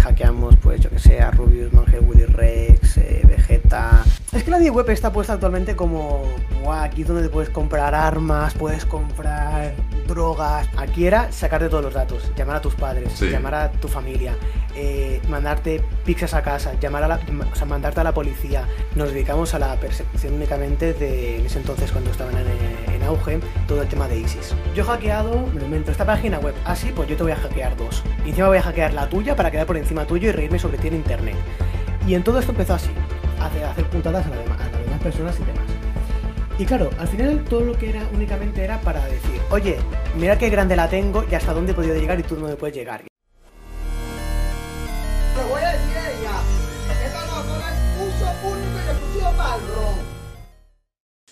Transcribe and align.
hackeamos, 0.00 0.56
pues 0.56 0.80
yo 0.80 0.90
que 0.90 0.98
sé, 0.98 1.20
a 1.20 1.30
Rubius, 1.30 1.72
Mange, 1.72 2.00
Willy 2.00 2.24
Rex, 2.26 2.96
eh, 2.98 3.22
Vegeta. 3.24 4.04
Es 4.32 4.44
que 4.44 4.50
la 4.52 4.60
Deep 4.60 4.72
Web 4.76 4.88
está 4.90 5.12
puesta 5.12 5.32
actualmente 5.32 5.74
como, 5.74 6.22
guau, 6.62 6.78
aquí 6.84 7.02
es 7.02 7.08
donde 7.08 7.24
te 7.24 7.28
puedes 7.30 7.50
comprar 7.50 7.96
armas, 7.96 8.54
puedes 8.54 8.84
comprar 8.84 9.74
drogas. 10.06 10.68
Aquí 10.76 11.04
era 11.08 11.32
sacarte 11.32 11.68
todos 11.68 11.82
los 11.82 11.94
datos, 11.94 12.30
llamar 12.36 12.56
a 12.56 12.60
tus 12.60 12.76
padres, 12.76 13.12
Sí. 13.12 13.28
llamar 13.28 13.54
a 13.56 13.72
tu 13.72 13.88
familia, 13.88 14.36
eh, 14.76 15.20
mandarte 15.28 15.82
pizzas 16.04 16.32
a 16.34 16.42
casa, 16.42 16.74
llamar 16.78 17.02
a 17.02 17.08
la, 17.08 17.20
o 17.52 17.56
sea, 17.56 17.66
mandarte 17.66 18.00
a 18.00 18.04
la 18.04 18.14
policía. 18.14 18.68
Nos 18.94 19.12
dedicamos 19.12 19.52
a 19.54 19.58
la 19.58 19.74
persecución 19.80 20.34
únicamente 20.34 20.92
de 20.94 21.40
en 21.40 21.46
ese 21.46 21.58
entonces 21.58 21.90
cuando 21.90 22.12
estaban 22.12 22.34
en, 22.36 22.94
en 22.94 23.02
auge 23.02 23.40
todo 23.66 23.82
el 23.82 23.88
tema 23.88 24.06
de 24.06 24.18
ISIS. 24.18 24.54
Yo 24.76 24.84
he 24.84 24.86
hackeado, 24.86 25.44
me 25.54 25.64
invento, 25.64 25.90
esta 25.90 26.06
página 26.06 26.38
web. 26.38 26.54
Ah, 26.64 26.76
sí, 26.76 26.92
pues 26.94 27.08
yo 27.08 27.16
te 27.16 27.24
voy 27.24 27.32
a 27.32 27.36
hackear 27.36 27.76
dos. 27.76 28.04
Y 28.24 28.28
encima 28.28 28.46
voy 28.46 28.58
a 28.58 28.62
hackear 28.62 28.94
la 28.94 29.08
tuya 29.08 29.34
para 29.34 29.50
quedar 29.50 29.66
por 29.66 29.76
encima 29.76 30.04
tuyo 30.06 30.28
y 30.28 30.32
reírme 30.32 30.60
sobre 30.60 30.78
ti 30.78 30.86
en 30.86 30.94
internet. 30.94 31.34
Y 32.06 32.14
en 32.14 32.22
todo 32.22 32.38
esto 32.38 32.52
empezó 32.52 32.74
así, 32.74 32.90
hacer, 33.40 33.64
hacer 33.64 33.84
puntadas 33.86 34.26
a, 34.26 34.30
la 34.30 34.36
dema- 34.36 34.56
a 34.60 34.68
las 34.70 34.80
demás 34.84 35.00
personas 35.00 35.36
y 35.40 35.44
demás. 35.44 35.64
Y 36.58 36.66
claro, 36.66 36.90
al 36.98 37.08
final 37.08 37.42
todo 37.44 37.60
lo 37.62 37.72
que 37.78 37.88
era 37.90 38.02
únicamente 38.12 38.62
era 38.62 38.78
para 38.80 39.04
decir, 39.06 39.40
oye, 39.50 39.78
mira 40.16 40.36
qué 40.38 40.50
grande 40.50 40.76
la 40.76 40.88
tengo 40.88 41.24
y 41.30 41.34
hasta 41.34 41.54
dónde 41.54 41.72
he 41.72 41.74
podido 41.74 41.94
llegar 41.94 42.18
y 42.20 42.22
tú 42.22 42.36
no 42.36 42.46
me 42.48 42.54
puedes 42.56 42.76
llegar. 42.76 43.00
Te 45.34 45.42
voy 45.50 45.62
a 45.62 45.72
decir 45.72 45.96
a 45.96 46.10
ella, 46.10 46.32
esta 47.06 47.20
Coca-Cola 47.26 47.68
es 47.72 48.14
uso 48.14 48.26
único 48.48 48.76
y 48.76 48.90
exclusivo 48.90 49.32
para 49.36 49.54
el 49.54 49.60
ron. 49.62 49.94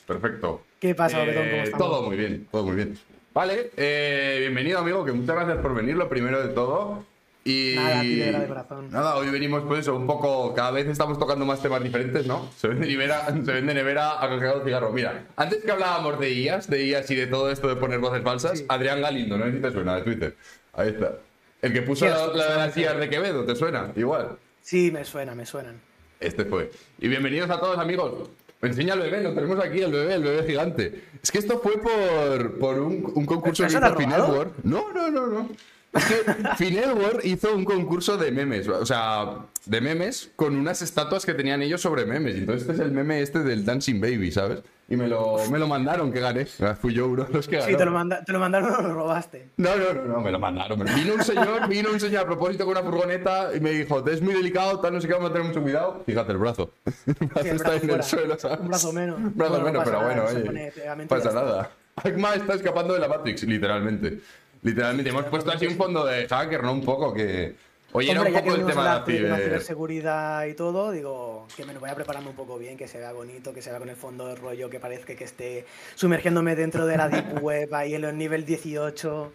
Perfecto. 0.07 0.63
¿Qué 0.81 0.95
pasa, 0.95 1.23
Eh, 1.23 1.27
Betón? 1.27 1.51
¿Cómo 1.51 1.63
estamos? 1.65 1.87
todo 1.87 2.03
muy 2.05 2.17
bien, 2.17 2.49
todo 2.51 2.65
muy 2.65 2.77
bien. 2.77 2.99
Vale, 3.35 3.71
eh, 3.77 4.37
bienvenido 4.41 4.79
amigo, 4.79 5.05
que 5.05 5.13
muchas 5.13 5.37
gracias 5.37 5.59
por 5.59 5.75
venir, 5.75 5.97
lo 5.97 6.09
primero 6.09 6.41
de 6.43 6.55
todo. 6.55 7.05
Y 7.49 7.77
Nada, 7.77 8.03
de 8.03 8.33
de 8.33 8.47
corazón. 8.47 8.91
Nada, 8.91 9.17
hoy 9.17 9.31
venimos 9.31 9.63
pues 9.67 9.81
eso, 9.81 9.97
un 9.97 10.07
poco, 10.07 10.53
cada 10.55 10.71
vez 10.71 10.87
estamos 10.87 11.19
tocando 11.19 11.47
más 11.47 11.63
temas 11.63 11.83
diferentes, 11.83 12.27
¿no? 12.27 12.51
Se 12.59 12.69
vende 12.69 12.87
nevera, 12.87 13.25
se 13.27 13.53
vende 13.53 13.73
nevera 13.73 14.21
a 14.21 14.63
cigarro. 14.63 14.93
Mira, 14.93 15.29
antes 15.35 15.65
que 15.65 15.71
hablábamos 15.71 16.21
de 16.21 16.31
IAS, 16.31 16.69
de 16.69 16.85
IAS 16.85 17.11
y 17.11 17.15
de 17.15 17.27
todo 17.27 17.51
esto 17.51 17.67
de 17.69 17.77
poner 17.77 18.01
voces 18.01 18.23
falsas, 18.23 18.59
Sí. 18.59 18.67
Adrián 18.69 19.01
Galindo, 19.01 19.39
no 19.39 19.47
sé 19.47 19.53
si 19.53 19.59
te 19.61 19.71
suena 19.71 19.97
de 19.97 20.03
Twitter. 20.03 20.37
Ahí 20.75 20.89
está. 20.91 21.15
El 21.63 21.73
que 21.73 21.81
puso 21.81 22.07
la, 22.07 22.27
la 22.27 22.51
de 22.51 22.57
las. 22.57 22.77
IAS 22.77 22.99
de 22.99 23.09
Quevedo, 23.09 23.45
¿te 23.47 23.57
suena? 23.57 23.93
Igual. 23.97 24.37
Sí, 24.61 24.91
me 24.91 25.07
suena, 25.07 25.35
me 25.35 25.47
suenan. 25.47 25.81
Este 26.21 26.45
fue. 26.45 26.71
Y 26.99 27.09
bienvenidos 27.09 27.49
a 27.49 27.59
todos, 27.59 27.79
amigos. 27.79 28.29
Enseña 28.61 28.93
al 28.93 29.01
bebé, 29.01 29.23
lo 29.23 29.33
tenemos 29.33 29.59
aquí, 29.65 29.81
el 29.81 29.93
bebé, 29.93 30.15
el 30.15 30.23
bebé 30.23 30.47
gigante. 30.47 31.05
Es 31.23 31.31
que 31.31 31.39
esto 31.39 31.61
fue 31.61 31.79
por, 31.79 32.59
por 32.59 32.79
un, 32.79 33.11
un 33.15 33.25
concurso 33.25 33.63
que 33.67 33.73
¿Pero 33.73 33.97
se 33.97 34.07
lo 34.07 34.09
hizo. 34.11 34.53
No, 34.65 34.93
no, 34.93 35.11
no, 35.11 35.27
no. 35.29 35.49
Es 35.95 36.05
que 36.05 37.21
hizo 37.25 37.55
un 37.55 37.65
concurso 37.65 38.17
de 38.19 38.31
memes, 38.31 38.69
o 38.69 38.85
sea, 38.85 39.47
de 39.65 39.81
memes 39.81 40.31
con 40.37 40.57
unas 40.57 40.83
estatuas 40.83 41.25
que 41.25 41.35
tenían 41.35 41.63
ellos 41.63 41.81
sobre 41.81 42.05
memes. 42.05 42.37
Entonces 42.37 42.63
este 42.69 42.75
es 42.75 42.81
el 42.81 42.93
meme 42.93 43.21
este 43.23 43.41
del 43.41 43.65
Dancing 43.65 44.01
Baby, 44.01 44.31
¿sabes? 44.31 44.61
Y 44.91 44.97
me 44.97 45.07
lo, 45.07 45.37
me 45.51 45.59
lo 45.59 45.67
mandaron, 45.67 46.11
que 46.13 46.21
gané. 46.21 46.47
Fui 46.47 46.95
yo 46.95 47.09
uno 47.09 47.25
de 47.25 47.33
los 47.35 47.47
que 47.49 47.57
ganó. 47.57 47.69
Sí, 47.69 47.77
te 47.77 47.85
lo, 47.85 47.91
manda- 47.91 48.25
te 48.25 48.33
lo 48.33 48.39
mandaron 48.39 48.75
o 48.75 48.81
lo 48.83 48.95
robaste. 48.95 49.51
No, 49.59 49.77
no, 49.77 49.93
no, 49.93 50.05
no, 50.05 50.21
me 50.21 50.31
lo 50.31 50.39
mandaron. 50.39 50.79
me 50.79 50.91
lo- 50.91 50.97
Vino 50.97 51.15
un 51.15 51.23
señor, 51.23 51.69
vino 51.69 51.91
un 51.91 52.01
señor 52.01 52.23
a 52.23 52.27
propósito 52.27 52.65
con 52.65 52.73
una 52.77 52.83
furgoneta 52.83 53.55
y 53.55 53.61
me 53.61 53.71
dijo, 53.73 54.07
es 54.09 54.23
muy 54.23 54.33
delicado, 54.35 54.81
tal, 54.81 54.95
no 54.95 55.01
sé 55.01 55.07
qué, 55.09 55.13
vamos 55.15 55.31
a 55.31 55.33
tener 55.35 55.49
mucho 55.49 55.61
cuidado. 55.63 56.03
Fíjate, 56.07 56.33
el 56.33 56.39
brazo. 56.39 56.73
El 57.07 57.15
brazo 57.29 57.43
Sí, 57.43 57.49
el 57.49 57.57
está 57.57 57.69
brazo 57.71 57.75
en 57.75 57.83
el 57.83 57.89
fuera. 57.89 58.03
suelo, 58.03 58.39
¿sabes? 58.39 58.61
Un 58.61 58.69
brazo 58.69 58.93
menos. 58.93 59.19
Un 59.19 59.37
brazo 59.37 59.51
Bueno, 59.53 59.59
no 59.59 59.65
menos, 59.73 59.85
pero 59.85 60.01
nada, 60.03 60.23
bueno, 60.23 60.51
oye. 60.51 61.07
pasa 61.07 61.29
está. 61.29 61.41
nada. 61.43 61.71
Agma 61.97 62.35
está 62.35 62.55
escapando 62.55 62.95
de 62.95 63.01
la 63.01 63.09
Matrix, 63.09 63.43
literalmente. 63.43 64.21
Literalmente. 64.63 65.11
Hemos 65.11 65.25
puesto 65.27 65.51
así 65.51 65.67
un 65.67 65.77
fondo 65.77 66.05
de 66.05 66.27
hacker, 66.27 66.63
¿no? 66.63 66.73
Un 66.73 66.85
poco 66.85 67.13
que... 67.13 67.55
Oye, 67.93 68.11
era 68.11 68.21
un 68.21 68.33
poco 68.33 68.55
el 68.55 68.67
tema 68.67 68.85
la 68.85 69.01
de 69.01 69.01
la 69.01 69.05
ciber... 69.07 69.45
ciberseguridad 69.45 70.45
y 70.45 70.53
todo, 70.53 70.93
digo 70.93 71.47
que 71.57 71.65
me 71.65 71.73
lo 71.73 71.81
voy 71.81 71.89
a 71.89 71.95
prepararme 71.95 72.29
un 72.29 72.37
poco 72.37 72.59
bien, 72.59 72.77
que 72.77 72.87
se 72.87 72.99
vea 72.99 73.13
bonito, 73.13 73.55
que 73.55 73.63
se 73.63 73.71
vea 73.71 73.79
con 73.79 73.89
el 73.89 73.97
fondo 73.97 74.27
del 74.27 74.37
rollo, 74.37 74.69
que 74.69 74.79
parezca 74.79 75.15
que 75.15 75.25
esté 75.25 75.65
sumergiéndome 75.95 76.55
dentro 76.55 76.85
de 76.85 76.99
la 76.99 77.09
Deep 77.09 77.43
Web, 77.43 77.75
ahí 77.75 77.95
en 77.95 78.05
el 78.05 78.19
nivel 78.19 78.45
18. 78.45 79.33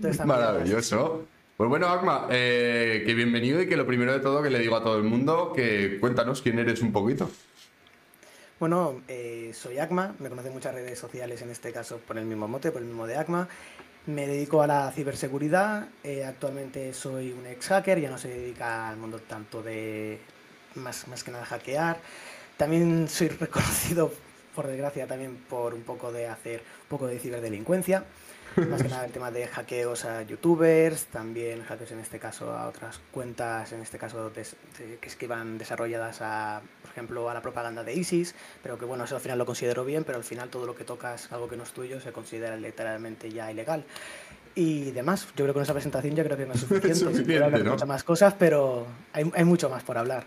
toda 0.00 0.10
esta 0.10 0.26
mierda. 0.26 0.52
Maravilloso. 0.52 1.24
Pues 1.56 1.70
bueno, 1.70 1.86
Agma, 1.86 2.26
eh, 2.30 3.04
que 3.06 3.14
bienvenido 3.14 3.62
y 3.62 3.68
que 3.68 3.76
lo 3.76 3.86
primero 3.86 4.12
de 4.12 4.20
todo 4.20 4.42
que 4.42 4.50
le 4.50 4.58
digo 4.58 4.76
a 4.76 4.82
todo 4.82 4.98
el 4.98 5.04
mundo, 5.04 5.52
que 5.54 5.98
cuéntanos 6.00 6.42
quién 6.42 6.58
eres 6.58 6.82
un 6.82 6.92
poquito. 6.92 7.30
Bueno, 8.58 9.02
eh, 9.08 9.52
soy 9.54 9.78
Acma, 9.78 10.14
me 10.18 10.28
conocen 10.28 10.52
muchas 10.52 10.74
redes 10.74 10.98
sociales, 10.98 11.42
en 11.42 11.50
este 11.50 11.72
caso 11.72 11.98
por 11.98 12.18
el 12.18 12.24
mismo 12.24 12.48
mote, 12.48 12.70
por 12.70 12.82
el 12.82 12.88
mismo 12.88 13.06
de 13.06 13.16
Acma. 13.16 13.48
Me 14.06 14.26
dedico 14.26 14.60
a 14.60 14.66
la 14.66 14.92
ciberseguridad, 14.92 15.88
eh, 16.02 16.26
actualmente 16.26 16.92
soy 16.92 17.32
un 17.32 17.46
ex 17.46 17.68
hacker, 17.68 17.98
ya 17.98 18.10
no 18.10 18.18
se 18.18 18.28
dedica 18.28 18.90
al 18.90 18.98
mundo 18.98 19.18
tanto 19.18 19.62
de 19.62 20.18
más, 20.74 21.08
más 21.08 21.24
que 21.24 21.30
nada 21.30 21.46
hackear. 21.46 21.96
También 22.58 23.08
soy 23.08 23.28
reconocido, 23.40 24.12
por 24.54 24.66
desgracia, 24.66 25.06
también 25.06 25.36
por 25.48 25.72
un 25.72 25.84
poco 25.84 26.12
de 26.12 26.28
hacer 26.28 26.60
un 26.60 26.88
poco 26.90 27.06
de 27.06 27.18
ciberdelincuencia. 27.18 28.04
Más 28.56 28.82
que 28.82 28.88
nada 28.88 29.04
el 29.04 29.12
tema 29.12 29.30
de 29.30 29.46
hackeos 29.46 30.04
a 30.04 30.22
youtubers, 30.22 31.06
también 31.06 31.62
hackeos 31.64 31.90
en 31.92 31.98
este 32.00 32.18
caso 32.18 32.52
a 32.52 32.68
otras 32.68 33.00
cuentas, 33.10 33.72
en 33.72 33.80
este 33.80 33.98
caso 33.98 34.30
de- 34.30 34.44
que 35.00 35.08
es 35.08 35.16
que 35.16 35.26
van 35.26 35.58
desarrolladas 35.58 36.18
a, 36.20 36.60
por 36.82 36.90
ejemplo, 36.90 37.28
a 37.30 37.34
la 37.34 37.42
propaganda 37.42 37.82
de 37.82 37.94
ISIS, 37.94 38.34
pero 38.62 38.78
que 38.78 38.84
bueno, 38.84 39.04
eso 39.04 39.16
al 39.16 39.20
final 39.20 39.38
lo 39.38 39.46
considero 39.46 39.84
bien, 39.84 40.04
pero 40.04 40.18
al 40.18 40.24
final 40.24 40.48
todo 40.50 40.66
lo 40.66 40.74
que 40.74 40.84
tocas, 40.84 41.32
algo 41.32 41.48
que 41.48 41.56
no 41.56 41.62
es 41.64 41.72
tuyo, 41.72 42.00
se 42.00 42.12
considera 42.12 42.56
literalmente 42.56 43.30
ya 43.30 43.50
ilegal. 43.50 43.84
Y 44.54 44.92
demás, 44.92 45.26
yo 45.26 45.32
creo 45.34 45.46
que 45.48 45.52
con 45.54 45.62
esa 45.64 45.72
presentación 45.72 46.14
ya 46.14 46.22
creo 46.22 46.36
que 46.36 46.46
no 46.46 46.52
es 46.54 46.60
suficiente. 46.60 46.94
Suficiente, 46.94 47.42
hablar 47.44 47.64
¿no? 47.64 47.72
muchas 47.72 47.88
más 47.88 48.04
cosas, 48.04 48.34
pero 48.38 48.86
hay, 49.12 49.28
hay 49.34 49.44
mucho 49.44 49.68
más 49.68 49.82
por 49.82 49.98
hablar. 49.98 50.24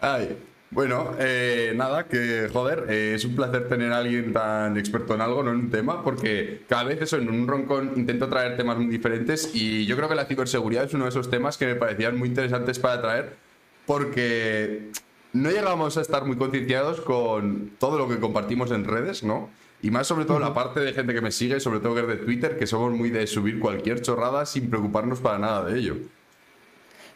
Ay, 0.00 0.36
bueno, 0.70 1.12
eh, 1.18 1.72
nada, 1.74 2.06
que 2.06 2.48
joder, 2.52 2.86
eh, 2.88 3.14
es 3.16 3.24
un 3.24 3.34
placer 3.34 3.68
tener 3.68 3.92
a 3.92 3.98
alguien 3.98 4.32
tan 4.32 4.76
experto 4.78 5.14
en 5.14 5.20
algo, 5.20 5.42
no 5.42 5.50
en 5.50 5.56
un 5.56 5.70
tema, 5.70 6.04
porque 6.04 6.62
cada 6.68 6.84
vez 6.84 7.02
eso, 7.02 7.16
en 7.16 7.28
un 7.28 7.48
roncón 7.48 7.92
intento 7.96 8.28
traer 8.28 8.56
temas 8.56 8.76
muy 8.76 8.86
diferentes 8.86 9.50
y 9.52 9.84
yo 9.86 9.96
creo 9.96 10.08
que 10.08 10.14
la 10.14 10.26
ciberseguridad 10.26 10.84
es 10.84 10.94
uno 10.94 11.04
de 11.04 11.10
esos 11.10 11.28
temas 11.28 11.58
que 11.58 11.66
me 11.66 11.74
parecían 11.74 12.16
muy 12.16 12.28
interesantes 12.28 12.78
para 12.78 13.02
traer, 13.02 13.36
porque 13.84 14.90
no 15.32 15.50
llegamos 15.50 15.96
a 15.96 16.02
estar 16.02 16.24
muy 16.24 16.36
concienciados 16.36 17.00
con 17.00 17.72
todo 17.78 17.98
lo 17.98 18.08
que 18.08 18.20
compartimos 18.20 18.70
en 18.70 18.84
redes, 18.84 19.24
¿no? 19.24 19.50
Y 19.82 19.90
más 19.90 20.06
sobre 20.06 20.24
todo 20.24 20.38
la 20.38 20.54
parte 20.54 20.80
de 20.80 20.92
gente 20.92 21.14
que 21.14 21.20
me 21.20 21.32
sigue, 21.32 21.58
sobre 21.58 21.80
todo 21.80 21.94
que 21.94 22.02
es 22.02 22.06
de 22.06 22.16
Twitter, 22.16 22.56
que 22.58 22.66
somos 22.66 22.92
muy 22.92 23.10
de 23.10 23.26
subir 23.26 23.58
cualquier 23.58 24.02
chorrada 24.02 24.46
sin 24.46 24.68
preocuparnos 24.68 25.20
para 25.20 25.38
nada 25.38 25.64
de 25.64 25.78
ello. 25.78 25.96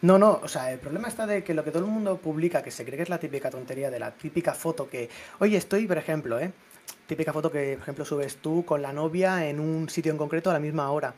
No, 0.03 0.19
no, 0.19 0.41
o 0.43 0.49
sea, 0.49 0.73
el 0.73 0.79
problema 0.79 1.09
está 1.09 1.27
de 1.27 1.43
que 1.43 1.55
lo 1.55 1.65
que 1.65 1.71
todo 1.71 1.85
el 1.85 1.91
mundo 1.91 2.19
publica, 2.19 2.63
que 2.63 2.71
se 2.71 2.85
cree 2.85 2.97
que 2.97 3.05
es 3.05 3.09
la 3.09 3.19
típica 3.19 3.51
tontería 3.51 3.91
de 3.91 3.99
la 3.99 4.11
típica 4.11 4.53
foto 4.53 4.89
que, 4.89 5.09
oye, 5.39 5.57
estoy, 5.57 5.87
por 5.87 5.99
ejemplo, 5.99 6.39
¿eh? 6.39 6.53
Típica 7.07 7.33
foto 7.33 7.51
que, 7.51 7.75
por 7.75 7.83
ejemplo, 7.83 8.05
subes 8.05 8.37
tú 8.37 8.65
con 8.65 8.83
la 8.83 8.93
novia 8.93 9.47
en 9.47 9.61
un 9.61 9.89
sitio 9.89 10.13
en 10.13 10.19
concreto 10.19 10.51
a 10.51 10.55
la 10.55 10.59
misma 10.59 10.91
hora. 10.91 11.15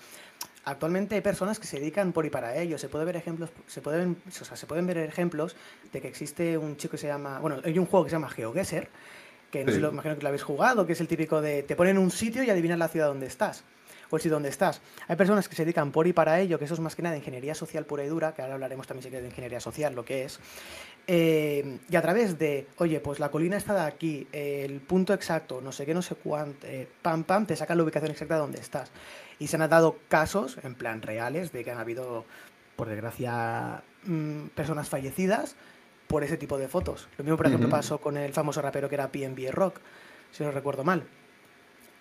Actualmente 0.64 1.14
hay 1.14 1.20
personas 1.20 1.60
que 1.60 1.66
se 1.66 1.78
dedican 1.78 2.12
por 2.12 2.26
y 2.26 2.31
para 2.31 2.56
ello. 2.56 2.76
Se 2.76 2.88
puede 2.88 3.04
ver 3.04 3.16
ejemplos, 3.16 3.50
se 3.69 3.81
pueden, 3.81 4.16
o 4.26 4.31
sea, 4.31 4.56
se 4.56 4.66
pueden 4.66 4.87
ver 4.87 4.98
ejemplos 4.98 5.54
de 5.93 6.00
que 6.00 6.08
existe 6.08 6.58
un 6.58 6.76
chico 6.76 6.93
que 6.93 6.98
se 6.98 7.06
llama, 7.06 7.38
bueno, 7.38 7.60
hay 7.64 7.78
un 7.78 7.87
juego 7.87 8.04
que 8.04 8.10
se 8.10 8.16
llama 8.16 8.28
GeoGuessr, 8.28 8.88
que 9.50 9.64
no 9.64 9.72
sé 9.72 9.78
lo 9.78 9.91
imagino 9.91 10.16
que 10.16 10.22
lo 10.22 10.28
habéis 10.28 10.43
jugado, 10.43 10.84
que 10.87 10.94
es 10.94 11.00
el 11.00 11.06
típico 11.06 11.41
de 11.41 11.62
te 11.62 11.76
ponen 11.76 11.98
un 11.98 12.10
sitio 12.10 12.43
y 12.43 12.50
adivinan 12.50 12.81
la 12.81 12.88
ciudad 12.88 13.06
donde 13.06 13.26
estás 13.26 13.62
o 14.11 14.17
el 14.17 14.22
sitio 14.22 14.37
donde 14.37 14.49
estás. 14.49 14.81
Hay 15.09 15.17
personas 15.17 15.49
que 15.49 15.56
se 15.56 15.65
dedican 15.65 15.93
por 15.93 16.06
y 16.06 16.12
para 16.12 16.41
ello, 16.41 16.59
que 16.59 16.65
eso 16.65 16.75
es 16.75 16.81
más 16.81 16.94
que 16.94 17.03
nada 17.03 17.17
ingeniería 17.17 17.55
social 17.55 17.84
pura 17.84 18.05
y 18.05 18.09
dura, 18.09 18.34
que 18.34 18.43
ahora 18.43 18.55
hablaremos 18.55 18.87
también 18.87 19.03
si 19.03 19.09
quieres 19.09 19.25
de 19.25 19.31
ingeniería 19.31 19.61
social, 19.61 19.94
lo 19.94 20.05
que 20.05 20.25
es. 20.25 20.39
Eh, 21.06 21.78
y 21.89 21.97
a 21.97 22.03
través 22.03 22.39
de, 22.39 22.67
oye, 22.78 23.00
pues 23.00 23.21
la 23.21 23.31
colina 23.31 23.56
está 23.56 23.75
de 23.75 23.81
aquí, 23.81 24.27
el 24.33 24.81
punto 24.81 25.15
exacto, 25.15 25.61
no 25.61 25.71
sé 25.71 25.87
qué, 25.87 25.94
no 25.94 26.03
sé 26.03 26.17
cuánto, 26.17 26.67
eh, 26.67 26.89
pam, 27.03 27.25
pam, 27.25 27.47
te 27.47 27.55
sacan 27.56 27.77
la 27.77 27.84
ubicación 27.84 28.11
exacta 28.11 28.34
de 28.34 28.41
donde 28.41 28.61
estás. 28.61 28.91
Y 29.39 29.47
se 29.47 29.56
han 29.56 29.69
dado 29.69 29.99
casos, 30.09 30.59
en 30.62 30.75
plan 30.75 31.03
reales, 31.03 31.53
de 31.53 31.62
que 31.62 31.71
han 31.71 31.78
habido, 31.78 32.25
por 32.75 32.88
desgracia, 32.88 33.83
mm, 34.05 34.49
personas 34.49 34.88
fallecidas 34.88 35.55
por 36.08 36.25
ese 36.25 36.37
tipo 36.37 36.58
de 36.58 36.69
fotos. 36.69 37.08
Lo 37.19 37.25
mismo, 37.25 37.37
por 37.37 37.47
ejemplo, 37.47 37.69
Ujú. 37.69 37.76
pasó 37.76 37.99
con 37.99 38.17
el 38.17 38.32
famoso 38.32 38.62
rapero 38.62 38.88
que 38.88 38.94
era 38.94 39.08
PNB 39.08 39.50
Rock, 39.53 39.81
si 40.32 40.43
no 40.43 40.50
recuerdo 40.50 40.85
mal 40.85 41.05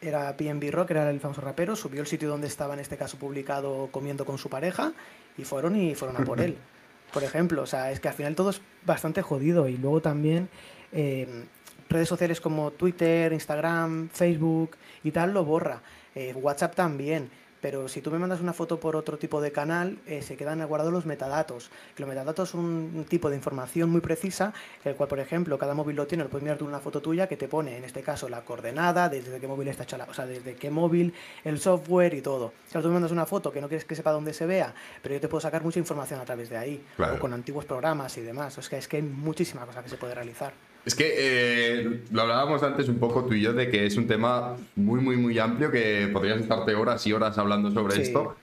era 0.01 0.35
PNB 0.35 0.71
Rock, 0.71 0.91
era 0.91 1.09
el 1.09 1.19
famoso 1.19 1.41
rapero, 1.41 1.75
subió 1.75 2.01
el 2.01 2.07
sitio 2.07 2.29
donde 2.29 2.47
estaba 2.47 2.73
en 2.73 2.79
este 2.79 2.97
caso 2.97 3.17
publicado 3.17 3.89
comiendo 3.91 4.25
con 4.25 4.37
su 4.37 4.49
pareja 4.49 4.93
y 5.37 5.43
fueron 5.43 5.75
y 5.75 5.95
fueron 5.95 6.21
a 6.21 6.25
por 6.25 6.41
él. 6.41 6.57
Por 7.13 7.23
ejemplo, 7.23 7.61
o 7.61 7.65
sea, 7.65 7.91
es 7.91 8.01
que 8.01 8.09
al 8.09 8.13
final 8.13 8.35
todo 8.35 8.49
es 8.49 8.59
bastante 8.85 9.21
jodido 9.21 9.69
y 9.69 9.77
luego 9.77 10.01
también 10.01 10.49
eh, 10.91 11.45
redes 11.87 12.09
sociales 12.09 12.41
como 12.41 12.71
Twitter, 12.71 13.31
Instagram, 13.31 14.09
Facebook 14.09 14.75
y 15.03 15.11
tal 15.11 15.33
lo 15.33 15.45
borra. 15.45 15.81
Eh, 16.13 16.33
WhatsApp 16.33 16.75
también. 16.75 17.29
Pero 17.65 17.87
si 17.87 17.99
tú 17.99 18.11
me 18.11 18.19
mandas 18.19 18.41
una 18.41 18.53
foto 18.53 18.79
por 18.79 18.95
otro 18.95 19.17
tipo 19.17 19.41
de 19.41 19.51
canal, 19.51 19.97
eh, 20.05 20.21
se 20.21 20.37
quedan 20.37 20.63
guardados 20.67 20.93
los 20.93 21.07
metadatos. 21.07 21.71
Que 21.95 22.03
los 22.03 22.07
metadatos 22.07 22.51
son 22.51 22.59
un 22.63 23.05
tipo 23.09 23.27
de 23.27 23.37
información 23.37 23.89
muy 23.89 24.01
precisa, 24.01 24.53
el 24.83 24.93
cual, 24.93 25.09
por 25.09 25.19
ejemplo, 25.19 25.57
cada 25.57 25.73
móvil 25.73 25.95
lo 25.95 26.05
tiene, 26.05 26.23
lo 26.23 26.29
puedes 26.29 26.43
mirar 26.43 26.59
tú 26.59 26.67
una 26.67 26.77
foto 26.77 27.01
tuya 27.01 27.25
que 27.25 27.37
te 27.37 27.47
pone, 27.47 27.75
en 27.75 27.83
este 27.83 28.03
caso, 28.03 28.29
la 28.29 28.41
coordenada, 28.41 29.09
desde 29.09 29.39
qué 29.39 29.47
móvil 29.47 29.67
está 29.69 29.81
hecha 29.81 29.97
la, 29.97 30.03
o 30.03 30.13
sea, 30.13 30.27
desde 30.27 30.53
qué 30.53 30.69
móvil, 30.69 31.11
el 31.43 31.59
software 31.59 32.13
y 32.13 32.21
todo. 32.21 32.53
Si 32.67 32.79
tú 32.79 32.87
me 32.87 32.93
mandas 32.93 33.11
una 33.11 33.25
foto 33.25 33.51
que 33.51 33.61
no 33.61 33.67
quieres 33.67 33.85
que 33.85 33.95
sepa 33.95 34.11
dónde 34.11 34.35
se 34.35 34.45
vea, 34.45 34.71
pero 35.01 35.15
yo 35.15 35.21
te 35.21 35.27
puedo 35.27 35.41
sacar 35.41 35.63
mucha 35.63 35.79
información 35.79 36.19
a 36.19 36.25
través 36.25 36.51
de 36.51 36.57
ahí, 36.57 36.85
o 36.99 37.17
con 37.17 37.33
antiguos 37.33 37.65
programas 37.65 38.15
y 38.19 38.21
demás. 38.21 38.55
es 38.59 38.69
que, 38.69 38.77
es 38.77 38.87
que 38.87 38.97
hay 38.97 39.01
muchísima 39.01 39.65
cosa 39.65 39.81
que 39.81 39.89
se 39.89 39.97
puede 39.97 40.13
realizar. 40.13 40.53
Es 40.85 40.93
que 40.93 41.13
eh, 41.17 42.01
lo 42.11 42.21
hablábamos 42.21 42.61
antes 42.61 42.87
un 42.89 42.99
poco 42.99 43.25
tú 43.25 43.33
y 43.33 43.41
yo 43.41 43.53
de 43.53 43.69
que 43.69 43.87
es 43.87 43.97
un 43.97 44.05
tema 44.05 44.55
muy, 44.75 45.01
muy, 45.01 45.17
muy 45.17 45.39
amplio 45.39 45.71
que 45.71 46.07
podrías 46.13 46.39
estarte 46.39 46.75
horas 46.75 47.05
y 47.07 47.13
horas 47.13 47.37
hablando 47.39 47.71
sobre 47.71 48.01
esto. 48.01 48.35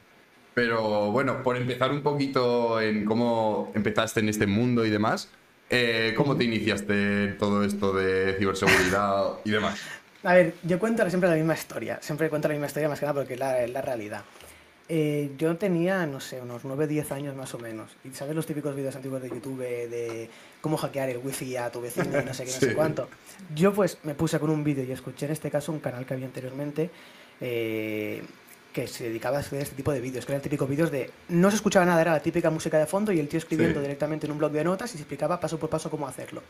Pero 0.53 1.12
bueno, 1.12 1.43
por 1.43 1.56
empezar 1.56 1.93
un 1.93 2.03
poquito 2.03 2.81
en 2.81 3.05
cómo 3.05 3.71
empezaste 3.75 4.21
en 4.21 4.29
este 4.29 4.47
mundo 4.47 4.85
y 4.85 4.91
demás, 4.91 5.31
eh, 5.71 6.15
¿cómo 6.17 6.37
te 6.37 6.44
iniciaste 6.44 7.25
en 7.25 7.39
todo 7.39 7.65
esto 7.65 7.94
de 7.94 8.35
ciberseguridad 8.39 9.38
y 9.45 9.50
demás? 9.50 9.81
A 10.25 10.35
ver, 10.35 10.55
yo 10.62 10.79
cuento 10.79 11.09
siempre 11.09 11.29
la 11.31 11.37
misma 11.37 11.55
historia. 11.55 11.99
Siempre 12.00 12.29
cuento 12.29 12.49
la 12.49 12.55
misma 12.55 12.67
historia 12.67 12.88
más 12.88 12.99
que 12.99 13.06
nada 13.06 13.15
porque 13.15 13.35
es 13.35 13.41
la, 13.41 13.67
la 13.67 13.83
realidad. 13.83 14.23
Eh, 14.88 15.33
yo 15.38 15.56
tenía, 15.56 16.06
no 16.06 16.21
sé, 16.21 16.41
unos 16.41 16.65
9, 16.65 16.87
10 16.87 17.12
años 17.12 17.35
más 17.35 17.55
o 17.55 17.59
menos. 17.59 17.91
Y 18.05 18.11
sabes 18.11 18.35
los 18.37 18.47
típicos 18.47 18.77
vídeos 18.77 18.95
antiguos 18.95 19.23
de 19.23 19.29
YouTube 19.31 19.59
de 19.59 20.29
cómo 20.62 20.79
hackear 20.79 21.11
el 21.11 21.19
wifi 21.19 21.56
a 21.56 21.70
tu 21.70 21.82
vecino 21.82 22.23
y 22.23 22.25
no 22.25 22.32
sé 22.32 22.44
qué, 22.47 22.53
no 22.53 22.61
sé 22.61 22.75
cuánto. 22.76 23.09
Yo 23.55 23.75
pues 23.75 23.99
me 24.05 24.14
puse 24.14 24.38
con 24.38 24.49
un 24.49 24.64
vídeo 24.64 24.85
y 24.85 24.93
escuché 24.93 25.26
en 25.26 25.32
este 25.32 25.50
caso 25.50 25.73
un 25.73 25.81
canal 25.81 26.06
que 26.06 26.14
había 26.14 26.25
anteriormente 26.25 26.88
eh, 27.41 28.23
que 28.73 28.87
se 28.87 29.05
dedicaba 29.05 29.37
a 29.37 29.41
hacer 29.41 29.61
este 29.61 29.76
tipo 29.76 29.93
de 29.93 30.00
vídeos, 30.00 30.25
que 30.25 30.32
eran 30.32 30.41
típicos 30.41 30.69
vídeos 30.69 30.91
de... 30.91 31.11
No 31.29 31.50
se 31.50 31.56
escuchaba 31.56 31.85
nada, 31.85 32.00
era 32.00 32.12
la 32.12 32.20
típica 32.20 32.49
música 32.49 32.79
de 32.79 32.87
fondo 32.87 33.12
y 33.12 33.20
el 33.20 33.29
tío 33.29 33.38
escribiendo 33.38 33.82
directamente 33.82 34.26
en 34.26 34.32
un 34.32 34.38
blog 34.38 34.53
de 34.53 34.64
notas 34.64 34.94
y 34.94 34.97
se 34.97 35.03
explicaba 35.03 35.38
paso 35.38 35.59
por 35.59 35.69
paso 35.69 35.91
cómo 35.91 36.06
hacerlo. 36.09 36.43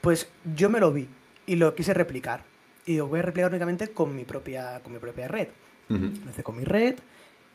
Pues 0.00 0.28
yo 0.54 0.70
me 0.70 0.80
lo 0.80 0.92
vi 0.92 1.06
y 1.46 1.56
lo 1.56 1.74
quise 1.74 1.92
replicar. 1.92 2.44
Y 2.86 2.96
lo 2.96 3.08
voy 3.08 3.18
a 3.18 3.22
replicar 3.22 3.50
únicamente 3.50 3.88
con 3.88 4.14
mi 4.14 4.24
propia, 4.24 4.80
con 4.82 4.92
mi 4.92 4.98
propia 4.98 5.28
red. 5.28 5.48
Lo 5.88 6.30
hice 6.30 6.42
con 6.42 6.56
mi 6.56 6.64
red, 6.64 6.94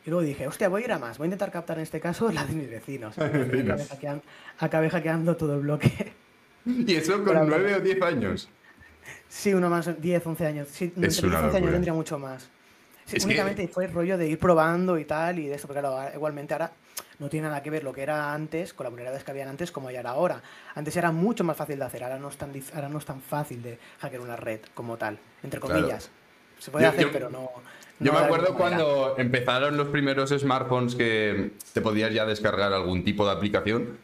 y 0.05 0.09
luego 0.09 0.23
dije, 0.23 0.47
hostia, 0.47 0.69
voy 0.69 0.83
a 0.83 0.85
ir 0.85 0.91
a 0.91 0.99
más, 0.99 1.17
voy 1.17 1.25
a 1.25 1.27
intentar 1.27 1.51
captar 1.51 1.77
en 1.77 1.83
este 1.83 1.99
caso 1.99 2.31
la 2.31 2.45
de 2.45 2.53
mis 2.53 2.69
vecinos. 2.69 3.15
acabé, 4.57 4.89
hackeando, 4.89 5.35
todo 5.35 5.55
el 5.55 5.61
bloque. 5.61 6.13
¿Y 6.65 6.95
eso 6.95 7.23
con 7.23 7.47
9 7.47 7.75
o 7.75 7.79
10 7.79 8.01
años? 8.01 8.49
Sí, 9.27 9.53
uno 9.53 9.69
más, 9.69 10.01
10, 10.01 10.25
11 10.25 10.45
años. 10.45 10.67
Sí, 10.69 10.85
es 11.01 11.21
10, 11.21 11.23
11 11.23 11.57
años 11.57 11.71
tendría 11.71 11.93
mucho 11.93 12.17
más. 12.19 12.49
únicamente 13.23 13.67
fue 13.67 13.85
el 13.85 13.93
rollo 13.93 14.17
de 14.17 14.27
ir 14.27 14.39
probando 14.39 14.97
y 14.97 15.05
tal, 15.05 15.39
y 15.39 15.47
de 15.47 15.55
eso, 15.55 15.67
porque 15.67 15.81
claro, 15.81 16.09
igualmente 16.13 16.53
ahora 16.53 16.71
no 17.19 17.29
tiene 17.29 17.47
nada 17.47 17.61
que 17.61 17.69
ver 17.69 17.83
lo 17.83 17.93
que 17.93 18.01
era 18.01 18.33
antes 18.33 18.73
con 18.73 18.85
las 18.85 18.91
vulnerabilidades 18.91 19.23
que 19.23 19.31
habían 19.31 19.49
antes 19.49 19.71
como 19.71 19.91
ya 19.91 19.99
era 19.99 20.11
ahora. 20.11 20.41
Antes 20.75 20.95
era 20.95 21.11
mucho 21.11 21.43
más 21.43 21.57
fácil 21.57 21.77
de 21.77 21.85
hacer, 21.85 22.03
ahora 22.03 22.17
no 22.17 22.29
es 22.29 22.37
tan, 22.37 22.51
ahora 22.73 22.89
no 22.89 22.97
es 22.97 23.05
tan 23.05 23.21
fácil 23.21 23.61
de 23.61 23.77
hackear 23.99 24.21
una 24.21 24.35
red 24.35 24.61
como 24.73 24.97
tal, 24.97 25.19
entre 25.43 25.59
comillas. 25.59 26.09
Se 26.59 26.71
puede 26.71 26.85
hacer, 26.85 27.11
pero 27.11 27.29
no, 27.29 27.49
yo 27.99 28.13
me 28.13 28.19
acuerdo 28.19 28.53
cuando 28.55 29.15
empezaron 29.17 29.75
los 29.75 29.89
primeros 29.89 30.29
smartphones 30.29 30.95
que 30.95 31.51
te 31.73 31.81
podías 31.81 32.13
ya 32.13 32.25
descargar 32.25 32.71
algún 32.71 33.03
tipo 33.03 33.25
de 33.25 33.33
aplicación, 33.33 33.97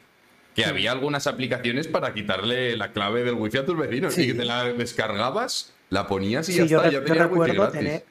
que 0.53 0.65
había 0.65 0.91
algunas 0.91 1.27
aplicaciones 1.27 1.87
para 1.87 2.13
quitarle 2.13 2.75
la 2.75 2.91
clave 2.91 3.23
del 3.23 3.35
wifi 3.35 3.57
a 3.57 3.65
tus 3.65 3.77
vecinos 3.77 4.17
y 4.17 4.27
que 4.27 4.33
te 4.33 4.45
la 4.45 4.65
descargabas, 4.65 5.73
la 5.89 6.07
ponías 6.07 6.49
y 6.49 6.55
ya 6.55 6.63
está, 6.63 6.89
ya 6.89 7.03
tenía 7.03 7.27
wifi 7.27 7.55
gratis. 7.55 8.03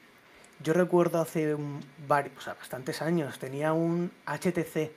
yo 0.63 0.73
recuerdo 0.73 1.21
hace 1.21 1.55
bastantes 2.07 3.01
años, 3.01 3.37
tenía 3.37 3.73
un 3.73 4.11
HTC. 4.25 4.91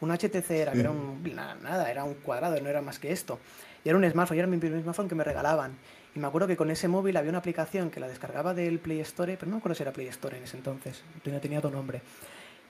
Un 0.00 0.10
HTC 0.10 0.50
era, 0.50 0.72
era 0.72 0.90
un, 0.90 1.22
nada, 1.34 1.90
era 1.90 2.04
un 2.04 2.14
cuadrado, 2.14 2.60
no 2.60 2.68
era 2.68 2.82
más 2.82 2.98
que 2.98 3.12
esto. 3.12 3.38
Y 3.84 3.88
era 3.88 3.96
un 3.96 4.10
smartphone, 4.10 4.36
y 4.36 4.40
era 4.40 4.48
mi 4.48 4.58
primer 4.58 4.82
smartphone 4.82 5.08
que 5.08 5.14
me 5.14 5.24
regalaban. 5.24 5.72
Y 6.14 6.20
me 6.20 6.28
acuerdo 6.28 6.46
que 6.46 6.56
con 6.56 6.70
ese 6.70 6.86
móvil 6.86 7.16
había 7.16 7.30
una 7.30 7.38
aplicación 7.38 7.90
que 7.90 7.98
la 7.98 8.06
descargaba 8.06 8.54
del 8.54 8.78
Play 8.78 9.00
Store, 9.00 9.36
pero 9.36 9.50
no 9.50 9.56
me 9.56 9.58
acuerdo 9.58 9.74
si 9.74 9.82
era 9.82 9.92
Play 9.92 10.06
Store 10.08 10.36
en 10.36 10.44
ese 10.44 10.56
entonces, 10.56 11.02
no 11.24 11.40
tenía 11.40 11.58
otro 11.58 11.70
nombre, 11.70 12.02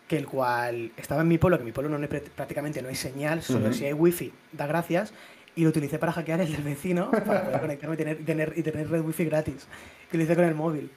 que 0.09 0.17
el 0.17 0.27
cual 0.27 0.93
estaba 0.97 1.23
en 1.23 1.29
mi 1.29 1.37
pueblo, 1.37 1.59
que 1.59 1.63
en 1.63 1.67
mi 1.67 1.73
pueblo 1.73 1.99
no 1.99 2.09
prácticamente 2.09 2.81
no 2.81 2.89
hay 2.89 2.95
señal, 2.95 3.43
solo 3.43 3.73
si 3.73 3.85
hay 3.85 3.93
wifi, 3.93 4.33
da 4.53 4.67
gracias, 4.67 5.13
y 5.57 5.63
lo 5.63 5.69
utilicé 5.69 5.99
para 5.99 6.13
hackear 6.13 6.41
el 6.41 6.53
del 6.53 6.63
vecino, 6.63 7.11
para 7.11 7.45
poder 7.45 7.61
conectarme 7.61 7.95
y 7.95 7.99
tener, 7.99 8.25
tener, 8.25 8.53
y 8.57 8.63
tener 8.63 8.91
red 8.91 9.03
wifi 9.03 9.27
gratis, 9.27 9.67
que 10.11 10.17
lo 10.17 10.25
hice 10.25 10.35
con 10.35 10.45
el 10.45 10.55
móvil. 10.55 10.91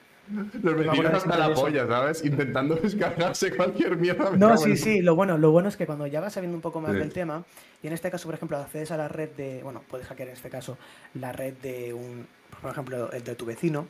Los 0.62 0.75
vecinos 0.75 1.13
hasta 1.13 1.38
la 1.38 1.53
polla, 1.53 1.88
¿sabes? 1.88 2.24
Intentando 2.25 2.75
descargarse 2.83 3.56
cualquier 3.56 3.97
mierda. 3.97 4.31
No, 4.31 4.57
sí, 4.57 4.75
sí. 4.75 5.01
Lo 5.01 5.15
bueno, 5.15 5.38
lo 5.38 5.51
bueno 5.51 5.69
es 5.69 5.77
que 5.77 5.85
cuando 5.85 6.07
ya 6.07 6.19
vas 6.19 6.33
sabiendo 6.33 6.56
un 6.56 6.62
poco 6.62 6.81
más 6.81 6.94
del 6.94 7.13
tema, 7.13 7.44
y 7.81 7.88
en 7.88 7.94
este 7.94 8.12
caso, 8.12 8.27
por 8.27 8.35
ejemplo, 8.35 8.57
accedes 8.57 8.91
a 8.91 8.97
la 8.97 9.07
red 9.07 9.29
de. 9.31 9.62
Bueno, 9.63 9.83
puedes 9.88 10.07
hackear 10.07 10.29
en 10.29 10.35
este 10.35 10.50
caso 10.50 10.77
la 11.13 11.31
red 11.31 11.53
de 11.56 11.94
un, 11.94 12.27
por 12.62 12.71
ejemplo, 12.71 13.12
el 13.12 13.24
de 13.24 13.35
tu 13.35 13.45
vecino, 13.45 13.88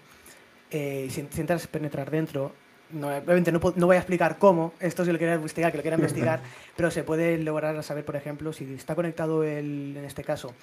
eh, 0.69 1.07
si, 1.10 1.22
intentas 1.22 1.66
penetrar 1.68 2.12
dentro, 2.12 2.51
no, 2.92 3.07
obviamente 3.07 3.51
no, 3.51 3.60
no, 3.75 3.86
voy 3.86 3.95
a 3.95 4.00
explicar 4.00 4.38
cómo, 4.38 4.74
esto 4.80 5.04
si 5.04 5.12
lo 5.12 5.18
quiera 5.18 5.36
investigar, 5.36 5.72
que 5.72 5.78
lo 5.78 5.81
quiera 5.81 5.98
investigar, 5.98 6.42
pero 6.75 6.92
se 6.92 7.04
puede 7.04 7.38
lograr 7.38 7.81
saber, 7.83 8.06
por 8.06 8.16
ejemplo, 8.16 8.54
si 8.54 8.74
está 8.74 8.95
conectado 8.95 9.44
el, 9.44 9.95
en 9.98 10.06
este 10.06 10.24
caso, 10.24 10.54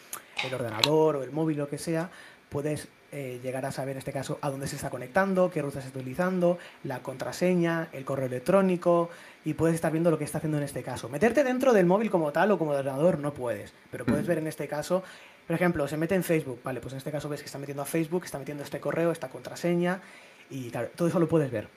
el 0.44 0.54
ordenador 0.54 1.16
o 1.16 1.22
el 1.22 1.32
móvil, 1.32 1.58
lo 1.58 1.68
que 1.68 1.78
sea, 1.78 2.10
puedes 2.48 2.88
eh, 3.14 3.40
llegar 3.42 3.64
a 3.64 3.72
saber 3.72 3.92
en 3.92 3.98
este 3.98 4.12
caso 4.12 4.38
a 4.42 4.50
dónde 4.50 4.66
se 4.66 4.76
está 4.76 4.90
conectando, 4.90 5.50
qué 5.50 5.62
ruta 5.62 5.80
se 5.80 5.86
está 5.86 6.00
utilizando, 6.00 6.58
la 6.82 7.00
contraseña, 7.00 7.88
el 7.92 8.04
correo 8.04 8.26
electrónico 8.26 9.08
y 9.44 9.54
puedes 9.54 9.76
estar 9.76 9.92
viendo 9.92 10.10
lo 10.10 10.18
que 10.18 10.24
está 10.24 10.38
haciendo 10.38 10.58
en 10.58 10.64
este 10.64 10.82
caso. 10.82 11.08
Meterte 11.08 11.44
dentro 11.44 11.72
del 11.72 11.86
móvil 11.86 12.10
como 12.10 12.32
tal 12.32 12.50
o 12.50 12.58
como 12.58 12.72
ordenador 12.72 13.18
no 13.18 13.32
puedes, 13.32 13.72
pero 13.90 14.04
puedes 14.04 14.26
ver 14.26 14.38
en 14.38 14.48
este 14.48 14.68
caso 14.68 15.02
por 15.46 15.56
ejemplo, 15.56 15.86
se 15.86 15.96
mete 15.96 16.14
en 16.14 16.24
Facebook, 16.24 16.60
vale, 16.64 16.80
pues 16.80 16.94
en 16.94 16.98
este 16.98 17.10
caso 17.10 17.28
ves 17.28 17.40
que 17.40 17.46
está 17.46 17.58
metiendo 17.58 17.82
a 17.82 17.84
Facebook, 17.84 18.24
está 18.24 18.38
metiendo 18.38 18.64
este 18.64 18.80
correo, 18.80 19.12
esta 19.12 19.28
contraseña, 19.28 20.00
y 20.48 20.70
claro, 20.70 20.88
todo 20.96 21.08
eso 21.08 21.18
lo 21.18 21.28
puedes 21.28 21.50
ver. 21.50 21.68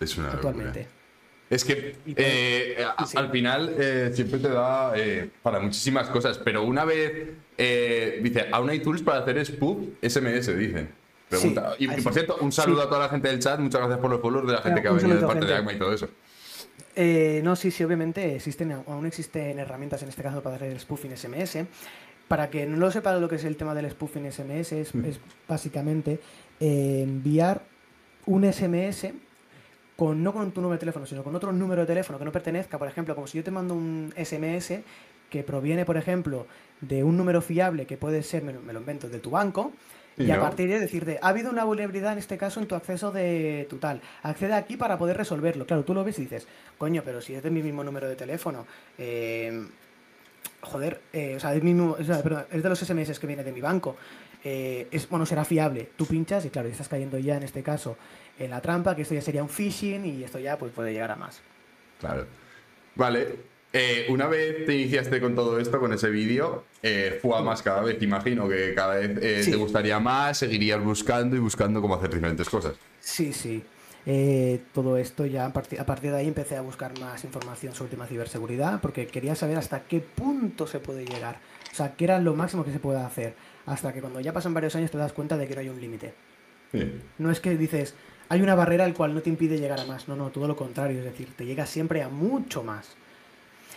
Es 0.00 0.16
una 0.16 0.32
actualmente. 0.32 0.88
Es 1.50 1.64
que 1.64 1.96
eh, 2.06 2.84
al 3.14 3.30
final 3.30 3.74
eh, 3.78 4.10
siempre 4.14 4.38
te 4.38 4.48
da 4.48 4.92
eh, 4.96 5.30
para 5.42 5.60
muchísimas 5.60 6.08
cosas, 6.08 6.38
pero 6.38 6.62
una 6.62 6.84
vez 6.84 7.28
dice, 7.56 8.46
aún 8.50 8.70
hay 8.70 8.80
tools 8.80 9.02
para 9.02 9.20
hacer 9.20 9.44
spoof 9.44 9.78
SMS. 10.02 10.50
Pregunta. 11.28 11.74
y, 11.78 11.88
por 11.88 12.12
cierto, 12.12 12.36
un 12.40 12.52
saludo 12.52 12.82
a 12.82 12.88
toda 12.88 13.00
la 13.00 13.08
gente 13.08 13.28
del 13.28 13.40
chat, 13.40 13.58
muchas 13.58 13.80
gracias 13.80 13.98
por 13.98 14.10
los 14.10 14.20
follows 14.20 14.46
de 14.46 14.52
la 14.52 14.62
gente 14.62 14.82
que 14.82 14.88
ha 14.88 14.92
venido 14.92 15.16
de 15.20 15.26
parte 15.26 15.46
de 15.46 15.54
ACMA 15.54 15.72
y 15.72 15.78
todo 15.78 15.92
eso. 15.92 16.08
no, 17.42 17.56
sí, 17.56 17.70
sí, 17.70 17.84
obviamente 17.84 18.36
existen, 18.36 18.72
aún 18.72 19.06
existen 19.06 19.58
herramientas 19.58 20.02
en 20.02 20.08
este 20.08 20.22
caso 20.22 20.42
para 20.42 20.56
hacer 20.56 20.78
spoofing 20.78 21.16
SMS 21.16 21.58
para 22.28 22.50
que 22.50 22.66
no 22.66 22.76
lo 22.76 22.90
sepa 22.90 23.14
lo 23.16 23.28
que 23.28 23.36
es 23.36 23.44
el 23.44 23.56
tema 23.56 23.74
del 23.74 23.90
spoofing 23.90 24.30
SMS, 24.30 24.72
es, 24.72 24.94
mm. 24.94 25.04
básicamente 25.48 26.20
eh, 26.60 27.00
enviar 27.02 27.62
un 28.26 28.50
SMS 28.50 29.08
con, 29.96 30.22
no 30.22 30.32
con 30.32 30.50
tu 30.52 30.60
número 30.60 30.76
de 30.76 30.80
teléfono, 30.80 31.06
sino 31.06 31.22
con 31.22 31.34
otro 31.34 31.52
número 31.52 31.82
de 31.82 31.86
teléfono 31.86 32.18
que 32.18 32.24
no 32.24 32.32
pertenezca. 32.32 32.78
Por 32.78 32.88
ejemplo, 32.88 33.14
como 33.14 33.26
si 33.26 33.38
yo 33.38 33.44
te 33.44 33.50
mando 33.50 33.74
un 33.74 34.12
SMS 34.16 34.80
que 35.30 35.42
proviene, 35.42 35.84
por 35.84 35.96
ejemplo, 35.96 36.46
de 36.80 37.04
un 37.04 37.16
número 37.16 37.40
fiable 37.40 37.86
que 37.86 37.96
puede 37.96 38.22
ser, 38.22 38.42
me 38.42 38.52
lo, 38.52 38.80
invento, 38.80 39.08
de 39.08 39.18
tu 39.18 39.30
banco, 39.30 39.72
y, 40.16 40.30
a 40.30 40.40
partir 40.40 40.68
de 40.68 40.78
decirte, 40.78 41.18
ha 41.20 41.28
habido 41.28 41.50
una 41.50 41.64
vulnerabilidad 41.64 42.12
en 42.12 42.18
este 42.18 42.38
caso 42.38 42.60
en 42.60 42.68
tu 42.68 42.76
acceso 42.76 43.10
de 43.10 43.66
tu 43.68 43.78
tal, 43.78 44.00
accede 44.22 44.52
aquí 44.52 44.76
para 44.76 44.96
poder 44.96 45.16
resolverlo. 45.16 45.66
Claro, 45.66 45.84
tú 45.84 45.92
lo 45.92 46.04
ves 46.04 46.18
y 46.20 46.22
dices, 46.22 46.46
coño, 46.78 47.02
pero 47.04 47.20
si 47.20 47.34
es 47.34 47.42
de 47.42 47.50
mi 47.50 47.62
mismo 47.62 47.82
número 47.82 48.08
de 48.08 48.14
teléfono, 48.14 48.64
eh, 48.96 49.66
joder, 50.60 51.00
eh, 51.12 51.34
o 51.36 51.40
sea, 51.40 51.52
es, 51.54 51.62
mismo, 51.64 51.96
es 51.98 52.06
de 52.06 52.68
los 52.68 52.78
SMS 52.78 53.18
que 53.18 53.26
viene 53.26 53.42
de 53.42 53.52
mi 53.52 53.60
banco. 53.60 53.96
Eh, 54.44 54.88
es, 54.90 55.08
bueno, 55.08 55.24
será 55.24 55.44
fiable. 55.44 55.88
Tú 55.96 56.06
pinchas 56.06 56.44
y 56.44 56.50
claro, 56.50 56.68
estás 56.68 56.88
cayendo 56.88 57.18
ya 57.18 57.36
en 57.36 57.42
este 57.42 57.62
caso 57.62 57.96
en 58.38 58.50
la 58.50 58.60
trampa, 58.60 58.94
que 58.96 59.02
esto 59.02 59.14
ya 59.14 59.22
sería 59.22 59.42
un 59.42 59.48
phishing 59.48 60.04
y 60.04 60.24
esto 60.24 60.38
ya 60.38 60.58
pues 60.58 60.72
puede 60.72 60.92
llegar 60.92 61.10
a 61.10 61.16
más. 61.16 61.40
Claro. 62.00 62.26
Vale. 62.94 63.54
Eh, 63.72 64.06
una 64.08 64.28
vez 64.28 64.66
te 64.66 64.74
iniciaste 64.74 65.20
con 65.20 65.34
todo 65.34 65.58
esto, 65.58 65.80
con 65.80 65.92
ese 65.92 66.08
vídeo, 66.08 66.64
fue 67.20 67.36
a 67.36 67.40
más 67.40 67.60
cada 67.60 67.82
vez. 67.82 68.00
Imagino 68.02 68.48
que 68.48 68.72
cada 68.72 68.94
vez 68.94 69.44
te 69.50 69.56
gustaría 69.56 69.98
más, 69.98 70.38
seguirías 70.38 70.82
buscando 70.82 71.34
y 71.34 71.40
buscando 71.40 71.80
cómo 71.80 71.96
hacer 71.96 72.14
diferentes 72.14 72.48
cosas. 72.48 72.74
Sí, 73.00 73.32
sí. 73.32 73.64
Eh, 74.06 74.60
todo 74.74 74.98
esto 74.98 75.24
ya 75.24 75.46
a 75.46 75.52
partir, 75.52 75.80
de 76.10 76.16
ahí 76.16 76.28
empecé 76.28 76.56
a 76.56 76.60
buscar 76.60 76.98
más 77.00 77.24
información 77.24 77.74
sobre 77.74 77.90
tema 77.90 78.06
ciberseguridad 78.06 78.80
porque 78.82 79.06
quería 79.06 79.34
saber 79.34 79.56
hasta 79.56 79.84
qué 79.84 80.00
punto 80.00 80.66
se 80.66 80.78
puede 80.78 81.06
llegar. 81.06 81.38
O 81.72 81.74
sea, 81.74 81.96
qué 81.96 82.04
era 82.04 82.18
lo 82.18 82.34
máximo 82.34 82.64
que 82.64 82.72
se 82.72 82.78
puede 82.78 83.00
hacer. 83.00 83.34
Hasta 83.66 83.92
que 83.92 84.00
cuando 84.00 84.20
ya 84.20 84.32
pasan 84.32 84.52
varios 84.52 84.76
años 84.76 84.90
te 84.90 84.98
das 84.98 85.12
cuenta 85.12 85.36
de 85.36 85.48
que 85.48 85.54
no 85.54 85.60
hay 85.60 85.68
un 85.68 85.80
límite. 85.80 86.14
No 87.18 87.30
es 87.30 87.40
que 87.40 87.56
dices, 87.56 87.94
hay 88.28 88.42
una 88.42 88.54
barrera 88.54 88.84
al 88.84 88.94
cual 88.94 89.14
no 89.14 89.22
te 89.22 89.30
impide 89.30 89.58
llegar 89.58 89.80
a 89.80 89.84
más. 89.84 90.08
No, 90.08 90.16
no, 90.16 90.30
todo 90.30 90.48
lo 90.48 90.56
contrario. 90.56 90.98
Es 90.98 91.04
decir, 91.04 91.28
te 91.36 91.44
llega 91.44 91.66
siempre 91.66 92.02
a 92.02 92.08
mucho 92.08 92.62
más. 92.62 92.96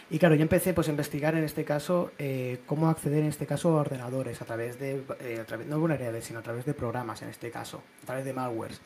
Y 0.09 0.19
claro, 0.19 0.35
yo 0.35 0.41
empecé 0.41 0.73
pues, 0.73 0.87
a 0.87 0.91
investigar 0.91 1.35
en 1.35 1.43
este 1.43 1.65
caso 1.65 2.11
eh, 2.17 2.59
cómo 2.65 2.89
acceder 2.89 3.19
en 3.19 3.27
este 3.27 3.45
caso 3.45 3.77
a 3.77 3.81
ordenadores 3.81 4.41
a 4.41 4.45
través 4.45 4.79
de, 4.79 5.03
eh, 5.19 5.39
a 5.41 5.45
través, 5.45 5.67
no 5.67 5.85
sino 6.21 6.39
a 6.39 6.41
través 6.41 6.65
de 6.65 6.73
programas 6.73 7.21
en 7.23 7.29
este 7.29 7.51
caso, 7.51 7.81
a 8.03 8.05
través 8.05 8.23
de 8.23 8.31
malwares. 8.31 8.79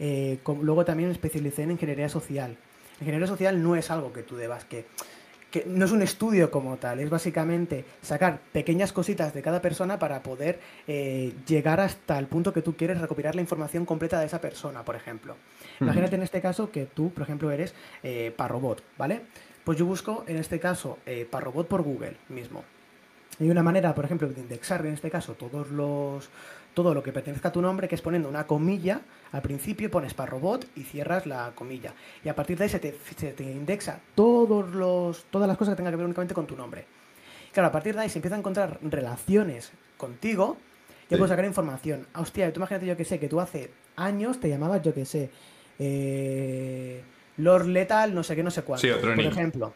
Eh, 0.00 0.38
luego 0.62 0.84
también 0.84 1.10
me 1.10 1.12
especialicé 1.12 1.62
en 1.62 1.72
ingeniería 1.72 2.08
social. 2.08 2.56
Ingeniería 3.00 3.28
social 3.28 3.62
no 3.62 3.76
es 3.76 3.90
algo 3.92 4.12
que 4.12 4.24
tú 4.24 4.34
debas 4.34 4.64
que 4.64 4.86
que 5.54 5.64
no 5.68 5.84
es 5.84 5.92
un 5.92 6.02
estudio 6.02 6.50
como 6.50 6.78
tal, 6.78 6.98
es 6.98 7.08
básicamente 7.08 7.84
sacar 8.02 8.40
pequeñas 8.52 8.92
cositas 8.92 9.32
de 9.32 9.40
cada 9.40 9.62
persona 9.62 10.00
para 10.00 10.20
poder 10.20 10.58
eh, 10.88 11.32
llegar 11.46 11.78
hasta 11.78 12.18
el 12.18 12.26
punto 12.26 12.52
que 12.52 12.60
tú 12.60 12.74
quieres 12.76 13.00
recopilar 13.00 13.36
la 13.36 13.40
información 13.40 13.86
completa 13.86 14.18
de 14.18 14.26
esa 14.26 14.40
persona, 14.40 14.84
por 14.84 14.96
ejemplo. 14.96 15.36
Imagínate 15.80 16.16
en 16.16 16.24
este 16.24 16.40
caso 16.40 16.72
que 16.72 16.86
tú, 16.86 17.12
por 17.12 17.22
ejemplo, 17.22 17.52
eres 17.52 17.72
eh, 18.02 18.34
Parrobot, 18.36 18.82
¿vale? 18.98 19.20
Pues 19.62 19.78
yo 19.78 19.86
busco 19.86 20.24
en 20.26 20.38
este 20.38 20.58
caso 20.58 20.98
eh, 21.06 21.24
Parrobot 21.30 21.68
por 21.68 21.82
Google 21.82 22.16
mismo. 22.30 22.64
Hay 23.38 23.48
una 23.48 23.62
manera, 23.62 23.94
por 23.94 24.06
ejemplo, 24.06 24.26
de 24.26 24.40
indexar 24.40 24.84
en 24.84 24.94
este 24.94 25.08
caso 25.08 25.34
todos 25.34 25.70
los, 25.70 26.30
todo 26.74 26.94
lo 26.94 27.02
que 27.04 27.12
pertenezca 27.12 27.50
a 27.50 27.52
tu 27.52 27.62
nombre, 27.62 27.86
que 27.86 27.94
es 27.94 28.02
poniendo 28.02 28.28
una 28.28 28.48
comilla, 28.48 29.02
al 29.34 29.42
principio 29.42 29.90
pones 29.90 30.14
para 30.14 30.30
robot 30.30 30.64
y 30.76 30.84
cierras 30.84 31.26
la 31.26 31.50
comilla. 31.56 31.92
Y 32.24 32.28
a 32.28 32.36
partir 32.36 32.56
de 32.56 32.64
ahí 32.64 32.70
se 32.70 32.78
te, 32.78 33.42
indexa 33.42 33.98
todos 34.14 34.72
los, 34.72 35.24
todas 35.24 35.48
las 35.48 35.58
cosas 35.58 35.72
que 35.72 35.78
tengan 35.78 35.92
que 35.92 35.96
ver 35.96 36.06
únicamente 36.06 36.34
con 36.34 36.46
tu 36.46 36.54
nombre. 36.54 36.86
Claro, 37.52 37.66
a 37.66 37.72
partir 37.72 37.96
de 37.96 38.02
ahí 38.02 38.08
se 38.08 38.18
empieza 38.18 38.36
a 38.36 38.38
encontrar 38.38 38.78
relaciones 38.80 39.72
contigo, 39.96 40.56
y 41.10 41.16
puedes 41.16 41.30
sacar 41.30 41.44
información. 41.44 42.06
Hostia, 42.14 42.52
tú 42.52 42.60
imagínate 42.60 42.86
yo 42.86 42.96
que 42.96 43.04
sé, 43.04 43.18
que 43.18 43.28
tú 43.28 43.40
hace 43.40 43.72
años 43.96 44.38
te 44.38 44.48
llamabas, 44.48 44.82
yo 44.82 44.94
que 44.94 45.04
sé, 45.04 45.30
eh, 45.80 47.02
Lord 47.38 47.66
Lethal, 47.66 48.14
no 48.14 48.22
sé 48.22 48.36
qué, 48.36 48.44
no 48.44 48.52
sé 48.52 48.62
cuánto. 48.62 48.86
Sí, 48.86 48.90
otro 48.92 49.16
por 49.16 49.24
ejemplo 49.24 49.74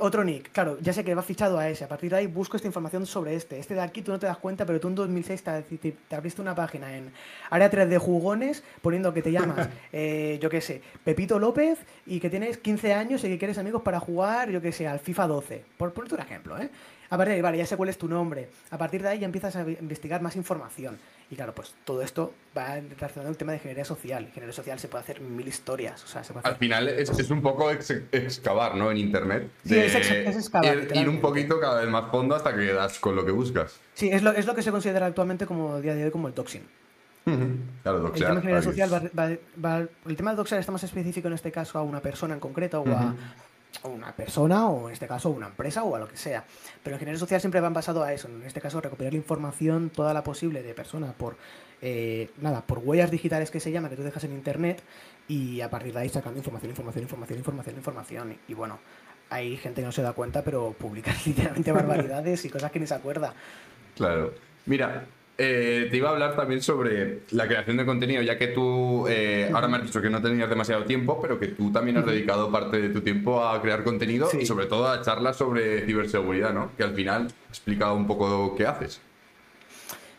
otro 0.00 0.22
nick, 0.24 0.52
claro, 0.52 0.78
ya 0.80 0.92
sé 0.92 1.04
que 1.04 1.14
va 1.14 1.22
fichado 1.22 1.58
a 1.58 1.68
ese. 1.68 1.84
A 1.84 1.88
partir 1.88 2.10
de 2.10 2.16
ahí 2.16 2.26
busco 2.26 2.56
esta 2.56 2.68
información 2.68 3.06
sobre 3.06 3.34
este. 3.34 3.58
Este 3.58 3.74
de 3.74 3.80
aquí 3.80 4.02
tú 4.02 4.12
no 4.12 4.18
te 4.18 4.26
das 4.26 4.38
cuenta, 4.38 4.66
pero 4.66 4.80
tú 4.80 4.88
en 4.88 4.94
2006 4.94 5.42
te, 5.42 5.92
te, 6.08 6.16
abriste 6.16 6.40
una 6.40 6.54
página 6.54 6.96
en 6.96 7.12
área 7.50 7.70
3 7.70 7.88
de 7.88 7.98
jugones 7.98 8.62
poniendo 8.80 9.12
que 9.12 9.22
te 9.22 9.32
llamas, 9.32 9.68
eh, 9.92 10.38
yo 10.40 10.50
qué 10.50 10.60
sé, 10.60 10.82
Pepito 11.04 11.38
López 11.38 11.78
y 12.06 12.20
que 12.20 12.30
tienes 12.30 12.58
15 12.58 12.94
años 12.94 13.24
y 13.24 13.28
que 13.28 13.38
quieres 13.38 13.58
amigos 13.58 13.82
para 13.82 14.00
jugar, 14.00 14.50
yo 14.50 14.60
qué 14.60 14.72
sé, 14.72 14.86
al 14.86 15.00
FIFA 15.00 15.26
12. 15.26 15.64
Por 15.76 15.92
ponerte 15.92 16.14
un 16.14 16.20
ejemplo, 16.20 16.58
¿eh? 16.58 16.70
A 17.12 17.16
partir 17.18 17.32
de 17.32 17.34
ahí, 17.34 17.42
vale, 17.42 17.58
ya 17.58 17.66
sé 17.66 17.76
cuál 17.76 17.90
es 17.90 17.98
tu 17.98 18.08
nombre. 18.08 18.48
A 18.70 18.78
partir 18.78 19.02
de 19.02 19.10
ahí 19.10 19.18
ya 19.18 19.26
empiezas 19.26 19.54
a 19.54 19.68
investigar 19.68 20.22
más 20.22 20.34
información. 20.34 20.98
Y 21.30 21.36
claro, 21.36 21.54
pues 21.54 21.74
todo 21.84 22.00
esto 22.00 22.32
va 22.56 22.76
relacionado 22.76 23.28
al 23.28 23.36
tema 23.36 23.52
de 23.52 23.58
ingeniería 23.58 23.84
social. 23.84 24.24
Ingeniería 24.24 24.54
social 24.54 24.78
se 24.78 24.88
puede 24.88 25.04
hacer 25.04 25.20
mil 25.20 25.46
historias. 25.46 26.02
O 26.04 26.06
sea, 26.06 26.24
se 26.24 26.32
puede 26.32 26.48
Al 26.48 26.56
final 26.56 26.88
es, 26.88 27.10
es, 27.10 27.30
un 27.30 27.42
poco 27.42 27.70
excavar, 27.70 28.76
¿no? 28.76 28.90
En 28.90 28.96
internet. 28.96 29.46
sí, 29.62 29.76
es, 29.76 29.94
excavar. 29.94 30.88
Ir, 30.94 31.06
un 31.06 31.20
poquito 31.20 31.60
cada 31.60 31.82
vez 31.82 31.90
más 31.90 32.10
fondo 32.10 32.34
hasta 32.34 32.56
que 32.56 32.72
das 32.72 32.98
con 32.98 33.14
lo 33.14 33.26
que 33.26 33.32
buscas. 33.32 33.78
Sí, 33.92 34.08
es 34.10 34.22
lo, 34.22 34.30
es 34.30 34.46
lo 34.46 34.54
que 34.54 34.62
se 34.62 34.70
considera 34.70 35.04
actualmente 35.04 35.44
como 35.44 35.82
día 35.82 35.94
de 35.94 36.06
hoy 36.06 36.10
como 36.10 36.28
el 36.28 36.34
doxing. 36.34 36.62
Claro, 37.82 38.00
doxear, 38.00 38.32
el 38.32 38.40
tema 38.40 38.50
de 38.52 38.56
ingeniería 38.56 38.62
social 38.62 39.10
va, 39.62 39.78
el 40.06 40.16
tema 40.16 40.30
de 40.30 40.36
doxear 40.38 40.60
está 40.60 40.72
más 40.72 40.82
específico 40.82 41.28
en 41.28 41.34
este 41.34 41.52
caso 41.52 41.78
a 41.78 41.82
una 41.82 42.00
persona 42.00 42.32
en 42.32 42.40
concreto 42.40 42.80
o 42.80 42.88
a 42.88 43.14
una 43.84 44.14
persona 44.14 44.68
o 44.68 44.88
en 44.88 44.92
este 44.92 45.06
caso 45.06 45.30
una 45.30 45.46
empresa 45.46 45.84
o 45.84 45.96
a 45.96 45.98
lo 45.98 46.08
que 46.08 46.16
sea. 46.16 46.44
Pero 46.82 46.94
en 46.94 47.00
ingeniería 47.00 47.18
social 47.18 47.40
siempre 47.40 47.60
van 47.60 47.72
basado 47.72 48.02
a 48.02 48.12
eso, 48.12 48.28
en 48.28 48.42
este 48.42 48.60
caso 48.60 48.80
recopilar 48.80 49.12
la 49.12 49.18
información 49.18 49.90
toda 49.90 50.14
la 50.14 50.22
posible 50.22 50.62
de 50.62 50.74
persona 50.74 51.12
por 51.12 51.36
eh, 51.84 52.30
nada, 52.40 52.62
por 52.62 52.78
huellas 52.78 53.10
digitales 53.10 53.50
que 53.50 53.58
se 53.58 53.72
llama, 53.72 53.90
que 53.90 53.96
tú 53.96 54.02
dejas 54.04 54.22
en 54.22 54.32
internet 54.32 54.82
y 55.26 55.60
a 55.60 55.68
partir 55.68 55.92
de 55.92 56.00
ahí 56.00 56.08
sacando 56.08 56.38
información, 56.38 56.70
información, 56.70 57.02
información, 57.02 57.38
información, 57.38 57.76
información. 57.76 58.38
Y, 58.46 58.54
bueno, 58.54 58.78
hay 59.30 59.56
gente 59.56 59.80
que 59.80 59.86
no 59.86 59.92
se 59.92 60.02
da 60.02 60.12
cuenta, 60.12 60.42
pero 60.42 60.74
publican 60.78 61.16
literalmente 61.26 61.72
barbaridades 61.72 62.44
y 62.44 62.50
cosas 62.50 62.70
que 62.70 62.78
ni 62.78 62.86
se 62.86 62.94
acuerda. 62.94 63.34
Claro. 63.96 64.32
Mira, 64.64 65.06
eh, 65.44 65.88
te 65.90 65.96
iba 65.96 66.08
a 66.08 66.12
hablar 66.12 66.36
también 66.36 66.62
sobre 66.62 67.22
la 67.32 67.48
creación 67.48 67.76
de 67.76 67.84
contenido, 67.84 68.22
ya 68.22 68.38
que 68.38 68.46
tú 68.46 69.06
eh, 69.08 69.50
ahora 69.52 69.66
me 69.66 69.78
has 69.78 69.82
dicho 69.82 70.00
que 70.00 70.08
no 70.08 70.22
tenías 70.22 70.48
demasiado 70.48 70.84
tiempo, 70.84 71.20
pero 71.20 71.40
que 71.40 71.48
tú 71.48 71.72
también 71.72 71.96
has 71.96 72.06
dedicado 72.06 72.52
parte 72.52 72.80
de 72.80 72.90
tu 72.90 73.00
tiempo 73.00 73.44
a 73.44 73.60
crear 73.60 73.82
contenido 73.82 74.28
y 74.40 74.46
sobre 74.46 74.66
todo 74.66 74.88
a 74.88 75.02
charlas 75.02 75.36
sobre 75.36 75.84
ciberseguridad, 75.84 76.54
¿no? 76.54 76.70
Que 76.76 76.84
al 76.84 76.94
final 76.94 77.26
explica 77.48 77.92
un 77.92 78.06
poco 78.06 78.54
qué 78.54 78.66
haces. 78.66 79.00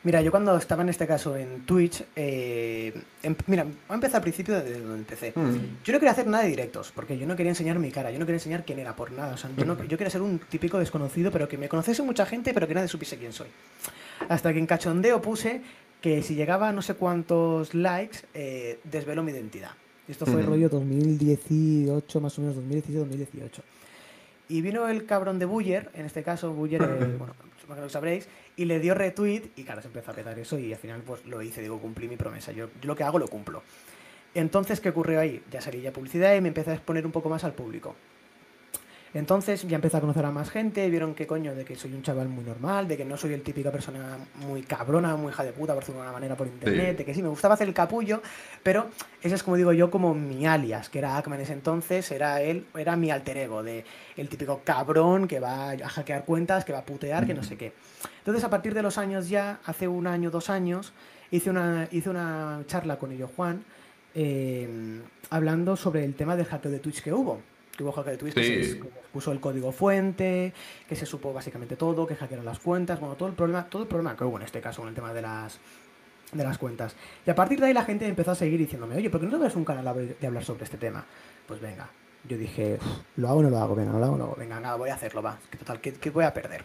Mira, 0.03 0.22
yo 0.22 0.31
cuando 0.31 0.57
estaba 0.57 0.83
en 0.83 0.89
este 0.89 1.07
caso 1.07 1.38
en 1.38 1.65
Twitch, 1.65 2.03
eh, 2.15 2.93
em, 3.24 3.36
mira, 3.48 3.63
voy 3.63 3.74
a 3.88 3.93
empezar 3.93 4.17
al 4.17 4.22
principio 4.22 4.62
de 4.62 4.81
donde 4.81 4.98
empecé. 5.00 5.31
Mm. 5.33 5.83
Yo 5.83 5.93
no 5.93 6.00
quería 6.00 6.12
hacer 6.12 6.27
nada 6.27 6.43
de 6.43 6.50
directos, 6.50 6.91
porque 6.93 7.17
yo 7.17 7.25
no 7.25 7.38
quería 7.38 7.51
enseñar 7.51 7.79
mi 7.79 7.89
cara, 7.89 8.12
yo 8.12 8.19
no 8.19 8.25
quería 8.25 8.38
enseñar 8.38 8.65
quién 8.65 8.79
era 8.79 8.95
por 8.95 9.13
nada. 9.13 9.36
O 9.36 9.38
sea, 9.38 9.50
yo, 9.55 9.63
yo 9.65 9.98
quería 9.98 10.10
ser 10.10 10.22
un 10.22 10.39
típico 10.39 10.77
desconocido, 10.77 11.31
pero 11.31 11.48
que 11.48 11.57
me 11.57 11.69
conociese 11.69 12.03
mucha 12.03 12.25
gente, 12.25 12.53
pero 12.53 12.67
que 12.67 12.74
nadie 12.74 12.89
supiese 12.89 13.17
quién 13.17 13.31
soy. 13.31 13.48
Hasta 14.27 14.51
que 14.51 14.60
en 14.60 14.67
cachondeo 14.67 15.22
puse 15.22 15.62
que 16.01 16.22
si 16.22 16.36
llegaba 16.36 16.67
a 16.67 16.74
no 16.74 16.81
sé 16.81 16.95
cuántos 16.95 17.74
likes, 17.74 18.19
eh, 18.33 18.79
desvelo 18.83 19.24
mi 19.24 19.31
identidad. 19.31 19.72
Esto 20.05 20.25
fue 20.25 20.41
el 20.41 20.48
rollo 20.48 20.67
2018, 20.67 22.19
más 22.19 22.38
o 22.38 22.41
menos 22.41 22.57
2017-2018. 22.57 23.62
Y 24.50 24.62
vino 24.62 24.89
el 24.89 25.05
cabrón 25.05 25.39
de 25.39 25.45
Buller, 25.45 25.89
en 25.93 26.05
este 26.05 26.24
caso 26.24 26.51
Buller, 26.51 26.81
eh, 27.01 27.15
bueno, 27.17 27.33
que 27.74 27.81
lo 27.81 27.89
sabréis, 27.89 28.27
y 28.55 28.65
le 28.65 28.79
dio 28.79 28.93
retweet 28.93 29.51
y 29.55 29.63
claro, 29.63 29.81
se 29.81 29.88
empezó 29.88 30.12
a 30.12 30.13
petar 30.13 30.38
eso 30.38 30.57
y 30.60 30.72
al 30.74 30.79
final 30.79 31.01
pues 31.01 31.25
lo 31.25 31.41
hice, 31.41 31.62
digo, 31.62 31.79
cumplí 31.79 32.07
mi 32.07 32.17
promesa. 32.17 32.51
Yo, 32.51 32.67
yo 32.81 32.88
lo 32.88 32.95
que 32.95 33.03
hago 33.03 33.19
lo 33.19 33.27
cumplo. 33.27 33.63
Entonces, 34.36 34.79
¿qué 34.79 34.89
ocurrió 34.89 35.19
ahí? 35.19 35.43
Ya 35.51 35.62
salí 35.62 35.81
ya 35.81 35.93
publicidad 35.93 36.36
y 36.36 36.41
me 36.41 36.48
empecé 36.48 36.72
a 36.72 36.74
exponer 36.74 37.05
un 37.05 37.12
poco 37.12 37.29
más 37.29 37.43
al 37.43 37.53
público. 37.53 37.95
Entonces 39.13 39.67
ya 39.67 39.75
empecé 39.75 39.98
a 39.98 40.01
conocer 40.01 40.25
a 40.25 40.32
más 40.32 40.50
gente, 40.50 40.89
vieron 40.89 41.13
que 41.13 41.27
coño, 41.27 41.53
de 41.53 41.63
que 41.63 41.75
soy 41.75 41.93
un 41.93 42.01
chaval 42.01 42.29
muy 42.29 42.43
normal, 42.43 42.88
de 42.88 42.98
que 42.98 43.05
no 43.05 43.15
soy 43.15 43.34
el 43.34 43.43
típica 43.43 43.72
persona 43.72 44.17
muy 44.48 44.63
cabrona, 44.63 45.15
muy 45.15 45.32
hija 45.32 45.43
de 45.43 45.51
puta, 45.51 45.74
por 45.74 45.84
decirlo 45.84 46.01
de 46.01 46.08
una 46.08 46.13
manera, 46.13 46.36
por 46.36 46.48
internet, 46.48 46.98
de 46.98 47.05
que 47.05 47.13
sí, 47.13 47.22
me 47.22 47.29
gustaba 47.29 47.53
hacer 47.53 47.67
el 47.67 47.75
capullo, 47.75 48.24
pero 48.63 48.88
ese 49.22 49.36
es 49.36 49.43
como 49.43 49.55
digo 49.55 49.72
yo, 49.72 49.91
como 49.91 50.15
mi 50.15 50.48
alias, 50.48 50.89
que 50.89 50.98
era 50.98 51.15
Ackman 51.17 51.38
en 51.38 51.43
ese 51.43 51.53
entonces, 51.53 52.10
era 52.12 52.41
él, 52.41 52.65
era 52.75 52.96
mi 52.96 53.12
alter 53.12 53.38
ego, 53.38 53.62
de 53.62 53.86
el 54.17 54.29
típico 54.29 54.62
cabrón 54.63 55.27
que 55.27 55.39
va 55.39 55.72
a 55.72 55.89
hackear 55.89 56.25
cuentas, 56.25 56.65
que 56.65 56.74
va 56.74 56.79
a 56.79 56.86
putear, 56.86 57.27
que 57.27 57.36
no 57.36 57.43
sé 57.43 57.55
qué. 57.55 57.74
Entonces 58.17 58.43
a 58.43 58.50
partir 58.50 58.74
de 58.74 58.82
los 58.82 58.98
años 58.98 59.29
ya, 59.29 59.60
hace 59.65 59.88
un 59.88 60.08
año, 60.08 60.32
dos 60.32 60.50
años, 60.50 60.91
hice 61.29 61.51
una, 61.51 61.88
hice 61.91 62.10
una 62.10 62.62
charla 62.65 62.98
con 62.98 63.12
ello 63.12 63.29
Juan, 63.36 63.63
eh, 64.15 65.01
hablando 65.29 65.75
sobre 65.75 66.03
el 66.03 66.15
tema 66.15 66.36
del 66.36 66.48
hackeo 66.48 66.72
de 66.72 66.79
Twitch 66.79 67.03
que 67.03 67.13
hubo 67.13 67.52
que 67.75 67.84
hubo 67.84 67.92
hacker 67.92 68.13
de 68.13 68.18
Twitch 68.18 68.34
que 68.34 68.63
se 68.63 68.80
puso 69.12 69.32
el 69.32 69.39
código 69.39 69.72
fuente, 69.72 70.53
que 70.88 70.96
se 70.96 71.06
supo 71.06 71.34
básicamente 71.34 71.75
todo, 71.75 72.06
que 72.06 72.15
hackearon 72.15 72.46
las 72.46 72.60
cuentas, 72.60 73.00
bueno, 73.00 73.15
todo 73.15 73.30
el 73.30 73.36
problema, 73.36 73.65
todo 73.65 73.84
el 73.84 73.88
problema 73.88 74.15
que 74.15 74.24
hubo 74.24 74.38
en 74.38 74.44
este 74.44 74.62
caso 74.62 74.82
con 74.82 74.89
el 74.89 74.96
tema 74.96 75.13
de 75.13 75.22
las 75.22 75.60
de 76.32 76.44
las 76.44 76.58
cuentas. 76.58 76.96
Y 77.25 77.30
a 77.30 77.36
partir 77.36 77.60
de 77.60 77.68
ahí 77.68 77.74
la 77.74 77.84
gente 77.84 78.08
empezó 78.08 78.32
a 78.32 78.36
seguir 78.36 78.60
diciéndome, 78.60 78.96
oye, 78.96 79.10
¿por 79.10 79.22
qué 79.22 79.27
no 79.27 79.39
ves 79.39 79.56
un 79.56 79.65
canal 79.65 80.15
de 80.20 80.27
hablar 80.27 80.44
sobre 80.44 80.63
este 80.63 80.77
tema? 80.77 81.06
Pues 81.48 81.62
venga, 81.62 81.89
yo 82.27 82.38
dije, 82.38 82.80
¿lo 83.18 83.30
hago 83.30 83.39
o 83.39 83.44
no 83.44 83.50
lo 83.50 83.58
hago? 83.60 83.75
Venga, 83.75 83.92
lo 83.92 84.03
hago 84.03 84.15
o 84.15 84.18
no 84.18 84.18
lo 84.18 84.24
hago. 84.32 84.36
Venga, 84.36 84.60
nada, 84.60 84.75
voy 84.75 84.89
a 84.89 84.96
hacerlo, 84.96 85.22
va. 85.22 85.38
Que 85.50 85.58
total, 85.58 85.80
¿qué, 85.80 85.94
¿qué, 85.94 86.10
voy 86.10 86.25
a 86.25 86.34
perder? 86.34 86.63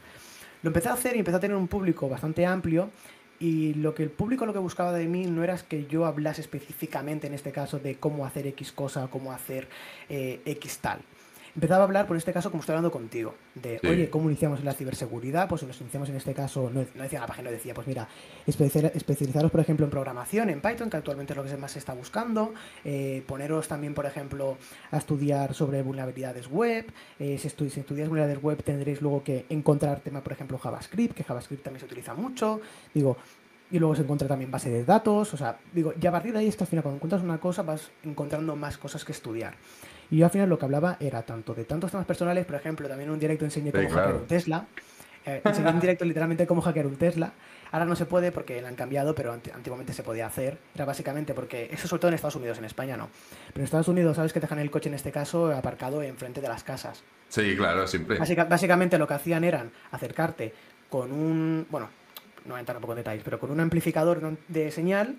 Lo 0.62 0.69
empecé 0.69 0.88
a 0.88 0.95
hacer 0.95 1.17
y 1.17 1.19
empecé 1.19 1.37
a 1.37 1.41
tener 1.41 1.57
un 1.57 1.69
público 1.69 2.09
bastante 2.09 2.47
amplio 2.47 2.91
y 3.40 3.75
lo 3.75 3.95
que 3.95 4.02
el 4.02 4.11
público 4.11 4.47
lo 4.47 4.52
que 4.52 4.59
buscaba 4.59 4.92
de 4.92 5.07
mí 5.07 5.26
no 5.26 5.45
era 5.45 5.57
que 5.59 5.87
yo 5.87 6.07
hablase 6.07 6.40
específicamente 6.40 7.26
en 7.26 7.35
este 7.35 7.52
caso 7.52 7.78
de 7.78 7.97
cómo 7.97 8.26
hacer 8.26 8.47
X 8.49 8.73
cosa, 8.73 9.09
cómo 9.11 9.33
hacer 9.33 9.68
eh, 10.09 10.40
X 10.45 10.78
tal 10.78 11.00
empezaba 11.59 11.81
a 11.81 11.87
hablar, 11.87 12.07
por 12.07 12.17
este 12.17 12.33
caso, 12.33 12.53
como 12.53 12.61
estoy 12.61 12.75
hablando 12.75 12.93
contigo, 12.93 13.35
de, 13.57 13.81
oye, 13.83 14.09
¿cómo 14.09 14.31
iniciamos 14.31 14.61
en 14.61 14.65
la 14.65 14.75
ciberseguridad? 14.75 15.49
Pues 15.49 15.65
nos 15.65 15.81
iniciamos 15.81 16.09
en 16.09 16.15
este 16.15 16.33
caso, 16.33 16.71
no, 16.73 16.85
decía 17.03 17.19
la 17.19 17.27
página, 17.27 17.50
decía, 17.50 17.75
pues 17.75 17.88
mira, 17.88 18.07
especializaros, 18.47 19.50
por 19.50 19.59
ejemplo, 19.59 19.85
en 19.85 19.91
programación, 19.91 20.50
en 20.50 20.61
Python, 20.61 20.88
que 20.88 20.99
actualmente 20.99 21.33
es 21.33 21.37
lo 21.37 21.43
que 21.43 21.57
más 21.57 21.73
se 21.73 21.81
está 21.81 21.95
buscando, 21.95 22.55
eh, 22.85 23.25
poneros 23.27 23.67
también, 23.67 23.93
por 23.93 24.07
ejemplo, 24.07 24.57
a 24.93 24.99
estudiar 24.99 25.53
sobre 25.53 25.83
vulnerabilidades 25.83 26.49
web, 26.49 26.87
eh, 27.19 27.37
si, 27.38 27.49
si, 27.49 27.81
estudiáis 27.81 28.09
vulnerabilidades 28.09 28.41
web 28.41 28.62
tendréis 28.62 29.03
luego 29.03 29.25
que 29.25 29.45
encontrar 29.49 29.99
tema, 29.99 30.21
por 30.21 30.35
ejemplo, 30.35 30.59
JavaScript, 30.59 31.17
que 31.17 31.25
JavaScript 31.25 31.65
también 31.65 31.81
se 31.81 31.87
utiliza 31.87 32.15
mucho, 32.15 32.61
digo, 32.95 33.17
y 33.73 33.81
luego 33.81 33.97
se 33.97 34.03
encuentra 34.03 34.29
también 34.29 34.53
base 34.53 34.71
de 34.71 34.85
datos, 34.85 35.35
o 35.35 35.37
sea, 35.37 35.59
digo, 35.73 35.93
y 36.00 36.07
a 36.07 36.12
partir 36.12 36.33
de 36.35 36.38
ahí 36.38 36.47
es 36.47 36.57
que 36.57 36.62
al 36.62 36.69
final 36.69 36.85
cuando 36.85 36.99
encuentras 36.99 37.23
una 37.23 37.38
cosa 37.38 37.62
vas 37.62 37.91
encontrando 38.05 38.55
más 38.55 38.79
cosas 38.79 39.05
que 39.05 39.11
estudiar. 39.11 39.57
Y 40.11 40.19
yo 40.19 40.25
al 40.25 40.31
final 40.31 40.49
lo 40.49 40.59
que 40.59 40.65
hablaba 40.65 40.97
era 41.00 41.23
tanto 41.23 41.55
de 41.55 41.65
tantos 41.65 41.91
temas 41.91 42.07
personales, 42.07 42.47
por 42.47 42.57
ejemplo, 42.57 42.88
también 42.88 43.11
un 43.11 43.19
directo 43.19 43.45
enseñé 43.45 43.73
cómo 43.73 43.88
hackear 43.88 44.15
un 44.15 44.27
Tesla. 44.27 44.67
Eh, 45.27 45.43
enseñé 45.45 45.71
un 45.71 45.81
directo 45.81 46.05
literalmente 46.05 46.47
cómo 46.47 46.62
hackear 46.62 46.87
un 46.87 46.97
Tesla. 46.97 47.33
Ahora 47.71 47.85
no 47.85 47.95
se 47.97 48.07
puede 48.07 48.33
porque 48.33 48.62
lo 48.62 48.69
han 48.69 48.77
cambiado, 48.77 49.15
pero 49.15 49.33
antiguamente 49.33 49.93
se 49.93 50.03
podía 50.03 50.27
hacer. 50.27 50.57
Era 50.75 50.87
básicamente 50.87 51.35
porque, 51.35 51.69
eso 51.71 51.87
sobre 51.87 52.00
todo 52.00 52.09
en 52.09 52.15
Estados 52.15 52.37
Unidos, 52.37 52.57
en 52.57 52.65
España 52.65 52.97
no. 52.97 53.11
Pero 53.49 53.59
en 53.59 53.65
Estados 53.65 53.88
Unidos, 53.88 54.17
sabes 54.17 54.33
que 54.33 54.41
dejan 54.41 54.59
el 54.59 54.71
coche 54.71 54.88
en 54.88 54.95
este 54.95 55.12
caso 55.12 55.53
aparcado 55.53 56.03
enfrente 56.03 56.41
de 56.41 56.49
las 56.49 56.65
casas. 56.65 57.03
Sí, 57.29 57.55
claro, 57.57 57.87
siempre. 57.87 58.19
básicamente 58.19 58.97
lo 58.97 59.07
que 59.07 59.15
hacían 59.15 59.45
eran 59.45 59.71
acercarte 59.91 60.55
con 60.88 61.12
un, 61.12 61.67
bueno, 61.69 61.91
no 62.47 62.53
voy 62.53 62.57
a 62.57 62.61
entrar 62.61 62.79
un 62.79 62.81
poco 62.81 62.95
en 62.95 62.99
detalles, 62.99 63.23
pero 63.23 63.38
con 63.38 63.50
un 63.50 63.61
amplificador 63.61 64.38
de 64.49 64.71
señal 64.71 65.17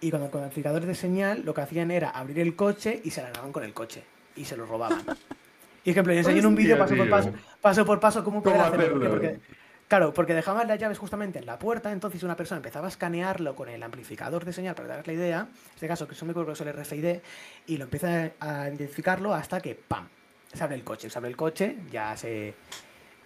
y 0.00 0.10
con, 0.10 0.26
con 0.30 0.42
amplificadores 0.42 0.88
de 0.88 0.96
señal 0.96 1.42
lo 1.44 1.54
que 1.54 1.60
hacían 1.60 1.92
era 1.92 2.10
abrir 2.10 2.40
el 2.40 2.56
coche 2.56 3.00
y 3.04 3.10
se 3.10 3.20
alargaban 3.20 3.52
con 3.52 3.62
el 3.62 3.72
coche 3.72 4.02
y 4.36 4.44
se 4.44 4.56
lo 4.56 4.66
robaban. 4.66 5.02
Y 5.86 5.90
ejemplo, 5.90 6.14
yo 6.14 6.20
enseñé 6.20 6.38
en 6.38 6.46
un 6.46 6.54
vídeo 6.54 6.78
paso 6.78 6.96
por 6.96 7.10
paso, 7.10 7.32
paso 7.60 7.84
por 7.84 8.00
paso 8.00 8.24
cómo 8.24 8.42
poder 8.42 8.58
hacerlo. 8.58 9.20
Claro, 9.86 10.14
porque 10.14 10.32
dejaban 10.32 10.66
las 10.66 10.78
llaves 10.78 10.96
justamente 10.96 11.38
en 11.38 11.44
la 11.44 11.58
puerta, 11.58 11.92
entonces 11.92 12.22
una 12.22 12.36
persona 12.36 12.56
empezaba 12.56 12.86
a 12.86 12.88
escanearlo 12.88 13.54
con 13.54 13.68
el 13.68 13.82
amplificador 13.82 14.46
de 14.46 14.54
señal 14.54 14.74
para 14.74 14.88
darles 14.88 15.06
la 15.06 15.12
idea, 15.12 15.40
en 15.40 15.74
este 15.74 15.86
caso 15.86 16.08
que 16.08 16.14
son 16.14 16.28
me 16.28 16.34
que 16.34 16.52
es 16.52 16.60
el 16.62 16.72
RFID, 16.72 17.18
y 17.66 17.76
lo 17.76 17.84
empieza 17.84 18.30
a 18.40 18.68
identificarlo 18.68 19.34
hasta 19.34 19.60
que 19.60 19.74
¡pam! 19.74 20.08
se 20.54 20.64
abre 20.64 20.76
el 20.76 20.84
coche, 20.84 21.10
se 21.10 21.18
abre 21.18 21.28
el 21.28 21.36
coche, 21.36 21.76
ya 21.92 22.16
se 22.16 22.54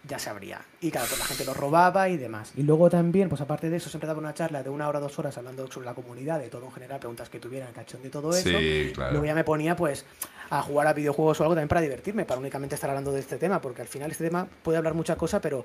ya 0.08 0.18
se 0.18 0.30
abría. 0.30 0.60
Y 0.80 0.90
claro, 0.90 1.06
pues 1.08 1.20
la 1.20 1.26
gente 1.26 1.44
lo 1.44 1.54
robaba 1.54 2.08
y 2.08 2.16
demás. 2.16 2.52
Y 2.56 2.62
luego 2.62 2.88
también, 2.90 3.28
pues 3.28 3.40
aparte 3.40 3.70
de 3.70 3.76
eso, 3.76 3.90
siempre 3.90 4.08
daba 4.08 4.18
una 4.18 4.34
charla 4.34 4.62
de 4.62 4.70
una 4.70 4.88
hora, 4.88 4.98
dos 5.00 5.18
horas 5.18 5.36
hablando 5.38 5.70
sobre 5.70 5.86
la 5.86 5.94
comunidad, 5.94 6.40
de 6.40 6.48
todo 6.48 6.64
en 6.64 6.72
general, 6.72 6.98
preguntas 6.98 7.28
que 7.28 7.38
tuvieran, 7.38 7.72
cachón 7.72 8.02
de 8.02 8.10
todo 8.10 8.30
eso. 8.30 8.48
Sí, 8.48 8.92
claro. 8.94 9.12
Luego 9.12 9.26
ya 9.26 9.34
me 9.34 9.44
ponía 9.44 9.76
pues 9.76 10.04
a 10.50 10.62
jugar 10.62 10.86
a 10.86 10.94
videojuegos 10.94 11.38
o 11.40 11.44
algo 11.44 11.54
también 11.54 11.68
para 11.68 11.82
divertirme, 11.82 12.24
para 12.24 12.40
únicamente 12.40 12.74
estar 12.74 12.88
hablando 12.88 13.12
de 13.12 13.20
este 13.20 13.36
tema, 13.36 13.60
porque 13.60 13.82
al 13.82 13.88
final 13.88 14.10
este 14.10 14.24
tema 14.24 14.48
puede 14.62 14.78
hablar 14.78 14.94
mucha 14.94 15.16
cosa, 15.16 15.40
pero 15.40 15.64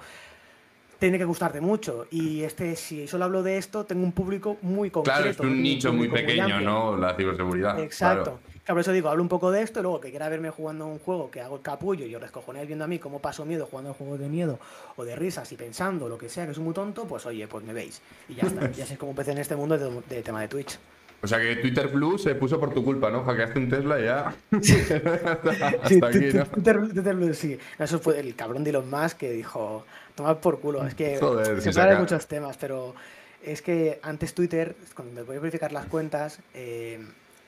tiene 1.04 1.18
que 1.18 1.26
gustarte 1.26 1.60
mucho. 1.60 2.08
Y 2.12 2.44
este, 2.44 2.78
si 2.78 3.08
solo 3.08 3.26
hablo 3.26 3.44
de 3.44 3.58
esto, 3.58 3.84
tengo 3.84 4.04
un 4.04 4.14
público 4.14 4.56
muy 4.62 4.90
concreto. 4.90 5.20
Claro, 5.20 5.32
es 5.32 5.40
un 5.40 5.62
nicho 5.62 5.92
muy 5.92 6.08
pequeño. 6.08 6.62
¿no? 6.62 6.96
La 6.96 7.14
ciberseguridad. 7.14 7.78
Exacto. 7.80 8.24
Claro. 8.24 8.40
Claro, 8.64 8.76
por 8.76 8.80
eso 8.80 8.92
digo, 8.94 9.10
hablo 9.10 9.22
un 9.22 9.28
poco 9.28 9.52
de 9.52 9.62
esto, 9.62 9.82
y 9.82 9.84
luego 9.84 10.00
que 10.00 10.10
quiera 10.10 10.30
verme 10.30 10.50
jugando 10.50 10.88
un 10.88 11.00
juego 11.00 11.30
que 11.30 11.42
hago 11.42 11.58
el 11.58 11.62
capullo 11.62 12.06
y 12.06 12.16
os 12.16 12.22
descojonáis 12.22 12.66
viendo 12.66 12.86
a 12.86 12.88
mí 12.88 13.00
cómo 13.00 13.20
paso 13.20 13.44
miedo 13.44 13.66
jugando 13.66 13.92
a 13.92 13.94
juegos 13.94 14.18
de 14.18 14.30
miedo 14.30 14.58
o 14.96 15.04
de 15.04 15.18
risas 15.18 15.52
y 15.52 15.58
pensando 15.58 16.08
lo 16.08 16.18
que 16.18 16.30
sea, 16.30 16.46
que 16.46 16.54
es 16.54 16.60
muy 16.60 16.74
tonto, 16.74 17.04
pues 17.04 17.26
oye, 17.26 17.46
pues 17.50 17.66
me 17.66 17.74
veis. 17.74 18.02
Y 18.30 18.36
ya 18.36 18.44
está, 18.44 18.72
ya 18.72 18.86
sé 18.86 18.98
cómo 18.98 19.12
empecé 19.12 19.34
en 19.34 19.40
este 19.40 19.58
mundo 19.58 19.78
de, 19.78 20.16
de 20.16 20.22
tema 20.22 20.40
de 20.40 20.48
Twitch. 20.48 20.80
O 21.24 21.28
sea 21.28 21.40
que 21.40 21.56
Twitter 21.56 21.88
Blue 21.88 22.18
se 22.18 22.36
puso 22.36 22.60
por 22.60 22.74
tu 22.74 22.84
culpa, 22.84 23.10
¿no? 23.10 23.24
Hackeaste 23.24 23.58
un 23.58 23.70
Tesla 23.70 23.98
y 24.00 24.04
ya. 24.04 24.36
Hasta 24.52 25.88
Sí, 25.88 26.00
aquí, 26.04 26.38
¿no? 26.38 26.46
Twitter, 26.46 26.90
Twitter 26.94 27.16
Blue, 27.16 27.34
sí. 27.34 27.58
Eso 27.80 28.00
fue 28.00 28.20
el 28.20 28.36
cabrón 28.36 28.64
de 28.64 28.72
Elon 28.72 28.90
Musk 28.90 29.18
que 29.18 29.32
dijo, 29.32 29.86
tomad 30.16 30.38
por 30.38 30.60
culo. 30.60 30.86
Es 30.86 30.96
que 30.96 31.18
Joder, 31.18 31.62
se 31.62 31.70
habla 31.80 31.94
de 31.94 32.00
muchos 32.00 32.28
temas, 32.28 32.58
pero 32.58 32.94
es 33.42 33.62
que 33.62 34.00
antes 34.04 34.34
Twitter, 34.34 34.76
cuando 34.96 35.14
me 35.14 35.24
podías 35.24 35.42
verificar 35.42 35.72
las 35.72 35.86
cuentas, 35.86 36.40
eh, 36.54 37.00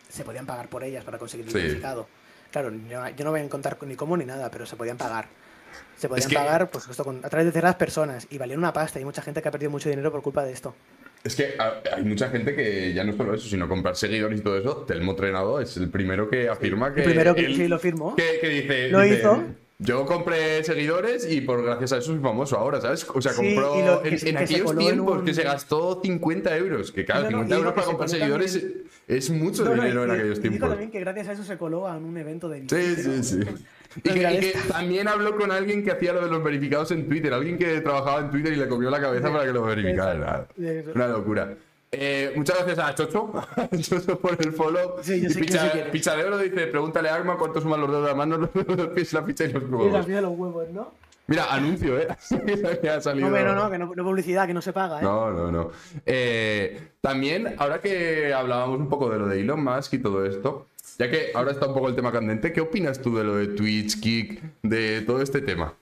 se 0.07 0.23
podían 0.23 0.45
pagar 0.45 0.69
por 0.69 0.83
ellas 0.83 1.03
para 1.03 1.17
conseguir 1.17 1.45
el 1.47 1.51
Sí. 1.51 1.57
verificado. 1.57 2.07
Claro, 2.51 2.71
yo, 2.89 3.25
no 3.25 3.31
voy 3.31 3.41
a 3.41 3.49
contar 3.49 3.77
ni 3.85 3.95
cómo 3.95 4.15
ni 4.15 4.23
nada, 4.23 4.49
pero 4.49 4.65
se 4.65 4.77
podían 4.77 4.95
pagar. 4.97 5.27
Se 5.97 6.07
podían 6.07 6.29
que- 6.29 6.35
pagar 6.35 6.69
pues, 6.69 6.87
esto 6.87 7.03
a 7.23 7.29
través 7.29 7.45
de 7.47 7.51
terceras 7.51 7.75
personas 7.75 8.25
y 8.29 8.37
valían 8.37 8.59
una 8.59 8.71
pasta. 8.71 8.99
Y 8.99 9.01
hay 9.01 9.05
mucha 9.05 9.21
gente 9.21 9.41
que 9.41 9.49
ha 9.49 9.51
perdido 9.51 9.69
mucho 9.71 9.89
dinero 9.89 10.11
por 10.13 10.21
culpa 10.21 10.45
de 10.45 10.53
esto. 10.53 10.73
Es 11.25 11.35
que 11.35 11.55
hay 11.93 12.03
mucha 12.03 12.29
gente 12.29 12.55
que 12.55 12.93
ya 12.93 13.03
no 13.03 13.11
solo 13.17 13.33
eso, 13.33 13.49
sino 13.49 13.67
comprar 13.67 13.95
seguidores 13.95 14.39
y 14.39 14.43
todo 14.43 14.57
eso. 14.57 14.85
Telmo 14.87 15.15
Trenado 15.15 15.59
es 15.59 15.75
el 15.75 15.89
primero 15.89 16.29
que 16.29 16.47
afirma 16.47 16.93
que. 16.93 17.01
El 17.01 17.05
primero 17.07 17.33
que 17.35 17.45
él- 17.47 17.55
sí 17.55 17.67
lo 17.67 17.79
firmó. 17.79 18.15
Que, 18.15 18.37
que 18.39 18.47
dice. 18.47 18.89
Lo 18.89 19.01
dice, 19.01 19.19
hizo. 19.19 19.43
Yo 19.79 20.05
compré 20.05 20.63
seguidores 20.63 21.29
y 21.29 21.41
por 21.41 21.61
gracias 21.63 21.91
a 21.91 21.97
eso 21.97 22.11
soy 22.13 22.19
famoso 22.21 22.57
ahora, 22.57 22.79
¿sabes? 22.79 23.05
O 23.13 23.21
sea, 23.21 23.33
compró 23.33 23.75
lo- 23.75 24.05
en, 24.05 24.17
se- 24.19 24.29
en 24.29 24.37
aquellos 24.37 24.71
en 24.71 24.77
tiempos 24.77 25.17
un- 25.19 25.25
que 25.25 25.33
se 25.33 25.43
gastó 25.43 25.99
50 26.01 26.55
euros. 26.55 26.91
Que 26.93 27.03
claro, 27.03 27.23
No, 27.29 27.37
no, 27.39 27.43
50 27.43 27.55
y 27.55 27.57
euros 27.57 27.73
para 27.73 27.87
comprar 27.87 28.09
seguidores 28.09 28.53
también- 28.53 28.83
es 29.07 29.29
mucho 29.31 29.65
No, 29.65 29.73
dinero 29.73 30.03
en 30.05 30.11
aquellos 30.11 30.37
y 30.37 30.41
dijo 30.43 30.49
tiempos. 30.51 30.69
también 30.69 30.91
que 30.91 30.99
gracias 31.01 31.27
a 31.27 31.31
eso 31.33 31.43
se 31.43 31.57
coló 31.57 31.87
a 31.87 31.97
un 31.97 32.15
evento 32.17 32.47
de 32.47 32.61
Sí, 32.69 32.95
sí, 33.03 33.23
sí. 33.23 33.39
Y 33.97 34.01
que, 34.09 34.53
y 34.65 34.67
también 34.69 35.07
habló 35.07 35.35
con 35.37 35.51
alguien 35.51 35.83
que 35.83 35.91
hacía 35.91 36.13
lo 36.13 36.21
de 36.21 36.29
los 36.29 36.43
verificados 36.43 36.91
en 36.91 37.07
Twitter, 37.07 37.33
alguien 37.33 37.57
que 37.57 37.79
trabajaba 37.81 38.19
en 38.19 38.31
Twitter 38.31 38.53
y 38.53 38.57
le 38.57 38.67
comió 38.67 38.89
la 38.89 38.99
cabeza 38.99 39.31
para 39.31 39.45
que 39.45 39.51
lo 39.53 39.63
verificara. 39.63 40.47
Una 40.93 41.07
locura. 41.07 41.53
Eh, 41.91 42.33
muchas 42.35 42.57
gracias 42.57 42.79
a 42.79 42.93
Chocho, 42.93 43.31
Chocho 43.81 44.19
por 44.19 44.33
el 44.43 44.51
follow. 44.51 44.97
Sí, 45.01 45.21
yo 45.21 45.29
y 45.29 45.31
sé 45.31 45.39
Picha. 45.39 45.71
Picha 45.91 46.15
de 46.17 46.25
Oro 46.25 46.37
dice, 46.39 46.67
pregúntale 46.67 47.07
a 47.07 47.15
Arma 47.15 47.37
cuánto 47.37 47.61
suman 47.61 47.79
los 47.79 47.89
dedos 47.89 48.03
de 48.03 48.09
la 48.09 48.15
mano, 48.15 48.37
los 48.53 48.87
pies, 48.89 49.13
la 49.13 49.23
ficha 49.23 49.45
y 49.45 49.53
los 49.53 49.63
Y 49.63 49.67
la 49.71 49.77
huevos. 49.77 50.05
de 50.07 50.21
los 50.21 50.31
huevos, 50.37 50.69
¿no? 50.71 50.91
Mira, 51.27 51.45
anuncio, 51.53 51.97
¿eh? 51.97 52.07
Ha 52.89 52.99
salido- 53.01 53.29
No, 53.29 53.39
no, 53.43 53.55
no, 53.55 53.71
que 53.71 53.77
no, 53.77 53.91
no 53.95 54.03
publicidad, 54.03 54.45
que 54.45 54.53
no 54.53 54.61
se 54.61 54.73
paga, 54.73 54.99
¿eh? 54.99 55.03
no, 55.03 55.31
no, 55.31 55.51
no. 55.51 55.71
Eh, 56.05 56.89
también, 57.01 57.55
ahora 57.57 57.79
que 57.79 58.33
hablábamos 58.33 58.77
un 58.79 58.89
poco 58.89 59.09
de 59.09 59.19
lo 59.19 59.27
de 59.27 59.39
Elon 59.39 59.63
Musk 59.63 59.93
y 59.93 59.99
todo 59.99 60.25
esto, 60.25 60.67
ya 60.97 61.09
que 61.09 61.31
ahora 61.33 61.51
está 61.51 61.67
un 61.67 61.73
poco 61.73 61.89
el 61.89 61.95
tema 61.95 62.11
candente, 62.11 62.51
¿qué 62.53 62.61
opinas 62.61 63.01
tú 63.01 63.15
de 63.17 63.23
lo 63.23 63.35
de 63.35 63.47
Twitch, 63.47 63.99
Kick, 63.99 64.41
de 64.63 65.01
todo 65.01 65.21
este 65.21 65.41
tema? 65.41 65.73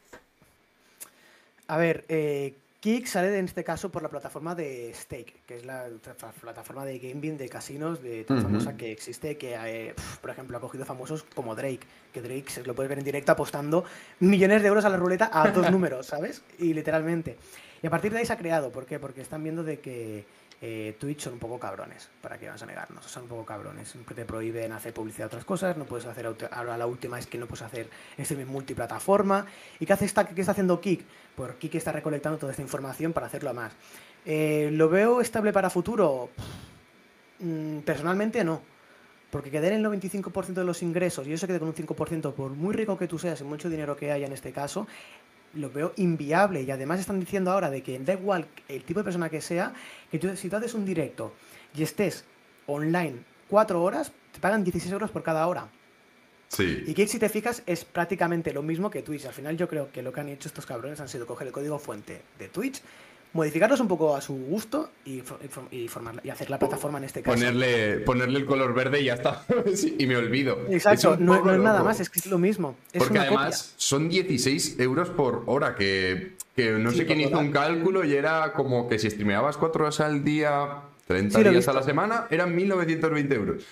A 1.67 1.77
ver, 1.77 2.03
eh, 2.09 2.53
Kik 2.81 3.05
sale 3.07 3.37
en 3.39 3.45
este 3.45 3.63
caso 3.63 3.89
por 3.89 4.03
la 4.03 4.09
plataforma 4.09 4.53
de 4.55 4.91
Stake, 4.93 5.33
que 5.47 5.55
es 5.55 5.65
la 5.65 5.87
tra- 5.87 6.31
plataforma 6.41 6.83
de 6.83 6.99
gaming 6.99 7.37
de 7.37 7.47
casinos 7.47 8.03
de 8.03 8.25
tan 8.25 8.37
Ujú. 8.39 8.47
famosa 8.47 8.75
que 8.75 8.91
existe, 8.91 9.37
que 9.37 9.55
eh, 9.55 9.93
por 10.19 10.29
ejemplo 10.31 10.57
ha 10.57 10.61
cogido 10.61 10.83
famosos 10.85 11.23
como 11.33 11.55
Drake, 11.55 11.79
que 12.13 12.21
Drake 12.21 12.49
se 12.49 12.63
lo 12.63 12.75
puedes 12.75 12.89
ver 12.89 12.99
en 12.99 13.05
directo 13.05 13.31
apostando 13.31 13.85
millones 14.19 14.61
de 14.61 14.67
euros 14.67 14.83
a 14.83 14.89
la 14.89 14.97
ruleta 14.97 15.29
a 15.31 15.49
dos 15.51 15.71
números, 15.71 16.07
¿sabes? 16.07 16.41
Y 16.59 16.73
literalmente. 16.73 17.37
Y 17.81 17.87
a 17.87 17.89
partir 17.89 18.11
de 18.11 18.19
ahí 18.19 18.25
se 18.25 18.33
ha 18.33 18.37
creado, 18.37 18.71
¿por 18.71 18.85
qué? 18.85 18.99
Porque 18.99 19.21
están 19.21 19.43
viendo 19.43 19.63
de 19.63 19.79
que 19.79 20.25
eh, 20.65 20.95
Twitch 20.97 21.23
son 21.23 21.33
un 21.33 21.39
poco 21.39 21.59
cabrones, 21.59 22.09
para 22.21 22.37
que 22.37 22.45
vamos 22.45 22.63
a 22.63 22.65
negarnos, 22.65 23.05
son 23.05 23.23
un 23.23 23.29
poco 23.29 23.43
cabrones. 23.43 23.89
Siempre 23.89 24.15
te 24.15 24.23
prohíben 24.23 24.71
hacer 24.71 24.93
publicidad 24.93 25.25
de 25.25 25.27
otras 25.27 25.43
cosas, 25.43 25.75
no 25.75 25.83
puedes 25.83 26.05
hacer, 26.05 26.25
ahora 26.51 26.77
la 26.77 26.87
última 26.87 27.19
es 27.19 27.27
que 27.27 27.37
no 27.37 27.47
puedes 27.47 27.63
hacer 27.63 27.89
streaming 28.17 28.45
multiplataforma. 28.45 29.45
¿Y 29.81 29.85
qué 29.85 29.91
hace 29.91 30.05
esta, 30.05 30.25
qué 30.25 30.39
está 30.39 30.53
haciendo 30.53 30.79
Kik? 30.79 31.03
Pues 31.35 31.55
Kik 31.55 31.75
está 31.75 31.91
recolectando 31.91 32.37
toda 32.37 32.53
esta 32.53 32.61
información 32.61 33.11
para 33.11 33.27
hacerlo 33.27 33.49
a 33.49 33.53
más. 33.53 33.73
Eh, 34.25 34.69
¿Lo 34.71 34.87
veo 34.87 35.19
estable 35.19 35.51
para 35.51 35.69
futuro? 35.69 36.29
Mm, 37.39 37.79
personalmente 37.79 38.41
no. 38.45 38.61
Porque 39.31 39.51
que 39.51 39.59
den 39.59 39.73
el 39.73 39.83
95% 39.83 40.61
de 40.61 40.63
los 40.63 40.81
ingresos 40.81 41.27
y 41.27 41.33
eso 41.33 41.45
quede 41.45 41.59
con 41.59 41.67
un 41.67 41.75
5%, 41.75 42.33
por 42.33 42.51
muy 42.51 42.73
rico 42.73 42.97
que 42.97 43.09
tú 43.09 43.19
seas 43.19 43.41
y 43.41 43.43
mucho 43.43 43.69
dinero 43.69 43.97
que 43.97 44.13
haya 44.13 44.27
en 44.27 44.31
este 44.31 44.53
caso, 44.53 44.87
lo 45.55 45.69
veo 45.69 45.93
inviable. 45.97 46.63
Y 46.63 46.71
además 46.71 46.99
están 46.99 47.19
diciendo 47.19 47.51
ahora 47.51 47.69
de 47.69 47.81
que 47.83 47.97
da 47.99 48.13
igual 48.13 48.45
el 48.67 48.83
tipo 48.83 48.99
de 48.99 49.03
persona 49.03 49.29
que 49.29 49.41
sea, 49.41 49.73
que 50.11 50.19
tú, 50.19 50.35
si 50.35 50.49
tú 50.49 50.55
haces 50.55 50.73
un 50.73 50.85
directo 50.85 51.33
y 51.75 51.83
estés 51.83 52.25
online 52.67 53.19
cuatro 53.49 53.83
horas, 53.83 54.11
te 54.31 54.39
pagan 54.39 54.63
16 54.63 54.91
euros 54.93 55.11
por 55.11 55.23
cada 55.23 55.45
hora. 55.47 55.67
Sí. 56.47 56.83
Y 56.85 56.93
Kick, 56.93 57.07
si 57.07 57.19
te 57.19 57.29
fijas, 57.29 57.63
es 57.65 57.83
prácticamente 57.83 58.53
lo 58.53 58.61
mismo 58.61 58.89
que 58.89 59.01
Twitch. 59.01 59.25
Al 59.25 59.33
final 59.33 59.57
yo 59.57 59.67
creo 59.67 59.91
que 59.91 60.01
lo 60.01 60.13
que 60.13 60.21
han 60.21 60.29
hecho 60.29 60.47
estos 60.47 60.65
cabrones 60.65 60.99
han 60.99 61.09
sido 61.09 61.25
coger 61.25 61.47
el 61.47 61.53
código 61.53 61.79
fuente 61.79 62.21
de 62.37 62.47
Twitch, 62.47 62.81
modificarlos 63.33 63.79
un 63.79 63.87
poco 63.87 64.15
a 64.15 64.21
su 64.21 64.33
gusto 64.35 64.89
y, 65.05 65.17
y 65.17 65.21
for- 65.21 65.67
y 65.71 65.87
formar- 65.87 66.21
y 66.23 66.29
hacer 66.29 66.49
la 66.49 66.59
plataforma 66.59 66.97
en 66.99 67.03
este 67.05 67.21
caso. 67.21 67.35
Ponerle, 67.35 67.97
ponerle 67.99 68.39
el 68.39 68.45
color 68.45 68.73
verde 68.73 69.01
y 69.01 69.05
ya 69.05 69.15
está. 69.15 69.43
Y 69.99 70.05
me 70.07 70.15
olvido. 70.15 70.59
Exacto, 70.69 71.17
no, 71.19 71.35
es 71.35 71.59
nada 71.59 71.79
loco. 71.79 71.89
más, 71.89 71.99
es 71.99 72.09
que 72.09 72.19
es 72.19 72.27
lo 72.27 72.37
mismo. 72.37 72.75
Es 72.93 72.99
Porque 72.99 73.13
una 73.19 73.23
además 73.23 73.73
son 73.77 74.07
16 74.09 74.79
euros 74.79 75.09
por 75.09 75.43
hora, 75.47 75.75
que, 75.75 76.33
que 76.55 76.71
no 76.71 76.91
Sí, 76.91 76.97
sé 76.97 77.05
quién 77.05 77.21
hizo 77.21 77.29
hora. 77.31 77.39
un 77.39 77.51
cálculo 77.51 78.03
y 78.05 78.13
era 78.13 78.53
como 78.53 78.87
que 78.87 78.99
si 78.99 79.09
streameabas 79.09 79.57
4 79.57 79.83
horas 79.83 79.99
al 79.99 80.23
día, 80.23 80.81
30 81.07 81.37
Sí, 81.37 81.43
lo 81.43 81.49
he 81.49 81.53
días 81.53 81.67
a 81.67 81.73
la 81.73 81.83
semana, 81.83 82.27
eran 82.29 82.55
1920 82.55 83.35
euros. 83.35 83.63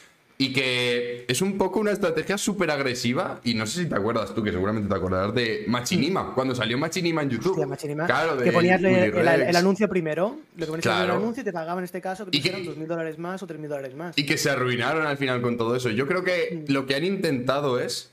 Y 0.43 0.53
que 0.53 1.23
es 1.27 1.39
un 1.43 1.55
poco 1.55 1.79
una 1.79 1.91
estrategia 1.91 2.35
súper 2.35 2.71
agresiva. 2.71 3.39
Y 3.43 3.53
no 3.53 3.67
sé 3.67 3.83
si 3.83 3.89
te 3.89 3.93
acuerdas 3.95 4.33
tú, 4.33 4.41
que 4.41 4.51
seguramente 4.51 4.89
te 4.89 4.95
acordarás 4.95 5.35
de 5.35 5.65
Machinima, 5.67 6.33
cuando 6.33 6.55
salió 6.55 6.79
Machinima 6.79 7.21
en 7.21 7.29
YouTube. 7.29 7.51
Hostia, 7.51 7.67
Machinima, 7.67 8.05
Claro, 8.07 8.35
de 8.37 8.45
que 8.45 8.51
ponías 8.51 8.81
el, 8.81 9.55
anuncio 9.55 9.87
primero, 9.87 10.39
lo 10.55 10.65
que 10.65 10.71
ponías 10.71 10.85
en 10.87 10.91
Claro. 10.91 11.13
el 11.13 11.19
anuncio 11.19 11.41
y 11.41 11.43
te 11.43 11.53
pagaban 11.53 11.77
en 11.79 11.83
este 11.85 12.01
caso 12.01 12.25
que 12.25 12.35
Y 12.35 12.41
que- 12.41 12.49
pusieran 12.49 12.65
2.000 12.75 12.87
dólares 12.87 13.19
más 13.19 13.43
o 13.43 13.45
3.000 13.47 13.69
dólares 13.69 13.93
más. 13.95 14.17
Y 14.17 14.25
que 14.25 14.37
se 14.37 14.49
arruinaron 14.49 15.05
al 15.05 15.17
final 15.17 15.41
con 15.43 15.57
todo 15.57 15.75
eso. 15.75 15.91
Yo 15.91 16.07
creo 16.07 16.23
que 16.23 16.63
Mm. 16.67 16.71
lo 16.73 16.87
que 16.87 16.95
han 16.95 17.05
intentado 17.05 17.79
es 17.79 18.09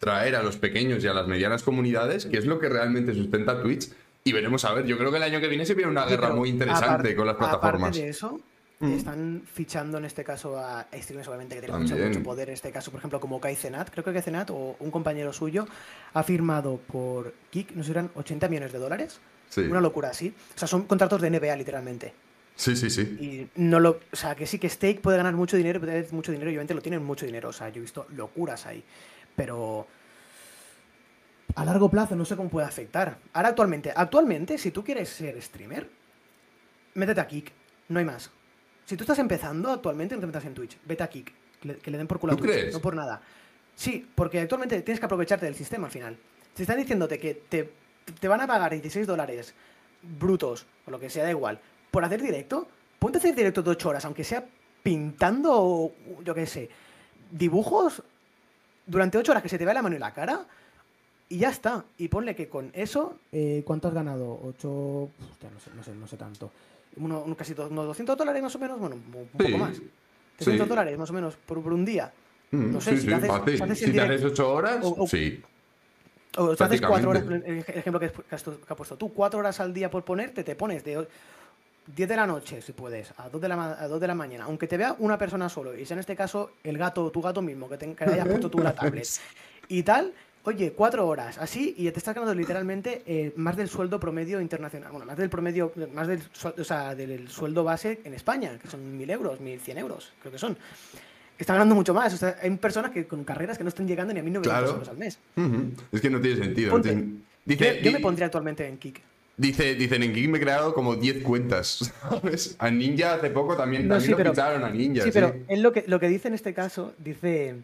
traer 0.00 0.34
a 0.34 0.42
los 0.42 0.56
pequeños 0.56 1.04
y 1.04 1.06
a 1.06 1.14
las 1.14 1.28
medianas 1.28 1.62
comunidades, 1.62 2.26
que 2.26 2.36
es 2.36 2.46
lo 2.46 2.58
que 2.58 2.68
realmente 2.68 3.14
sustenta 3.14 3.62
Twitch. 3.62 3.90
Y 4.24 4.32
veremos 4.32 4.64
a 4.64 4.72
ver. 4.72 4.86
Yo 4.86 4.98
creo 4.98 5.10
que 5.12 5.18
el 5.18 5.22
año 5.22 5.40
que 5.40 5.46
viene 5.48 5.64
se 5.66 5.74
viene 5.74 5.90
una 5.90 6.04
guerra 6.06 6.30
muy 6.30 6.48
interesante 6.48 6.94
aparte- 6.94 7.14
con 7.14 7.26
las 7.26 7.36
plataformas. 7.36 7.82
Aparte 7.90 8.00
de 8.02 8.08
eso, 8.08 8.40
están 8.92 9.42
fichando 9.52 9.98
en 9.98 10.04
este 10.04 10.24
caso 10.24 10.58
a 10.58 10.86
streamers 10.92 11.28
obviamente 11.28 11.54
que 11.54 11.62
tienen 11.62 11.82
mucho, 11.82 12.22
poder. 12.22 12.48
En 12.48 12.54
este 12.54 12.70
caso, 12.70 12.90
por 12.90 12.98
ejemplo, 12.98 13.20
como 13.20 13.40
Kai 13.40 13.56
Cenat, 13.56 13.90
creo 13.90 14.04
que 14.04 14.12
Kai 14.12 14.22
Cenat 14.22 14.50
o 14.50 14.76
un 14.78 14.90
compañero 14.90 15.32
suyo 15.32 15.66
ha 16.12 16.22
firmado 16.22 16.78
por 16.78 17.32
Kik, 17.50 17.72
no 17.72 17.84
sé, 17.84 17.92
eran 17.92 18.10
80 18.14 18.48
millones 18.48 18.72
de 18.72 18.78
dólares. 18.78 19.20
Sí. 19.48 19.62
Una 19.62 19.80
locura 19.80 20.10
así. 20.10 20.34
O 20.54 20.58
sea, 20.58 20.66
son 20.68 20.84
contratos 20.84 21.20
de 21.20 21.30
NBA 21.30 21.56
literalmente. 21.56 22.12
Sí, 22.56 22.76
sí, 22.76 22.88
sí. 22.88 23.02
Y 23.02 23.60
no 23.60 23.80
lo. 23.80 24.00
O 24.12 24.16
sea, 24.16 24.34
que 24.34 24.46
sí 24.46 24.58
que 24.58 24.68
Stake 24.68 25.00
puede 25.00 25.16
ganar 25.16 25.34
mucho 25.34 25.56
dinero, 25.56 25.80
puede 25.80 25.92
tener 25.92 26.12
mucho 26.12 26.32
dinero, 26.32 26.50
y 26.50 26.54
obviamente 26.54 26.74
lo 26.74 26.82
tienen 26.82 27.04
mucho 27.04 27.26
dinero. 27.26 27.48
O 27.48 27.52
sea, 27.52 27.68
yo 27.68 27.78
he 27.78 27.80
visto 27.82 28.06
locuras 28.10 28.66
ahí. 28.66 28.82
Pero. 29.34 29.86
A 31.56 31.64
largo 31.64 31.88
plazo 31.88 32.16
no 32.16 32.24
sé 32.24 32.36
cómo 32.36 32.48
puede 32.48 32.66
afectar. 32.66 33.18
Ahora 33.32 33.50
actualmente, 33.50 33.92
actualmente, 33.94 34.58
si 34.58 34.70
tú 34.70 34.82
quieres 34.82 35.08
ser 35.08 35.40
streamer, 35.40 35.88
métete 36.94 37.20
a 37.20 37.28
Kik. 37.28 37.52
No 37.88 37.98
hay 37.98 38.04
más. 38.04 38.30
Si 38.84 38.96
tú 38.96 39.04
estás 39.04 39.18
empezando 39.18 39.70
actualmente, 39.70 40.14
no 40.14 40.20
te 40.20 40.26
metas 40.26 40.44
en 40.44 40.54
Twitch. 40.54 40.78
Vete 40.84 41.02
a 41.02 41.08
Kik. 41.08 41.32
Que 41.60 41.68
le, 41.68 41.76
que 41.78 41.90
le 41.90 41.98
den 41.98 42.06
por 42.06 42.18
culo 42.18 42.34
a 42.34 42.36
¿Tú 42.36 42.42
Twitch. 42.44 42.54
crees? 42.54 42.74
No 42.74 42.80
por 42.80 42.94
nada. 42.94 43.20
Sí, 43.74 44.06
porque 44.14 44.40
actualmente 44.40 44.82
tienes 44.82 45.00
que 45.00 45.06
aprovecharte 45.06 45.46
del 45.46 45.54
sistema 45.54 45.86
al 45.86 45.92
final. 45.92 46.16
Si 46.54 46.62
están 46.62 46.76
diciéndote 46.76 47.18
que 47.18 47.34
te, 47.34 47.72
te 48.20 48.28
van 48.28 48.40
a 48.40 48.46
pagar 48.46 48.72
16 48.72 49.06
dólares 49.06 49.54
brutos, 50.02 50.66
o 50.86 50.90
lo 50.90 51.00
que 51.00 51.08
sea, 51.10 51.24
da 51.24 51.30
igual, 51.30 51.58
por 51.90 52.04
hacer 52.04 52.20
directo, 52.22 52.68
ponte 52.98 53.18
a 53.18 53.20
hacer 53.20 53.34
directo 53.34 53.62
de 53.62 53.70
8 53.70 53.88
horas, 53.88 54.04
aunque 54.04 54.22
sea 54.22 54.44
pintando, 54.82 55.92
yo 56.22 56.34
qué 56.34 56.46
sé, 56.46 56.68
dibujos 57.30 58.02
durante 58.86 59.18
8 59.18 59.32
horas 59.32 59.42
que 59.42 59.48
se 59.48 59.58
te 59.58 59.64
vea 59.64 59.74
la 59.74 59.82
mano 59.82 59.96
y 59.96 59.98
la 59.98 60.12
cara. 60.12 60.46
Y 61.28 61.38
ya 61.38 61.48
está. 61.48 61.84
Y 61.96 62.08
ponle 62.08 62.36
que 62.36 62.48
con 62.50 62.70
eso, 62.74 63.18
eh, 63.32 63.62
¿cuánto 63.66 63.88
has 63.88 63.94
ganado? 63.94 64.38
8. 64.44 64.68
Hostia, 65.32 65.50
no 65.50 65.58
sé, 65.58 65.70
no 65.74 65.82
sé, 65.82 65.94
no 65.94 66.06
sé 66.06 66.16
tanto. 66.18 66.52
Uno, 66.96 67.22
uno 67.26 67.36
casi 67.36 67.52
unos 67.52 67.86
200 67.86 68.16
dólares 68.16 68.42
más 68.42 68.54
o 68.54 68.58
menos, 68.58 68.78
bueno, 68.78 68.96
un 68.96 69.26
poco 69.28 69.44
Sí, 69.44 69.54
más. 69.54 69.76
sí. 69.76 69.90
300 70.36 70.68
dólares 70.68 70.98
más 70.98 71.10
o 71.10 71.12
menos 71.12 71.36
por, 71.36 71.62
por 71.62 71.72
un 71.72 71.84
día. 71.84 72.12
Mm, 72.50 72.72
No 72.72 72.80
sé, 72.80 72.90
sí, 72.92 72.96
si 72.96 73.02
sí, 73.02 73.08
te 73.08 73.14
haces- 73.14 73.28
fácil. 73.28 73.56
si 73.56 73.62
haces 73.62 73.78
Si 73.78 73.92
te 73.92 74.00
haces 74.00 74.24
8 74.24 74.52
horas, 74.52 74.78
o- 74.84 75.02
o- 75.02 75.06
sí. 75.06 75.42
O 76.36 76.56
te 76.56 76.64
haces 76.64 76.80
cuatro 76.80 77.10
horas, 77.10 77.22
Prácticamente. 77.22 77.72
el 77.72 77.78
ejemplo 77.78 78.00
que 78.00 78.06
has, 78.06 78.42
que 78.42 78.50
has 78.68 78.76
puesto 78.76 78.96
tú, 78.96 79.12
cuatro 79.12 79.38
horas 79.38 79.60
al 79.60 79.72
día 79.72 79.88
por 79.90 80.04
ponerte, 80.04 80.42
te 80.44 80.56
pones 80.56 80.82
de 80.84 80.98
o- 80.98 81.06
10 81.94 82.08
de 82.08 82.16
la 82.16 82.26
noche, 82.26 82.60
si 82.62 82.72
puedes, 82.72 83.12
a 83.18 83.28
2 83.28 83.40
de 83.40 83.48
la, 83.48 83.76
a 83.78 83.86
2 83.88 84.00
de 84.00 84.06
la 84.08 84.14
mañana, 84.14 84.44
aunque 84.44 84.66
te 84.66 84.76
vea 84.76 84.96
una 84.98 85.16
persona 85.18 85.48
solo, 85.48 85.76
y 85.76 85.84
sea 85.86 85.94
en 85.94 86.00
este 86.00 86.16
caso 86.16 86.52
el 86.64 86.76
gato, 86.78 87.10
tu 87.10 87.20
gato 87.22 87.40
mismo, 87.42 87.68
que, 87.68 87.76
te, 87.76 87.94
que 87.94 88.04
hayas 88.04 88.26
puesto 88.26 88.50
tú 88.50 88.58
la 88.58 88.74
tablet, 88.74 89.06
y 89.68 89.82
tal, 89.82 90.12
oye, 90.44 90.72
cuatro 90.72 91.06
horas, 91.08 91.38
así, 91.38 91.74
y 91.76 91.90
te 91.90 91.98
estás 91.98 92.14
ganando 92.14 92.34
literalmente 92.34 93.02
eh, 93.06 93.32
más 93.36 93.56
del 93.56 93.68
sueldo 93.68 93.98
promedio 93.98 94.40
internacional, 94.40 94.90
bueno, 94.90 95.06
más 95.06 95.16
del 95.16 95.30
promedio, 95.30 95.72
más 95.94 96.06
del, 96.06 96.20
o 96.58 96.64
sea, 96.64 96.94
del 96.94 97.28
sueldo 97.28 97.64
base 97.64 98.00
en 98.04 98.14
España, 98.14 98.58
que 98.60 98.68
son 98.68 98.80
1.000 98.98 99.10
euros, 99.10 99.40
1.100 99.40 99.78
euros, 99.78 100.12
creo 100.20 100.32
que 100.32 100.38
son. 100.38 100.56
Está 101.36 101.54
ganando 101.54 101.74
mucho 101.74 101.92
más. 101.92 102.14
O 102.14 102.16
sea, 102.16 102.36
hay 102.40 102.50
personas 102.56 102.92
que 102.92 103.06
con 103.06 103.24
carreras 103.24 103.58
que 103.58 103.64
no 103.64 103.68
están 103.68 103.88
llegando 103.88 104.14
ni 104.14 104.20
a 104.20 104.22
1.900 104.22 104.42
Claro. 104.42 104.68
euros 104.70 104.88
al 104.88 104.96
mes. 104.98 105.18
Ujú. 105.36 105.72
Es 105.90 106.00
que 106.00 106.08
no 106.08 106.20
tiene 106.20 106.36
sentido. 106.44 106.68
no 106.68 106.74
Ponte. 106.74 106.88
tiene- 106.90 107.08
Dice, 107.44 107.76
yo, 107.82 107.90
yo 107.90 107.92
me 107.92 108.00
pondría 108.00 108.26
actualmente 108.26 108.66
en 108.68 108.78
Kik. 108.78 109.00
dice, 109.36 109.74
dicen, 109.74 110.02
en 110.04 110.14
Geek 110.14 110.30
me 110.30 110.38
he 110.38 110.40
creado 110.40 110.72
como 110.74 110.94
10 110.94 111.22
cuentas. 111.24 111.92
¿sabes? 112.08 112.54
A 112.60 112.70
Ninja 112.70 113.14
hace 113.14 113.30
poco 113.30 113.56
también, 113.56 113.88
No, 113.88 113.94
también 113.94 114.04
sí, 114.06 114.10
lo 114.12 114.16
pero- 114.16 114.30
ficharon 114.30 114.62
a 114.62 114.70
Ninja. 114.70 115.02
Sí, 115.02 115.08
sí. 115.08 115.12
pero 115.12 115.34
él 115.48 115.60
lo 115.62 115.72
que, 115.72 115.84
lo 115.88 115.98
que 115.98 116.08
dice 116.08 116.28
en 116.28 116.34
este 116.34 116.54
caso, 116.54 116.94
dice 116.98 117.56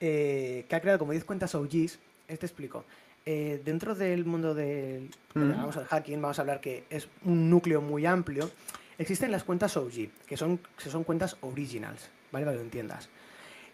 eh, 0.00 0.64
que 0.68 0.76
ha 0.76 0.80
creado 0.80 0.98
como 1.00 1.10
10 1.12 1.24
cuentas 1.24 1.52
OGs. 1.56 1.98
Este 2.28 2.46
explico. 2.46 2.84
Eh, 3.24 3.60
dentro 3.64 3.94
del 3.94 4.24
mundo 4.24 4.54
del 4.54 5.10
Mm. 5.34 5.50
vamos 5.50 5.76
al 5.76 5.84
hacking, 5.86 6.20
vamos 6.22 6.38
a 6.38 6.42
hablar 6.42 6.60
que 6.60 6.84
es 6.90 7.08
un 7.24 7.50
núcleo 7.50 7.80
muy 7.80 8.06
amplio. 8.06 8.50
Existen 8.98 9.30
las 9.30 9.44
cuentas 9.44 9.76
OG, 9.76 10.10
que 10.26 10.36
son, 10.36 10.58
que 10.82 10.88
son 10.90 11.04
cuentas 11.04 11.36
originals, 11.40 12.08
¿vale? 12.32 12.44
Para 12.44 12.52
que 12.54 12.58
lo 12.58 12.64
entiendas. 12.64 13.08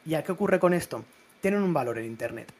¿Y 0.05 0.15
a 0.15 0.25
qué 0.25 0.33
ocurre 0.33 0.59
con 0.59 0.73
esto? 0.75 1.05
Tienen 1.41 1.63
un 1.63 1.73
valor 1.73 1.99
en 1.99 2.07
Internet. 2.07 2.53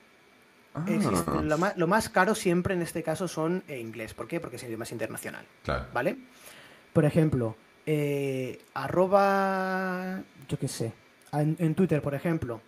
Ah, 0.75 0.85
Existe- 0.87 1.43
lo, 1.43 1.59
más, 1.59 1.77
lo 1.77 1.87
más 1.87 2.09
caro 2.09 2.35
siempre 2.35 2.75
en 2.75 2.83
este 2.83 3.03
caso 3.03 3.27
son 3.29 3.63
eh, 3.69 3.79
inglés. 3.79 4.15
¿Por 4.15 4.29
qué? 4.29 4.39
Porque 4.41 4.57
es 4.57 4.63
el 4.63 4.69
idioma 4.69 4.87
internacional. 4.91 5.45
claro. 5.65 5.87
¿Vale? 5.93 6.17
Por 6.93 7.05
ejemplo, 7.05 7.57
eh, 7.87 8.61
arroba, 8.75 10.23
yo 10.49 10.59
qué 10.59 10.69
sé, 10.69 10.93
en, 11.33 11.57
en 11.59 11.75
Twitter, 11.75 12.01
por 12.03 12.15
ejemplo, 12.15 12.61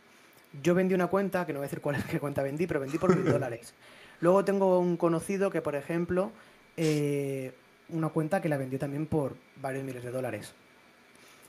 yo 0.63 0.75
vendí 0.75 0.95
una 0.95 1.07
cuenta, 1.09 1.47
que 1.47 1.53
no 1.53 1.59
voy 1.59 1.65
a 1.65 1.69
decir 1.69 1.81
cuál 1.81 1.97
es 1.97 2.05
qué 2.11 2.19
cuenta 2.21 2.43
vendí, 2.43 2.67
pero 2.67 2.81
vendí 2.81 2.99
por 2.99 3.15
mil 3.15 3.25
dólares. 3.31 3.75
Luego 4.21 4.45
tengo 4.45 4.79
un 4.79 4.97
conocido 4.97 5.51
que, 5.51 5.61
por 5.61 5.75
ejemplo, 5.75 6.31
eh, 6.77 7.53
una 7.89 8.09
cuenta 8.09 8.41
que 8.41 8.49
la 8.49 8.57
vendió 8.57 8.79
también 8.79 9.07
por 9.07 9.35
varios 9.61 9.85
miles 9.85 10.03
de 10.05 10.11
dólares. 10.11 10.53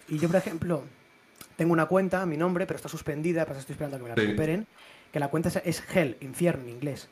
Y 0.09 0.19
yo, 0.19 0.27
por 0.27 0.37
ejemplo, 0.37 0.83
tengo 1.55 1.73
una 1.73 1.85
cuenta, 1.85 2.21
a 2.21 2.25
mi 2.25 2.37
nombre, 2.37 2.65
pero 2.65 2.75
está 2.77 2.89
suspendida, 2.89 3.45
pues 3.45 3.59
estoy 3.59 3.73
esperando 3.73 3.95
a 3.97 3.99
que 3.99 4.03
me 4.03 4.09
la 4.09 4.15
Sí. 4.15 4.21
recuperen, 4.21 4.67
que 5.11 5.19
la 5.19 5.29
cuenta 5.29 5.49
es- 5.63 5.83
Hell, 5.93 6.17
infierno 6.21 6.63
en 6.63 6.69
inglés. 6.69 7.07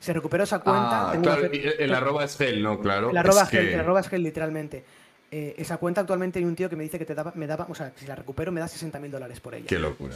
Se 0.00 0.12
recuperó 0.12 0.44
esa 0.44 0.60
cuenta. 0.60 1.08
Ah, 1.08 1.12
tengo 1.12 1.24
una 1.28 1.36
claro, 1.38 1.54
y 1.54 1.82
el 1.82 1.92
arroba 1.94 2.24
es 2.24 2.36
gel, 2.36 2.62
¿no? 2.62 2.78
Claro. 2.80 3.10
el 3.10 3.16
arroba 3.16 3.42
es 3.42 3.48
gel, 3.48 3.66
que- 3.68 3.74
el 3.74 3.80
arroba 3.80 4.00
es 4.00 4.08
gel, 4.08 4.22
literalmente. 4.22 4.84
Eh, 5.30 5.54
esa 5.58 5.76
cuenta 5.76 6.00
actualmente 6.00 6.38
hay 6.38 6.44
un 6.44 6.54
tío 6.56 6.70
que 6.70 6.76
me 6.76 6.84
dice 6.84 6.98
que 6.98 7.04
te 7.04 7.14
daba, 7.14 7.32
me 7.34 7.46
daba, 7.46 7.66
o 7.68 7.74
sea, 7.74 7.90
que 7.90 8.00
si 8.00 8.06
la 8.06 8.14
recupero 8.14 8.50
me 8.50 8.60
da 8.60 8.68
60 8.68 8.98
mil 9.00 9.10
dólares 9.10 9.40
por 9.40 9.54
ella. 9.54 9.66
Qué 9.66 9.78
locura. 9.78 10.14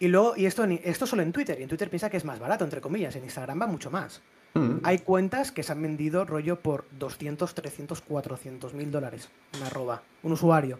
Y 0.00 0.08
luego, 0.08 0.34
y 0.34 0.46
esto, 0.46 0.64
esto 0.64 1.06
solo 1.06 1.22
en 1.22 1.30
Twitter, 1.30 1.60
y 1.60 1.62
en 1.62 1.68
Twitter 1.68 1.90
piensa 1.90 2.08
que 2.08 2.16
es 2.16 2.24
más 2.24 2.38
barato, 2.38 2.64
entre 2.64 2.80
comillas, 2.80 3.14
en 3.16 3.22
Instagram 3.22 3.60
va 3.60 3.66
mucho 3.66 3.90
más. 3.90 4.22
Mm. 4.54 4.78
Hay 4.82 5.00
cuentas 5.00 5.52
que 5.52 5.62
se 5.62 5.72
han 5.72 5.82
vendido 5.82 6.24
rollo 6.24 6.58
por 6.58 6.86
200, 6.98 7.54
300, 7.54 8.00
400 8.00 8.72
mil 8.72 8.90
dólares. 8.90 9.28
Un 9.58 9.62
arroba, 9.62 10.02
un 10.22 10.32
usuario. 10.32 10.78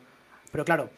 Pero 0.51 0.65
claro, 0.65 0.89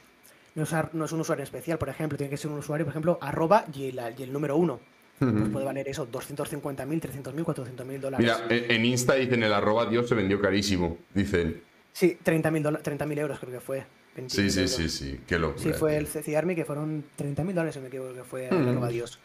no 0.54 0.62
es, 0.62 0.72
no 0.92 1.04
es 1.04 1.12
un 1.12 1.20
usuario 1.20 1.42
especial, 1.42 1.78
por 1.78 1.88
ejemplo, 1.88 2.16
tiene 2.16 2.30
que 2.30 2.36
ser 2.36 2.50
un 2.52 2.58
usuario, 2.58 2.86
por 2.86 2.92
ejemplo, 2.92 3.18
arroba 3.20 3.64
y 3.74 3.88
el, 3.88 4.00
y 4.16 4.22
el 4.22 4.32
número 4.32 4.56
uno. 4.56 4.78
Pues 5.18 5.50
puede 5.50 5.64
valer 5.64 5.86
eso, 5.88 6.04
250 6.06 6.84
mil, 6.84 7.00
300 7.00 7.32
mil, 7.34 7.44
400 7.44 7.86
mil 7.86 8.00
dólares. 8.00 8.40
Mira, 8.48 8.56
en 8.74 8.84
Insta 8.84 9.14
dicen 9.14 9.42
el 9.44 9.52
arroba 9.52 9.86
Dios 9.86 10.08
se 10.08 10.16
vendió 10.16 10.40
carísimo. 10.40 10.98
Dicen. 11.14 11.62
Sí, 11.92 12.18
30 12.20 12.50
mil 12.50 13.18
euros 13.18 13.38
creo 13.38 13.52
que 13.52 13.60
fue. 13.60 13.84
Sí, 14.14 14.20
20.000 14.42 14.50
sí, 14.50 14.58
euros. 14.60 14.70
sí, 14.72 14.88
sí. 14.88 15.20
Qué 15.26 15.38
locura. 15.38 15.62
Sí, 15.62 15.72
fue 15.72 15.96
el 15.96 16.06
CC 16.06 16.36
Army 16.36 16.54
que 16.54 16.64
fueron 16.64 17.04
30.000 17.16 17.54
dólares, 17.54 17.74
si 17.74 17.80
me 17.80 17.88
equivoco, 17.88 18.12
que 18.14 18.24
fue 18.24 18.50
Mm. 18.50 18.54
el 18.62 18.68
arroba 18.68 18.88
Dios. 18.88 19.18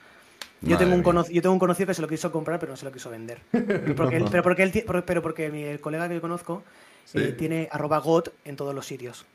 Yo 0.62 0.70
Madre 0.72 0.78
tengo, 0.86 0.92
un 0.94 1.00
mía. 1.00 1.04
cono- 1.04 1.28
yo 1.30 1.42
tengo 1.42 1.54
un 1.54 1.60
conocido 1.60 1.88
que 1.88 1.94
se 1.94 2.02
lo 2.02 2.08
quiso 2.08 2.32
comprar, 2.32 2.60
pero 2.60 2.72
no 2.72 2.78
se 2.78 2.86
lo 2.86 2.92
quiso 2.92 3.10
vender. 3.10 3.42
Pero 3.52 3.96
porque, 3.96 4.18
él- 4.18 4.26
pero 4.32 4.44
porque, 4.44 4.64
él 4.64 4.72
ti- 4.72 4.84
pero- 4.88 5.06
pero 5.06 5.22
porque 5.22 5.50
mi 5.50 5.64
el 5.64 5.80
colega 5.82 6.08
que 6.08 6.16
yo 6.16 6.22
conozco 6.22 6.64
Sí. 7.06 7.20
eh, 7.20 7.32
tiene 7.34 7.68
arroba 7.72 8.00
God 8.00 8.30
en 8.46 8.56
todos 8.56 8.74
los 8.74 8.86
sitios. 8.88 9.26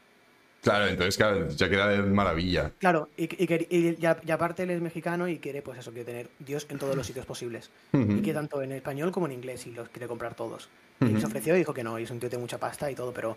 Claro, 0.63 0.87
entonces, 0.87 1.17
claro, 1.17 1.49
ya 1.49 1.69
queda 1.69 1.89
de 1.89 2.03
maravilla. 2.03 2.71
Claro, 2.79 3.09
y, 3.17 3.25
y 3.25 3.67
y 3.69 3.97
ya- 3.97 4.21
y 4.25 4.31
aparte 4.31 4.63
él 4.63 4.71
es 4.71 4.81
mexicano 4.81 5.27
y 5.29 5.39
quiere, 5.39 5.61
pues 5.61 5.79
eso, 5.79 5.91
quiere 5.91 6.05
tener 6.05 6.29
Dios 6.39 6.67
en 6.71 6.79
todos 6.79 6.95
los 6.97 7.05
sitios 7.07 7.27
posibles. 7.27 7.71
Y 7.93 8.21
que 8.23 8.33
tanto 8.33 8.63
en 8.63 8.71
español 8.73 9.11
como 9.11 9.27
en 9.27 9.33
inglés, 9.33 9.67
y 9.67 9.73
los 9.73 9.89
quiere 9.89 10.07
comprar 10.07 10.35
todos. 10.35 10.69
Y 11.01 11.07
Ujú. 11.07 11.19
se 11.21 11.27
ofreció 11.27 11.55
y 11.57 11.59
dijo 11.59 11.75
que 11.75 11.83
no, 11.83 11.99
y 11.99 12.05
es 12.05 12.11
un 12.13 12.21
tío 12.21 12.31
de 12.31 12.39
mucha 12.39 12.59
pasta 12.59 12.89
y 12.91 12.95
todo, 12.95 13.13
pero... 13.13 13.37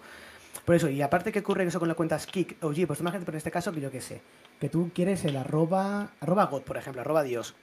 Por 0.64 0.76
eso, 0.76 0.90
y 0.90 1.02
aparte 1.02 1.32
que 1.32 1.40
ocurre 1.40 1.64
eso 1.66 1.80
con 1.80 1.88
las 1.88 1.98
cuentas 1.98 2.26
Kik, 2.26 2.64
oye, 2.64 2.88
pues 2.88 3.00
imagínate, 3.00 3.26
pero 3.26 3.36
en 3.36 3.40
este 3.40 3.52
caso 3.52 3.72
que 3.72 3.82
yo 3.82 3.92
qué 3.92 4.02
sé, 4.02 4.22
que 4.60 4.70
tú 4.70 4.90
quieres 4.96 5.26
el 5.26 5.36
arroba, 5.38 6.12
arroba 6.22 6.46
God, 6.46 6.62
por 6.64 6.78
ejemplo, 6.78 7.02
arroba 7.02 7.24
Dios. 7.24 7.56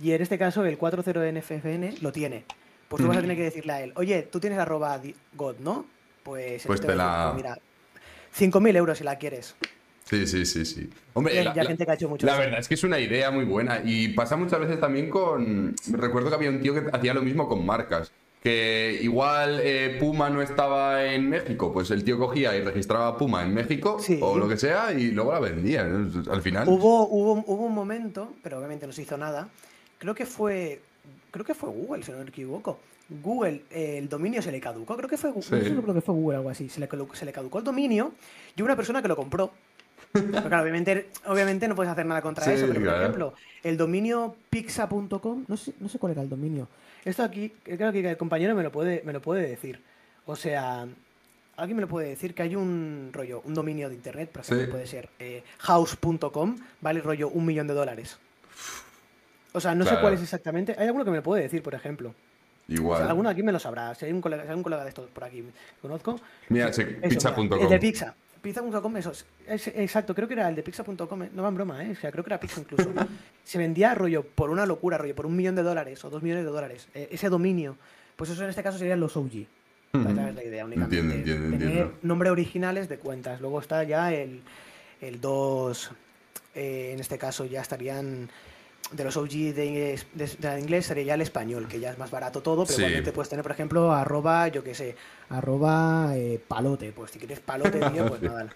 Y 0.00 0.12
en 0.12 0.22
este 0.22 0.38
caso 0.38 0.64
el 0.64 0.78
40NFFN 0.78 2.00
lo 2.00 2.10
tiene. 2.12 2.44
Pues 2.88 3.02
tú 3.02 3.08
vas 3.08 3.18
a 3.18 3.20
tener 3.20 3.36
que 3.36 3.44
decirle 3.44 3.72
a 3.72 3.82
él, 3.82 3.92
oye, 3.96 4.22
tú 4.22 4.40
tienes 4.40 4.58
arroba 4.58 5.00
God, 5.34 5.56
¿no? 5.60 5.86
Pues, 6.24 6.64
Pues 6.66 6.80
te 6.80 6.94
la- 6.96 7.32
"Pues 7.34 7.44
mira, 7.44 7.58
5.000 8.32 8.74
euros 8.76 8.98
si 8.98 9.04
la 9.04 9.16
quieres. 9.18 9.54
Sí, 10.04 10.26
sí, 10.26 10.44
sí, 10.44 10.64
sí. 10.64 10.90
Hombre, 11.12 11.34
la, 11.44 11.54
ya 11.54 11.62
la- 11.62 11.68
gente 11.68 11.84
que 11.84 11.90
ha 11.92 11.94
hecho 11.94 12.08
mucho 12.08 12.26
la 12.26 12.32
eso. 12.32 12.40
verdad 12.40 12.58
es 12.58 12.66
que 12.68 12.74
es 12.74 12.82
una 12.82 12.98
idea 12.98 13.30
muy 13.30 13.44
buena 13.44 13.80
y 13.84 14.08
pasa 14.08 14.36
muchas 14.36 14.58
veces 14.58 14.80
también 14.80 15.08
con... 15.08 15.74
Recuerdo 15.92 16.30
que 16.30 16.34
había 16.34 16.50
un 16.50 16.60
tío 16.60 16.74
que 16.74 16.90
hacía 16.92 17.14
lo 17.14 17.22
mismo 17.22 17.46
con 17.48 17.64
marcas. 17.64 18.10
Que 18.42 18.98
igual 19.02 19.60
eh, 19.62 19.96
Puma 20.00 20.30
no 20.30 20.40
estaba 20.40 21.04
en 21.04 21.28
México, 21.28 21.70
pues 21.72 21.90
el 21.90 22.02
tío 22.04 22.18
cogía 22.18 22.56
y 22.56 22.62
registraba 22.62 23.18
Puma 23.18 23.42
en 23.44 23.52
México 23.52 23.98
Sí. 24.00 24.18
o 24.22 24.38
lo 24.38 24.48
que 24.48 24.56
sea 24.56 24.92
y 24.92 25.10
luego 25.10 25.32
la 25.32 25.40
vendía. 25.40 25.82
Al 25.82 26.40
final... 26.40 26.66
Hubo, 26.66 27.06
hubo, 27.08 27.44
hubo 27.46 27.66
un 27.66 27.74
momento, 27.74 28.32
pero 28.42 28.56
obviamente 28.58 28.86
no 28.86 28.92
se 28.94 29.02
hizo 29.02 29.18
nada. 29.18 29.48
Creo 29.98 30.14
que 30.14 30.24
fue. 30.24 30.80
Creo 31.30 31.44
que 31.44 31.54
fue 31.54 31.68
Google, 31.68 32.02
si 32.02 32.12
no 32.12 32.18
me 32.18 32.24
equivoco. 32.24 32.78
Google, 33.22 33.64
eh, 33.70 33.98
el 33.98 34.08
dominio 34.08 34.40
se 34.40 34.50
le 34.52 34.60
caducó. 34.60 34.96
Creo 34.96 35.08
que 35.08 35.18
fue 35.18 35.30
Google. 35.32 35.62
Sí. 35.62 35.74
creo 35.82 35.94
que 35.94 36.00
fue 36.00 36.14
Google 36.14 36.38
algo 36.38 36.48
así. 36.48 36.68
Se 36.70 36.80
le, 36.80 36.88
se 37.12 37.24
le 37.26 37.32
caducó 37.32 37.58
el 37.58 37.64
dominio 37.64 38.12
y 38.56 38.62
hubo 38.62 38.66
una 38.66 38.76
persona 38.76 39.02
que 39.02 39.08
lo 39.08 39.16
compró. 39.16 39.50
Claro, 40.12 40.62
obviamente, 40.62 41.08
obviamente 41.26 41.68
no 41.68 41.74
puedes 41.76 41.92
hacer 41.92 42.04
nada 42.06 42.20
contra 42.20 42.44
Sí, 42.44 42.52
eso, 42.52 42.66
pero 42.66 42.80
por 42.84 43.00
ejemplo, 43.00 43.34
el 43.62 43.76
dominio 43.76 44.34
pixa.com, 44.50 45.44
no 45.46 45.56
sé, 45.56 45.72
no 45.78 45.88
sé 45.88 45.98
cuál 45.98 46.12
era 46.12 46.22
el 46.22 46.28
dominio. 46.28 46.66
Esto 47.04 47.22
aquí, 47.22 47.50
creo 47.62 47.92
que 47.92 48.10
el 48.10 48.16
compañero 48.16 48.54
me 48.54 48.62
lo 48.62 48.72
puede, 48.72 49.02
me 49.04 49.12
lo 49.12 49.22
puede 49.22 49.46
decir. 49.48 49.80
O 50.26 50.34
sea, 50.36 50.86
alguien 51.56 51.76
me 51.76 51.82
lo 51.82 51.88
puede 51.88 52.08
decir 52.08 52.34
que 52.34 52.42
hay 52.42 52.56
un 52.56 53.10
rollo, 53.12 53.40
un 53.44 53.54
dominio 53.54 53.88
de 53.88 53.94
internet, 53.94 54.30
por 54.30 54.42
ejemplo, 54.42 54.64
Sí. 54.66 54.70
puede 54.70 54.86
ser 54.86 55.08
eh, 55.18 55.42
house.com, 55.58 56.56
vale 56.80 57.00
rollo 57.00 57.28
un 57.28 57.46
millón 57.46 57.66
de 57.68 57.74
dólares. 57.74 58.18
O 59.52 59.60
sea, 59.60 59.74
no 59.74 59.84
sé 59.84 59.96
cuál 60.00 60.14
es 60.14 60.22
exactamente. 60.22 60.74
Hay 60.78 60.86
alguno 60.86 61.04
que 61.04 61.10
me 61.10 61.16
lo 61.18 61.22
puede 61.22 61.42
decir, 61.42 61.62
por 61.62 61.74
ejemplo. 61.74 62.10
O 62.10 62.72
Igual. 62.72 62.98
sea, 63.00 63.08
alguno 63.10 63.28
aquí 63.28 63.42
me 63.42 63.50
lo 63.50 63.58
sabrá. 63.58 63.94
Si 63.96 64.04
hay 64.04 64.12
un 64.12 64.20
colega, 64.20 64.44
si 64.44 64.48
hay 64.50 64.54
un 64.54 64.62
colega 64.62 64.82
de 64.84 64.90
estos 64.90 65.08
por 65.10 65.24
aquí 65.24 65.38
que 65.38 65.50
conozco. 65.82 66.20
Mira, 66.48 66.72
Sí, 66.72 66.84
pizza.com. 66.84 67.48
El 67.60 67.68
de 67.68 67.78
pizza. 67.80 68.14
Pizza.com, 68.42 68.96
eso. 68.96 69.10
es- 69.12 69.26
es- 69.46 69.68
exacto, 69.68 70.14
creo 70.14 70.26
que 70.28 70.34
era 70.34 70.48
el 70.48 70.54
de 70.54 70.62
pizza.com. 70.62 71.22
eh, 71.22 71.30
No 71.34 71.42
va 71.42 71.48
en 71.48 71.54
broma, 71.54 71.84
¿eh? 71.84 71.92
O 71.92 71.94
sea, 71.94 72.10
creo 72.10 72.24
que 72.24 72.30
era 72.30 72.40
pizza 72.40 72.60
incluso. 72.60 72.90
Se 73.44 73.58
vendía 73.58 73.94
rollo 73.94 74.22
por 74.24 74.50
una 74.50 74.64
locura, 74.66 74.96
rollo 74.98 75.14
por 75.14 75.26
un 75.26 75.36
millón 75.36 75.54
de 75.56 75.62
dólares 75.62 76.04
o 76.04 76.10
dos 76.10 76.22
millones 76.22 76.44
de 76.44 76.50
dólares. 76.50 76.88
eh, 76.94 77.08
ese 77.12 77.28
dominio. 77.28 77.76
Pues 78.16 78.30
eso 78.30 78.42
en 78.44 78.50
este 78.50 78.62
caso 78.62 78.78
serían 78.78 79.00
los 79.00 79.16
OG. 79.16 79.46
Esa 79.92 80.28
es 80.28 80.34
la 80.34 80.44
idea 80.44 80.64
únicamente. 80.64 80.98
Entiendo, 80.98 81.14
entiendo, 81.14 81.58
tener 81.58 81.68
entiendo. 81.76 81.98
nombres 82.02 82.30
originales 82.32 82.88
de 82.88 82.98
cuentas. 82.98 83.40
Luego 83.40 83.58
está 83.60 83.82
ya 83.84 84.12
el, 84.12 84.42
el 85.00 85.20
2. 85.20 85.90
eh, 86.54 86.90
en 86.94 87.00
este 87.00 87.18
caso 87.18 87.44
ya 87.44 87.60
estarían. 87.60 88.28
De 88.92 89.04
los 89.04 89.16
OG 89.16 89.28
de 89.54 89.66
inglés, 89.66 90.06
de, 90.14 90.26
de 90.26 90.60
inglés 90.60 90.86
sería 90.86 91.04
ya 91.04 91.14
el 91.14 91.20
español, 91.20 91.68
que 91.68 91.78
ya 91.78 91.90
es 91.92 91.98
más 91.98 92.10
barato 92.10 92.40
todo, 92.42 92.64
pero 92.64 92.74
Sí. 92.74 92.80
igualmente 92.82 93.12
puedes 93.12 93.28
tener, 93.28 93.42
por 93.44 93.52
ejemplo, 93.52 93.92
arroba, 93.92 94.48
yo 94.48 94.64
qué 94.64 94.74
sé, 94.74 94.96
arroba 95.28 96.10
eh, 96.16 96.40
palote. 96.48 96.90
Pues 96.92 97.12
si 97.12 97.18
quieres 97.20 97.38
palote, 97.40 97.78
tío, 97.92 98.08
pues 98.08 98.20
nada. 98.22 98.48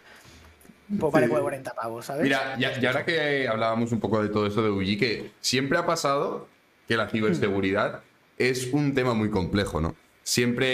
Pues 0.98 1.12
vale 1.12 1.26
Sí. 1.28 1.32
40 1.32 1.72
pavos, 1.74 2.04
¿sabes? 2.06 2.24
Mira, 2.24 2.56
y, 2.58 2.82
y 2.82 2.86
ahora 2.86 3.04
que 3.04 3.46
hablábamos 3.48 3.92
un 3.92 4.00
poco 4.00 4.22
de 4.22 4.28
todo 4.28 4.46
esto 4.46 4.62
de 4.62 4.70
UG, 4.70 4.98
que 4.98 5.30
siempre 5.40 5.78
ha 5.78 5.86
pasado 5.86 6.48
que 6.88 6.96
la 6.96 7.08
ciberseguridad 7.08 8.00
es 8.36 8.68
un 8.72 8.92
tema 8.92 9.14
muy 9.14 9.30
complejo, 9.30 9.80
¿no? 9.80 9.94
Siempre 10.24 10.66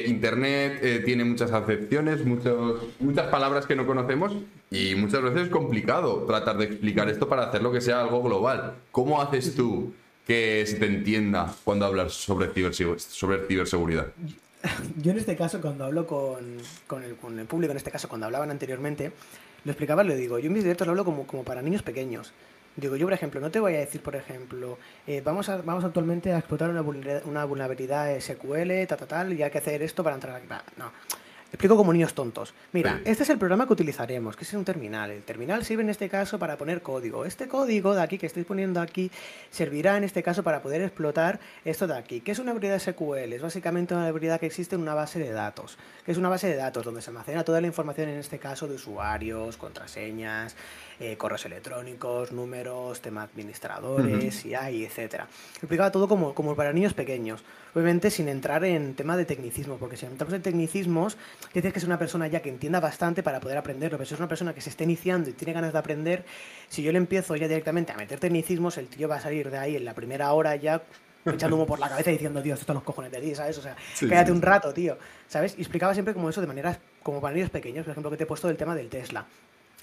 eh, 0.00 0.08
Internet 0.08 0.80
eh, 0.82 1.02
tiene 1.04 1.22
muchas 1.22 1.52
acepciones, 1.52 2.24
muchos, 2.24 2.82
muchas 2.98 3.26
palabras 3.26 3.66
que 3.66 3.76
no 3.76 3.86
conocemos 3.86 4.34
y 4.70 4.94
muchas 4.94 5.20
veces 5.22 5.42
es 5.42 5.48
complicado 5.50 6.24
tratar 6.24 6.56
de 6.56 6.64
explicar 6.64 7.06
esto 7.10 7.28
para 7.28 7.44
hacerlo 7.44 7.70
que 7.70 7.82
sea 7.82 8.00
algo 8.00 8.22
global. 8.22 8.76
¿Cómo 8.90 9.20
haces 9.20 9.54
tú 9.54 9.92
que 10.26 10.64
se 10.66 10.76
te 10.76 10.86
entienda 10.86 11.54
cuando 11.64 11.84
hablas 11.84 12.14
sobre, 12.14 12.48
sobre 12.98 13.46
ciberseguridad? 13.46 14.06
Yo 14.96 15.12
en 15.12 15.18
este 15.18 15.36
caso, 15.36 15.60
cuando 15.60 15.84
hablo 15.84 16.06
con, 16.06 16.56
con 16.86 17.04
el, 17.04 17.16
con 17.16 17.38
el 17.38 17.44
público, 17.44 17.72
en 17.72 17.76
este 17.76 17.90
caso 17.90 18.08
cuando 18.08 18.24
hablaban 18.24 18.50
anteriormente, 18.50 19.12
lo 19.64 19.72
explicaba, 19.72 20.02
le 20.02 20.16
digo, 20.16 20.38
yo 20.38 20.46
en 20.46 20.54
mis 20.54 20.64
directos 20.64 20.86
lo 20.86 20.92
hablo 20.92 21.04
como, 21.04 21.26
como 21.26 21.44
para 21.44 21.60
niños 21.60 21.82
pequeños. 21.82 22.32
Digo, 22.78 22.94
yo 22.94 23.06
por 23.06 23.12
ejemplo, 23.12 23.40
no 23.40 23.50
te 23.50 23.58
voy 23.58 23.74
a 23.74 23.78
decir, 23.78 24.00
por 24.00 24.14
ejemplo, 24.14 24.78
eh, 25.06 25.20
vamos, 25.24 25.48
a, 25.48 25.56
vamos 25.62 25.84
actualmente 25.84 26.32
a 26.32 26.38
explotar 26.38 26.70
una, 26.70 26.80
vulnera- 26.80 27.22
una 27.24 27.44
vulnerabilidad 27.44 28.16
SQL, 28.20 28.86
ta, 28.86 28.96
ta, 28.96 29.06
tal, 29.06 29.32
y 29.32 29.42
hay 29.42 29.50
que 29.50 29.58
hacer 29.58 29.82
esto 29.82 30.04
para 30.04 30.14
entrar 30.14 30.36
aquí. 30.36 30.46
No. 30.76 30.92
Explico 31.50 31.78
como 31.78 31.94
niños 31.94 32.12
tontos. 32.12 32.52
Mira, 32.72 33.00
este 33.06 33.22
es 33.22 33.30
el 33.30 33.38
programa 33.38 33.66
que 33.66 33.72
utilizaremos, 33.72 34.36
que 34.36 34.44
es 34.44 34.52
un 34.52 34.66
terminal. 34.66 35.10
El 35.10 35.22
terminal 35.22 35.64
sirve 35.64 35.82
en 35.82 35.88
este 35.88 36.10
caso 36.10 36.38
para 36.38 36.58
poner 36.58 36.82
código. 36.82 37.24
Este 37.24 37.48
código 37.48 37.94
de 37.94 38.02
aquí 38.02 38.18
que 38.18 38.26
estoy 38.26 38.44
poniendo 38.44 38.82
aquí 38.82 39.10
servirá 39.50 39.96
en 39.96 40.04
este 40.04 40.22
caso 40.22 40.42
para 40.42 40.60
poder 40.60 40.82
explotar 40.82 41.40
esto 41.64 41.86
de 41.86 41.96
aquí. 41.96 42.20
¿Qué 42.20 42.32
es 42.32 42.38
una 42.38 42.50
habilidad 42.50 42.78
SQL? 42.78 43.32
Es 43.32 43.40
básicamente 43.40 43.94
una 43.94 44.08
habilidad 44.08 44.38
que 44.38 44.44
existe 44.44 44.74
en 44.74 44.82
una 44.82 44.92
base 44.92 45.18
de 45.20 45.30
datos. 45.32 45.78
Que 46.04 46.12
es 46.12 46.18
una 46.18 46.28
base 46.28 46.48
de 46.48 46.56
datos 46.56 46.84
donde 46.84 47.00
se 47.00 47.08
almacena 47.08 47.42
toda 47.44 47.62
la 47.62 47.66
información, 47.66 48.10
en 48.10 48.18
este 48.18 48.38
caso 48.38 48.68
de 48.68 48.74
usuarios, 48.74 49.56
contraseñas, 49.56 50.54
eh, 51.00 51.16
correos 51.16 51.44
electrónicos, 51.46 52.32
números, 52.32 53.00
tema 53.00 53.22
administradores, 53.22 54.42
CI, 54.42 54.84
etcétera. 54.84 55.28
Explicaba 55.56 55.92
todo 55.92 56.08
como, 56.08 56.34
como 56.34 56.56
para 56.56 56.72
niños 56.72 56.94
pequeños. 56.94 57.44
Obviamente 57.74 58.10
sin 58.10 58.28
entrar 58.28 58.64
en 58.64 58.94
tema 58.94 59.16
de 59.16 59.24
tecnicismo, 59.24 59.76
porque 59.76 59.96
si 59.96 60.06
entramos 60.06 60.34
en 60.34 60.42
tecnicismos, 60.42 61.16
tienes 61.52 61.72
que 61.72 61.80
ser 61.80 61.88
una 61.88 61.98
persona 61.98 62.26
ya 62.26 62.40
que 62.40 62.48
entienda 62.48 62.80
bastante 62.80 63.22
para 63.22 63.40
poder 63.40 63.58
aprenderlo. 63.58 63.98
Pero 63.98 64.08
si 64.08 64.14
es 64.14 64.20
una 64.20 64.28
persona 64.28 64.54
que 64.54 64.60
se 64.60 64.70
esté 64.70 64.84
iniciando 64.84 65.30
y 65.30 65.34
tiene 65.34 65.52
ganas 65.52 65.72
de 65.72 65.78
aprender, 65.78 66.24
si 66.68 66.82
yo 66.82 66.90
le 66.90 66.98
empiezo 66.98 67.36
ya 67.36 67.46
directamente 67.46 67.92
a 67.92 67.96
meter 67.96 68.18
tecnicismos, 68.18 68.78
el 68.78 68.88
tío 68.88 69.08
va 69.08 69.16
a 69.16 69.20
salir 69.20 69.50
de 69.50 69.58
ahí 69.58 69.76
en 69.76 69.84
la 69.84 69.94
primera 69.94 70.32
hora 70.32 70.56
ya 70.56 70.82
echando 71.26 71.56
humo 71.56 71.66
por 71.66 71.78
la 71.78 71.88
cabeza 71.88 72.10
y 72.10 72.14
diciendo, 72.14 72.42
Dios, 72.42 72.54
esto 72.54 72.62
están 72.62 72.74
los 72.74 72.84
cojones 72.84 73.12
de 73.12 73.20
ti, 73.20 73.34
¿sabes? 73.34 73.58
O 73.58 73.62
sea, 73.62 73.76
Sí, 73.94 74.08
sí, 74.08 74.30
un 74.30 74.42
rato, 74.42 74.72
tío, 74.72 74.98
¿sabes? 75.28 75.54
Y 75.58 75.60
explicaba 75.60 75.92
siempre 75.92 76.14
como 76.14 76.30
eso 76.30 76.40
de 76.40 76.46
maneras, 76.46 76.78
como 77.02 77.20
para 77.20 77.34
niños 77.34 77.50
pequeños, 77.50 77.84
por 77.84 77.92
ejemplo, 77.92 78.10
que 78.10 78.16
te 78.16 78.24
he 78.24 78.26
puesto 78.26 78.48
del 78.48 78.56
tema 78.56 78.74
del 78.74 78.88
Tesla. 78.88 79.26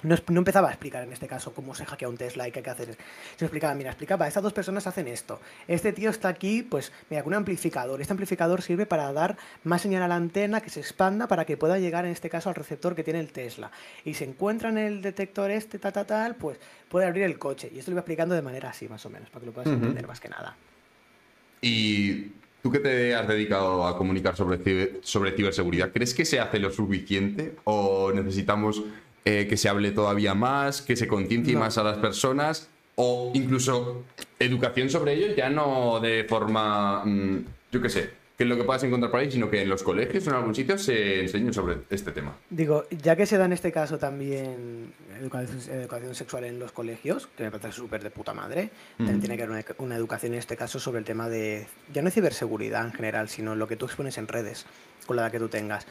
No, 0.04 0.16
empezaba 0.28 0.68
a 0.68 0.72
explicar 0.72 1.04
en 1.04 1.14
este 1.14 1.26
caso 1.26 1.54
cómo 1.54 1.74
se 1.74 1.84
hackea 1.84 2.08
un 2.08 2.18
Tesla 2.18 2.48
y 2.48 2.52
qué 2.52 2.60
hay 2.60 2.64
que 2.64 2.70
hacer. 2.70 2.98
Se 3.38 3.46
explicaba, 3.46 3.74
mira, 3.74 3.90
explicaba, 3.90 4.28
estas 4.28 4.44
dos 4.44 4.54
personas 4.54 4.86
hacen 4.86 5.08
esto. 5.08 5.40
Este 5.68 5.94
tío 5.94 6.12
está 6.12 6.28
aquí, 6.28 6.62
pues, 6.62 6.92
mira, 7.10 7.24
con 7.24 7.34
un 7.34 7.38
amplificador. 7.38 8.00
Este 8.02 8.14
amplificador 8.14 8.62
sirve 8.62 8.86
para 8.86 9.12
dar 9.14 9.36
más 9.64 9.82
señal 9.82 10.04
a 10.04 10.08
la 10.08 10.16
antena 10.16 10.62
que 10.62 10.70
se 10.70 10.80
expanda 10.80 11.28
para 11.28 11.46
que 11.46 11.58
pueda 11.58 11.80
llegar, 11.80 12.06
en 12.06 12.12
este 12.12 12.30
caso, 12.30 12.50
al 12.50 12.56
receptor 12.56 12.94
que 12.94 13.04
tiene 13.04 13.20
el 13.20 13.32
Tesla. 13.32 13.72
Y 14.04 14.14
se 14.14 14.26
encuentra 14.26 14.70
en 14.70 14.78
el 14.78 15.02
detector 15.02 15.50
este, 15.50 15.80
tal, 15.80 15.94
tal, 15.94 16.06
tal, 16.06 16.36
pues 16.36 16.60
puede 16.88 17.08
abrir 17.08 17.24
el 17.24 17.40
coche. 17.40 17.72
Y 17.74 17.80
esto 17.80 17.90
lo 17.90 17.96
iba 17.96 18.02
explicando 18.02 18.36
de 18.36 18.44
manera 18.44 18.70
así, 18.70 18.88
más 18.88 19.04
o 19.08 19.10
menos, 19.10 19.30
para 19.30 19.40
que 19.40 19.46
lo 19.48 19.54
puedas 19.54 19.72
entender 19.72 20.06
más 20.06 20.20
que 20.20 20.30
nada. 20.30 20.56
Y 21.62 22.32
tú 22.62 22.72
que 22.72 22.80
te 22.80 23.16
has 23.16 23.28
dedicado 23.28 23.88
a 23.88 23.98
comunicar 23.98 24.36
sobre, 24.36 24.60
ciber- 24.60 25.00
sobre 25.02 25.32
ciberseguridad, 25.32 25.92
¿crees 25.92 26.14
que 26.14 26.26
se 26.26 26.40
hace 26.40 26.60
lo 26.60 26.70
suficiente 26.70 27.56
o 27.64 28.12
necesitamos 28.14 28.84
eh, 29.26 29.48
que 29.50 29.58
se 29.58 29.68
hable 29.70 29.92
todavía 29.92 30.36
más, 30.36 30.82
que 30.84 30.96
se 30.96 31.08
conciencie 31.08 31.54
No. 31.56 31.62
más 31.62 31.78
a 31.80 31.84
las 31.84 31.98
personas 31.98 32.70
o 32.96 33.32
incluso 33.34 34.04
educación 34.40 34.90
sobre 34.90 35.14
ello, 35.14 35.36
ya 35.36 35.50
no 35.50 36.00
de 36.00 36.24
forma, 36.30 37.04
mm, 37.04 37.40
yo 37.72 37.82
qué 37.82 37.90
sé, 37.90 38.10
que 38.38 38.44
es 38.44 38.50
lo 38.50 38.56
que 38.58 38.64
puedas 38.66 38.84
encontrar 38.84 39.10
por 39.12 39.22
ahí, 39.22 39.32
sino 39.32 39.50
que 39.50 39.62
en 39.62 39.70
los 39.70 39.82
colegios 39.82 40.28
o 40.28 40.30
en 40.30 40.36
algún 40.36 40.54
sitio 40.54 40.78
se 40.78 41.22
enseñe 41.22 41.52
sobre 41.54 41.78
este 41.90 42.12
tema? 42.12 42.36
Digo, 42.50 42.86
ya 42.92 43.16
que 43.16 43.26
se 43.26 43.38
da 43.38 43.46
en 43.46 43.54
este 43.54 43.72
caso 43.72 43.98
también 43.98 44.94
educación, 45.20 45.60
educación 45.80 46.14
sexual 46.16 46.44
en 46.44 46.60
los 46.60 46.72
colegios, 46.74 47.28
que 47.38 47.44
me 47.44 47.52
parece 47.52 47.72
súper 47.72 48.04
de 48.04 48.12
puta 48.12 48.34
madre, 48.34 48.70
también 48.98 49.16
Ujú. 49.18 49.22
tiene 49.22 49.38
que 49.38 49.44
haber 49.44 49.56
una, 49.58 49.66
una 49.86 49.96
educación 49.96 50.34
en 50.34 50.40
este 50.40 50.56
caso 50.58 50.80
sobre 50.80 51.00
el 51.00 51.06
tema 51.06 51.30
de, 51.30 51.66
ya 51.94 52.02
no 52.02 52.12
ciberseguridad 52.12 52.86
en 52.86 52.94
general, 52.94 53.30
sino 53.30 53.56
lo 53.56 53.68
que 53.68 53.76
tú 53.78 53.86
expones 53.86 54.18
en 54.18 54.28
redes, 54.28 54.66
con 55.06 55.16
la 55.16 55.24
edad 55.24 55.32
que 55.32 55.40
tú 55.40 55.48
tengas. 55.48 55.88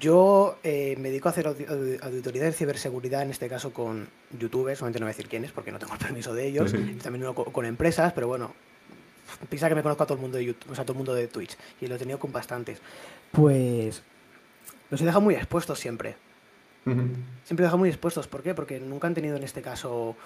Yo 0.00 0.58
eh, 0.62 0.96
me 0.98 1.10
dedico 1.10 1.28
a 1.28 1.32
hacer 1.32 1.46
audi- 1.46 1.66
audi- 1.66 1.98
auditoría 2.02 2.42
de 2.44 2.52
ciberseguridad, 2.52 3.22
en 3.22 3.30
este 3.30 3.48
caso 3.48 3.72
con 3.72 4.08
youtubers, 4.38 4.78
solamente 4.78 5.00
no 5.00 5.06
voy 5.06 5.10
a 5.10 5.14
decir 5.14 5.28
quiénes 5.28 5.52
porque 5.52 5.70
no 5.72 5.78
tengo 5.78 5.92
el 5.92 5.98
permiso 5.98 6.32
de 6.34 6.46
ellos, 6.46 6.70
Sí. 6.70 6.98
también 7.02 7.24
uno 7.24 7.34
co- 7.34 7.44
con 7.52 7.66
empresas, 7.66 8.12
pero 8.12 8.26
bueno, 8.28 8.54
piensa 9.50 9.68
que 9.68 9.74
me 9.74 9.82
conozco 9.82 10.04
a 10.04 10.06
todo 10.06 10.16
el 10.16 10.22
mundo 10.22 10.38
de 10.38 10.44
YouTube, 10.46 10.70
o 10.70 10.74
sea, 10.74 10.82
a 10.82 10.84
todo 10.84 10.92
el 10.94 10.98
mundo 10.98 11.14
de 11.14 11.28
Twitch, 11.28 11.56
y 11.80 11.86
lo 11.88 11.96
he 11.96 11.98
tenido 11.98 12.18
con 12.18 12.32
bastantes. 12.32 12.78
Pues 13.32 14.02
los 14.90 15.00
he 15.00 15.04
dejado 15.04 15.20
muy 15.20 15.34
expuestos 15.34 15.78
siempre. 15.78 16.16
Siempre 16.84 17.22
he 17.48 17.62
dejado 17.62 17.78
muy 17.78 17.88
expuestos. 17.90 18.26
¿Por 18.26 18.42
qué? 18.42 18.54
Porque 18.54 18.80
nunca 18.80 19.06
han 19.06 19.14
tenido 19.14 19.36
en 19.36 19.44
este 19.44 19.62
caso 19.62 20.16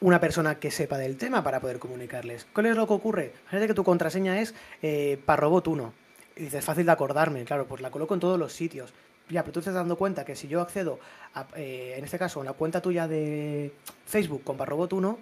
una 0.00 0.20
persona 0.20 0.56
que 0.58 0.70
sepa 0.70 0.98
del 0.98 1.16
tema 1.16 1.42
para 1.42 1.60
poder 1.60 1.78
comunicarles. 1.78 2.46
¿Cuál 2.52 2.66
es 2.66 2.76
lo 2.76 2.86
que 2.86 2.92
ocurre? 2.92 3.32
Fíjate 3.46 3.68
que 3.68 3.74
tu 3.74 3.84
contraseña 3.84 4.38
es 4.40 4.54
eh, 4.82 5.18
parrobot 5.24 5.66
1. 5.66 5.94
Y 6.36 6.44
dices, 6.44 6.64
fácil 6.64 6.86
de 6.86 6.92
acordarme. 6.92 7.44
Claro, 7.44 7.66
pues 7.66 7.80
la 7.80 7.90
coloco 7.90 8.14
en 8.14 8.20
todos 8.20 8.38
los 8.38 8.52
sitios. 8.52 8.92
Ya, 9.30 9.42
pero 9.42 9.52
tú 9.52 9.60
te 9.60 9.60
estás 9.60 9.74
dando 9.74 9.96
cuenta 9.96 10.24
que 10.24 10.36
si 10.36 10.48
yo 10.48 10.60
accedo, 10.60 10.98
a, 11.34 11.46
eh, 11.56 11.94
en 11.96 12.04
este 12.04 12.18
caso, 12.18 12.40
a 12.42 12.44
la 12.44 12.52
cuenta 12.52 12.82
tuya 12.82 13.08
de 13.08 13.72
Facebook 14.06 14.42
con 14.44 14.56
parrobot 14.56 14.92
1, 14.92 15.18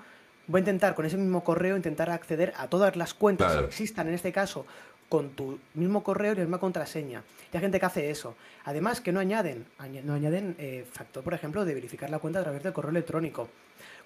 voy 0.49 0.59
a 0.59 0.61
intentar 0.61 0.95
con 0.95 1.07
ese 1.07 1.17
mismo 1.17 1.45
correo 1.45 1.77
intentar 1.77 2.11
acceder 2.11 2.53
a 2.57 2.67
todas 2.69 2.97
las 2.97 3.15
cuentas 3.15 3.53
Claro. 3.53 3.63
que 3.63 3.69
existan 3.71 4.09
en 4.09 4.15
este 4.15 4.33
caso 4.33 4.67
con 5.09 5.31
tu 5.31 5.59
mismo 5.75 6.03
correo 6.03 6.33
y 6.33 6.37
la 6.37 6.41
misma 6.43 6.59
contraseña. 6.59 7.23
Y 7.53 7.57
hay 7.57 7.61
gente 7.61 7.79
que 7.79 7.87
hace 7.87 8.11
eso. 8.11 8.35
Además, 8.65 9.01
que 9.03 9.13
no 9.13 9.21
añaden, 9.21 9.67
añ- 9.79 10.03
no 10.03 10.15
añaden 10.15 10.57
eh, 10.59 10.85
factor, 10.91 11.23
por 11.23 11.35
ejemplo, 11.35 11.65
de 11.67 11.75
verificar 11.75 12.09
la 12.11 12.19
cuenta 12.19 12.41
a 12.41 12.43
través 12.43 12.63
del 12.63 12.73
correo 12.73 12.91
electrónico. 12.91 13.49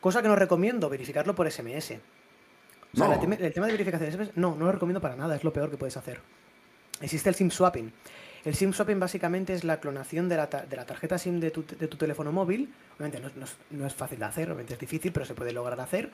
Cosa 0.01 0.21
que 0.21 0.29
no 0.29 0.35
recomiendo, 0.37 0.91
verificarlo 0.91 1.35
por 1.35 1.47
SMS. 1.51 2.01
O 2.93 2.97
sea, 2.99 3.07
No. 3.09 3.15
el, 3.15 3.21
tema, 3.21 3.35
el 3.37 3.53
tema 3.53 3.67
de 3.67 3.73
verificación 3.73 4.11
de 4.11 4.17
SMS, 4.17 4.33
no, 4.37 4.57
no 4.57 4.67
lo 4.67 4.73
recomiendo 4.73 5.01
para 5.01 5.17
nada, 5.17 5.37
es 5.37 5.45
lo 5.45 5.53
peor 5.53 5.71
que 5.71 5.77
puedes 5.77 5.97
hacer. 5.97 6.21
Existe 7.01 7.29
el 7.29 7.35
SIM 7.35 7.51
swapping. 7.51 7.93
El 8.45 8.55
SIM 8.55 8.73
swapping 8.73 9.01
básicamente 9.01 9.53
es 9.55 9.65
la 9.65 9.81
clonación 9.81 10.29
de 10.29 10.37
la, 10.37 10.49
ta- 10.49 10.65
de 10.65 10.77
la 10.77 10.87
tarjeta 10.87 11.19
SIM 11.19 11.41
de 11.41 11.51
tu, 11.51 11.65
de 11.65 11.89
tu 11.89 11.97
teléfono 11.97 12.31
móvil. 12.33 12.73
Obviamente 12.97 13.21
no, 13.21 13.29
es- 13.29 13.37
no 13.37 13.45
es, 13.45 13.57
no 13.71 13.87
es 13.87 13.95
fácil 13.95 14.19
de 14.19 14.25
hacer, 14.25 14.49
obviamente 14.49 14.75
es 14.75 14.79
difícil, 14.81 15.13
pero 15.13 15.27
se 15.27 15.35
puede 15.35 15.53
lograr 15.53 15.79
hacer. 15.81 16.11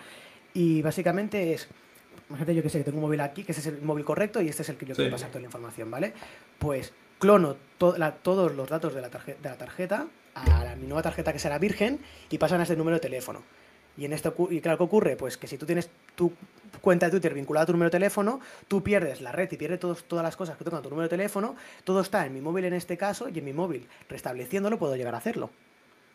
Y 0.55 0.83
básicamente 0.83 1.53
es, 1.53 1.69
imagínate 2.29 2.55
yo 2.55 2.63
que 2.63 2.71
sé, 2.71 2.79
que 2.79 2.85
tengo 2.85 2.99
un 2.99 3.05
móvil 3.05 3.21
aquí, 3.21 3.45
que 3.45 3.53
ese 3.53 3.61
es 3.61 3.67
el 3.69 3.83
móvil 3.83 4.05
correcto 4.05 4.41
y 4.41 4.49
este 4.49 4.63
es 4.63 4.69
el 4.71 4.77
que 4.77 4.87
yo 4.87 4.95
Sí. 4.95 5.03
quiero 5.03 5.13
pasar 5.13 5.29
toda 5.29 5.41
la 5.41 5.47
información, 5.47 5.91
¿vale? 5.91 6.15
Pues 6.59 6.93
clono 7.19 7.57
to- 7.79 7.97
la- 7.99 8.13
todos 8.17 8.55
los 8.55 8.69
datos 8.69 8.95
de 8.95 9.03
la, 9.03 9.09
de 9.09 9.37
la 9.43 9.57
tarjeta 9.59 10.07
a 10.35 10.65
la- 10.65 10.77
mi 10.77 10.87
nueva 10.87 11.03
tarjeta 11.03 11.33
que 11.33 11.39
será 11.39 11.59
virgen 11.59 12.01
y 12.31 12.39
pasan 12.39 12.61
a 12.61 12.65
ese 12.65 12.77
número 12.77 12.97
de 12.97 13.01
teléfono. 13.01 13.43
Y 13.97 14.05
en 14.07 14.13
esto, 14.13 14.35
y 14.51 14.61
claro, 14.61 14.79
¿qué 14.79 14.85
ocurre? 14.85 15.17
Pues 15.17 15.37
que 15.37 15.47
si 15.47 15.59
tú 15.59 15.67
tienes 15.67 15.91
tu 16.17 16.33
cuenta 16.81 17.07
de 17.07 17.11
Twitter 17.13 17.35
vinculada 17.35 17.65
a 17.65 17.67
tu 17.67 17.73
número 17.73 17.89
de 17.89 17.93
teléfono, 17.93 18.41
tú 18.69 18.83
pierdes 18.83 19.21
la 19.21 19.33
red 19.33 19.51
y 19.53 19.57
pierdes 19.57 19.81
todos, 19.81 20.05
todas 20.05 20.23
las 20.23 20.37
cosas 20.37 20.57
que 20.57 20.65
tocan 20.65 20.83
tu 20.83 20.89
número 20.89 21.05
de 21.05 21.11
teléfono, 21.11 21.55
todo 21.85 22.01
está 22.01 22.25
en 22.25 22.33
mi 22.33 22.41
móvil 22.41 22.65
en 22.65 22.73
este 22.75 22.97
caso, 22.97 23.29
y 23.29 23.39
en 23.39 23.45
mi 23.45 23.53
móvil, 23.53 23.87
restableciéndolo, 24.09 24.79
puedo 24.79 24.97
llegar 24.97 25.15
a 25.15 25.19
hacerlo. 25.19 25.51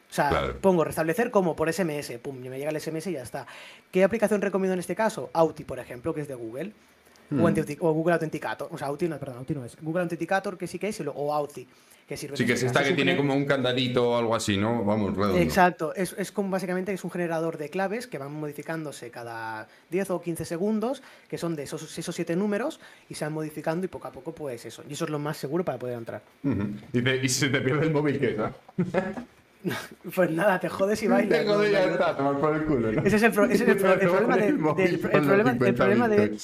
O 0.10 0.14
sea, 0.14 0.30
Claro. 0.30 0.58
pongo 0.62 0.84
restablecer 0.84 1.32
como 1.32 1.56
por 1.56 1.72
SMS, 1.72 2.18
pum, 2.20 2.44
y 2.44 2.50
me 2.50 2.58
llega 2.58 2.72
el 2.72 2.80
SMS 2.80 3.08
y 3.08 3.14
ya 3.14 3.24
está. 3.24 3.46
¿Qué 3.92 4.04
aplicación 4.04 4.42
recomiendo 4.42 4.74
en 4.74 4.80
este 4.80 4.96
caso? 4.96 5.30
Auti, 5.34 5.64
por 5.66 5.80
ejemplo, 5.80 6.14
que 6.14 6.22
es 6.22 6.28
de 6.28 6.36
Google. 6.36 6.72
Mm. 7.30 7.42
O, 7.44 7.48
o 7.90 7.94
Google 7.94 8.14
Authenticator. 8.14 8.70
O 8.72 8.78
sea, 8.78 8.88
Auti 8.88 9.08
no, 9.08 9.18
perdón, 9.18 9.40
Auti 9.40 9.54
no 9.54 9.66
es. 9.66 9.76
Google 9.82 10.04
Authenticator, 10.04 10.58
que 10.58 10.68
sí 10.68 10.80
que 10.80 10.88
es, 10.90 11.00
y 11.00 11.04
o 11.08 11.34
Auti, 11.34 11.68
que 12.08 12.16
sirve 12.16 12.38
Sí, 12.38 12.46
que 12.46 12.54
es 12.54 12.64
esta 12.64 12.82
que 12.86 12.94
tiene 12.94 13.18
como 13.18 13.36
un 13.36 13.44
candadito 13.44 14.12
o 14.12 14.18
algo 14.18 14.34
así, 14.34 14.56
¿no? 14.56 14.86
Vamos, 14.86 15.14
redondo. 15.14 15.38
Exacto, 15.38 15.94
es, 15.94 16.16
es 16.18 16.32
como 16.32 16.50
básicamente 16.52 16.94
es 16.94 17.04
un 17.04 17.12
generador 17.12 17.58
de 17.58 17.68
claves 17.70 18.08
que 18.08 18.18
van 18.18 18.32
modificándose 18.32 19.12
cada 19.12 19.68
10 19.92 20.12
o 20.12 20.22
15 20.22 20.46
segundos, 20.46 21.04
que 21.28 21.38
son 21.38 21.58
de 21.58 21.64
esos, 21.64 21.98
esos 21.98 22.16
7 22.16 22.38
números, 22.38 22.80
y 23.10 23.16
se 23.16 23.26
van 23.26 23.34
modificando 23.34 23.84
y 23.84 23.90
poco 23.90 24.08
a 24.08 24.12
poco 24.14 24.34
pues 24.34 24.66
eso. 24.66 24.84
Y 24.90 24.94
eso 24.94 25.04
es 25.04 25.10
lo 25.12 25.20
más 25.20 25.36
seguro 25.36 25.66
para 25.66 25.78
poder 25.78 25.98
entrar. 25.98 26.22
Ujú. 26.46 26.64
Dice, 26.94 27.18
y 27.18 27.28
si 27.28 27.40
se 27.42 27.50
te 27.50 27.60
pierde 27.60 27.88
el 27.88 27.92
móvil, 27.92 28.20
¿qué? 28.20 28.38
no? 28.38 28.54
Pues 30.16 30.30
nada, 30.32 30.60
te 30.60 30.70
jodes 30.70 31.02
y 31.04 31.08
bailas. 31.08 31.40
Te 31.42 31.46
jode 31.46 31.70
y 31.70 31.74
¿no? 31.74 31.78
ya 31.80 31.86
está, 31.92 32.16
tomar 32.16 32.40
por 32.40 32.56
el 32.56 32.64
culo, 32.64 32.92
¿no? 32.92 33.02
Ese 33.04 33.18
es 33.18 33.24
el, 33.24 33.32
pro- 33.34 33.46
ese 33.46 33.64
es 33.64 33.70
el, 33.72 33.78
pro- 33.78 33.94
el 33.94 34.00
problema 34.08 34.38
de- 34.38 34.48
El 34.48 35.00
problema, 35.00 35.52
el 35.52 35.58
50 35.58 35.74
problema 35.74 36.08
de. 36.08 36.38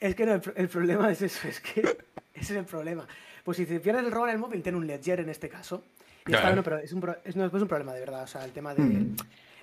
Es 0.00 0.14
que 0.14 0.26
no, 0.26 0.34
el, 0.34 0.42
el 0.56 0.68
problema 0.68 1.10
es 1.10 1.22
eso, 1.22 1.48
es 1.48 1.60
que 1.60 1.80
ese 2.34 2.52
es 2.52 2.58
el 2.58 2.64
problema. 2.64 3.06
Pues 3.44 3.56
si 3.58 3.66
te 3.66 3.80
pierdes 3.80 4.04
el 4.04 4.10
robo 4.12 4.26
en 4.26 4.32
el 4.32 4.38
móvil, 4.38 4.62
tiene 4.62 4.76
un 4.78 4.86
ledger 4.86 5.20
en 5.20 5.28
este 5.28 5.48
caso. 5.48 5.82
Y 6.26 6.32
está 6.32 6.40
Claro. 6.42 6.46
bueno, 6.48 6.62
pero 6.64 6.78
es 6.78 6.92
un, 6.92 7.00
pro- 7.00 7.16
es, 7.24 7.36
no, 7.36 7.46
es 7.46 7.52
un 7.52 7.68
problema 7.68 7.94
de 7.94 8.00
verdad. 8.00 8.24
O 8.24 8.26
sea, 8.26 8.44
el 8.44 8.50
tema 8.52 8.74
de. 8.74 9.06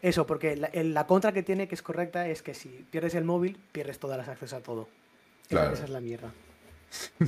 Eso, 0.02 0.26
porque 0.26 0.56
la, 0.56 0.68
el- 0.68 0.94
la 0.94 1.06
contra 1.06 1.32
que 1.34 1.44
tiene, 1.44 1.68
que 1.68 1.76
es 1.76 1.82
correcta, 1.82 2.28
es 2.28 2.42
que 2.42 2.54
si 2.54 2.70
pierdes 2.90 3.16
el 3.16 3.24
móvil, 3.26 3.58
pierdes 3.72 4.00
todas 4.00 4.18
las 4.18 4.28
accesos 4.30 4.60
a 4.60 4.64
todo. 4.64 4.88
Claro. 5.50 5.74
Esa 5.74 5.84
es 5.84 5.90
la 5.90 6.00
mierda. 6.00 6.32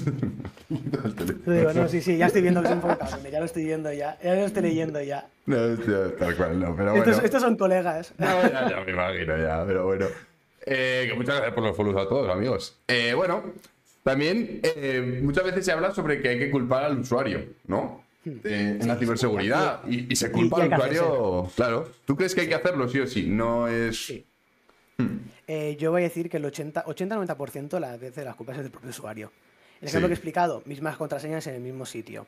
Yo 0.70 1.52
digo, 1.52 1.74
no, 1.74 1.88
sí, 1.90 2.02
sí, 2.02 2.18
ya 2.18 2.28
estoy 2.28 2.42
viendo 2.42 2.62
que 2.62 2.68
es 2.70 2.74
un 2.74 2.82
poco 2.82 2.98
cabrón, 2.98 3.20
ya 3.32 3.40
lo 3.40 3.46
estoy 3.46 3.66
viendo 3.66 3.92
ya, 3.92 4.18
ya 4.22 4.36
lo 4.36 4.46
estoy 4.46 4.62
leyendo 4.64 5.02
ya. 5.02 5.28
No, 5.46 5.58
hostia, 5.58 6.16
tal 6.18 6.36
cual, 6.36 6.60
no, 6.60 6.76
pero 6.76 6.92
bueno. 6.92 7.06
Estos, 7.12 7.24
estos 7.26 7.42
son 7.42 7.58
colegas. 7.58 8.14
No, 8.18 8.42
ya, 8.50 8.70
ya 8.70 8.82
me 8.82 8.92
imagino, 8.92 9.38
ya, 9.38 9.64
pero 9.66 9.86
bueno. 9.86 10.06
Eh, 10.66 11.06
que 11.08 11.14
muchas 11.16 11.36
gracias 11.36 11.54
por 11.54 11.64
los 11.64 11.76
follows 11.76 12.06
a 12.06 12.10
todos, 12.10 12.30
amigos. 12.30 12.78
Eh, 12.88 13.14
bueno, 13.16 13.54
también 14.04 14.62
eh, 14.64 15.20
muchas 15.24 15.44
veces 15.44 15.66
se 15.66 15.72
habla 15.72 15.92
sobre 15.92 16.22
que 16.22 16.30
hay 16.30 16.40
que 16.40 16.52
culpar 16.52 16.84
al 16.84 17.00
usuario, 17.00 17.46
¿no? 17.68 18.04
Eh, 18.26 18.78
en 18.82 18.88
la 18.88 18.96
ciberseguridad. 18.98 19.82
Y, 19.88 20.12
y 20.12 20.16
se 20.16 20.32
culpa 20.32 20.64
al 20.64 20.74
usuario. 20.74 21.50
Claro. 21.56 21.90
¿Tú 22.06 22.16
crees 22.16 22.34
que 22.34 22.42
hay 22.42 22.48
que 22.48 22.56
hacerlo, 22.56 22.88
sí 22.90 23.00
o 23.00 23.08
sí? 23.08 23.28
No 23.28 23.68
es. 23.68 24.06
Sí. 24.06 24.26
Eh, 25.48 25.76
yo 25.80 25.92
voy 25.92 26.02
a 26.02 26.06
decir 26.06 26.30
que 26.30 26.38
el 26.38 26.46
80-90% 26.46 27.80
las 27.80 28.00
veces 28.00 28.26
las 28.26 28.36
culpas 28.36 28.58
es 28.58 28.64
del 28.64 28.72
propio 28.72 28.90
usuario. 28.90 29.32
El 29.82 29.90
ejemplo 29.90 30.08
que 30.08 30.14
he 30.14 30.16
explicado, 30.16 30.64
mismas 30.66 30.98
contraseñas 30.98 31.46
en 31.48 31.56
el 31.56 31.62
mismo 31.62 31.86
sitio. 31.86 32.28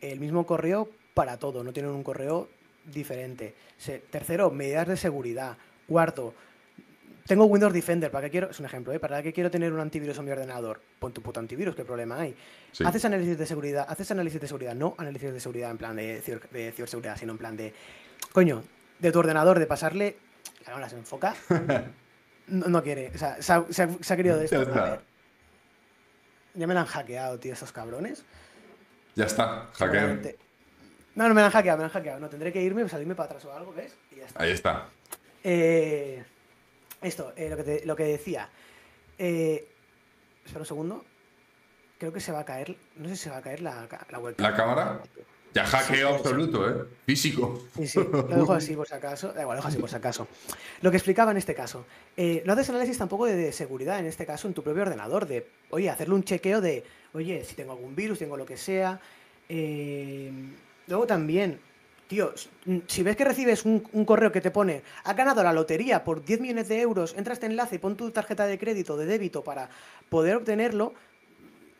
El 0.00 0.20
mismo 0.20 0.46
correo 0.46 0.88
para 1.14 1.38
todo, 1.38 1.64
no 1.64 1.72
tienen 1.72 1.92
un 1.92 2.02
correo 2.02 2.48
diferente. 2.84 3.54
tercero, 4.10 4.50
medidas 4.50 4.88
de 4.88 4.96
seguridad. 4.96 5.56
Cuarto, 5.86 6.34
tengo 7.28 7.44
Windows 7.44 7.74
Defender, 7.74 8.10
¿para 8.10 8.24
qué 8.24 8.30
quiero? 8.30 8.50
Es 8.50 8.58
un 8.58 8.64
ejemplo, 8.64 8.90
¿eh? 8.90 8.98
¿Para 8.98 9.22
qué 9.22 9.34
quiero 9.34 9.50
tener 9.50 9.70
un 9.70 9.80
antivirus 9.80 10.16
en 10.18 10.24
mi 10.24 10.30
ordenador? 10.30 10.80
Pon 10.98 11.12
tu 11.12 11.20
puto 11.20 11.38
antivirus, 11.38 11.76
¿qué 11.76 11.84
problema 11.84 12.18
hay? 12.18 12.34
Haces 12.82 13.04
análisis 13.04 13.36
de 13.36 13.44
seguridad, 13.44 13.84
haces 13.86 14.10
análisis 14.10 14.40
de 14.40 14.46
seguridad, 14.46 14.74
no 14.74 14.94
análisis 14.96 15.30
de 15.34 15.38
seguridad 15.38 15.70
en 15.70 15.76
plan 15.76 15.94
de, 15.94 16.22
ciberseguridad, 16.22 17.18
sino 17.18 17.32
en 17.32 17.38
plan 17.38 17.54
de, 17.54 17.74
coño, 18.32 18.64
de 18.98 19.12
tu 19.12 19.18
ordenador, 19.18 19.58
de 19.58 19.66
pasarle, 19.66 20.16
ahora 20.72 20.88
se 20.88 20.96
enfoca, 20.96 21.34
no, 22.48 22.82
quiere, 22.82 23.12
o 23.14 23.18
sea, 23.18 23.36
se 23.42 23.82
ha, 23.82 24.16
querido 24.16 24.38
de 24.38 24.46
esto. 24.46 24.62
A 24.62 24.98
Ya 26.54 26.66
me 26.66 26.72
la 26.72 26.80
han 26.80 26.86
hackeado, 26.86 27.38
tío, 27.38 27.52
esos 27.52 27.72
cabrones. 27.72 28.24
Ya 29.16 29.26
está, 29.26 29.66
hackeado. 29.74 30.16
No, 31.14 31.28
no 31.28 31.34
me 31.34 31.42
la 31.42 31.48
han 31.48 31.52
hackeado, 31.52 31.76
me 31.76 31.82
la 31.82 31.88
han 31.88 31.92
hackeado. 31.92 32.20
No, 32.20 32.30
tendré 32.30 32.54
que 32.54 32.62
irme, 32.62 32.88
salirme 32.88 33.14
para 33.14 33.26
atrás 33.26 33.44
o 33.44 33.52
algo, 33.52 33.74
¿ves? 33.74 33.94
Y 34.12 34.16
ya 34.16 34.24
está. 34.24 34.42
Ahí 34.42 34.50
está. 34.50 34.86
Eh... 35.44 36.24
Esto, 37.02 37.32
eh, 37.36 37.82
lo, 37.84 37.96
que 37.96 38.04
decía. 38.04 38.48
Eh, 39.18 39.68
espera 40.44 40.60
un 40.60 40.66
segundo. 40.66 41.04
Creo 41.98 42.12
que 42.12 42.20
se 42.20 42.32
va 42.32 42.40
a 42.40 42.44
caer. 42.44 42.76
No 42.96 43.08
sé 43.08 43.16
si 43.16 43.24
se 43.24 43.30
va 43.30 43.38
a 43.38 43.42
caer 43.42 43.60
la, 43.60 43.88
la. 44.10 44.34
¿La 44.36 44.54
cámara? 44.54 45.02
Ya 45.54 45.64
hackeo 45.64 46.14
absoluto, 46.14 46.68
¿eh? 46.68 46.84
Físico. 47.06 47.64
Sí, 47.74 47.86
sí. 47.86 48.00
Lo 48.12 48.22
dejo 48.22 48.52
así 48.52 48.74
por 48.74 48.86
si 48.86 48.94
acaso. 48.94 49.32
Da 49.32 49.42
igual, 49.42 49.56
lo 49.56 49.62
dejo 49.62 49.68
así 49.68 49.78
por 49.78 49.88
si 49.88 49.96
acaso. 49.96 50.28
Lo 50.82 50.90
que 50.90 50.98
explicaba 50.98 51.30
en 51.30 51.38
este 51.38 51.54
caso. 51.54 51.86
Eh, 52.16 52.42
no 52.44 52.52
haces 52.52 52.68
análisis 52.68 52.98
tampoco 52.98 53.26
de, 53.26 53.52
seguridad, 53.52 53.98
en 53.98 54.06
este 54.06 54.26
caso, 54.26 54.46
en 54.46 54.54
tu 54.54 54.62
propio 54.62 54.82
ordenador. 54.82 55.26
De, 55.26 55.48
oye, 55.70 55.88
hacerle 55.88 56.14
un 56.14 56.22
chequeo 56.22 56.60
de, 56.60 56.84
oye, 57.14 57.44
si 57.44 57.54
tengo 57.54 57.72
algún 57.72 57.96
virus, 57.96 58.18
tengo 58.18 58.36
lo 58.36 58.44
que 58.44 58.56
sea. 58.56 59.00
Eh, 59.48 60.30
luego 60.86 61.06
también, 61.06 61.60
Tío, 62.08 62.32
si 62.86 63.02
ves 63.02 63.16
que 63.16 63.24
recibes 63.24 63.66
un, 63.66 63.80
correo 64.06 64.32
que 64.32 64.40
te 64.40 64.50
pone, 64.50 64.82
ha 65.04 65.12
ganado 65.12 65.42
la 65.42 65.52
lotería 65.52 66.04
por 66.04 66.24
10 66.24 66.40
millones 66.40 66.66
de 66.68 66.80
euros, 66.80 67.14
entra 67.14 67.32
a 67.32 67.34
este 67.34 67.44
enlace 67.44 67.76
y 67.76 67.78
pon 67.78 67.96
tu 67.96 68.10
tarjeta 68.10 68.46
de 68.46 68.58
crédito, 68.58 68.96
de 68.96 69.04
débito 69.04 69.44
para 69.44 69.68
poder 70.08 70.36
obtenerlo, 70.36 70.94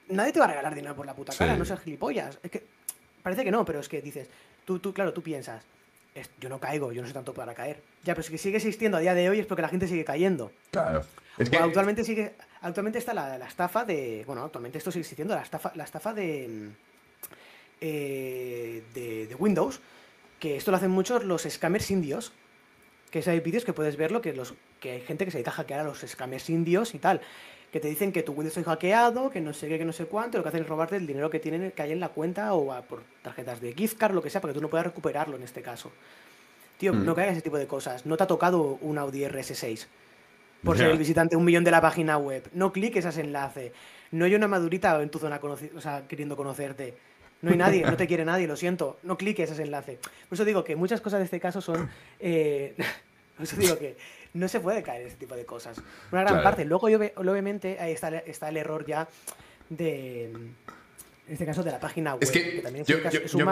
nadie 0.09 0.33
te 0.33 0.38
va 0.38 0.45
a 0.45 0.49
regalar 0.49 0.75
dinero 0.75 0.95
por 0.95 1.07
la 1.07 1.14
puta 1.14 1.33
cara, 1.35 1.57
no 1.57 1.64
seas 1.64 1.81
gilipollas. 1.81 2.38
Es 2.43 2.51
que 2.51 2.62
parece 3.23 3.43
que 3.43 3.51
no, 3.51 3.64
pero 3.64 3.81
es 3.81 3.88
que 3.88 4.03
dices, 4.03 4.29
tú, 4.67 4.79
tú 4.81 4.93
claro, 4.93 5.14
tú 5.14 5.23
piensas, 5.23 5.64
yo 6.38 6.51
no 6.51 6.61
caigo, 6.61 6.93
yo 6.93 7.01
no 7.01 7.09
sé 7.09 7.14
tanto 7.14 7.33
para 7.33 7.55
caer. 7.55 7.81
Ya, 8.05 8.14
pero 8.14 8.23
si 8.23 8.37
sigue 8.37 8.59
existiendo 8.59 8.99
a 8.99 9.01
día 9.01 9.14
de 9.14 9.31
hoy 9.31 9.41
es 9.41 9.47
porque 9.47 9.62
la 9.62 9.69
gente 9.71 9.88
sigue 9.88 10.05
cayendo. 10.05 10.53
Claro. 10.71 11.07
Es 11.38 11.49
que... 11.49 11.57
actualmente 11.57 12.05
sigue, 12.05 12.35
actualmente 12.61 12.99
está 12.99 13.14
la, 13.14 13.37
estafa 13.47 13.87
de, 13.87 14.25
bueno, 14.27 14.45
actualmente 14.45 14.77
esto 14.77 14.91
sigue 14.91 15.01
existiendo, 15.01 15.35
la 15.35 15.41
estafa, 15.41 15.73
la 15.75 15.85
estafa 15.85 16.12
de, 16.12 16.69
eh, 17.81 18.83
de, 18.93 19.27
de 19.27 19.35
Windows 19.35 19.81
que 20.38 20.57
esto 20.57 20.70
lo 20.70 20.77
hacen 20.77 20.90
muchos 20.90 21.24
los 21.24 21.42
scammers 21.42 21.90
indios, 21.90 22.33
que 23.11 23.22
hay 23.27 23.40
vídeos 23.40 23.64
que 23.64 23.72
puedes 23.72 23.96
verlo, 23.96 24.20
que, 24.20 24.33
los, 24.33 24.55
que 24.81 24.92
hay 24.92 25.01
gente 25.01 25.24
que 25.24 25.31
se 25.31 25.38
dedica 25.38 25.51
a 25.51 25.55
hackear 25.55 25.81
a 25.81 25.85
los 25.85 26.01
scammers 26.01 26.51
indios 26.51 26.94
y 26.94 26.98
tal, 26.98 27.20
que 27.72 27.81
te 27.81 27.88
dicen 27.88 28.12
que 28.12 28.22
tu 28.22 28.33
Windows 28.33 28.57
está 28.57 28.70
hackeado, 28.70 29.31
que 29.31 29.40
no 29.40 29.53
sé 29.53 29.68
qué, 29.68 29.79
que 29.79 29.85
no 29.85 29.92
sé 29.92 30.07
cuánto, 30.07 30.38
lo 30.38 30.42
que 30.42 30.48
hacen 30.48 30.62
es 30.62 30.68
robarte 30.68 30.96
el 30.96 31.07
dinero 31.07 31.29
que 31.31 31.38
tienen 31.38 31.72
que 31.72 31.83
hay 31.83 31.92
en 31.92 32.01
la 32.01 32.09
cuenta 32.09 32.55
o 32.55 32.83
por 32.83 33.03
tarjetas 33.22 33.61
de 33.61 33.74
gift 33.74 33.98
card, 33.98 34.14
lo 34.14 34.22
que 34.22 34.31
sea, 34.31 34.40
para 34.40 34.53
que 34.53 34.59
tú 34.59 34.62
no 34.62 34.68
puedas 34.68 34.87
recuperarlo 34.87 35.37
en 35.37 35.42
este 35.42 35.62
caso. 35.62 35.90
Tío, 36.79 36.94
mm. 36.94 37.05
no 37.05 37.14
caigas 37.14 37.33
ese 37.33 37.42
tipo 37.42 37.59
de 37.59 37.66
cosas. 37.66 38.07
No 38.07 38.16
te 38.16 38.22
ha 38.22 38.27
tocado 38.27 38.79
un 38.81 38.98
Audi 38.98 39.20
RS6 39.22 39.87
por 40.62 40.77
ser 40.77 40.90
el 40.90 40.98
visitante 40.98 41.37
un 41.37 41.44
millón 41.44 41.64
de 41.64 41.70
la 41.70 41.81
página 41.81 42.18
web. 42.18 42.48
No 42.53 42.72
cliques 42.72 43.05
a 43.07 43.11
ese 43.11 43.20
enlace. 43.20 43.72
No 44.11 44.24
hay 44.24 44.35
una 44.35 44.48
madurita 44.48 45.01
en 45.03 45.11
tu 45.11 45.18
zona 45.18 45.40
o 45.42 45.81
sea, 45.81 46.07
queriendo 46.09 46.37
conocerte. 46.37 46.94
No 47.40 47.51
hay 47.51 47.57
nadie, 47.57 47.83
no 47.83 47.96
te 47.96 48.07
quiere 48.07 48.24
nadie, 48.24 48.46
lo 48.46 48.57
siento. 48.57 48.98
No 49.03 49.16
cliques 49.16 49.51
ese 49.51 49.62
enlace. 49.62 49.98
Por 50.29 50.37
eso 50.37 50.44
digo 50.44 50.64
que 50.64 50.77
muchas 50.77 51.01
cosas 51.01 51.20
de 51.20 51.24
este 51.24 51.38
caso 51.38 51.61
son. 51.61 51.88
Eh, 52.18 52.74
por 53.37 53.44
eso 53.44 53.57
digo 53.57 53.79
que 53.79 53.96
no 54.35 54.48
se 54.48 54.61
puede 54.61 54.83
caer 54.83 55.03
en 55.03 55.09
ese 55.09 55.16
tipo 55.16 55.37
de 55.37 55.44
cosas. 55.44 55.81
Una 56.11 56.22
gran 56.22 56.42
parte. 56.42 56.64
Luego, 56.64 56.88
yo, 56.88 56.98
obviamente, 57.16 57.79
ahí 57.81 57.92
está, 57.92 58.16
está 58.18 58.48
el 58.48 58.57
error 58.57 58.85
ya 58.87 59.09
de. 59.68 60.24
En 60.24 61.35
este 61.35 61.44
caso, 61.44 61.62
de 61.62 61.70
la 61.70 61.79
página 61.79 62.14
web. 62.14 62.22
Es 62.22 62.31
que, 62.31 62.62
yo, 62.87 63.03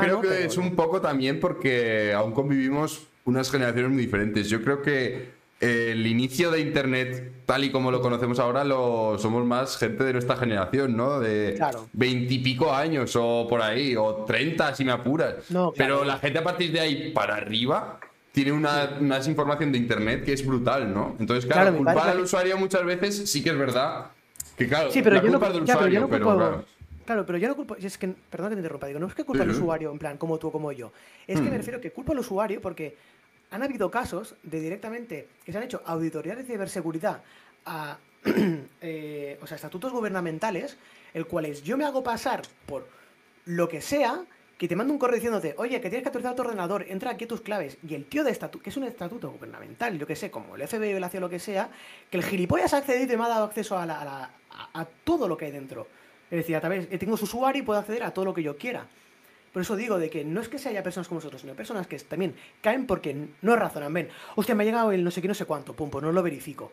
creo 0.01 0.21
que 0.23 0.47
es 0.47 0.57
un 0.57 0.75
poco 0.75 1.01
también 1.01 1.39
porque 1.39 2.15
aún 2.15 2.33
convivimos 2.33 3.07
unas 3.27 3.51
generaciones 3.51 3.91
muy 3.91 4.03
diferentes. 4.03 4.49
Yo 4.49 4.63
creo 4.63 4.81
que 4.81 5.29
el 5.61 6.07
inicio 6.07 6.51
de 6.51 6.61
Internet, 6.61 7.33
tal 7.47 7.65
y 7.65 7.71
como 7.71 7.91
lo 7.91 8.03
conocemos 8.03 8.39
ahora, 8.39 8.63
lo 8.65 9.19
somos 9.19 9.45
más 9.45 9.79
gente 9.79 10.05
de 10.05 10.13
nuestra 10.13 10.37
generación, 10.37 10.97
¿no? 10.97 11.19
De 11.19 11.59
veintipico 11.93 12.73
años 12.75 13.17
o 13.17 13.47
por 13.49 13.63
ahí, 13.63 13.97
o 13.97 14.25
treinta 14.27 14.75
si 14.75 14.85
me 14.85 14.93
apuras. 14.93 15.37
Pero 15.77 16.05
la 16.05 16.19
gente 16.19 16.39
a 16.39 16.45
partir 16.45 16.73
de 16.73 16.81
ahí 16.81 17.11
para 17.13 17.37
arriba 17.37 17.99
tiene 18.33 18.53
una, 18.53 18.99
información 19.27 19.73
de 19.73 19.79
Internet 19.79 20.25
que 20.25 20.35
es 20.35 20.47
brutal, 20.47 20.93
¿no? 20.93 21.17
Entonces, 21.19 21.47
claro, 21.47 21.75
culpar 21.75 22.11
al 22.11 22.21
usuario 22.21 22.59
muchas 22.59 22.85
veces 22.85 23.31
sí 23.31 23.43
que 23.43 23.51
es 23.51 23.59
verdad. 23.59 24.11
Que 24.59 24.69
claro, 24.69 24.91
sí, 24.91 25.01
pero 25.03 25.17
la 25.17 25.23
culpa 25.23 25.49
no, 25.49 25.55
del 25.55 25.63
usuario, 25.63 26.09
pero, 26.09 26.37
claro. 26.37 26.65
Claro, 27.07 27.25
pero 27.25 27.39
yo 27.39 27.49
no 27.49 27.55
culpo, 27.55 27.77
es 27.77 27.97
que, 27.97 28.09
perdón 28.09 28.51
que 28.51 28.57
te 28.57 28.61
interrumpa, 28.61 28.89
digo, 28.89 28.99
no 28.99 29.07
es 29.07 29.15
que 29.15 29.25
culpa 29.25 29.45
al 29.45 29.51
usuario, 29.51 29.93
en 29.93 29.99
plan, 29.99 30.19
como 30.19 30.39
tú 30.39 30.49
o 30.49 30.53
como 30.53 30.73
yo. 30.73 30.93
Es 31.27 31.37
que 31.37 31.45
me 31.45 31.51
hmm. 31.51 31.55
refiero 31.55 31.81
que 31.81 31.93
culpa 31.93 32.13
al 32.13 32.19
usuario 32.19 32.61
porque 32.61 32.97
han 33.57 33.63
habido 33.63 33.91
casos 33.91 34.37
de 34.43 34.61
directamente 34.61 35.29
que 35.45 35.53
se 35.53 35.59
han 35.59 35.65
hecho 35.65 35.83
auditorías 35.85 36.37
de 36.37 36.45
ciberseguridad 36.45 37.23
a 37.65 37.99
eh, 38.81 39.39
o 39.43 39.47
sea, 39.47 39.57
estatutos 39.57 39.93
gubernamentales, 39.93 40.77
el 41.15 41.27
cual 41.27 41.47
es 41.47 41.63
yo 41.63 41.77
me 41.77 41.85
hago 41.85 42.03
pasar 42.03 42.43
por 42.67 42.87
lo 43.45 43.69
que 43.69 43.81
sea, 43.81 44.25
que 44.59 44.69
te 44.69 44.77
mando 44.77 44.93
un 44.93 44.99
correo 44.99 45.17
diciéndote, 45.17 45.55
oye, 45.59 45.81
que 45.81 45.89
tienes 45.89 46.03
que 46.03 46.09
actualizar 46.09 46.35
tu 46.35 46.43
ordenador, 46.43 46.85
entra 46.89 47.13
aquí 47.13 47.25
a 47.25 47.29
tus 47.29 47.41
claves, 47.41 47.77
y 47.87 47.95
el 47.95 48.07
tío 48.07 48.25
de 48.25 48.31
estatuto, 48.31 48.63
que 48.63 48.71
es 48.71 48.77
un 48.77 48.85
estatuto 48.85 49.31
gubernamental, 49.31 49.99
yo 49.99 50.07
que 50.07 50.17
sé, 50.17 50.31
como 50.31 50.57
el 50.57 50.67
FBI 50.67 50.95
o 50.95 51.01
la 51.01 51.09
CIA 51.09 51.21
lo 51.21 51.29
que 51.29 51.39
sea, 51.39 51.69
que 52.11 52.17
el 52.17 52.25
gilipollas 52.25 52.75
ha 52.75 52.79
accedido 52.79 53.13
y 53.13 53.17
me 53.17 53.25
ha 53.25 53.29
dado 53.29 53.45
acceso 53.45 53.77
a, 53.77 54.31
a, 54.75 54.85
todo 55.05 55.29
lo 55.29 55.37
que 55.37 55.45
hay 55.47 55.53
dentro. 55.53 55.87
Es 56.31 56.39
decir, 56.39 56.57
a 56.57 56.61
través, 56.61 56.89
tengo 56.99 57.17
su 57.17 57.25
usuario 57.25 57.63
y 57.63 57.65
puedo 57.65 57.79
acceder 57.79 58.03
a 58.03 58.13
todo 58.13 58.25
lo 58.25 58.35
que 58.35 58.43
yo 58.43 58.57
quiera. 58.57 58.87
Por 59.57 59.63
eso 59.63 59.75
digo 59.75 59.99
de 59.99 60.11
que 60.11 60.23
no 60.23 60.43
es 60.43 60.51
que 60.51 60.59
se 60.59 60.69
haya 60.69 60.83
personas 60.83 61.09
como 61.09 61.17
nosotros, 61.17 61.41
sino 61.41 61.55
personas 61.55 61.87
que 61.87 61.99
también 62.01 62.35
caen 62.61 62.87
porque 62.87 63.17
no 63.41 63.57
razonan. 63.57 63.91
Ven, 63.91 64.11
hostia, 64.35 64.55
me 64.55 64.65
ha 64.65 64.67
llegado 64.67 64.93
el 64.93 65.03
no 65.03 65.11
sé 65.11 65.23
qué, 65.23 65.29
no 65.29 65.33
sé 65.33 65.47
cuánto, 65.47 65.73
pum, 65.73 65.89
pues 65.89 66.05
no 66.05 66.13
lo 66.13 66.23
verifico. 66.23 66.73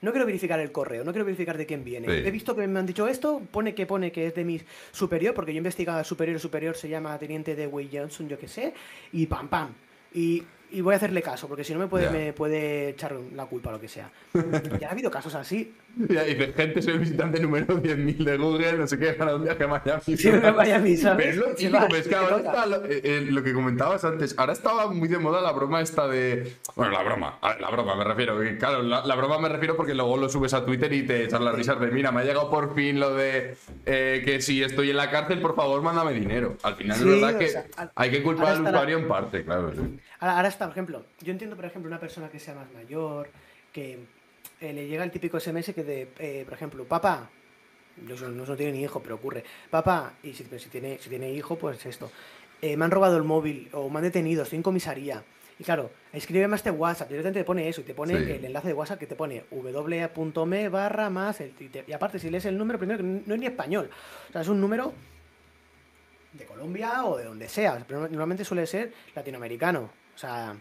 No 0.00 0.12
quiero 0.12 0.24
verificar 0.24 0.58
el 0.58 0.72
correo, 0.72 1.04
no 1.04 1.12
quiero 1.12 1.26
verificar 1.26 1.58
de 1.58 1.66
quién 1.66 1.84
viene. 1.84 2.08
He 2.08 2.30
visto 2.30 2.56
que 2.56 2.66
me 2.66 2.78
han 2.78 2.86
dicho 2.86 3.06
esto, 3.06 3.42
pone 3.50 3.74
que 3.74 3.84
pone 3.84 4.12
que 4.12 4.28
es 4.28 4.34
de 4.34 4.44
mi 4.44 4.62
superior, 4.92 5.34
porque 5.34 5.52
yo 5.52 5.56
he 5.56 5.58
investigado 5.58 6.02
superior, 6.04 6.40
superior 6.40 6.74
se 6.74 6.88
llama 6.88 7.18
teniente 7.18 7.54
de 7.54 7.66
Way 7.66 7.90
Johnson, 7.92 8.26
yo 8.30 8.38
qué 8.38 8.48
sé, 8.48 8.72
y 9.12 9.26
pam, 9.26 9.48
pam. 9.48 9.74
Y 10.14 10.42
y 10.72 10.80
voy 10.80 10.94
a 10.94 10.96
hacerle 10.96 11.22
caso, 11.22 11.46
porque 11.46 11.64
si 11.64 11.72
no 11.74 11.78
me 11.78 11.86
puede, 11.86 12.10
me 12.10 12.32
puede 12.32 12.90
echar 12.90 13.14
la 13.34 13.44
culpa 13.46 13.68
o 13.68 13.72
lo 13.72 13.80
que 13.80 13.88
sea. 13.88 14.10
ya 14.80 14.88
ha 14.88 14.92
habido 14.92 15.10
casos 15.10 15.34
así. 15.34 15.74
Ya 16.08 16.24
dice, 16.24 16.54
gente, 16.54 16.80
soy 16.80 16.96
visitante 16.96 17.38
número 17.38 17.66
10.000 17.66 18.24
de 18.24 18.36
Google, 18.38 18.78
no 18.78 18.86
sé 18.86 18.98
qué, 18.98 19.12
para 19.12 19.36
un 19.36 19.44
viaje 19.44 19.64
a 19.64 19.68
Miami. 19.68 20.16
Sí, 20.16 20.30
a 20.30 20.52
Miami, 20.52 20.96
¿sabes? 20.96 21.36
Pero 21.36 21.54
es 21.54 21.70
lo 21.70 21.96
es 21.96 22.08
que 22.08 22.14
ahora 22.14 22.36
está 22.38 22.66
lo, 22.66 22.84
eh, 22.86 23.00
eh, 23.04 23.26
lo, 23.30 23.42
que 23.42 23.52
comentabas 23.52 24.02
antes, 24.04 24.34
ahora 24.38 24.54
estaba 24.54 24.90
muy 24.90 25.08
de 25.08 25.18
moda 25.18 25.42
la 25.42 25.52
broma 25.52 25.82
esta 25.82 26.08
de... 26.08 26.56
Bueno, 26.76 26.92
la 26.92 27.02
broma, 27.02 27.38
la 27.60 27.70
broma 27.70 27.94
me 27.94 28.04
refiero, 28.04 28.38
claro, 28.58 28.82
la, 28.82 29.14
broma 29.14 29.38
me 29.38 29.50
refiero 29.50 29.76
porque 29.76 29.94
luego 29.94 30.16
lo 30.16 30.30
subes 30.30 30.54
a 30.54 30.64
Twitter 30.64 30.90
y 30.94 31.06
te 31.06 31.24
echas 31.24 31.40
las 31.42 31.54
risas 31.54 31.78
de, 31.78 31.88
mira, 31.88 32.10
me 32.10 32.22
ha 32.22 32.24
llegado 32.24 32.50
por 32.50 32.74
fin 32.74 32.98
lo 32.98 33.14
de 33.14 33.56
eh, 33.84 34.22
que 34.24 34.40
si 34.40 34.62
estoy 34.62 34.90
en 34.90 34.96
la 34.96 35.10
cárcel, 35.10 35.42
por 35.42 35.54
favor, 35.54 35.82
mándame 35.82 36.14
dinero. 36.14 36.56
Al 36.62 36.76
final 36.76 36.98
es 36.98 37.04
verdad 37.04 37.38
que 37.38 37.90
hay 37.94 38.10
que 38.10 38.22
culpar 38.22 38.54
al 38.54 38.62
usuario 38.62 38.96
en 38.96 39.08
parte, 39.08 39.44
claro. 39.44 39.72
Sí. 39.74 39.98
Ahora, 40.22 40.46
está, 40.46 40.66
por 40.66 40.72
ejemplo, 40.72 41.04
yo 41.20 41.32
entiendo, 41.32 41.56
por 41.56 41.64
ejemplo, 41.64 41.88
una 41.88 41.98
persona 41.98 42.28
que 42.28 42.38
sea 42.38 42.54
más 42.54 42.72
mayor, 42.72 43.28
que 43.72 43.98
eh, 44.60 44.72
le 44.72 44.86
llega 44.86 45.02
el 45.02 45.10
típico 45.10 45.40
SMS 45.40 45.74
que 45.74 45.82
de, 45.82 46.12
eh, 46.20 46.44
por 46.44 46.54
ejemplo, 46.54 46.84
papá, 46.84 47.28
no, 47.96 48.28
no, 48.28 48.56
tiene 48.56 48.70
ni 48.70 48.82
hijo, 48.84 49.02
pero 49.02 49.16
ocurre, 49.16 49.42
papá, 49.68 50.14
y 50.22 50.32
si, 50.32 50.44
tiene, 50.44 50.98
si 51.00 51.08
tiene 51.08 51.32
hijo, 51.32 51.56
pues 51.56 51.84
esto, 51.86 52.12
eh, 52.60 52.76
me 52.76 52.84
han 52.84 52.92
robado 52.92 53.16
el 53.16 53.24
móvil 53.24 53.68
o 53.72 53.90
me 53.90 53.98
han 53.98 54.04
detenido, 54.04 54.44
estoy 54.44 54.58
en 54.58 54.62
comisaría. 54.62 55.24
Y 55.58 55.64
claro, 55.64 55.90
escríbeme 56.12 56.54
a 56.54 56.56
este 56.56 56.70
WhatsApp, 56.70 57.08
directamente 57.08 57.40
te 57.40 57.44
pone 57.44 57.68
eso 57.68 57.80
y 57.80 57.84
te 57.84 57.92
pone 57.92 58.14
el 58.14 58.44
enlace 58.44 58.68
de 58.68 58.74
WhatsApp 58.74 59.00
que 59.00 59.08
te 59.08 59.16
pone 59.16 59.42
w.me 59.50 60.68
barra 60.68 61.10
más, 61.10 61.40
y, 61.40 61.92
aparte 61.92 62.20
si 62.20 62.30
lees 62.30 62.44
el 62.44 62.56
número, 62.56 62.78
primero 62.78 62.98
que 62.98 63.04
no 63.26 63.34
es 63.34 63.40
ni 63.40 63.46
español, 63.46 63.90
o 64.28 64.32
sea, 64.32 64.42
es 64.42 64.48
un 64.48 64.60
número 64.60 64.92
de 66.32 66.46
Colombia 66.46 67.04
o 67.06 67.16
de 67.16 67.24
donde 67.24 67.48
sea, 67.48 67.84
pero 67.88 68.02
normalmente 68.02 68.44
suele 68.44 68.68
ser 68.68 68.92
latinoamericano. 69.16 70.01
O 70.22 70.24
sea, 70.24 70.54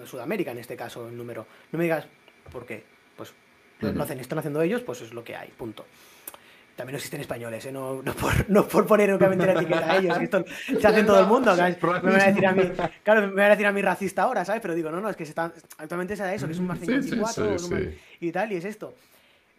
de 0.00 0.06
Sudamérica 0.06 0.52
en 0.52 0.58
este 0.58 0.74
caso, 0.74 1.06
el 1.06 1.14
número. 1.14 1.46
No 1.70 1.78
me 1.78 1.84
digas 1.84 2.06
por 2.50 2.64
qué. 2.64 2.82
Pues 3.14 3.34
lo 3.80 4.02
hacen, 4.02 4.18
están 4.20 4.38
haciendo 4.38 4.62
ellos, 4.62 4.80
pues 4.80 5.02
es 5.02 5.12
lo 5.12 5.22
que 5.22 5.36
hay, 5.36 5.50
punto. 5.50 5.84
También 6.76 6.96
existen 6.96 7.20
españoles, 7.20 7.66
¿eh? 7.66 7.72
no, 7.72 8.02
no, 8.02 8.14
por, 8.14 8.48
no 8.48 8.66
por 8.66 8.86
poner 8.86 9.10
únicamente 9.10 9.44
la 9.44 9.52
etiqueta 9.52 9.92
a 9.92 9.98
ellos, 9.98 10.16
que 10.16 10.24
esto 10.24 10.44
se 10.80 10.86
hace 10.86 11.00
en 11.00 11.06
todo 11.06 11.20
el 11.20 11.26
mundo. 11.26 11.54
¿sabes? 11.54 11.76
Me 11.82 12.10
van 12.10 12.20
a 12.22 12.26
decir 12.26 12.46
a 12.46 12.52
mí, 12.52 12.62
claro, 13.02 13.20
me 13.28 13.34
van 13.34 13.44
a 13.44 13.50
decir 13.50 13.66
a 13.66 13.72
mí 13.72 13.82
racista 13.82 14.22
ahora, 14.22 14.46
¿sabes? 14.46 14.62
Pero 14.62 14.74
digo, 14.74 14.90
no, 14.90 15.02
no, 15.02 15.10
es 15.10 15.16
que 15.16 15.26
se 15.26 15.32
está, 15.32 15.52
actualmente 15.76 16.16
se 16.16 16.22
da 16.22 16.32
eso, 16.32 16.46
que 16.46 16.54
es 16.54 16.58
un 16.58 16.68
más 16.68 16.78
Sí, 16.78 16.86
sí, 16.86 17.10
54 17.10 17.58
sí, 17.58 17.98
y 18.20 18.32
tal, 18.32 18.50
y 18.50 18.56
es 18.56 18.64
esto. 18.64 18.94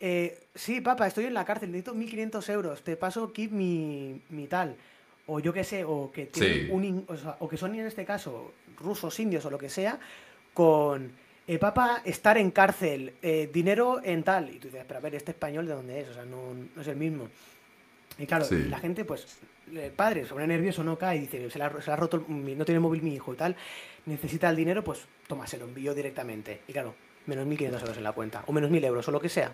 Eh, 0.01 0.47
sí, 0.55 0.81
papá, 0.81 1.05
estoy 1.05 1.25
en 1.25 1.35
la 1.35 1.45
cárcel, 1.45 1.71
necesito 1.71 1.93
1.500 1.93 2.49
euros, 2.51 2.81
te 2.81 2.97
paso 2.97 3.25
aquí 3.25 3.47
mi, 3.47 4.19
mi 4.29 4.47
tal. 4.47 4.75
O 5.27 5.39
yo 5.39 5.53
qué 5.53 5.63
sé, 5.63 5.85
o 5.85 6.11
que, 6.11 6.25
tienen 6.25 6.71
un 6.71 7.05
o, 7.07 7.15
sea, 7.15 7.37
o 7.39 7.47
que 7.47 7.55
son 7.55 7.75
en 7.75 7.85
este 7.85 8.03
caso 8.03 8.51
rusos, 8.77 9.19
indios 9.19 9.45
o 9.45 9.49
lo 9.51 9.57
que 9.57 9.69
sea, 9.69 9.99
con, 10.53 11.11
eh, 11.47 11.57
papá, 11.59 12.01
estar 12.05 12.37
en 12.37 12.51
cárcel, 12.51 13.13
eh, 13.21 13.49
dinero 13.51 13.99
en 14.03 14.23
tal. 14.23 14.49
Y 14.49 14.59
tú 14.59 14.67
dices, 14.67 14.85
pero 14.87 14.99
a 14.99 15.01
ver, 15.01 15.15
este 15.15 15.31
español 15.31 15.65
de 15.67 15.73
dónde 15.73 15.99
es, 16.01 16.09
o 16.09 16.13
sea, 16.13 16.25
no, 16.25 16.53
no 16.75 16.81
es 16.81 16.87
el 16.87 16.95
mismo. 16.95 17.27
Y 18.17 18.25
claro, 18.25 18.45
Sí. 18.45 18.65
la 18.69 18.79
gente, 18.79 19.05
pues, 19.05 19.37
el 19.73 19.91
padre, 19.91 20.25
sobre 20.25 20.45
nervioso, 20.45 20.83
no 20.83 20.97
cae 20.97 21.17
y 21.17 21.21
dice, 21.21 21.41
se 21.45 21.49
se 21.49 21.57
le 21.59 21.65
ha 21.65 21.95
roto, 21.95 22.17
el- 22.27 22.57
no 22.57 22.65
tiene 22.65 22.79
móvil 22.79 23.01
mi 23.01 23.15
hijo 23.15 23.33
y 23.33 23.37
tal, 23.37 23.55
necesita 24.05 24.49
el 24.49 24.55
dinero, 24.55 24.83
pues, 24.83 24.99
toma, 25.27 25.47
se 25.47 25.57
lo 25.57 25.65
envío 25.65 25.93
directamente. 25.95 26.61
Y 26.67 26.73
claro, 26.73 26.93
menos 27.25 27.47
1.500 27.47 27.81
euros 27.81 27.97
en 27.97 28.03
la 28.03 28.11
cuenta, 28.11 28.43
o 28.45 28.51
menos 28.53 28.69
1.000 28.69 28.83
euros, 28.85 29.07
o 29.07 29.11
lo 29.11 29.19
que 29.19 29.29
sea. 29.29 29.51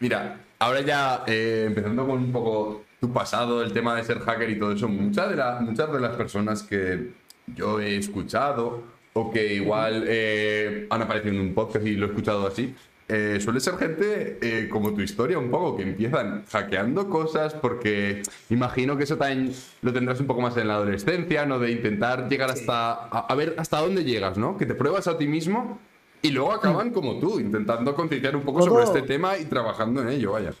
Mira, 0.00 0.40
ahora 0.60 0.80
ya 0.82 1.24
eh, 1.26 1.64
empezando 1.66 2.06
con 2.06 2.18
un 2.18 2.32
poco 2.32 2.84
tu 3.00 3.12
pasado, 3.12 3.62
el 3.62 3.72
tema 3.72 3.96
de 3.96 4.04
ser 4.04 4.18
hacker 4.20 4.48
y 4.50 4.58
todo 4.58 4.72
eso, 4.72 4.88
muchas 4.88 5.30
de, 5.30 5.36
la- 5.36 5.60
muchas 5.60 5.90
de 5.92 6.00
las 6.00 6.14
personas 6.16 6.62
que 6.62 7.10
yo 7.54 7.80
he 7.80 7.96
escuchado 7.96 8.82
o 9.14 9.30
que 9.30 9.54
igual 9.54 10.04
eh, 10.06 10.86
han 10.90 11.02
aparecido 11.02 11.34
en 11.34 11.40
un 11.40 11.54
podcast 11.54 11.86
y 11.86 11.96
lo 11.96 12.06
he 12.06 12.08
escuchado 12.10 12.46
así, 12.46 12.74
eh, 13.08 13.38
suele 13.40 13.58
ser 13.58 13.76
gente 13.78 14.38
eh, 14.42 14.68
como 14.68 14.92
tu 14.92 15.00
historia 15.00 15.38
un 15.38 15.50
poco, 15.50 15.76
que 15.76 15.82
empiezan 15.82 16.44
hackeando 16.46 17.08
cosas 17.08 17.54
porque 17.54 18.22
imagino 18.50 18.96
que 18.96 19.04
eso 19.04 19.16
también 19.16 19.54
lo 19.80 19.92
tendrás 19.92 20.20
un 20.20 20.26
poco 20.26 20.42
más 20.42 20.56
en 20.58 20.68
la 20.68 20.74
adolescencia, 20.74 21.46
¿no? 21.46 21.58
De 21.58 21.70
intentar 21.70 22.28
llegar 22.28 22.50
hasta, 22.50 22.92
a, 22.92 23.26
a 23.28 23.34
ver 23.34 23.54
hasta 23.56 23.80
dónde 23.80 24.04
llegas, 24.04 24.36
¿no? 24.36 24.58
Que 24.58 24.66
te 24.66 24.74
pruebas 24.74 25.08
a 25.08 25.16
ti 25.16 25.26
mismo 25.26 25.80
y 26.20 26.30
luego 26.30 26.52
acaban 26.52 26.90
como 26.90 27.18
tú, 27.18 27.40
intentando 27.40 27.94
concienciar 27.94 28.36
un 28.36 28.42
poco 28.42 28.62
sobre 28.62 28.84
este 28.84 29.02
tema 29.02 29.38
y 29.38 29.44
trabajando 29.44 30.02
en 30.02 30.08
ello, 30.08 30.32
vaya. 30.32 30.52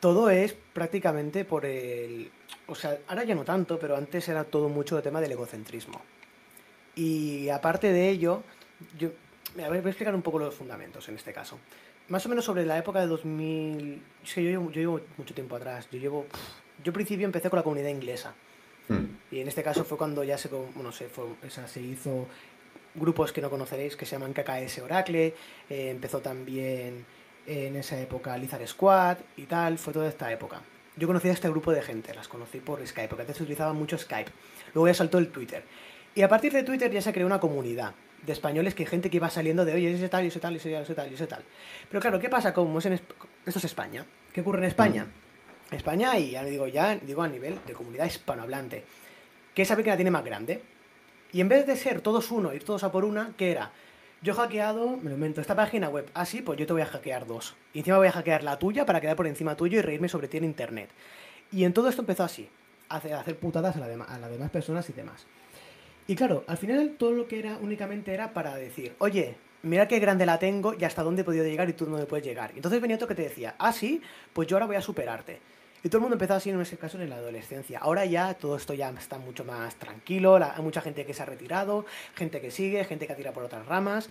Todo 0.00 0.28
es 0.30 0.56
prácticamente 0.72 1.44
por 1.44 1.66
el... 1.66 2.30
O 2.66 2.74
sea, 2.74 2.98
ahora 3.06 3.24
ya 3.24 3.34
no 3.34 3.44
tanto, 3.44 3.78
pero 3.78 3.96
antes 3.96 4.28
era 4.28 4.44
todo 4.44 4.68
mucho 4.68 4.96
el 4.96 5.02
tema 5.02 5.20
del 5.20 5.32
egocentrismo. 5.32 6.00
Y 6.96 7.48
aparte 7.50 7.92
de 7.92 8.08
ello, 8.08 8.42
yo... 8.98 9.10
Voy 9.54 9.78
a 9.78 9.80
explicar 9.80 10.14
un 10.14 10.22
poco 10.22 10.38
los 10.38 10.54
fundamentos 10.54 11.08
en 11.08 11.14
este 11.14 11.32
caso. 11.32 11.58
Más 12.08 12.26
o 12.26 12.28
menos 12.28 12.44
sobre 12.44 12.66
la 12.66 12.76
época 12.76 13.00
de 13.00 13.06
2000... 13.06 14.02
Es 14.24 14.34
que 14.34 14.42
yo 14.42 14.50
llevo, 14.50 14.70
yo 14.72 14.80
llevo 14.80 15.00
mucho 15.16 15.34
tiempo 15.34 15.54
atrás. 15.54 15.88
Yo 15.92 15.98
llevo... 15.98 16.26
Yo 16.82 16.90
al 16.90 16.94
principio 16.94 17.24
empecé 17.24 17.48
con 17.48 17.58
la 17.58 17.62
comunidad 17.62 17.88
inglesa. 17.88 18.34
Mm. 18.88 19.34
Y 19.34 19.40
en 19.40 19.48
este 19.48 19.62
caso 19.62 19.84
fue 19.84 19.96
cuando 19.96 20.24
ya 20.24 20.36
se, 20.36 20.48
bueno, 20.48 20.90
se, 20.90 21.08
fue, 21.08 21.24
o 21.24 21.50
sea, 21.50 21.68
se 21.68 21.80
hizo 21.80 22.26
grupos 22.94 23.32
que 23.32 23.40
no 23.40 23.50
conoceréis 23.50 23.96
que 23.96 24.06
se 24.06 24.16
llaman 24.16 24.32
KKS 24.32 24.78
Oracle, 24.78 25.34
eh, 25.68 25.90
empezó 25.90 26.20
también 26.20 27.04
en 27.46 27.76
esa 27.76 28.00
época 28.00 28.36
Lizard 28.36 28.66
Squad 28.66 29.18
y 29.36 29.44
tal, 29.44 29.78
fue 29.78 29.92
toda 29.92 30.08
esta 30.08 30.32
época. 30.32 30.62
Yo 30.96 31.06
conocí 31.06 31.28
a 31.28 31.32
este 31.32 31.48
grupo 31.48 31.72
de 31.72 31.82
gente, 31.82 32.14
las 32.14 32.26
conocí 32.26 32.58
por 32.58 32.84
Skype, 32.84 33.08
porque 33.08 33.22
antes 33.22 33.36
se 33.36 33.42
utilizaba 33.42 33.72
mucho 33.72 33.98
Skype. 33.98 34.30
Luego 34.72 34.88
ya 34.88 34.94
saltó 34.94 35.18
el 35.18 35.28
Twitter. 35.28 35.62
Y 36.16 36.22
a 36.22 36.28
partir 36.28 36.50
de 36.50 36.62
Twitter 36.62 36.90
ya 36.90 37.02
se 37.02 37.12
creó 37.12 37.26
una 37.26 37.38
comunidad 37.38 37.92
de 38.24 38.32
españoles 38.32 38.74
que 38.74 38.86
gente 38.86 39.10
que 39.10 39.18
iba 39.18 39.28
saliendo 39.28 39.66
de, 39.66 39.74
oye, 39.74 39.92
ese 39.92 40.08
tal, 40.08 40.24
y 40.24 40.28
ese 40.28 40.40
tal, 40.40 40.54
y 40.54 40.56
ese 40.56 40.70
tal, 40.70 40.82
ese 40.82 40.94
tal, 40.94 41.10
y 41.10 41.14
ese 41.14 41.26
tal. 41.26 41.44
Pero 41.90 42.00
claro, 42.00 42.18
¿qué 42.18 42.30
pasa? 42.30 42.54
Como 42.54 42.78
es 42.78 42.86
en 42.86 42.94
esto 42.94 43.14
es 43.44 43.64
España. 43.64 44.06
¿Qué 44.32 44.40
ocurre 44.40 44.60
en 44.60 44.64
España? 44.64 45.06
España, 45.70 46.18
y 46.18 46.30
ya 46.30 46.42
digo, 46.42 46.66
ya 46.68 46.96
digo 46.96 47.22
a 47.22 47.28
nivel 47.28 47.58
de 47.66 47.74
comunidad 47.74 48.06
hispanohablante, 48.06 48.82
que 49.54 49.66
sabe 49.66 49.84
que 49.84 49.90
la 49.90 49.96
tiene 49.96 50.10
más 50.10 50.24
grande. 50.24 50.62
Y 51.32 51.42
en 51.42 51.50
vez 51.50 51.66
de 51.66 51.76
ser 51.76 52.00
todos 52.00 52.30
uno, 52.30 52.54
ir 52.54 52.64
todos 52.64 52.82
a 52.82 52.90
por 52.90 53.04
una, 53.04 53.34
¿qué 53.36 53.50
era? 53.50 53.72
Yo 54.22 54.32
he 54.32 54.36
hackeado, 54.36 54.96
me 54.96 55.10
lo 55.10 55.16
invento, 55.16 55.42
esta 55.42 55.54
página 55.54 55.90
web. 55.90 56.08
Ah, 56.14 56.24
sí, 56.24 56.40
pues 56.40 56.58
yo 56.58 56.66
te 56.66 56.72
voy 56.72 56.80
a 56.80 56.86
hackear 56.86 57.26
dos. 57.26 57.54
Y 57.74 57.80
encima 57.80 57.98
voy 57.98 58.08
a 58.08 58.12
hackear 58.12 58.42
la 58.42 58.58
tuya 58.58 58.86
para 58.86 59.02
quedar 59.02 59.16
por 59.16 59.26
encima 59.26 59.54
tuyo 59.54 59.80
y 59.80 59.82
reírme 59.82 60.08
sobre 60.08 60.28
ti 60.28 60.38
en 60.38 60.44
internet. 60.44 60.88
Y 61.52 61.64
en 61.64 61.74
todo 61.74 61.90
esto 61.90 62.00
empezó 62.00 62.24
así, 62.24 62.48
a 62.88 62.96
hacer, 62.96 63.36
putadas 63.38 63.76
a, 63.76 63.80
la 63.80 64.04
a 64.04 64.18
las 64.18 64.30
demás 64.30 64.50
personas 64.50 64.88
y 64.88 64.94
demás. 64.94 65.26
Y 66.08 66.14
claro, 66.14 66.44
al 66.46 66.56
final 66.56 66.94
todo 66.98 67.12
lo 67.12 67.26
que 67.26 67.38
era 67.38 67.58
únicamente 67.60 68.14
era 68.14 68.32
para 68.32 68.54
decir, 68.54 68.94
oye, 68.98 69.34
mira 69.62 69.88
qué 69.88 69.98
grande 69.98 70.24
la 70.24 70.38
tengo 70.38 70.74
y 70.78 70.84
hasta 70.84 71.02
dónde 71.02 71.22
he 71.22 71.24
podido 71.24 71.44
llegar 71.44 71.68
y 71.68 71.72
tú 71.72 71.86
no 71.88 71.98
me 71.98 72.06
puedes 72.06 72.24
llegar. 72.24 72.52
Y 72.52 72.56
entonces 72.56 72.80
venía 72.80 72.96
otro 72.96 73.08
que 73.08 73.16
te 73.16 73.22
decía, 73.22 73.56
ah, 73.58 73.72
sí, 73.72 74.00
pues 74.32 74.46
yo 74.46 74.56
ahora 74.56 74.66
voy 74.66 74.76
a 74.76 74.82
superarte. 74.82 75.40
Y 75.82 75.88
todo 75.88 75.98
el 75.98 76.02
mundo 76.02 76.14
empezó 76.14 76.34
así 76.34 76.50
en 76.50 76.60
ese 76.60 76.78
caso 76.78 77.00
en 77.00 77.10
la 77.10 77.16
adolescencia. 77.16 77.80
Ahora 77.80 78.04
ya 78.04 78.34
todo 78.34 78.56
esto 78.56 78.72
ya 78.74 78.90
está 78.90 79.18
mucho 79.18 79.44
más 79.44 79.74
tranquilo, 79.76 80.36
hay 80.36 80.62
mucha 80.62 80.80
gente 80.80 81.04
que 81.04 81.12
se 81.12 81.22
ha 81.22 81.26
retirado, 81.26 81.84
gente 82.14 82.40
que 82.40 82.50
sigue, 82.50 82.84
gente 82.84 83.06
que 83.06 83.28
ha 83.28 83.32
por 83.32 83.44
otras 83.44 83.66
ramas, 83.66 84.08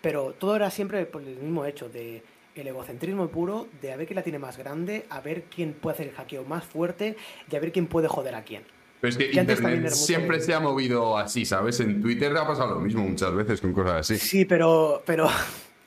pero 0.00 0.32
todo 0.32 0.56
era 0.56 0.70
siempre 0.70 1.04
por 1.06 1.22
el 1.22 1.36
mismo 1.36 1.66
hecho 1.66 1.88
de 1.88 2.22
el 2.54 2.66
egocentrismo 2.66 3.28
puro, 3.28 3.68
de 3.82 3.92
a 3.92 3.96
ver 3.96 4.06
quién 4.06 4.16
la 4.16 4.22
tiene 4.22 4.38
más 4.38 4.56
grande, 4.56 5.06
a 5.10 5.20
ver 5.20 5.44
quién 5.44 5.74
puede 5.74 5.94
hacer 5.94 6.08
el 6.08 6.14
hackeo 6.14 6.44
más 6.44 6.64
fuerte 6.64 7.16
y 7.50 7.56
a 7.56 7.60
ver 7.60 7.72
quién 7.72 7.86
puede 7.86 8.08
joder 8.08 8.34
a 8.34 8.44
quién. 8.44 8.64
Pero 9.04 9.08
es 9.10 9.16
que 9.18 9.38
Internet 9.38 9.90
siempre 9.90 10.38
de- 10.38 10.44
se 10.44 10.54
ha 10.54 10.60
movido 10.60 11.18
así, 11.18 11.44
¿sabes? 11.44 11.78
En 11.80 12.00
Twitter 12.00 12.34
ha 12.36 12.46
pasado 12.46 12.74
lo 12.76 12.80
mismo 12.80 13.02
muchas 13.02 13.34
veces 13.34 13.60
con 13.60 13.74
cosas 13.74 13.96
así. 14.00 14.16
Sí, 14.16 14.46
pero, 14.46 15.02
pero 15.04 15.28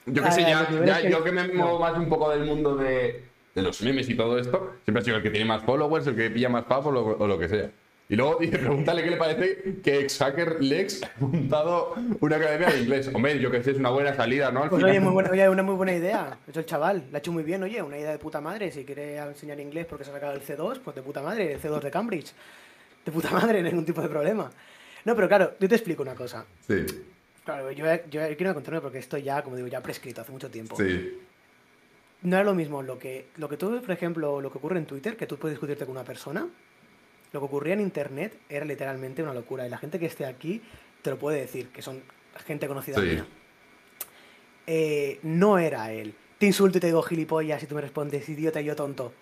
Yo 0.06 0.24
que 0.24 0.32
sé, 0.32 0.42
ya, 0.42 0.68
que- 1.02 1.10
yo 1.10 1.24
que 1.24 1.32
me 1.32 1.48
muevo 1.48 1.80
más 1.80 1.98
un 1.98 2.08
poco 2.10 2.30
del 2.30 2.46
mundo 2.46 2.76
de, 2.76 3.24
de 3.56 3.62
los 3.64 3.82
memes 3.82 4.08
y 4.10 4.16
todo 4.16 4.38
esto, 4.38 4.74
siempre 4.84 5.02
ha 5.02 5.04
sido 5.06 5.18
el 5.18 5.24
que 5.24 5.32
tiene 5.32 5.46
más 5.46 5.64
followers, 5.64 6.06
el 6.06 6.16
que 6.16 6.30
pilla 6.30 6.48
más 6.50 6.66
pavos 6.66 6.86
o 6.88 6.92
lo, 6.92 7.06
o 7.18 7.28
lo 7.28 7.40
que 7.40 7.50
sea. 7.50 7.72
Y 8.10 8.16
luego 8.16 8.38
dice, 8.40 8.58
pregúntale 8.60 9.04
qué 9.04 9.10
le 9.10 9.18
parece 9.18 9.80
que 9.84 10.00
ex 10.02 10.20
hacker 10.20 10.58
Lex 10.64 11.04
ha 11.04 11.10
montado 11.20 11.94
una 12.22 12.36
academia 12.38 12.70
de 12.70 12.80
inglés. 12.82 13.10
Hombre, 13.14 13.40
yo 13.40 13.50
que 13.52 13.62
sé, 13.64 13.72
es 13.72 13.78
una 13.78 13.90
buena 13.90 14.14
salida, 14.16 14.50
¿no? 14.52 14.62
Al 14.64 14.70
Pues 14.70 14.80
final. 14.80 14.92
oye, 14.92 15.00
muy 15.02 15.12
buena, 15.12 15.32
oye, 15.32 15.50
una 15.50 15.64
muy 15.64 15.76
buena 15.76 15.94
idea. 15.94 16.38
De 16.46 16.52
hecho, 16.52 16.60
el 16.60 16.66
chaval 16.68 17.04
la 17.12 17.18
ha 17.18 17.20
hecho 17.20 17.32
muy 17.34 17.42
bien, 17.44 17.64
oye, 17.64 17.82
una 17.82 17.98
idea 17.98 18.12
de 18.12 18.20
puta 18.20 18.40
madre. 18.40 18.72
Si 18.72 18.86
quiere 18.86 19.18
enseñar 19.18 19.60
inglés 19.60 19.88
porque 19.90 20.06
se 20.06 20.12
ha 20.12 20.14
sacado 20.14 20.34
el 20.34 20.42
C2, 20.42 20.80
pues 20.86 20.96
de 20.96 21.02
puta 21.02 21.22
madre, 21.24 21.54
el 21.54 21.60
C2 21.60 21.82
de 21.82 21.90
Cambridge. 21.92 22.32
De 23.08 23.14
puta 23.14 23.32
madre, 23.32 23.64
ningún 23.64 23.86
tipo 23.86 24.02
de 24.02 24.10
problema. 24.10 24.52
No, 25.06 25.16
pero 25.16 25.30
claro, 25.30 25.54
yo 25.62 25.70
te 25.70 25.76
explico 25.76 26.04
una 26.04 26.14
cosa. 26.14 26.46
Sí, 26.68 26.86
Claro, 27.46 27.72
yo, 27.72 27.86
yo 28.10 28.36
quiero 28.36 28.54
contarme 28.54 28.82
porque 28.82 28.98
esto 28.98 29.18
ya, 29.18 29.42
como 29.42 29.56
digo, 29.56 29.70
ya 29.70 29.82
prescrito 29.82 30.20
hace 30.20 30.34
mucho 30.34 30.50
tiempo. 30.52 30.76
sí. 30.76 31.18
No 32.24 32.36
era 32.36 32.44
lo 32.44 32.54
mismo 32.56 32.82
lo 32.84 32.98
que, 33.00 33.28
lo 33.38 33.48
que 33.48 33.56
tú, 33.58 33.80
por 33.80 33.92
ejemplo, 33.92 34.42
lo 34.42 34.52
que 34.52 34.58
ocurre 34.58 34.78
en 34.80 34.86
Twitter, 34.88 35.16
que 35.16 35.26
tú 35.28 35.38
puedes 35.38 35.54
discutirte 35.56 35.86
con 35.86 35.94
una 35.96 36.04
persona, 36.04 36.46
lo 37.32 37.40
que 37.40 37.46
ocurría 37.46 37.76
en 37.76 37.80
Internet 37.80 38.38
era 38.50 38.66
literalmente 38.66 39.22
una 39.24 39.34
locura. 39.36 39.66
Y 39.66 39.70
la 39.70 39.78
gente 39.78 39.98
que 40.00 40.08
esté 40.08 40.26
aquí 40.26 40.62
te 41.04 41.12
lo 41.12 41.18
puede 41.18 41.40
decir, 41.40 41.70
que 41.70 41.82
son 41.82 42.02
gente 42.46 42.68
conocida 42.68 43.00
Sí. 43.00 43.06
mía. 43.06 43.26
Eh, 44.66 45.20
no 45.24 45.58
era 45.60 45.92
él. 45.94 46.14
Te 46.40 46.46
insulto 46.48 46.80
y 46.80 46.82
te 46.82 46.88
digo 46.88 47.02
gilipollas 47.04 47.62
y 47.64 47.68
tú 47.68 47.76
me 47.76 47.82
respondes 47.82 48.28
idiota 48.28 48.60
y 48.62 48.66
yo 48.66 48.76
tonto. 48.76 49.14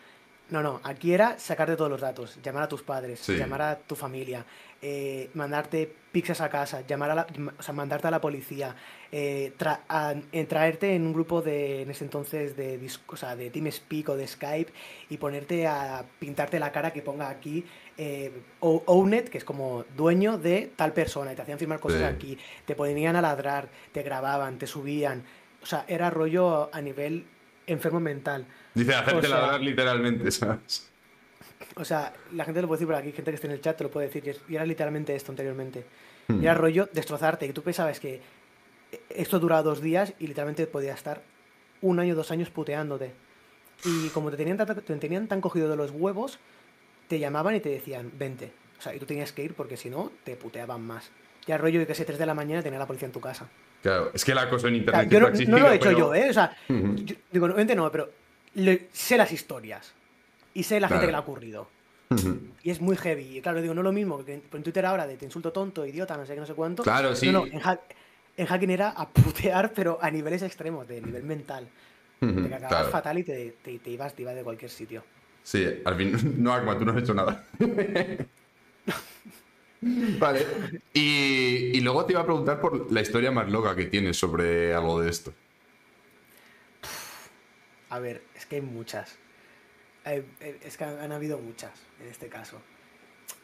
No, 0.50 0.62
no, 0.62 0.80
aquí 0.84 1.12
era 1.12 1.40
sacarte 1.40 1.76
todos 1.76 1.90
los 1.90 2.02
datos, 2.02 2.38
llamar 2.44 2.64
a 2.64 2.68
tus 2.68 2.84
padres, 2.84 3.20
Sí. 3.20 3.36
llamar 3.36 3.62
a 3.64 3.76
tu 3.80 3.96
familia, 3.96 4.46
eh, 4.80 5.32
mandarte 5.34 5.92
pizzas 6.12 6.40
a 6.40 6.50
casa, 6.50 6.82
llamar 6.86 7.10
a 7.10 7.16
la, 7.16 7.28
o 7.58 7.64
sea, 7.64 7.74
mandarte 7.74 8.08
a 8.08 8.12
la 8.12 8.22
policía, 8.22 8.76
eh, 9.12 9.54
tra- 9.58 9.80
a- 9.90 10.14
traerte 10.48 10.94
en 10.94 11.08
un 11.08 11.14
grupo 11.14 11.42
de, 11.42 11.82
en 11.82 11.90
ese 11.90 12.04
entonces, 12.04 12.56
de, 12.56 12.80
o 13.08 13.16
sea, 13.18 13.36
de 13.36 13.50
TeamSpeak 13.50 14.10
o 14.10 14.16
de 14.16 14.28
Skype 14.28 14.72
y 15.10 15.18
ponerte 15.18 15.66
a 15.66 16.06
pintarte 16.20 16.60
la 16.60 16.72
cara 16.72 16.94
que 16.94 17.02
ponga 17.02 17.28
aquí 17.30 17.66
eh, 17.98 18.32
Ownet, 18.60 19.30
que 19.30 19.38
es 19.40 19.46
como 19.46 19.86
dueño 19.96 20.38
de 20.38 20.70
tal 20.76 20.92
persona 20.94 21.32
y 21.32 21.36
te 21.36 21.42
hacían 21.42 21.58
firmar 21.58 21.80
cosas 21.80 22.00
Sí. 22.02 22.06
aquí, 22.06 22.38
te 22.66 22.76
ponían 22.76 23.16
a 23.16 23.22
ladrar, 23.22 23.70
te 23.94 24.04
grababan, 24.04 24.58
te 24.60 24.68
subían, 24.68 25.24
o 25.64 25.66
sea, 25.66 25.86
era 25.88 26.10
rollo 26.12 26.70
a 26.72 26.82
nivel 26.82 27.26
enfermo 27.68 28.00
mental. 28.02 28.46
Dice, 28.76 28.94
hacerte 28.94 29.26
O 29.26 29.30
sea- 29.30 29.40
ladrar 29.40 29.62
literalmente, 29.62 30.30
¿sabes? 30.32 30.90
O 31.78 31.84
sea, 31.84 32.14
la 32.34 32.46
gente 32.46 32.62
lo 32.62 32.68
puede 32.68 32.78
decir 32.80 32.88
por 32.88 32.96
aquí, 32.96 33.12
gente 33.12 33.32
que 33.32 33.36
esté 33.36 33.48
en 33.48 33.54
el 33.54 33.62
chat 33.62 33.76
te 33.78 33.84
lo 33.84 33.90
puede 33.92 34.08
decir. 34.08 34.36
y 34.48 34.56
era 34.56 34.66
literalmente 34.66 35.16
esto 35.16 35.32
anteriormente. 35.32 35.84
Hmm. 36.28 36.42
Y 36.42 36.46
era 36.46 36.54
rollo 36.54 36.88
destrozarte. 36.94 37.46
Y 37.48 37.54
tú 37.54 37.64
pensabas 37.64 38.00
que 38.00 38.22
esto 39.10 39.40
duraba 39.40 39.64
dos 39.64 39.82
días 39.82 40.14
y 40.20 40.28
literalmente 40.28 40.68
podía 40.68 40.94
estar 40.94 41.22
un 41.82 42.00
año, 42.00 42.16
dos 42.16 42.32
años 42.32 42.50
puteándote. 42.50 43.12
Y 43.84 44.08
como 44.10 44.32
te 44.32 44.38
tenían, 44.38 44.58
tan- 44.58 44.76
te 44.82 44.96
tenían 44.98 45.28
tan 45.28 45.42
cogido 45.42 45.70
de 45.70 45.76
los 45.76 45.92
huevos, 45.92 46.40
te 47.08 47.20
llamaban 47.20 47.56
y 47.56 47.60
te 47.60 47.70
decían, 47.70 48.12
vente. 48.18 48.52
O 48.80 48.82
sea, 48.82 48.96
y 48.96 49.00
tú 49.00 49.06
tenías 49.06 49.32
que 49.34 49.44
ir 49.44 49.54
porque 49.54 49.76
si 49.78 49.90
no, 49.90 50.12
te 50.24 50.36
puteaban 50.36 50.82
más. 50.82 51.10
Ya 51.46 51.58
rollo 51.58 51.80
de 51.80 51.88
que 51.88 51.94
sé, 51.96 52.06
3 52.06 52.18
de 52.18 52.26
la 52.26 52.34
mañana 52.34 52.62
tenía 52.64 52.80
la 52.80 52.88
policía 52.88 53.06
en 53.08 53.12
tu 53.12 53.20
casa. 53.20 53.48
Claro, 53.84 54.12
es 54.14 54.24
que 54.26 54.32
el 54.32 54.38
acoso 54.38 54.68
en 54.68 54.76
O 54.76 54.92
sea, 54.92 55.04
internet 55.04 55.10
yo 55.12 55.20
no, 55.20 55.58
no 55.58 55.60
lo 55.66 55.72
he 55.72 55.76
hecho 55.76 55.86
pero- 55.90 55.98
yo, 56.00 56.16
¿eh? 56.16 56.30
O 56.30 56.34
sea, 56.34 56.56
yo- 56.70 57.16
digo, 57.32 57.46
obviamente 57.46 57.76
no, 57.76 57.92
pero 57.92 58.10
le- 58.56 58.88
sé 58.92 59.18
las 59.18 59.32
historias. 59.32 59.94
Y 60.54 60.64
sé 60.64 60.80
la 60.80 60.88
gente 60.88 61.06
que 61.06 61.12
le 61.12 61.18
ha 61.18 61.22
ocurrido. 61.22 61.68
Y 62.64 62.70
es 62.72 62.80
muy 62.82 62.96
heavy. 62.98 63.38
Y 63.38 63.42
claro, 63.42 63.62
digo, 63.62 63.74
no 63.74 63.82
es 63.82 63.86
lo 63.86 63.92
mismo 63.92 64.24
que 64.24 64.36
en 64.36 64.44
en 64.54 64.64
Twitter 64.64 64.86
ahora 64.86 65.06
de 65.06 65.18
te 65.18 65.26
insulto 65.26 65.52
tonto, 65.52 65.86
idiota, 65.86 66.16
no 66.18 66.26
sé 66.26 66.34
qué, 66.34 66.40
no 66.40 66.46
sé 66.46 66.54
cuánto. 66.54 66.84
Claro, 66.84 67.16
sí. 67.16 67.30
No, 67.32 67.46
en, 67.46 67.60
hack- 67.60 67.82
en 68.38 68.46
hacking 68.48 68.70
era 68.70 68.90
a 68.90 69.08
putear, 69.14 69.74
pero 69.74 70.00
a 70.02 70.10
niveles 70.10 70.42
extremos, 70.44 70.88
de 70.88 71.02
nivel 71.02 71.24
mental. 71.24 71.68
Te 72.20 72.28
claro. 72.68 72.90
fatal 72.90 73.18
y 73.20 73.24
te, 73.24 73.56
te- 73.62 73.78
te 73.80 73.90
ibas, 73.90 74.14
te 74.16 74.22
ibas 74.24 74.36
de 74.36 74.44
cualquier 74.44 74.72
sitio. 74.72 75.04
Sí, 75.44 75.66
al 75.84 75.96
fin. 75.96 76.36
No, 76.42 76.54
Agma, 76.54 76.78
tú 76.78 76.86
no 76.86 76.92
has 76.94 76.98
hecho 77.04 77.14
nada. 77.14 77.44
vale. 79.82 80.46
Y, 80.94 81.78
y 81.78 81.82
luego 81.82 82.06
te 82.06 82.14
iba 82.14 82.22
a 82.22 82.26
preguntar 82.26 82.60
por 82.62 82.92
la 82.92 83.02
historia 83.02 83.32
más 83.32 83.50
loca 83.52 83.76
que 83.76 83.86
tienes 83.86 84.18
sobre 84.18 84.74
algo 84.74 85.02
de 85.02 85.10
esto. 85.10 85.34
A 87.96 88.00
ver, 88.00 88.22
es 88.36 88.46
que 88.46 88.58
hay 88.58 88.62
muchas. 88.62 89.16
Eh, 90.06 90.24
Es 90.64 90.76
que 90.78 90.84
han, 90.84 91.12
habido 91.14 91.38
muchas 91.40 91.72
en 92.02 92.08
este 92.10 92.28
caso. 92.28 92.62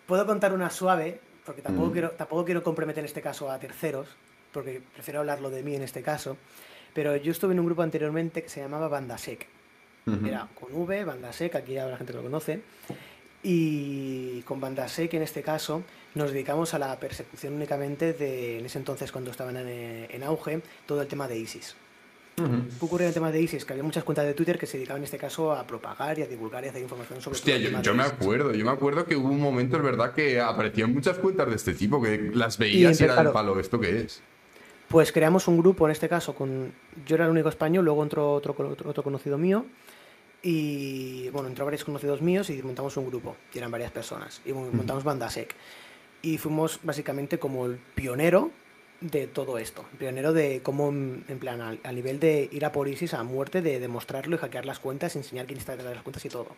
Puedo 0.06 0.26
contar 0.26 0.54
una 0.54 0.70
suave, 0.70 1.20
porque 1.46 1.62
tampoco, 1.62 1.88
Mm. 1.88 1.92
quiero, 1.94 2.12
tampoco 2.12 2.44
quiero 2.46 2.64
comprometer 2.64 3.00
en 3.00 3.06
este 3.06 3.22
caso 3.22 3.50
a 3.50 3.58
terceros, 3.60 4.08
porque 4.52 4.82
prefiero 4.94 5.22
hablarlo 5.22 5.50
de 5.50 5.64
mí 5.64 5.74
en 5.76 5.84
este 5.84 6.02
caso. 6.02 6.36
Pero 6.94 7.16
yo 7.16 7.32
estuve 7.32 7.54
en 7.54 7.60
un 7.62 7.66
grupo 7.66 7.82
anteriormente 7.82 8.44
que 8.44 8.50
se 8.50 8.60
llamaba 8.60 8.90
Banda 8.90 9.18
Sec. 9.18 9.48
Ujú. 10.06 10.26
Era 10.26 10.50
con 10.60 10.74
V, 10.74 11.06
Banda 11.06 11.32
Sec, 11.32 11.56
aquí 11.56 11.74
ya 11.74 11.86
la 11.86 11.96
gente 11.98 12.12
lo 12.14 12.22
conoce. 12.22 12.62
Y 13.44 14.42
con 14.42 14.60
Banda 14.60 14.88
Sec, 14.88 15.14
en 15.14 15.22
este 15.24 15.42
caso, 15.42 15.84
nos 16.14 16.32
dedicamos 16.32 16.74
a 16.74 16.80
la 16.80 17.00
persecución 17.00 17.54
únicamente 17.54 18.14
de, 18.14 18.60
en 18.60 18.66
ese 18.66 18.78
entonces, 18.78 19.12
cuando 19.12 19.32
estaban 19.32 19.56
en, 19.58 20.08
en 20.12 20.24
auge, 20.24 20.62
todo 20.86 21.02
el 21.02 21.08
tema 21.08 21.28
de 21.28 21.38
ISIS. 21.40 21.76
Ujú. 22.46 22.64
¿Qué 22.80 22.86
ocurrió 22.86 23.06
en 23.06 23.10
el 23.10 23.14
tema 23.14 23.32
de 23.32 23.42
ISIS? 23.42 23.66
Que 23.66 23.74
había 23.74 23.84
muchas 23.84 24.04
cuentas 24.04 24.26
de 24.26 24.34
Twitter 24.34 24.58
que 24.58 24.66
se 24.66 24.78
dedicaban 24.78 25.02
en 25.02 25.06
este 25.06 25.18
caso 25.18 25.52
a 25.52 25.66
propagar 25.66 26.18
y 26.20 26.22
a 26.24 26.28
divulgar 26.28 26.64
y 26.64 26.68
a 26.68 26.70
hacer 26.72 26.82
información 26.82 27.22
sobre 27.22 27.36
Hostia, 27.38 27.58
yo, 27.58 27.82
yo 27.82 27.94
me 27.94 28.04
acuerdo, 28.04 28.54
yo 28.54 28.66
me 28.66 28.72
acuerdo 28.72 29.06
que 29.06 29.16
hubo 29.16 29.30
un 29.30 29.40
momento, 29.42 29.78
es 29.78 29.84
verdad, 29.84 30.14
que 30.14 30.40
aparecían 30.40 30.94
muchas 30.94 31.18
cuentas 31.18 31.48
de 31.50 31.56
este 31.56 31.74
tipo, 31.74 32.02
que 32.02 32.32
las 32.34 32.58
Y 32.58 32.64
veías 32.64 33.00
y, 33.00 33.04
era 33.04 33.16
del 33.24 33.32
palo, 33.32 33.60
¿esto 33.60 33.80
qué 33.80 34.02
es? 34.02 34.22
Pues 34.88 35.12
creamos 35.12 35.48
un 35.48 35.58
grupo, 35.58 35.86
en 35.86 35.92
este 35.92 36.10
caso, 36.10 36.36
con 36.36 36.74
yo 37.06 37.16
era 37.16 37.26
el 37.26 37.32
único 37.32 37.48
español, 37.50 37.86
luego 37.86 38.04
entró 38.04 38.34
otro, 38.34 38.54
otro, 38.58 38.90
otro 38.90 39.04
conocido 39.04 39.38
mío, 39.38 39.66
y 40.44 41.30
bueno, 41.30 41.48
entró 41.50 41.66
varios 41.66 41.84
conocidos 41.84 42.22
míos 42.22 42.50
y 42.50 42.62
montamos 42.64 42.98
un 42.98 43.08
grupo, 43.08 43.36
y 43.54 43.58
eran 43.60 43.72
varias 43.72 43.92
personas, 43.92 44.42
y 44.46 44.54
mon- 44.54 44.76
montamos 44.76 45.04
Banda 45.04 45.30
Sec. 45.30 45.56
Y 46.24 46.38
fuimos 46.38 46.80
básicamente 46.84 47.40
como 47.40 47.66
el 47.66 47.78
pionero 47.96 48.52
de 49.02 49.28
todo 49.28 49.58
esto, 49.58 49.86
pionero 49.98 50.32
de 50.32 50.62
cómo, 50.62 50.90
en 50.90 51.40
plan, 51.40 51.60
al, 51.60 51.80
al 51.84 51.96
nivel 51.96 52.20
de 52.20 52.48
ir 52.52 52.64
a 52.66 52.72
por 52.72 52.88
ISIS 52.88 53.14
a 53.14 53.24
muerte, 53.24 53.62
de 53.62 53.80
demostrarlo 53.80 54.36
y 54.36 54.40
hackear 54.40 54.66
las 54.66 54.80
cuentas, 54.80 55.16
enseñar 55.16 55.48
quién 55.48 55.58
está 55.58 55.74
detrás 55.74 55.90
de 55.90 55.96
las 55.96 56.04
cuentas 56.04 56.24
y 56.26 56.30
todo. 56.30 56.56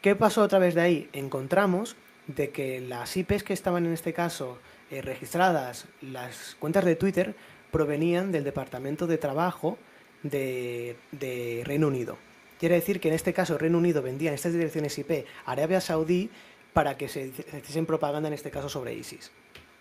¿Qué 0.00 0.16
pasó 0.16 0.42
a 0.42 0.48
través 0.48 0.74
de 0.74 0.80
ahí? 0.80 1.08
Encontramos 1.12 1.96
de 2.26 2.50
que 2.50 2.80
las 2.80 3.16
IPs 3.16 3.44
que 3.44 3.52
estaban 3.52 3.86
en 3.86 3.92
este 3.92 4.12
caso 4.12 4.58
eh, 4.90 5.00
registradas, 5.00 5.86
las 6.00 6.56
cuentas 6.58 6.84
de 6.84 6.96
Twitter, 6.96 7.34
provenían 7.70 8.32
del 8.32 8.44
Departamento 8.44 9.06
de 9.06 9.18
Trabajo 9.18 9.78
de, 10.22 10.96
de 11.12 11.62
Reino 11.64 11.86
Unido. 11.86 12.18
Quiere 12.58 12.74
decir 12.76 13.00
que 13.00 13.08
en 13.08 13.14
este 13.14 13.32
caso 13.32 13.58
Reino 13.58 13.78
Unido 13.78 14.02
vendía 14.02 14.30
en 14.30 14.34
estas 14.34 14.52
direcciones 14.52 14.98
IP 14.98 15.26
a 15.44 15.52
Arabia 15.52 15.80
Saudí 15.80 16.30
para 16.72 16.96
que 16.96 17.08
se 17.08 17.26
hiciesen 17.26 17.86
propaganda 17.86 18.28
en 18.28 18.34
este 18.34 18.50
caso 18.50 18.68
sobre 18.68 18.94
ISIS. 18.94 19.32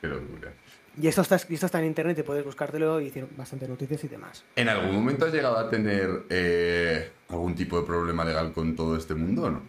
Qué 0.02 0.08
locura. 0.08 0.54
Y 1.00 1.08
esto 1.08 1.22
está, 1.22 1.36
esto 1.38 1.66
está 1.66 1.80
en 1.80 1.86
internet 1.86 2.18
y 2.20 2.24
puedes 2.24 2.44
buscártelo 2.44 3.00
y 3.00 3.06
hicieron 3.08 3.30
bastante 3.38 3.68
noticias 3.68 4.04
y 4.04 4.08
demás. 4.10 4.44
¿En 4.56 4.68
algún 4.68 4.94
momento 4.94 5.26
has 5.26 5.34
llegado 5.34 5.58
a 5.58 5.70
tener 5.70 6.24
eh, 6.30 7.12
algún 7.30 7.56
tipo 7.56 7.80
de 7.80 7.86
problema 7.88 8.26
legal 8.26 8.52
con 8.52 8.76
todo 8.76 8.98
este 8.98 9.16
mundo 9.16 9.44
o 9.44 9.50
no? 9.52 9.62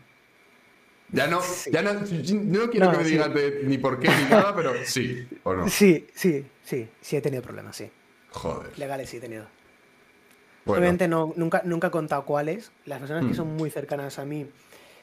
Ya 1.12 1.26
no, 1.28 1.40
ya 1.70 1.82
no, 1.82 1.92
no 1.92 2.70
quiero 2.70 2.86
No, 2.86 2.90
que 2.92 2.96
me 2.98 3.04
sí. 3.04 3.10
digas 3.12 3.34
de- 3.34 3.60
ni 3.64 3.76
por 3.78 4.00
qué 4.00 4.08
ni 4.08 4.24
nada, 4.30 4.54
pero 4.56 4.72
sí, 4.84 5.28
o 5.44 5.52
no. 5.54 5.68
Sí, 5.68 6.06
sí, 6.14 6.44
sí, 6.64 6.88
sí 7.02 7.16
he 7.16 7.20
tenido 7.20 7.42
problemas, 7.42 7.76
sí. 7.76 7.90
Joder. 8.30 8.76
Legales 8.78 9.10
sí 9.10 9.18
he 9.18 9.20
tenido. 9.20 9.44
Bueno, 10.64 10.80
Obviamente 10.80 11.08
no, 11.08 11.32
nunca, 11.36 11.60
nunca 11.64 11.88
he 11.88 11.90
contado 11.90 12.24
cuáles. 12.24 12.72
Las 12.86 12.98
personas 12.98 13.24
Mm. 13.24 13.28
que 13.28 13.34
son 13.34 13.56
muy 13.56 13.68
cercanas 13.70 14.18
a 14.18 14.24
mí 14.24 14.46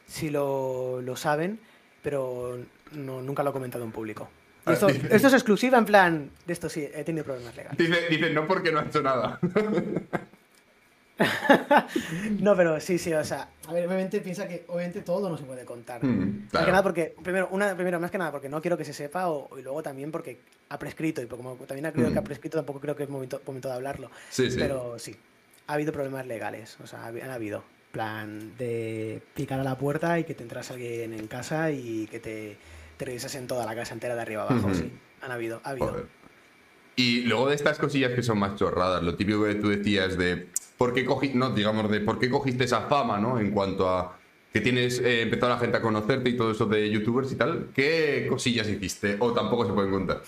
sí 0.07 0.29
lo, 0.31 1.01
lo 1.01 1.15
saben, 1.15 1.59
pero 2.01 2.57
no, 2.93 3.21
nunca 3.21 3.43
lo 3.43 3.51
he 3.51 3.53
comentado 3.53 3.83
en 3.83 3.91
público. 3.91 4.29
Ah, 4.69 4.73
Esto, 5.09 5.27
es 5.27 5.33
exclusiva, 5.33 5.77
en 5.77 5.85
plan, 5.85 6.31
de 6.45 6.53
esto 6.53 6.69
sí, 6.69 6.87
he 6.93 7.03
tenido 7.03 7.23
problemas 7.25 7.55
legales. 7.55 7.77
dice, 7.77 8.07
dice 8.09 8.29
no 8.31 8.47
porque 8.47 8.71
no 8.71 8.79
ha 8.79 8.83
hecho 8.83 9.01
nada. 9.01 9.39
No, 12.39 12.55
pero 12.55 12.79
sí, 12.79 12.97
sí, 12.97 13.13
o 13.13 13.23
sea, 13.25 13.49
a 13.67 13.73
ver, 13.73 13.85
obviamente 13.85 14.21
piensa 14.21 14.47
que 14.47 14.63
obviamente 14.67 15.01
todo 15.01 15.29
no 15.29 15.37
se 15.37 15.43
puede 15.43 15.65
contar. 15.65 16.01
Mm, 16.03 16.47
Más 16.53 16.63
que 16.65 16.71
nada 16.71 16.83
porque, 16.83 17.13
primero, 17.21 17.49
una, 17.51 17.75
primero, 17.75 17.99
más 17.99 18.09
que 18.09 18.17
nada 18.17 18.31
porque 18.31 18.47
no 18.47 18.61
quiero 18.61 18.77
que 18.77 18.85
se 18.85 18.93
sepa 18.93 19.27
o, 19.29 19.57
y 19.57 19.61
luego 19.61 19.83
también 19.83 20.11
porque 20.11 20.39
ha 20.69 20.79
prescrito 20.79 21.21
y 21.21 21.25
como 21.27 21.55
también 21.55 21.87
ha 21.87 21.91
creído 21.91 22.09
Mm. 22.09 22.13
que 22.13 22.19
ha 22.19 22.23
prescrito 22.23 22.57
tampoco 22.57 22.79
creo 22.79 22.95
que 22.95 23.03
es 23.03 23.09
momento, 23.09 23.41
momento 23.45 23.67
de 23.67 23.73
hablarlo. 23.73 24.09
Sí, 24.29 24.49
sí. 24.49 24.57
Pero 24.57 24.97
sí, 24.97 25.13
ha 25.67 25.73
habido 25.73 25.91
problemas 25.91 26.25
legales, 26.25 26.77
o 26.81 26.87
sea, 26.87 27.03
ha- 27.03 27.07
han 27.09 27.31
habido. 27.31 27.63
plan 27.91 28.55
de 28.55 29.19
picar 29.33 29.59
a 29.59 29.63
la 29.63 29.75
puerta 29.75 30.19
y 30.19 30.23
que 30.23 30.35
te 30.35 30.43
entras 30.43 30.69
alguien 30.69 31.11
en 31.11 31.25
casa 31.27 31.71
y 31.71 32.05
que 32.05 32.19
te, 32.19 32.55
te 32.99 33.05
revisas 33.05 33.33
en 33.35 33.47
toda 33.47 33.65
la 33.65 33.73
casa 33.75 33.93
entera 33.93 34.13
de 34.13 34.21
arriba 34.21 34.43
abajo, 34.43 34.67
Ujú. 34.67 34.75
sí. 34.75 34.91
Han 35.21 35.31
habido, 35.31 35.61
ha 35.63 35.69
habido. 35.69 35.87
Joder. 35.87 36.05
Y 36.97 37.21
luego 37.21 37.47
de 37.47 37.55
estas 37.55 37.79
cosillas 37.79 38.11
que 38.11 38.21
son 38.21 38.37
más 38.39 38.57
chorradas, 38.57 39.01
lo 39.01 39.15
típico 39.15 39.45
que 39.45 39.55
tú 39.55 39.69
decías 39.69 40.17
de 40.17 40.47
por 40.77 40.93
qué 40.93 41.05
cogiste, 41.05 41.37
no, 41.37 41.51
digamos, 41.51 41.89
de 41.89 42.01
por 42.01 42.19
qué 42.19 42.29
cogiste 42.29 42.65
esa 42.65 42.81
fama, 42.89 43.17
¿no? 43.17 43.39
En 43.39 43.51
cuanto 43.51 43.87
a 43.89 44.19
que 44.51 44.59
tienes 44.59 44.99
eh, 44.99 45.21
empezado 45.21 45.53
la 45.53 45.59
gente 45.59 45.77
a 45.77 45.81
conocerte 45.81 46.29
y 46.29 46.35
todo 46.35 46.51
eso 46.51 46.65
de 46.65 46.89
youtubers 46.89 47.31
y 47.31 47.35
tal, 47.35 47.69
¿qué 47.73 48.27
cosillas 48.29 48.67
hiciste? 48.67 49.15
O 49.19 49.31
tampoco 49.31 49.65
se 49.65 49.71
pueden 49.71 49.91
contar. 49.91 50.21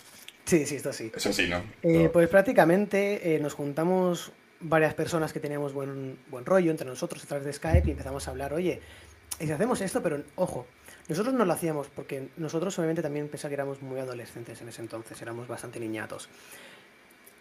Sí, 0.46 0.66
sí, 0.66 0.78
esto 0.78 0.94
sí. 0.94 1.12
Eso 1.14 1.34
sí, 1.34 1.50
¿no? 1.50 1.58
Eh, 1.82 2.04
No. 2.06 2.12
pues 2.14 2.30
prácticamente 2.30 3.36
eh, 3.36 3.40
nos 3.42 3.54
juntamos 3.54 4.32
varias 4.62 4.94
personas 4.94 5.34
que 5.34 5.42
teníamos 5.42 5.74
buen, 5.74 6.18
buen 6.30 6.46
rollo 6.46 6.72
entre 6.72 6.88
nosotros 6.88 7.22
a 7.24 7.28
través 7.28 7.46
de 7.46 7.52
Skype 7.52 7.86
y 7.90 7.92
empezamos 7.92 8.28
a 8.28 8.32
hablar, 8.32 8.54
oye, 8.54 8.80
y 9.42 9.46
si 9.46 9.52
hacemos 9.52 9.82
esto, 9.82 10.02
pero 10.04 10.22
ojo, 10.36 10.68
nosotros 11.12 11.34
no 11.34 11.46
lo 11.46 11.54
hacíamos 11.54 11.88
porque 11.88 12.30
nosotros 12.38 12.78
obviamente 12.80 13.02
también 13.02 13.28
pensaba 13.28 13.50
que 13.50 13.56
éramos 13.56 13.82
muy 13.82 14.00
adolescentes 14.00 14.62
en 14.62 14.70
ese 14.70 14.82
entonces, 14.82 15.22
éramos 15.22 15.48
bastante 15.48 15.80
niñatos. 15.80 16.30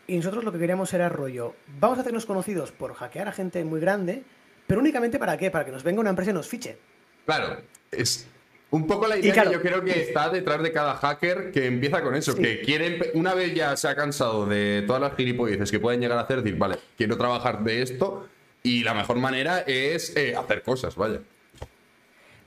Y 0.07 0.17
nosotros 0.17 0.45
lo 0.45 0.53
que 0.53 0.59
queríamos 0.59 0.93
era 0.93 1.09
rollo, 1.09 1.55
vamos 1.79 1.99
a 1.99 2.01
hacernos 2.03 2.27
conocidos 2.27 2.73
por 2.73 2.95
hackear 2.95 3.29
a 3.29 3.33
gente 3.33 3.63
muy 3.65 3.81
grande, 3.81 4.23
pero 4.67 4.81
únicamente 4.81 5.19
para 5.19 5.37
qué, 5.37 5.51
para 5.51 5.65
que 5.65 5.71
nos 5.73 5.83
venga 5.85 6.01
una 6.01 6.11
empresa 6.11 6.31
y 6.33 6.35
nos 6.35 6.49
fiche. 6.49 6.79
Claro, 7.27 7.61
es 7.93 8.27
un 8.73 8.87
poco 8.87 9.07
la 9.07 9.19
idea 9.19 9.33
claro- 9.33 9.51
que 9.51 9.57
yo 9.57 9.63
creo 9.63 9.85
que 9.85 10.01
está 10.01 10.29
detrás 10.31 10.63
de 10.63 10.73
cada 10.73 10.95
hacker 10.95 11.53
que 11.53 11.67
empieza 11.67 12.03
con 12.03 12.15
eso, 12.15 12.33
Sí. 12.33 12.43
que 12.43 12.61
quiere, 12.63 12.99
empe- 12.99 13.11
una 13.15 13.35
vez 13.35 13.55
ya 13.55 13.77
se 13.77 13.89
ha 13.89 13.95
cansado 13.95 14.47
de 14.47 14.83
todas 14.87 15.01
las 15.03 15.15
gilipolleces 15.17 15.71
que 15.71 15.79
pueden 15.79 16.01
llegar 16.01 16.19
a 16.19 16.23
hacer, 16.23 16.43
decir, 16.43 16.59
vale, 16.59 16.79
quiero 16.97 17.17
trabajar 17.17 17.63
de 17.63 17.83
esto 17.83 18.29
y 18.63 18.83
la 18.85 18.95
mejor 18.95 19.17
manera 19.19 19.61
es 19.61 20.17
eh, 20.17 20.35
hacer 20.37 20.63
cosas, 20.63 20.97
vaya. 20.97 21.21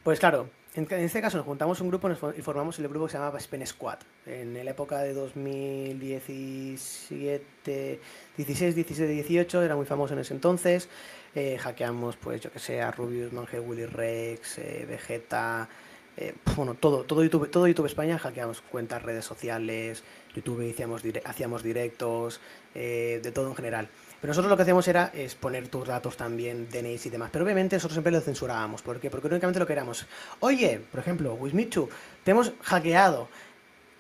Pues 0.04 0.20
claro, 0.20 0.50
en, 0.76 0.88
en 0.90 1.02
este 1.04 1.22
caso 1.22 1.38
nos 1.38 1.46
juntamos 1.46 1.80
un 1.82 1.90
grupo 1.90 2.10
y 2.36 2.42
formamos 2.42 2.80
el 2.80 2.88
grupo 2.88 3.06
que 3.06 3.12
se 3.12 3.18
llamaba 3.18 3.40
Spen 3.40 3.66
Squad. 3.68 4.00
En 4.26 4.54
la 4.66 4.72
época 4.72 5.00
de 5.00 5.14
2017, 5.14 8.00
16, 8.38 8.76
17, 8.76 9.12
18, 9.12 9.62
era 9.64 9.76
muy 9.76 9.86
famoso 9.86 10.14
en 10.14 10.20
ese 10.20 10.34
entonces. 10.34 10.88
Eh, 11.36 11.58
hackeamos, 11.60 12.16
pues 12.18 12.42
yo 12.42 12.52
que 12.52 12.60
sé, 12.60 12.82
a 12.82 12.92
Rubius, 12.92 13.32
Mangel, 13.34 13.62
Willy 13.62 13.86
Rex, 13.86 14.58
eh, 14.60 14.86
Vegeta, 14.88 15.68
eh, 16.16 16.36
bueno, 16.56 16.76
todo, 16.76 17.04
todo 17.06 17.24
YouTube, 17.24 17.50
todo 17.50 17.68
YouTube 17.68 17.88
España 17.88 18.20
hackeamos 18.20 18.62
cuentas, 18.62 19.02
redes 19.02 19.26
sociales, 19.26 20.04
YouTube 20.36 20.70
hacíamos, 20.72 21.04
dire- 21.04 21.24
hacíamos 21.26 21.64
directos, 21.64 22.40
eh, 22.76 23.20
de 23.24 23.32
todo 23.32 23.50
en 23.50 23.56
general. 23.56 23.90
Pero 24.24 24.32
nosotros 24.32 24.52
lo 24.52 24.56
que 24.56 24.62
hacíamos 24.62 24.88
era 24.88 25.12
es 25.14 25.36
poner 25.36 25.68
tus 25.68 25.86
datos 25.86 26.16
también, 26.16 26.70
DNIs 26.72 27.08
y 27.08 27.10
demás. 27.10 27.30
Pero 27.30 27.44
obviamente 27.44 27.76
nosotros 27.76 27.96
siempre 27.96 28.10
lo 28.10 28.22
censurábamos. 28.22 28.82
¿Por 28.82 28.98
qué? 28.98 29.10
Porque 29.10 29.28
únicamente 29.28 29.60
lo 29.60 29.68
que 29.68 29.74
éramos, 29.74 30.06
oye, 30.40 30.80
por 30.90 31.02
ejemplo, 31.02 31.34
Wismichu, 31.34 31.90
te 32.24 32.32
hemos 32.32 32.54
hackeado. 32.62 33.28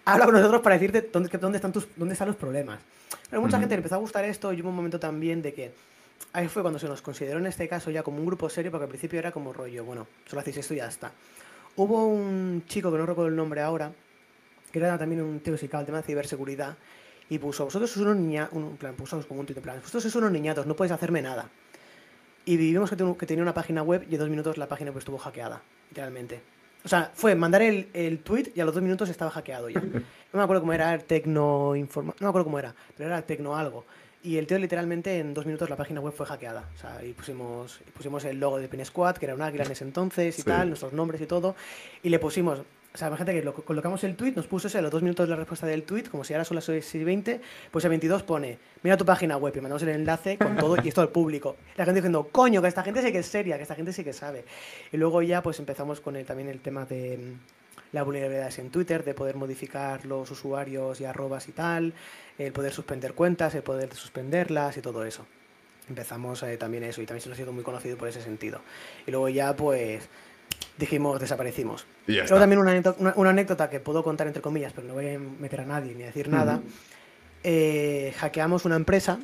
Habla 0.06 0.24
con 0.24 0.36
nosotros 0.36 0.62
para 0.62 0.76
decirte 0.76 1.10
dónde, 1.12 1.38
dónde, 1.38 1.58
están, 1.58 1.74
tus, 1.74 1.90
dónde 1.98 2.14
están 2.14 2.30
los 2.30 2.38
problemas. 2.38 2.80
Pero 3.30 3.42
mucha 3.42 3.60
gente 3.60 3.76
le 3.76 3.80
empezó 3.80 3.96
a 3.96 3.98
gustar 3.98 4.24
esto 4.24 4.54
y 4.54 4.62
hubo 4.62 4.70
un 4.70 4.78
momento 4.78 4.98
también 4.98 5.42
de 5.42 5.54
que 5.54 5.74
ahí 6.32 6.48
fue 6.48 6.62
cuando 6.62 6.80
se 6.80 6.88
nos 6.88 7.02
consideró 7.02 7.40
en 7.40 7.48
este 7.48 7.68
caso 7.68 7.92
ya 7.92 8.02
como 8.02 8.20
un 8.20 8.26
grupo 8.26 8.50
serio, 8.50 8.72
porque 8.72 8.84
al 8.84 8.90
principio 8.90 9.20
era 9.20 9.34
como 9.34 9.52
rollo, 9.52 9.84
bueno, 9.84 10.08
solo 10.26 10.40
hacéis 10.40 10.56
esto 10.56 10.74
y 10.74 10.78
ya 10.78 10.88
está. 10.88 11.12
Hubo 11.76 12.08
un 12.08 12.64
chico 12.66 12.90
que 12.94 12.98
no 12.98 13.06
recuerdo 13.06 13.28
el 13.28 13.36
nombre 13.36 13.60
ahora, 13.60 13.92
que 14.72 14.80
era 14.80 14.98
también 14.98 15.22
un 15.22 15.44
dedicaba 15.44 15.82
al 15.82 15.86
tema 15.86 15.98
de 15.98 16.06
ciberseguridad, 16.06 16.78
y 17.34 17.40
puso, 17.40 17.66
vosotros 17.66 17.90
sois 17.90 18.06
unos 18.06 18.18
niña, 18.18 18.50
un, 18.52 18.78
plan, 18.78 18.94
puso 18.96 19.20
como 19.28 19.40
un 19.40 19.46
tuit 19.46 19.58
en 19.58 19.64
plan, 19.64 19.78
vosotros 19.80 20.04
sois 20.04 20.16
unos 20.16 20.32
niñatos, 20.32 20.66
no 20.68 20.76
podéis 20.76 20.92
hacerme 20.92 21.22
nada. 21.22 21.50
Y 22.46 22.58
vivimos 22.58 22.90
que, 22.90 22.96
ten- 22.96 23.16
que 23.16 23.26
tenía 23.26 23.42
una 23.42 23.54
página 23.54 23.82
web 23.84 24.06
y 24.10 24.14
en 24.16 24.20
dos 24.20 24.30
minutos 24.30 24.58
la 24.58 24.68
página 24.68 24.92
pues 24.92 25.02
estuvo 25.04 25.18
hackeada, 25.18 25.62
literalmente. 25.90 26.42
O 26.86 26.90
sea, 26.90 27.12
fue 27.14 27.34
mandar 27.36 27.62
el, 27.62 27.88
el 27.94 28.20
tweet 28.20 28.52
y 28.56 28.60
a 28.60 28.66
los 28.66 28.74
dos 28.76 28.84
minutos 28.84 29.10
estaba 29.10 29.32
hackeado 29.32 29.70
ya. 29.70 29.82
No 30.34 30.38
me 30.40 30.44
acuerdo 30.44 30.62
cómo 30.64 30.74
era, 30.74 30.98
Tecno 30.98 31.76
Informa... 31.76 32.14
No 32.20 32.26
me 32.26 32.30
acuerdo 32.30 32.46
cómo 32.46 32.58
era, 32.60 32.74
pero 32.98 33.08
era 33.10 33.22
Tecno 33.22 33.56
algo. 33.56 33.86
Y 34.24 34.38
el 34.38 34.48
tío 34.48 34.58
literalmente 34.58 35.20
en 35.20 35.34
dos 35.34 35.46
minutos 35.46 35.70
la 35.70 35.76
página 35.78 36.02
web 36.02 36.12
fue 36.14 36.26
hackeada. 36.26 36.68
O 36.76 36.78
sea, 36.80 37.04
y 37.06 37.14
pusimos, 37.14 37.80
y 37.88 37.92
pusimos 37.92 38.26
el 38.26 38.40
logo 38.40 38.58
de 38.58 38.68
Pen 38.68 38.84
Squad, 38.84 39.18
que 39.18 39.26
era 39.28 39.36
un 39.36 39.42
águila 39.44 39.64
en 39.64 39.72
ese 39.72 39.84
entonces 39.84 40.40
y 40.40 40.42
Sí. 40.42 40.48
tal, 40.48 40.70
nuestros 40.70 40.92
nombres 40.92 41.22
y 41.22 41.28
todo. 41.28 41.56
Y 42.02 42.10
le 42.10 42.18
pusimos, 42.20 42.62
O 42.94 42.98
sea, 42.98 43.08
imagínate 43.08 43.34
que 43.34 43.44
lo, 43.44 43.56
colocamos 43.56 44.04
el 44.04 44.16
tweet, 44.16 44.34
nos 44.36 44.46
puso 44.46 44.68
ese 44.68 44.78
a 44.78 44.82
los 44.84 44.92
dos 44.92 45.02
minutos 45.02 45.28
de 45.28 45.32
la 45.32 45.38
respuesta 45.38 45.66
del 45.66 45.82
tweet, 45.82 46.04
como 46.04 46.24
si 46.24 46.34
ahora 46.34 46.46
son 46.46 46.56
las 46.56 46.66
6 46.66 46.94
y 46.94 47.04
20, 47.04 47.42
pues 47.72 47.84
el 47.86 47.90
22 47.90 48.22
pone, 48.22 48.60
mira 48.84 48.98
tu 48.98 49.06
página 49.06 49.36
web 49.38 49.52
y 49.56 49.62
mandamos 49.62 49.82
el 49.82 49.90
enlace 49.90 50.38
con 50.38 50.56
todo 50.58 50.76
y 50.84 50.90
esto 50.90 51.02
al 51.02 51.10
público. 51.10 51.56
La 51.76 51.86
gente 51.86 52.02
diciendo, 52.02 52.30
coño, 52.32 52.62
que 52.62 52.68
esta 52.68 52.84
gente 52.84 53.02
sí 53.02 53.12
que 53.12 53.18
es 53.20 53.26
seria, 53.26 53.58
que 53.58 53.64
esta 53.64 53.74
gente 53.74 53.94
sí 53.94 54.04
que 54.04 54.14
sabe. 54.14 54.46
Y 54.92 54.98
luego 54.98 55.24
ya 55.24 55.42
pues 55.42 55.58
empezamos 55.58 56.02
con 56.02 56.16
el, 56.16 56.26
también 56.28 56.50
el 56.50 56.60
tema 56.60 56.86
de 56.86 57.18
mm, 57.18 57.94
la 57.94 58.04
vulnerabilidades 58.04 58.60
en 58.60 58.70
Twitter, 58.70 59.04
de 59.04 59.16
poder 59.16 59.38
modificar 59.38 60.06
los 60.06 60.30
usuarios 60.30 61.02
y 61.02 61.06
arrobas 61.06 61.48
y 61.48 61.52
tal, 61.52 61.96
el 62.38 62.54
poder 62.54 62.74
suspender 62.74 63.16
cuentas, 63.16 63.56
el 63.56 63.64
poder 63.64 63.92
suspenderlas 63.96 64.78
y 64.78 64.82
todo 64.82 65.04
eso. 65.04 65.26
Empezamos 65.90 66.44
eh, 66.44 66.58
también 66.58 66.84
eso 66.84 67.02
y 67.02 67.08
también 67.08 67.24
se 67.24 67.30
nos 67.30 67.38
ha 67.38 67.42
sido 67.42 67.54
muy 67.54 67.64
conocido 67.64 67.98
por 67.98 68.08
ese 68.08 68.22
sentido. 68.22 68.62
Y 69.08 69.12
luego 69.12 69.30
ya 69.30 69.56
pues 69.56 70.08
dijimos, 70.78 71.20
desaparecimos. 71.20 71.86
Y 72.08 72.14
ya 72.14 72.22
Luego 72.22 72.26
está. 72.36 72.40
también 72.40 72.60
una 72.60 72.72
anécdota, 72.72 72.98
una- 73.00 73.14
una 73.16 73.30
anécdota 73.30 73.70
que 73.70 73.80
puedo 73.80 74.04
contar 74.04 74.28
entre 74.28 74.42
comillas, 74.42 74.74
pero 74.74 74.88
no 74.88 74.94
voy 74.94 75.10
a 75.10 75.20
meter 75.20 75.62
a 75.62 75.66
nadie 75.66 75.94
ni 75.96 76.04
a 76.04 76.08
decir 76.08 76.30
nada. 76.30 76.62
Eh, 77.44 78.14
hackeamos 78.18 78.66
una 78.66 78.76
empresa, 78.76 79.20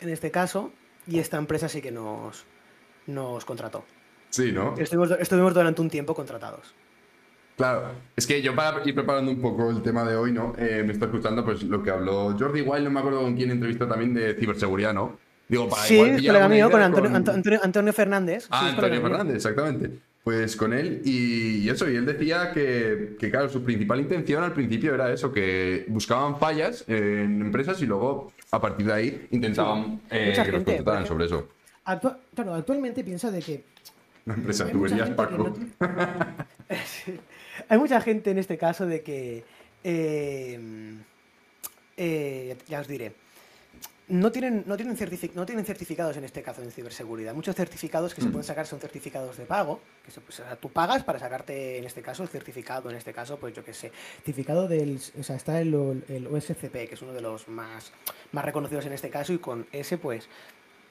en 0.00 0.08
este 0.08 0.30
caso, 0.30 0.72
y 1.06 1.18
esta 1.18 1.36
empresa 1.36 1.68
sí 1.68 1.82
que 1.82 1.90
nos, 1.90 2.44
nos 3.06 3.44
contrató. 3.44 3.84
Sí, 4.30 4.52
¿no? 4.52 4.74
Estuvimos, 4.78 5.10
estuvimos 5.18 5.54
durante 5.54 5.80
un 5.80 5.90
tiempo 5.90 6.14
contratados. 6.14 6.74
Claro, 7.56 7.90
es 8.14 8.26
que 8.26 8.42
yo 8.42 8.54
para 8.54 8.86
ir 8.86 8.94
preparando 8.94 9.30
un 9.30 9.40
poco 9.40 9.70
el 9.70 9.82
tema 9.82 10.04
de 10.04 10.14
hoy, 10.14 10.30
¿no? 10.30 10.52
Eh, 10.58 10.82
me 10.84 10.92
estoy 10.92 11.06
escuchando 11.08 11.42
pues 11.44 11.62
lo 11.62 11.82
que 11.82 11.90
habló 11.90 12.36
Jordi 12.38 12.60
Wild, 12.60 12.84
no 12.84 12.90
me 12.90 13.00
acuerdo 13.00 13.22
con 13.22 13.34
quién 13.34 13.50
entrevistó 13.50 13.88
también 13.88 14.12
de 14.12 14.34
ciberseguridad, 14.34 14.92
¿no? 14.92 15.18
Digo, 15.48 15.68
para 15.68 15.82
Sí, 15.84 15.94
igual 15.94 16.16
colega 16.26 16.48
mío, 16.48 16.70
con 16.70 16.82
Antonio, 16.82 17.10
con- 17.10 17.16
Antonio- 17.30 17.60
Antonio 17.62 17.92
Fernández. 17.94 18.46
Ah, 18.50 18.60
Sí, 18.64 18.70
Antonio 18.74 19.00
mío. 19.00 19.08
Fernández, 19.08 19.36
exactamente. 19.36 19.98
Pues 20.26 20.56
con 20.56 20.72
él 20.72 21.02
y, 21.04 21.58
y 21.58 21.68
eso, 21.68 21.88
y 21.88 21.94
él 21.94 22.04
decía 22.04 22.50
que, 22.52 23.14
que, 23.16 23.30
claro, 23.30 23.48
su 23.48 23.62
principal 23.62 24.00
intención 24.00 24.42
al 24.42 24.52
principio 24.52 24.92
era 24.92 25.12
eso, 25.12 25.32
que 25.32 25.84
buscaban 25.86 26.36
fallas 26.40 26.82
en 26.88 27.40
empresas 27.42 27.80
y 27.80 27.86
luego 27.86 28.32
a 28.50 28.60
partir 28.60 28.86
de 28.86 28.92
ahí 28.92 29.28
intentaban 29.30 30.00
eh, 30.10 30.32
que 30.44 30.50
los 30.50 30.64
contrataran 30.64 31.06
sobre 31.06 31.26
eso. 31.26 31.46
Actua- 31.84 32.18
claro, 32.34 32.54
actualmente 32.54 33.04
piensa 33.04 33.30
de 33.30 33.40
que 33.40 33.62
Una 34.24 34.34
empresa, 34.34 34.66
gente 34.66 34.96
que 34.96 35.12
Paco. 35.12 35.38
no 35.38 35.54
Hay 37.68 37.78
mucha 37.78 38.00
gente 38.00 38.32
en 38.32 38.38
este 38.38 38.58
caso 38.58 38.84
de 38.84 39.02
que, 39.02 39.44
eh, 39.84 40.58
eh, 41.96 42.56
ya 42.68 42.80
os 42.80 42.88
diré, 42.88 43.12
no 44.08 44.30
tienen, 44.30 44.62
no, 44.66 44.76
tienen 44.76 44.96
no 45.34 45.46
tienen 45.46 45.64
certificados 45.64 46.16
en 46.16 46.22
este 46.24 46.40
caso 46.42 46.62
en 46.62 46.70
ciberseguridad. 46.70 47.34
Muchos 47.34 47.56
certificados 47.56 48.14
que 48.14 48.20
se 48.20 48.28
pueden 48.28 48.44
sacar 48.44 48.64
son 48.66 48.78
certificados 48.78 49.36
de 49.36 49.44
pago, 49.46 49.80
que 50.04 50.12
se- 50.12 50.20
pues, 50.20 50.40
tú 50.60 50.68
pagas 50.70 51.02
para 51.02 51.18
sacarte 51.18 51.78
en 51.78 51.84
este 51.84 52.02
caso 52.02 52.22
el 52.22 52.28
certificado, 52.28 52.88
en 52.88 52.96
este 52.96 53.12
caso, 53.12 53.36
pues 53.38 53.52
yo 53.54 53.64
qué 53.64 53.74
sé, 53.74 53.90
certificado 54.16 54.68
del, 54.68 55.00
o 55.18 55.22
sea, 55.24 55.34
está 55.34 55.60
el, 55.60 55.74
OSCP, 55.74 56.86
que 56.88 56.94
es 56.94 57.02
uno 57.02 57.12
de 57.12 57.20
los 57.20 57.48
más, 57.48 57.90
más 58.30 58.44
reconocidos 58.44 58.86
en 58.86 58.92
este 58.92 59.10
caso, 59.10 59.32
y 59.32 59.38
con 59.38 59.66
ese 59.72 59.98
pues 59.98 60.28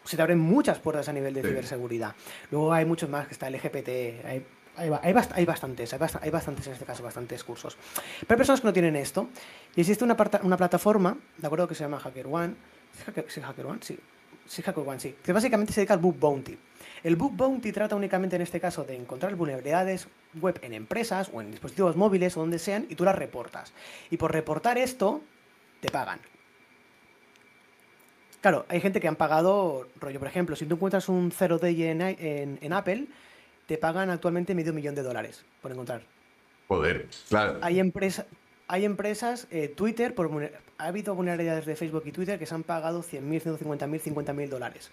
se 0.03 0.18
te 0.18 0.22
abren 0.22 0.38
muchas 0.39 0.80
puertas 0.80 1.07
a 1.07 1.13
nivel 1.13 1.34
de 1.34 1.41
Sí. 1.41 1.47
ciberseguridad. 1.47 2.16
Luego 2.51 2.74
hay 2.74 2.84
muchos 2.86 3.09
más, 3.09 3.28
que 3.28 3.34
está 3.34 3.47
el 3.47 3.55
LGBT, 3.55 3.88
hay, 4.26 4.45
hay, 4.76 4.89
hay 5.01 5.13
bast- 5.13 5.32
hay 5.34 5.45
bastantes, 5.45 5.93
hay, 5.93 5.99
bast- 5.99 6.20
hay 6.22 6.30
bastantes 6.32 6.68
en 6.68 6.74
este 6.74 6.84
caso, 6.86 7.01
bastantes 7.01 7.45
cursos. 7.45 7.78
Pero 8.20 8.34
hay 8.34 8.38
personas 8.38 8.59
que 8.59 8.68
no 8.68 8.74
tienen 8.74 8.97
esto, 8.97 9.30
y 9.74 9.80
existe 9.82 10.03
una, 10.03 10.18
una 10.43 10.57
plataforma, 10.57 11.18
de 11.38 11.47
acuerdo, 11.47 11.66
que 11.68 11.76
se 11.76 11.86
llama 11.86 12.01
HackerOne, 12.03 12.55
¿sí 12.96 13.04
Hacker, 13.06 13.26
sí, 13.30 13.41
HackerOne? 13.41 13.80
Sí, 13.82 14.00
sí, 14.46 14.64
HackerOne, 14.66 15.00
sí, 15.00 15.16
que 15.24 15.34
básicamente 15.34 15.74
se 15.74 15.82
dedica 15.82 15.93
al 15.93 16.00
Book 16.00 16.18
Bounty. 16.20 16.58
El 17.04 17.16
Book 17.16 17.34
Bounty 17.36 17.72
trata 17.72 17.96
únicamente 17.96 18.36
en 18.36 18.41
este 18.41 18.60
caso 18.60 18.84
de 18.84 18.96
encontrar 18.96 19.36
vulnerabilidades 19.36 20.08
web 20.41 20.60
en 20.64 20.74
empresas 20.74 21.30
o 21.34 21.41
en 21.41 21.52
dispositivos 21.52 21.96
móviles 21.96 22.36
o 22.36 22.39
donde 22.39 22.58
sean 22.58 22.88
y 22.89 22.96
tú 22.96 23.04
las 23.04 23.16
reportas. 23.16 23.74
Y 24.10 24.18
por 24.18 24.32
reportar 24.32 24.78
esto, 24.78 25.22
te 25.82 25.89
pagan. 25.89 26.20
Claro, 28.41 28.66
hay 28.70 28.80
gente 28.80 29.00
que 29.00 29.08
han 29.08 29.16
pagado, 29.16 29.88
rollo, 30.00 30.20
por 30.20 30.28
ejemplo, 30.28 30.56
si 30.56 30.66
tú 30.66 30.76
encuentras 30.76 31.10
un 31.10 31.32
0day 31.32 31.84
en, 31.84 32.02
en, 32.02 32.60
en 32.62 32.74
Apple, 32.74 33.08
te 33.66 33.78
pagan 33.78 34.10
actualmente 34.10 34.54
medio 34.54 34.74
millón 34.74 34.96
de 34.96 35.02
dólares 35.02 35.43
por 35.62 35.72
encontrar. 35.72 36.04
Joder, 36.68 37.08
claro. 37.30 37.60
Hay, 37.62 37.80
empresa, 37.80 38.26
hay 38.68 38.86
empresas, 38.86 39.47
eh, 39.51 39.68
Twitter, 39.68 40.16
por, 40.16 40.51
ha 40.78 40.86
habido 40.86 41.16
vulnerabilidades 41.16 41.66
de 41.66 41.76
Facebook 41.76 42.03
y 42.05 42.11
Twitter 42.11 42.39
que 42.39 42.45
se 42.45 42.55
han 42.55 42.63
pagado 42.63 43.03
100.000, 43.03 43.59
150.000, 43.59 44.01
50.000 44.01 44.49
dólares. 44.49 44.91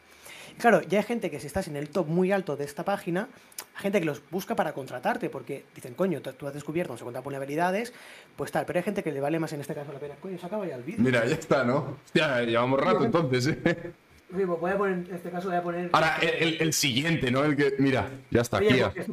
Claro, 0.58 0.82
ya 0.82 0.98
hay 0.98 1.04
gente 1.04 1.30
que 1.30 1.40
si 1.40 1.46
estás 1.46 1.68
en 1.68 1.76
el 1.76 1.88
top 1.88 2.08
muy 2.08 2.30
alto 2.30 2.56
de 2.56 2.64
esta 2.64 2.84
página, 2.84 3.28
hay 3.74 3.82
gente 3.82 4.00
que 4.00 4.04
los 4.04 4.22
busca 4.30 4.54
para 4.54 4.74
contratarte, 4.74 5.30
porque 5.30 5.64
dicen, 5.74 5.94
coño, 5.94 6.20
tú 6.20 6.32
tú 6.32 6.46
has 6.46 6.54
descubierto 6.54 6.92
no 6.92 6.98
sé 6.98 7.04
cuántas 7.04 7.24
vulnerabilidades, 7.24 7.92
pues 8.36 8.52
tal, 8.52 8.66
pero 8.66 8.78
hay 8.78 8.82
gente 8.82 9.02
que 9.02 9.12
le 9.12 9.20
vale 9.20 9.38
más 9.38 9.52
en 9.54 9.60
este 9.60 9.74
caso 9.74 9.92
la 9.92 9.98
pena. 9.98 10.14
Coño, 10.20 10.38
se 10.38 10.46
acaba 10.46 10.66
ya 10.66 10.76
el 10.76 10.82
vídeo. 10.82 11.02
Mira, 11.02 11.24
ya 11.24 11.34
está, 11.34 11.64
¿no? 11.64 11.96
Hostia, 12.04 12.42
llevamos 12.42 12.80
rato 12.80 13.04
entonces, 13.04 13.46
¿eh? 13.46 13.92
Sí, 14.36 14.44
pues 14.46 14.60
voy 14.60 14.70
a 14.70 14.78
poner, 14.78 14.94
en 15.08 15.14
este 15.14 15.30
caso 15.30 15.48
voy 15.48 15.56
a 15.58 15.62
poner... 15.62 15.90
Ahora, 15.92 16.16
el, 16.22 16.28
el- 16.54 16.62
el 16.62 16.72
siguiente, 16.72 17.30
¿no? 17.30 17.44
El 17.44 17.54
que. 17.56 17.74
Mira, 17.78 18.08
ya 18.30 18.40
está, 18.40 18.58
Oye, 18.58 18.68
Kia. 18.68 18.92
es 18.94 19.06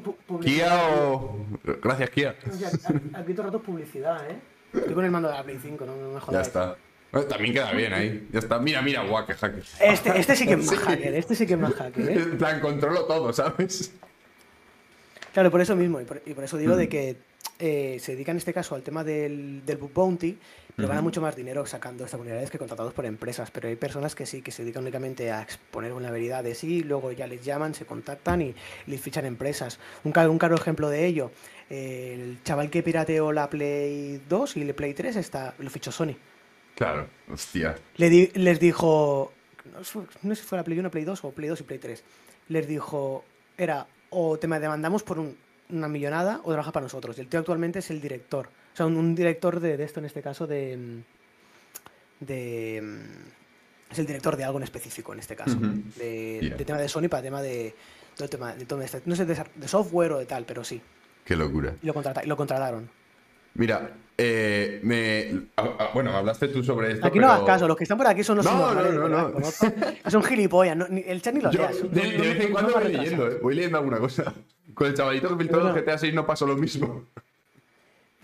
Kia 0.45 0.80
o. 1.03 1.45
Gracias, 1.84 2.09
Kia. 2.11 2.36
Aquí 2.39 2.63
aquí 3.13 3.34
todo 3.34 3.41
el 3.41 3.47
rato 3.47 3.57
es 3.57 3.63
publicidad, 3.63 4.30
¿eh? 4.30 4.36
Estoy 4.74 4.93
con 4.93 5.03
el 5.05 5.11
mando 5.11 5.28
de 5.30 5.34
la 5.36 5.43
Play 5.43 5.59
5, 5.61 5.86
no, 5.86 5.95
no 5.95 6.20
me 6.20 6.32
Ya 6.34 6.41
está. 6.41 6.78
Bueno, 7.11 7.28
también 7.28 7.53
queda 7.53 7.72
bien 7.72 7.91
ahí. 7.91 8.28
Ya 8.32 8.39
está. 8.39 8.59
Mira, 8.59 8.82
mira, 8.82 9.03
guau, 9.03 9.26
que 9.26 9.34
hacker. 9.34 9.63
Este, 9.82 10.20
este 10.20 10.36
sí 10.36 10.45
que 10.45 10.53
es 10.53 10.65
más 10.72 10.78
hacker, 10.80 11.15
este 11.15 11.36
sí 11.36 11.47
que 11.47 11.53
es 11.55 11.59
más 11.59 11.74
hacker, 11.74 12.09
¿eh? 12.09 12.13
En 12.13 12.38
plan, 12.38 12.59
controlo 12.59 13.05
todo, 13.05 13.34
¿sabes? 13.34 13.93
Claro, 15.34 15.52
por 15.52 15.62
eso 15.62 15.76
mismo, 15.76 16.02
y 16.02 16.06
por, 16.06 16.22
y 16.26 16.34
por 16.34 16.44
eso 16.44 16.58
digo 16.58 16.74
Mm. 16.76 16.78
de 16.78 16.90
que 16.90 17.16
eh, 17.60 17.98
se 18.00 18.14
dedica 18.14 18.32
en 18.32 18.38
este 18.38 18.54
caso 18.54 18.74
al 18.76 18.84
tema 18.84 19.04
del, 19.04 19.64
del 19.66 19.78
book 19.78 19.92
bounty, 19.94 20.38
pero 20.76 20.88
ganan 20.88 21.04
mucho 21.04 21.20
más 21.20 21.36
dinero 21.36 21.66
sacando 21.66 22.06
estas 22.06 22.18
vulnerabilidades 22.18 22.50
que 22.52 22.58
contratados 22.58 22.94
por 22.94 23.06
empresas. 23.06 23.52
Pero 23.52 23.68
hay 23.68 23.76
personas 23.76 24.16
que 24.16 24.26
sí, 24.26 24.42
que 24.42 24.52
se 24.52 24.64
dedican 24.64 24.82
únicamente 24.84 25.30
a 25.30 25.42
exponer 25.42 25.92
vulnerabilidades 25.92 26.64
y 26.64 26.84
luego 26.84 27.12
ya 27.12 27.28
les 27.28 27.44
llaman, 27.44 27.74
se 27.74 27.86
contactan 27.86 28.42
y 28.42 28.56
les 28.88 29.02
fichan 29.02 29.26
empresas. 29.26 29.78
Un, 30.06 30.18
un 30.18 30.38
claro 30.38 30.56
ejemplo 30.56 30.90
de 30.90 31.06
ello, 31.06 31.32
eh, 31.70 32.14
el 32.18 32.44
chaval 32.44 32.70
que 32.70 32.82
pirateó 32.82 33.34
la 33.34 33.50
Play 33.50 34.22
2 34.30 34.56
y 34.56 34.64
la 34.64 34.74
Play 34.74 34.94
3 34.94 35.18
está, 35.18 35.54
lo 35.60 35.70
fichó 35.70 35.92
Sony. 35.92 36.16
Claro, 36.76 37.08
hostia. 37.30 37.76
Le 37.98 38.10
di- 38.10 38.32
les 38.36 38.58
dijo, 38.62 39.34
no 40.24 40.34
sé 40.36 40.42
si 40.42 40.48
fue 40.48 40.58
la 40.58 40.64
Play 40.64 40.80
1, 40.80 40.90
Play 40.90 41.04
2 41.04 41.26
o 41.26 41.32
Play 41.32 41.50
2 41.50 41.60
y 41.60 41.64
Play 41.64 41.80
3. 41.80 42.04
Les 42.48 42.66
dijo, 42.70 43.26
era 43.58 43.86
o 44.12 44.38
te 44.39 44.47
demandamos 44.47 45.03
por 45.03 45.20
un- 45.20 45.38
una 45.70 45.88
millonada 45.88 46.41
o 46.43 46.49
trabaja 46.49 46.72
para 46.72 46.84
nosotros. 46.86 47.18
Y 47.18 47.22
el 47.22 47.28
tío 47.28 47.39
actualmente 47.39 47.80
es 47.80 47.89
el 47.91 48.01
director. 48.01 48.47
O 48.74 48.76
sea, 48.76 48.86
un, 48.86 48.97
un 48.97 49.14
director 49.16 49.60
de, 49.60 49.78
de 49.78 49.84
esto, 49.84 49.99
en 49.99 50.05
este 50.05 50.22
caso, 50.22 50.47
de. 50.47 50.78
mm, 50.78 52.26
de 52.26 52.82
mm, 52.84 53.91
es 53.91 53.99
el 53.99 54.05
director 54.05 54.36
de 54.38 54.43
algo 54.43 54.57
en 54.60 54.64
específico, 54.64 55.14
en 55.14 55.20
este 55.20 55.36
caso. 55.36 55.57
De, 55.60 56.39
Yeah. 56.41 56.55
de 56.57 56.66
tema 56.66 56.80
de 56.80 56.89
Sony 56.89 57.07
para 57.10 57.24
tema 57.24 57.41
de. 57.41 57.74
tema 58.30 58.53
de 58.53 58.66
todo 58.66 58.82
este- 58.82 59.01
no 59.05 59.16
sé, 59.16 59.26
de, 59.26 59.41
de 59.55 59.68
software 59.68 60.12
o 60.14 60.20
de 60.20 60.26
tal, 60.26 60.45
pero 60.45 60.64
sí. 60.64 60.82
Qué 61.26 61.36
locura. 61.36 61.76
Y 61.82 61.86
lo, 61.88 61.93
contrata- 61.93 62.24
y 62.24 62.28
lo 62.28 62.36
contrataron. 62.38 62.89
Mira, 63.60 63.91
eh, 64.18 64.80
me. 64.84 65.47
bueno, 65.93 66.16
hablaste 66.16 66.47
tú 66.47 66.64
sobre 66.64 66.93
esto. 66.93 67.05
Aquí 67.05 67.20
no 67.20 67.24
pero... 67.28 67.34
hagas 67.34 67.45
caso, 67.45 67.68
los 67.68 67.76
que 67.78 67.84
están 67.84 67.97
por 67.97 68.07
aquí 68.07 68.24
son 68.24 68.38
los 68.38 68.45
No, 68.45 68.74
no, 68.74 68.91
no, 69.07 69.30
no. 69.30 69.34
Que 70.03 70.10
son 70.12 70.24
gilipollas, 70.24 70.76
no- 70.78 70.88
ni- 70.88 71.03
el 71.05 71.22
chat 71.22 71.34
ni 71.34 71.41
lo 71.41 71.51
Yo, 71.51 71.60
leas. 71.60 71.82
de, 71.91 72.18
vez 72.18 72.39
en 72.45 72.51
cuando 72.51 72.74
voy 72.74 72.91
leyendo. 72.93 73.28
¿eh? 73.30 73.39
Voy 73.41 73.55
leyendo 73.55 73.78
alguna 73.78 73.99
cosa. 73.99 74.34
Con 74.74 74.88
el 74.88 74.93
chavalito 74.93 75.30
que 75.30 75.36
filtró 75.36 75.60
No, 75.62 75.70
el 75.70 75.76
no. 75.76 75.82
GTA 75.82 75.97
6 75.97 76.14
no 76.14 76.26
pasó 76.26 76.45
lo 76.47 76.55
mismo. 76.55 77.05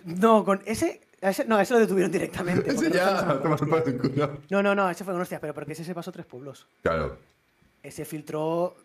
No, 0.06 0.46
con 0.46 0.62
ese, 0.66 1.02
No, 1.48 1.60
ese 1.60 1.74
lo 1.74 1.80
detuvieron 1.80 2.12
directamente. 2.12 2.70
Ese 2.72 2.90
no 2.90 2.96
ya 2.96 3.40
tomas 3.42 3.62
en 3.62 3.70
por 3.70 3.84
el 3.88 3.98
culo. 3.98 4.38
No, 4.50 4.64
no, 4.64 4.76
no, 4.76 4.90
ese 4.90 5.04
fue 5.04 5.14
con 5.14 5.22
hostia, 5.22 5.40
pero 5.42 5.54
porque 5.54 5.74
ese 5.74 5.84
se 5.84 5.94
pasó 5.96 6.12
tres 6.12 6.26
pueblos. 6.26 6.68
Claro. 6.82 7.18
Ese 7.84 8.06
filtró 8.06 8.76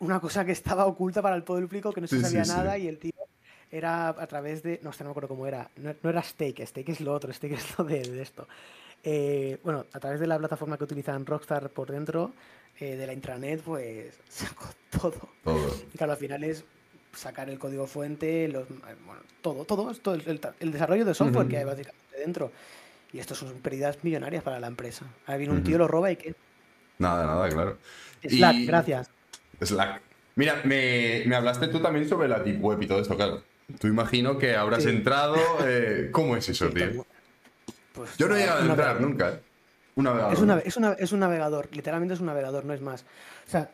una 0.00 0.20
cosa 0.20 0.44
que 0.44 0.52
estaba 0.52 0.84
oculta 0.86 1.22
para 1.22 1.36
el 1.36 1.42
público, 1.42 1.92
que 1.92 2.00
no 2.00 2.06
se 2.06 2.16
Sí, 2.16 2.22
sabía 2.22 2.44
sí, 2.44 2.50
sí. 2.50 2.56
nada, 2.56 2.76
y 2.76 2.86
el 2.88 2.98
tío 2.98 3.12
era 3.70 4.08
a 4.08 4.26
través 4.26 4.62
de. 4.62 4.80
No, 4.82 4.90
no 4.98 5.04
me 5.04 5.10
acuerdo 5.10 5.28
cómo 5.28 5.46
era. 5.46 5.70
No, 5.76 5.94
no 6.02 6.10
era 6.10 6.22
Stake, 6.22 6.66
Stake 6.66 6.92
es 6.92 7.00
lo 7.00 7.12
otro, 7.12 7.32
Stake 7.32 7.54
es 7.54 7.78
lo 7.78 7.84
de, 7.84 8.00
de 8.02 8.22
esto. 8.22 8.46
Eh, 9.02 9.58
bueno, 9.62 9.84
a 9.92 10.00
través 10.00 10.18
de 10.20 10.26
la 10.26 10.38
plataforma 10.38 10.76
que 10.78 10.84
utilizan 10.84 11.24
Rockstar 11.26 11.70
por 11.70 11.90
dentro, 11.90 12.32
eh, 12.80 12.96
de 12.96 13.06
la 13.06 13.12
intranet, 13.12 13.60
pues 13.62 14.18
sacó 14.28 14.66
todo. 14.90 15.28
Todo. 15.44 15.74
Y 15.92 15.96
claro, 15.96 16.12
al 16.12 16.18
final 16.18 16.42
es 16.44 16.64
sacar 17.12 17.48
el 17.48 17.58
código 17.58 17.86
fuente, 17.86 18.48
los, 18.48 18.64
eh, 18.64 18.96
bueno, 19.06 19.20
todo, 19.42 19.64
todo, 19.64 19.94
todo 19.94 20.14
el, 20.14 20.22
el- 20.28 20.40
el 20.60 20.72
desarrollo 20.72 21.04
de 21.04 21.14
software 21.14 21.42
Ujú. 21.44 21.50
que 21.50 21.58
hay 21.58 21.64
básicamente 21.64 22.18
dentro. 22.18 22.52
Y 23.12 23.18
esto 23.20 23.34
son 23.34 23.52
pérdidas 23.60 24.02
millonarias 24.02 24.42
para 24.42 24.58
la 24.60 24.66
empresa. 24.66 25.06
Ahora 25.26 25.38
viene 25.38 25.54
un 25.54 25.62
tío, 25.62 25.78
lo 25.78 25.86
roba 25.88 26.10
y 26.10 26.16
que... 26.16 26.34
Nada, 26.98 27.24
nada, 27.26 27.48
claro. 27.48 27.78
Slack, 28.22 28.54
Y- 28.56 28.66
gracias. 28.66 29.10
Slack. 29.62 30.02
Mira, 30.34 30.60
me, 30.64 31.22
me 31.26 31.36
hablaste 31.36 31.68
tú 31.68 31.80
también 31.80 32.06
sobre 32.08 32.28
la 32.28 32.40
Deep 32.40 32.62
Web 32.62 32.82
y 32.82 32.86
todo 32.86 33.00
esto, 33.00 33.16
claro. 33.16 33.42
Tú 33.78 33.88
imagino 33.88 34.38
que 34.38 34.54
habrás 34.56 34.84
Sí. 34.84 34.90
entrado. 34.90 35.36
eh, 35.64 36.08
¿Cómo 36.12 36.36
es 36.36 36.48
eso, 36.48 36.68
tío? 36.70 37.04
pues, 37.92 38.16
Yo 38.16 38.28
no 38.28 38.34
he 38.34 38.36
una- 38.36 38.44
llegado 38.44 38.62
a 38.62 38.66
entrar 38.70 39.00
nunca, 39.00 39.28
¿eh? 39.30 39.40
Un 39.96 40.04
navegador. 40.04 40.32
Es, 40.34 40.40
una- 40.40 40.58
es, 40.58 40.76
una- 40.76 40.92
es 40.92 41.12
un 41.12 41.20
navegador, 41.20 41.68
literalmente 41.72 42.14
es 42.14 42.20
un 42.20 42.26
navegador, 42.26 42.64
no 42.64 42.74
es 42.74 42.80
más. 42.80 43.02
O 43.46 43.50
sea, 43.50 43.70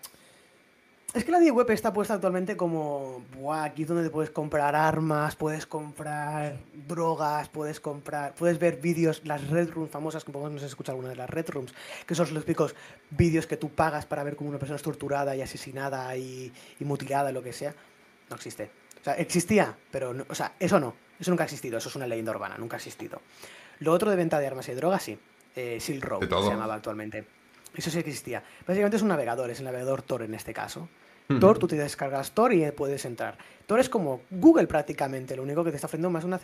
Es 1.15 1.25
que 1.27 1.31
la 1.31 1.41
Deep 1.41 1.55
Web 1.55 1.71
está 1.73 1.93
puesta 1.93 2.15
actualmente 2.15 2.57
como, 2.57 3.23
Buah, 3.37 3.65
aquí 3.65 3.83
es 3.83 3.89
donde 3.89 4.03
te 4.05 4.09
puedes 4.09 4.31
comprar 4.31 4.75
armas, 4.75 5.37
puedes 5.37 5.67
comprar 5.67 6.57
drogas, 6.89 7.51
puedes 7.51 7.81
comprar, 7.81 8.35
puedes 8.35 8.59
ver 8.59 8.77
vídeos, 8.81 9.21
las 9.27 9.47
Red 9.51 9.73
Rooms 9.73 9.91
famosas, 9.91 10.25
que 10.25 10.33
podemos 10.33 10.63
escuchar 10.63 10.95
alguna 10.95 11.11
de 11.11 11.17
las 11.17 11.29
Red 11.29 11.51
Rooms, 11.51 11.75
que 12.07 12.15
son 12.15 12.33
los 12.33 12.45
típicos 12.47 12.75
vídeos 13.11 13.47
que 13.47 13.59
tú 13.59 13.69
pagas 13.69 14.07
para 14.07 14.23
ver 14.25 14.37
cómo 14.37 14.49
una 14.49 14.59
persona 14.59 14.77
es 14.77 14.83
torturada 14.83 15.37
y 15.37 15.43
asesinada 15.43 16.17
y, 16.17 16.51
y 16.81 16.85
mutilada 16.87 17.31
y 17.31 17.35
lo 17.35 17.43
que 17.43 17.53
sea. 17.53 17.75
No 18.31 18.37
existe. 18.37 18.71
O 19.03 19.05
sea, 19.05 19.15
existía, 19.15 19.77
pero, 19.91 20.15
no- 20.15 20.25
o 20.29 20.35
sea, 20.35 20.55
eso 20.59 20.79
no, 20.81 20.95
eso 21.19 21.31
nunca 21.31 21.43
ha 21.45 21.47
existido, 21.47 21.79
eso 21.79 21.89
es 21.89 21.97
una 21.97 22.07
leyenda 22.07 22.31
urbana, 22.33 22.57
nunca 22.57 22.77
ha 22.77 22.79
existido. 22.79 23.21
Lo 23.81 23.93
otro 23.93 24.11
de 24.11 24.17
venta 24.17 24.39
de 24.39 24.47
armas 24.47 24.69
y 24.69 24.75
drogas, 24.75 25.03
sí. 25.03 25.19
Eh, 25.57 25.79
Silk 25.81 26.05
Road 26.05 26.21
se 26.23 26.27
llamaba 26.51 26.75
actualmente. 26.75 27.27
Eso 27.75 27.91
sí 27.91 27.99
existía. 27.99 28.43
Básicamente 28.67 28.97
es 28.97 29.03
un 29.03 29.09
navegador, 29.09 29.51
es 29.51 29.59
el 29.59 29.65
navegador 29.65 30.03
Tor 30.03 30.23
en 30.23 30.35
este 30.35 30.55
caso. 30.55 30.89
Tor, 31.41 31.59
tú 31.59 31.67
te 31.67 31.77
descargas 31.77 32.33
Tor 32.33 32.53
y 32.53 32.71
puedes 32.73 33.05
entrar. 33.07 33.39
Tor 33.67 33.81
es 33.81 33.89
como 33.89 34.21
Google 34.31 34.67
prácticamente, 34.67 35.35
lo 35.35 35.43
único 35.45 35.65
que 35.65 35.71
te 35.71 35.77
está 35.77 35.87
ofreciendo 35.87 36.11
más 36.11 36.25
una, 36.25 36.39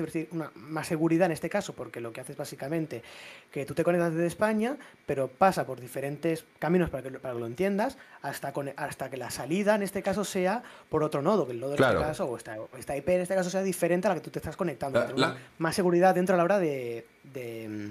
más 0.55 0.87
seguridad 0.87 1.27
en 1.27 1.33
este 1.33 1.51
caso, 1.51 1.75
porque 1.75 2.01
lo 2.01 2.11
que 2.13 2.23
hace 2.23 2.33
es 2.33 2.39
básicamente 2.39 3.03
que 3.51 3.67
tú 3.67 3.75
te 3.75 3.85
conectas 3.85 4.13
desde 4.15 4.27
España, 4.27 4.79
pero 5.05 5.29
pasa 5.29 5.67
por 5.67 5.79
diferentes 5.81 6.45
caminos 6.59 6.89
para 6.89 7.03
que, 7.03 7.11
lo- 7.11 7.21
para 7.21 7.35
que 7.35 7.41
lo 7.41 7.47
entiendas, 7.47 7.99
hasta, 8.23 8.53
con- 8.55 8.71
hasta 8.77 9.11
que 9.11 9.19
la 9.19 9.29
salida 9.31 9.75
en 9.75 9.83
este 9.83 10.01
caso 10.03 10.25
sea 10.25 10.63
por 10.89 11.03
otro 11.03 11.21
nodo, 11.21 11.45
que 11.45 11.53
el 11.53 11.61
nodo 11.61 11.77
Claro. 11.77 11.95
en 11.99 12.05
este 12.05 12.09
caso, 12.11 12.25
o 12.27 12.37
esta, 12.39 12.57
esta 12.79 12.97
IP 12.97 13.09
en 13.17 13.21
este 13.23 13.35
caso 13.35 13.51
sea 13.51 13.63
diferente 13.63 14.07
a 14.07 14.11
la 14.11 14.15
que 14.15 14.23
tú 14.23 14.31
te 14.31 14.39
estás 14.39 14.57
conectando. 14.57 14.99
La- 15.01 15.13
la- 15.29 15.37
más 15.59 15.75
seguridad 15.75 16.15
dentro 16.15 16.35
a 16.35 16.39
la 16.39 16.45
hora 16.45 16.59
de, 16.59 17.05
de, 17.25 17.91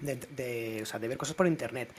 de- 0.00 0.16
de- 0.36 0.80
o 0.82 0.86
sea, 0.86 0.98
de 0.98 1.08
ver 1.08 1.18
cosas 1.18 1.34
por 1.34 1.46
internet. 1.46 1.90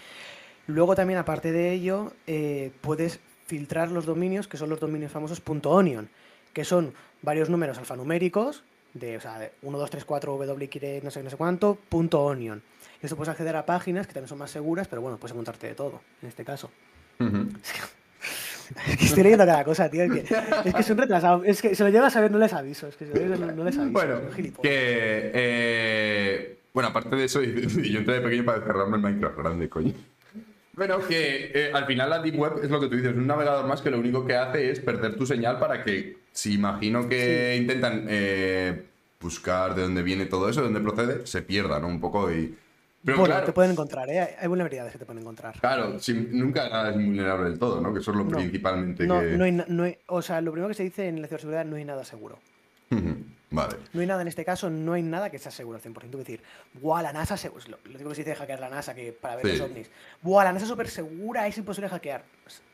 Luego 0.67 0.95
también, 0.95 1.19
aparte 1.19 1.51
de 1.51 1.71
ello, 1.73 2.13
eh, 2.27 2.71
puedes 2.82 3.19
filtrar 3.52 3.91
los 3.91 4.06
dominios, 4.06 4.47
que 4.47 4.56
son 4.56 4.70
los 4.70 4.80
dominios 4.80 5.12
famosos 5.12 5.43
.onion, 5.45 6.08
que 6.54 6.64
son 6.64 6.93
varios 7.22 7.49
números 7.49 7.78
alfanuméricos, 7.78 8.64
de, 8.93 9.18
o 9.18 9.20
sea, 9.20 9.39
de 9.39 9.52
1, 9.62 9.78
2, 9.78 9.89
3, 9.89 10.06
4, 10.06 10.38
W, 10.38 10.70
quiere 10.70 11.02
no 11.04 11.12
sé, 11.12 11.22
no 11.22 11.30
sé 11.30 11.36
cuánto, 11.36 11.78
punto 11.89 12.24
.onion. 12.24 12.64
Y 13.02 13.06
esto 13.06 13.18
puedes 13.18 13.28
acceder 13.28 13.58
a 13.58 13.66
páginas 13.66 14.08
que 14.08 14.14
también 14.14 14.30
son 14.30 14.38
más 14.38 14.52
seguras, 14.52 14.88
pero 14.88 15.02
bueno, 15.02 15.18
puedes 15.18 15.34
encontrarte 15.34 15.68
de 15.68 15.76
todo, 15.76 15.99
en 16.22 16.30
este 16.30 16.45
caso. 16.45 16.72
Es 18.88 18.97
que 18.97 19.04
estoy 19.04 19.24
leyendo 19.24 19.45
cada 19.45 19.66
cosa, 19.66 19.89
tío. 19.89 20.04
Es 20.04 20.12
que, 20.14 20.34
es 20.64 20.74
que 20.74 20.84
son 20.84 20.97
retrasados. 20.97 21.43
Es 21.45 21.62
que 21.62 21.76
se 21.76 21.84
lo 21.84 21.89
llevas 21.89 22.16
a 22.16 22.22
ver, 22.22 22.32
no 22.32 22.38
les 22.38 22.54
aviso. 22.54 22.88
Es 22.88 22.95
que 22.95 23.06
si 23.06 23.14
lo 23.14 23.36
no, 23.36 23.52
no 23.52 23.64
les 23.66 23.78
aviso. 23.78 23.91
Bueno, 23.91 24.22
que. 24.62 25.32
eh, 25.34 26.58
bueno, 26.74 26.88
aparte 26.88 27.18
de 27.18 27.26
eso, 27.26 27.41
yo 27.43 27.99
entré 27.99 28.14
de 28.14 28.22
pequeño 28.22 28.45
para 28.45 28.60
descargarme 28.60 28.95
el 28.95 29.04
Minecraft 29.04 29.38
grande, 29.38 29.68
coño. 29.68 29.93
Bueno, 30.82 30.97
que 31.07 31.51
eh, 31.53 31.71
al 31.71 31.86
final 31.86 32.09
la 32.09 32.17
Deep 32.23 32.39
Web 32.39 32.53
es 32.63 32.71
lo 32.71 32.79
que 32.79 32.88
tú 32.88 32.95
dices, 32.95 33.13
un 33.15 33.27
navegador 33.27 33.67
más 33.67 33.84
que 33.84 33.91
lo 33.91 33.99
único 33.99 34.25
que 34.25 34.36
hace 34.36 34.71
es 34.71 34.79
perder 34.79 35.15
tu 35.15 35.27
señal 35.27 35.59
para 35.59 35.84
que, 35.84 36.17
si 36.32 36.55
imagino 36.55 37.07
que 37.07 37.55
intentan 37.55 38.07
eh, 38.09 38.86
buscar 39.19 39.75
de 39.75 39.84
dónde 39.84 40.01
viene 40.01 40.25
todo 40.25 40.49
eso, 40.49 40.61
de 40.61 40.71
dónde 40.71 40.79
procede, 40.82 41.27
se 41.27 41.43
pierda, 41.43 41.79
¿no? 41.79 41.88
Un 41.88 41.99
poco 41.99 42.32
y... 42.32 42.57
Pero 43.05 43.19
bueno, 43.19 43.32
claro, 43.36 43.45
te 43.45 43.53
pueden 43.53 43.73
encontrar, 43.73 44.09
¿eh? 44.09 44.36
Hay- 44.39 44.47
vulnerabilidades 44.47 44.93
que 44.93 44.97
te 44.97 45.05
pueden 45.05 45.21
encontrar. 45.21 45.59
claro, 45.59 45.99
si- 45.99 46.13
nunca 46.32 46.67
nada 46.67 46.89
es 46.89 46.95
vulnerable 46.95 47.51
del 47.51 47.59
todo, 47.59 47.79
¿no? 47.79 47.93
Que 47.93 47.99
eso 47.99 48.09
es 48.09 48.17
lo 48.17 48.23
No. 48.23 48.38
principalmente 48.39 49.05
No, 49.05 49.19
que... 49.21 49.38
no 49.38 49.43
hay, 49.43 49.51
no 49.67 49.84
hay- 49.84 49.97
o 50.07 50.23
sea, 50.23 50.41
lo 50.41 50.51
primero 50.51 50.69
que 50.69 50.73
se 50.73 50.84
dice 50.84 51.07
en 51.07 51.21
la 51.21 51.27
ciberseguridad 51.27 51.63
no 51.63 51.75
hay 51.75 51.86
nada 51.86 52.03
seguro. 52.03 52.39
Vale. 53.54 53.76
No 53.93 53.99
hay 54.02 54.08
nada 54.08 54.22
en 54.22 54.28
este 54.30 54.45
caso, 54.45 54.70
no 54.70 54.93
hay 54.93 55.04
nada 55.04 55.30
que 55.30 55.38
sea 55.38 55.52
seguro 55.52 55.76
al 55.78 55.84
100%. 55.84 56.10
Tú 56.10 56.18
decir, 56.18 56.41
buah, 56.74 57.02
la 57.04 57.12
NASA, 57.14 57.36
se- 57.38 57.49
lo, 57.68 57.78
digo 57.97 58.10
que 58.10 58.16
se 58.16 58.24
dice 58.24 58.36
hackear 58.36 58.60
la 58.62 58.70
NASA 58.70 58.95
que 58.95 59.12
para 59.12 59.36
ver 59.36 59.45
Sí. 59.45 59.52
los 59.58 59.62
ovnis. 59.70 59.91
Buah, 60.22 60.45
la 60.45 60.54
NASA 60.54 60.64
es 60.66 60.70
súper 60.70 60.88
segura, 60.89 61.45
es 61.47 61.58
imposible 61.58 61.89
hackear. 61.89 62.24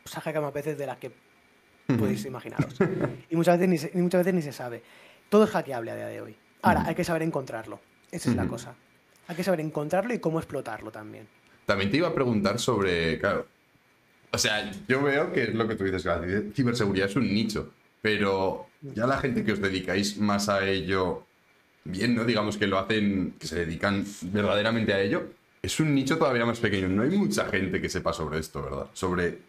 Se 0.05 0.17
ha 0.17 0.21
hackeado 0.21 0.45
más 0.45 0.53
veces 0.53 0.77
de 0.77 0.85
las 0.85 0.97
que 0.97 1.11
podéis 1.97 2.23
imaginaros. 2.25 2.75
y 3.29 3.35
muchas 3.35 3.57
veces 3.57 3.69
ni 3.69 3.77
se, 3.79 3.91
y 3.93 4.01
muchas 4.01 4.19
veces 4.19 4.33
ni 4.35 4.41
se 4.41 4.53
sabe. 4.53 4.83
Todo 5.29 5.45
es 5.45 5.49
hackeable 5.49 5.91
a 5.91 5.95
día 5.95 6.07
de 6.07 6.21
hoy. 6.21 6.35
Ahora, 6.61 6.83
hay 6.85 6.95
que 6.95 7.03
saber 7.03 7.23
encontrarlo. 7.23 7.79
Esa 8.11 8.29
es 8.29 8.35
la 8.35 8.45
cosa. 8.47 8.75
Hay 9.27 9.35
que 9.35 9.43
saber 9.43 9.59
encontrarlo 9.61 10.13
y 10.13 10.19
cómo 10.19 10.37
explotarlo 10.39 10.91
también. 10.91 11.27
También 11.65 11.89
te 11.91 11.97
iba 11.97 12.07
a 12.07 12.13
preguntar 12.13 12.59
sobre, 12.59 13.19
claro, 13.19 13.45
o 14.31 14.37
sea, 14.37 14.71
yo 14.87 15.01
veo 15.01 15.33
que 15.33 15.43
es 15.43 15.53
lo 15.55 15.67
que 15.67 15.75
tú 15.75 15.83
dices, 15.85 16.03
que 16.03 16.09
la 16.09 16.19
ci- 16.21 16.53
ciberseguridad 16.53 17.09
es 17.09 17.15
un 17.15 17.33
nicho, 17.33 17.73
pero 18.01 18.66
ya 18.81 19.07
la 19.07 19.17
gente 19.17 19.43
que 19.43 19.53
os 19.53 19.61
dedicáis 19.61 20.17
más 20.17 20.49
a 20.49 20.67
ello, 20.67 21.25
bien, 21.83 22.15
¿no? 22.15 22.25
Digamos 22.25 22.57
que 22.57 22.67
lo 22.67 22.77
hacen, 22.77 23.35
que 23.39 23.47
se 23.47 23.59
dedican 23.59 24.05
verdaderamente 24.23 24.93
a 24.93 25.01
ello, 25.01 25.27
es 25.61 25.79
un 25.79 25.93
nicho 25.95 26.17
todavía 26.17 26.45
más 26.45 26.59
pequeño. 26.59 26.87
No 26.87 27.03
hay 27.03 27.09
mucha 27.09 27.45
gente 27.45 27.81
que 27.81 27.89
sepa 27.89 28.13
sobre 28.13 28.39
esto, 28.39 28.61
¿verdad? 28.61 28.87
Sobre 28.93 29.39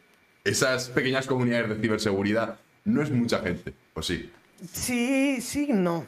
esas 0.44 0.88
pequeñas 0.88 1.26
comunidades 1.26 1.68
de 1.68 1.76
ciberseguridad, 1.76 2.58
no 2.84 3.02
es 3.02 3.10
mucha 3.10 3.40
gente, 3.40 3.74
¿o 3.94 4.02
sí? 4.02 4.30
Sí, 4.72 5.40
sí, 5.40 5.68
no. 5.72 6.06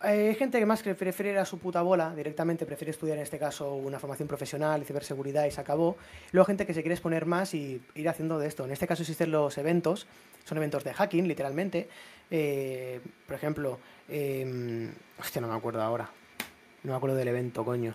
Hay 0.00 0.36
gente 0.36 0.60
que 0.60 0.66
más 0.66 0.82
que 0.82 0.94
prefiere 0.94 1.32
ir 1.32 1.38
a 1.38 1.44
su 1.44 1.58
puta 1.58 1.82
bola, 1.82 2.14
directamente 2.14 2.64
prefiere 2.66 2.92
estudiar 2.92 3.16
en 3.16 3.24
este 3.24 3.38
caso 3.38 3.74
una 3.74 3.98
formación 3.98 4.28
profesional, 4.28 4.84
ciberseguridad 4.84 5.46
y 5.46 5.50
se 5.50 5.60
acabó. 5.60 5.96
Luego 6.30 6.46
gente 6.46 6.66
que 6.66 6.74
se 6.74 6.82
quiere 6.82 6.94
exponer 6.94 7.26
más 7.26 7.52
y 7.54 7.80
ir 7.96 8.08
haciendo 8.08 8.38
de 8.38 8.46
esto. 8.46 8.64
En 8.64 8.70
este 8.70 8.86
caso 8.86 9.02
existen 9.02 9.32
los 9.32 9.58
eventos, 9.58 10.06
son 10.44 10.58
eventos 10.58 10.84
de 10.84 10.94
hacking, 10.94 11.26
literalmente. 11.26 11.88
Eh, 12.30 13.00
por 13.26 13.36
ejemplo, 13.36 13.78
eh, 14.08 14.90
hostia, 15.18 15.40
no 15.40 15.48
me 15.48 15.54
acuerdo 15.54 15.82
ahora. 15.82 16.10
No 16.84 16.92
me 16.92 16.96
acuerdo 16.96 17.16
del 17.16 17.28
evento, 17.28 17.64
coño. 17.64 17.94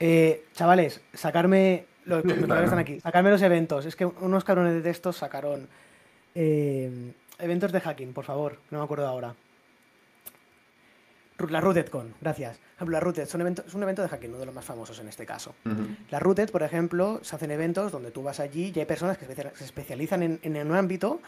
Eh, 0.00 0.44
chavales, 0.54 1.00
sacarme. 1.14 1.86
Los 2.08 2.24
están 2.24 2.78
aquí, 2.78 3.00
sacarme 3.00 3.30
los 3.30 3.42
eventos. 3.42 3.84
Es 3.84 3.94
que 3.94 4.06
unos 4.06 4.42
cabrones 4.44 4.72
de 4.72 4.80
textos 4.80 5.16
sacaron. 5.18 5.68
eh, 6.34 7.12
eventos 7.38 7.70
de 7.70 7.80
hacking, 7.80 8.12
por 8.14 8.24
favor, 8.24 8.58
no 8.70 8.78
me 8.78 8.84
acuerdo 8.84 9.06
ahora. 9.06 9.34
La 11.50 11.60
RootedCon, 11.60 12.14
gracias. 12.20 12.56
Por 12.58 12.74
ejemplo, 12.76 12.92
la 12.94 13.00
Rooted 13.00 13.26
son 13.28 13.40
evento- 13.42 13.62
es 13.64 13.72
un 13.74 13.82
evento 13.84 14.02
de 14.02 14.08
hacking, 14.08 14.30
uno 14.30 14.38
de 14.40 14.46
los 14.46 14.54
más 14.54 14.64
famosos 14.64 14.98
en 14.98 15.06
este 15.08 15.24
caso. 15.24 15.54
La 16.10 16.18
Rooted, 16.18 16.50
por 16.50 16.64
ejemplo, 16.64 17.20
se 17.22 17.36
hacen 17.36 17.52
eventos 17.52 17.92
donde 17.92 18.10
tú 18.10 18.22
vas 18.24 18.40
allí 18.40 18.72
y 18.74 18.78
hay 18.80 18.86
personas 18.86 19.18
que 19.18 19.26
se 19.26 19.64
especializan 19.64 20.22
en, 20.24 20.40
en 20.42 20.66
un 20.68 20.76
ámbito 20.76 21.20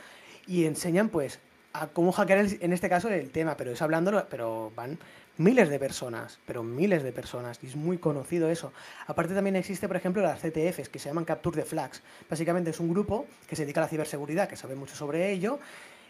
y 0.48 0.64
enseñan, 0.64 1.10
pues, 1.10 1.38
a 1.72 1.86
cómo 1.88 2.12
hackear, 2.12 2.38
el- 2.40 2.58
en 2.60 2.72
este 2.72 2.88
caso, 2.88 3.08
el 3.08 3.30
tema, 3.30 3.56
pero 3.56 3.70
es 3.72 3.80
hablándolo, 3.82 4.26
pero 4.28 4.72
van 4.74 4.98
miles 5.38 5.68
de 5.70 5.78
personas, 5.78 6.38
pero 6.46 6.62
miles 6.62 7.02
de 7.02 7.12
personas, 7.12 7.58
y 7.62 7.66
es 7.68 7.76
muy 7.76 7.98
conocido 7.98 8.50
eso. 8.50 8.72
Aparte 9.06 9.34
también 9.34 9.56
existe, 9.56 9.86
por 9.88 9.96
ejemplo, 9.96 10.20
las 10.22 10.40
CTFs, 10.40 10.88
que 10.88 10.98
se 10.98 11.08
llaman 11.08 11.24
Capture 11.24 11.62
the 11.62 11.66
Flags. 11.66 12.02
Básicamente 12.28 12.70
es 12.70 12.80
un 12.80 12.90
grupo 12.90 13.26
que 13.48 13.56
se 13.56 13.62
dedica 13.62 13.80
a 13.80 13.84
la 13.84 13.88
ciberseguridad, 13.88 14.48
que 14.48 14.56
sabe 14.56 14.74
mucho 14.74 14.94
sobre 14.96 15.30
ello, 15.30 15.58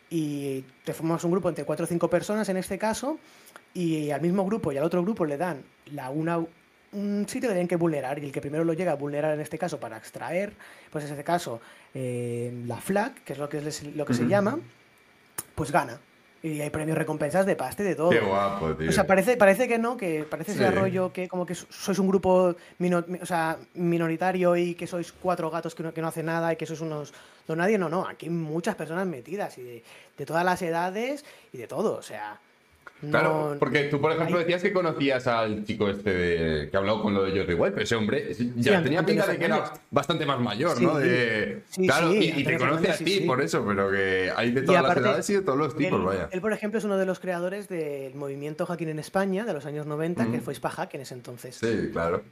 y 0.08 0.64
te 0.84 0.92
formas 0.92 1.22
un 1.24 1.30
grupo 1.30 1.48
entre 1.48 1.64
cuatro 1.64 1.84
o 1.84 1.86
cinco 1.86 2.10
personas 2.10 2.48
en 2.48 2.56
este 2.56 2.78
caso, 2.78 3.18
y 3.74 4.10
al 4.10 4.20
mismo 4.20 4.44
grupo 4.44 4.72
y 4.72 4.78
al 4.78 4.84
otro 4.84 5.02
grupo 5.02 5.24
le 5.24 5.36
dan 5.36 5.62
la 5.92 6.10
una, 6.10 6.38
un 6.92 7.26
sitio 7.28 7.48
que 7.50 7.54
tienen 7.54 7.68
que 7.68 7.76
vulnerar, 7.76 8.18
y 8.18 8.24
el 8.24 8.32
que 8.32 8.40
primero 8.40 8.64
lo 8.64 8.72
llega 8.72 8.92
a 8.92 8.96
vulnerar 8.96 9.34
en 9.34 9.40
este 9.40 9.58
caso 9.58 9.78
para 9.78 9.96
extraer, 9.98 10.54
pues 10.90 11.04
en 11.04 11.10
este 11.12 11.22
caso, 11.22 11.60
eh, 11.94 12.52
la 12.66 12.78
flag, 12.78 13.14
que 13.22 13.34
es 13.34 13.38
lo 13.38 13.48
que, 13.48 13.58
es, 13.58 13.84
lo 13.94 14.04
que 14.04 14.14
se 14.14 14.22
Ujú. 14.22 14.30
llama, 14.30 14.58
pues 15.60 15.70
gana. 15.72 16.00
Y 16.42 16.62
hay 16.62 16.70
premios 16.70 16.96
recompensas 16.96 17.44
de 17.44 17.54
paste 17.54 17.82
de 17.84 17.94
todo. 17.94 18.08
Qué 18.08 18.20
guapo, 18.20 18.74
tío. 18.74 18.88
O 18.88 18.92
sea, 18.92 19.06
parece, 19.06 19.36
parece 19.36 19.68
que 19.68 19.76
no, 19.76 19.98
que 19.98 20.24
parece 20.24 20.52
ese 20.52 20.66
Sí. 20.68 20.74
rollo 20.74 21.12
que 21.12 21.28
como 21.28 21.44
que 21.44 21.54
sois 21.54 21.98
un 21.98 22.08
grupo 22.08 22.54
o 23.20 23.26
sea, 23.26 23.58
minoritario 23.74 24.56
y 24.56 24.74
que 24.74 24.86
sois 24.86 25.12
cuatro 25.12 25.50
gatos 25.50 25.74
que 25.74 25.82
no, 25.82 25.92
que 25.92 26.00
no 26.00 26.08
hacen 26.08 26.24
nada 26.24 26.50
y 26.50 26.56
que 26.56 26.64
sois 26.64 26.80
unos 26.80 27.12
don 27.46 27.58
nadie. 27.58 27.76
No, 27.76 27.90
no, 27.90 28.08
aquí 28.08 28.24
hay 28.26 28.32
muchas 28.32 28.74
personas 28.74 29.06
metidas 29.06 29.58
y 29.58 29.62
de, 29.62 29.84
de 30.16 30.24
todas 30.24 30.42
las 30.42 30.62
edades 30.62 31.26
y 31.52 31.58
de 31.58 31.66
todo. 31.66 31.94
O 31.96 32.02
sea, 32.02 32.40
Claro, 33.08 33.52
no- 33.52 33.58
porque 33.58 33.84
tú, 33.84 34.00
por 34.00 34.12
ejemplo, 34.12 34.38
decías 34.38 34.60
que 34.62 34.72
conocías 34.72 35.26
al 35.26 35.64
chico 35.64 35.88
este 35.88 36.12
de- 36.12 36.68
que 36.70 36.76
habló 36.76 37.00
con 37.00 37.14
lo 37.14 37.24
de 37.24 37.30
Jordi 37.38 37.54
White, 37.54 37.72
pero 37.72 37.84
ese 37.84 37.94
hombre 37.96 38.26
ya 38.56 38.78
Sí, 38.78 38.84
tenía 38.84 39.04
pinta 39.06 39.26
de 39.26 39.38
que 39.38 39.44
era 39.46 39.72
bastante 39.90 40.26
más 40.26 40.38
mayor, 40.40 40.76
Sí, 40.76 40.84
¿no? 40.84 40.98
De, 40.98 41.62
sí, 41.70 41.86
claro, 41.86 42.10
sí, 42.12 42.18
y- 42.36 42.40
y, 42.40 42.44
te 42.44 42.58
conoce 42.58 42.90
a 42.90 42.96
ti 42.96 43.20
por 43.20 43.40
eso, 43.40 43.64
pero 43.66 43.90
que 43.90 44.30
hay 44.36 44.50
de 44.50 44.62
todas 44.62 44.82
las 44.82 44.96
edades 44.96 45.30
y 45.30 45.34
de 45.34 45.40
todos 45.42 45.58
los 45.58 45.76
tipos, 45.76 45.98
él, 46.00 46.04
vaya. 46.06 46.28
él, 46.30 46.40
por 46.40 46.52
ejemplo, 46.52 46.78
es 46.78 46.84
uno 46.84 46.98
de 46.98 47.06
los 47.06 47.20
creadores 47.20 47.68
del 47.68 48.14
movimiento 48.14 48.66
hacking 48.66 48.88
en 48.88 48.98
España 48.98 49.44
de 49.44 49.52
los 49.54 49.64
años 49.66 49.86
90, 49.86 50.30
que 50.30 50.40
fue 50.40 50.54
Spahack 50.54 50.94
en 50.94 51.00
ese 51.02 51.14
entonces. 51.14 51.56
Sí, 51.56 51.88
claro. 51.92 52.22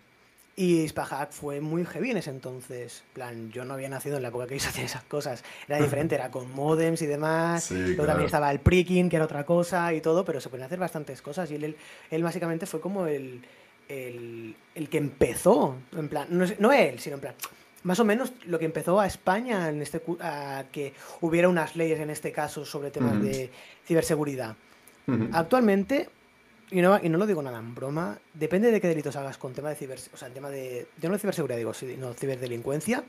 Y 0.60 0.88
Spahack 0.88 1.30
fue 1.30 1.60
muy 1.60 1.84
heavy 1.84 2.10
en 2.10 2.16
ese 2.16 2.30
entonces. 2.30 3.04
En 3.10 3.14
plan, 3.14 3.52
yo 3.52 3.64
no 3.64 3.74
había 3.74 3.88
nacido 3.88 4.16
en 4.16 4.22
la 4.22 4.30
época 4.30 4.48
que 4.48 4.54
ellos 4.54 4.66
hacían 4.68 4.86
esas 4.86 5.04
cosas. 5.04 5.44
Era 5.68 5.80
diferente, 5.80 6.16
era 6.16 6.32
con 6.32 6.52
modems 6.52 7.00
y 7.00 7.06
demás. 7.06 7.62
Sí, 7.62 7.74
Luego 7.74 7.94
claro. 7.94 8.08
también 8.08 8.26
estaba 8.26 8.50
el 8.50 8.58
pricking, 8.58 9.08
que 9.08 9.14
era 9.14 9.24
otra 9.24 9.46
cosa 9.46 9.94
y 9.94 10.00
todo, 10.00 10.24
pero 10.24 10.40
se 10.40 10.48
pueden 10.48 10.66
hacer 10.66 10.80
bastantes 10.80 11.22
cosas. 11.22 11.48
Y 11.52 11.54
él, 11.54 11.76
él, 12.10 12.22
básicamente 12.24 12.66
fue 12.66 12.80
como 12.80 13.06
el, 13.06 13.40
el, 13.88 14.56
el 14.74 14.88
que 14.88 14.98
empezó. 14.98 15.76
En 15.96 16.08
plan, 16.08 16.26
no, 16.28 16.44
no 16.58 16.72
él, 16.72 16.98
sino 16.98 17.14
en 17.14 17.20
plan. 17.20 17.34
Más 17.84 18.00
o 18.00 18.04
menos 18.04 18.32
lo 18.44 18.58
que 18.58 18.64
empezó 18.64 18.98
a 18.98 19.06
España 19.06 19.68
en 19.68 19.80
este, 19.80 20.02
a 20.18 20.64
que 20.72 20.92
hubiera 21.20 21.48
unas 21.48 21.76
leyes 21.76 22.00
en 22.00 22.10
este 22.10 22.32
caso 22.32 22.64
sobre 22.64 22.90
temas 22.90 23.22
de 23.22 23.52
ciberseguridad. 23.86 24.56
Actualmente, 25.32 26.08
y 26.70 26.80
no, 26.82 26.98
y 27.02 27.08
no 27.08 27.18
lo 27.18 27.26
digo 27.26 27.42
nada 27.42 27.58
en 27.58 27.74
broma, 27.74 28.18
depende 28.34 28.70
de 28.70 28.80
qué 28.80 28.88
delitos 28.88 29.16
hagas 29.16 29.38
con 29.38 29.52
tema 29.54 29.70
de 29.70 29.76
ciber, 29.76 29.98
o 30.12 30.16
sea, 30.16 30.28
en 30.28 30.34
tema 30.34 30.50
de, 30.50 30.86
yo 31.00 31.08
no 31.08 31.14
de 31.14 31.20
ciberseguridad 31.20 31.58
digo, 31.58 31.72
sí, 31.74 31.96
no 31.98 32.12
ciberdelincuencia, 32.14 33.04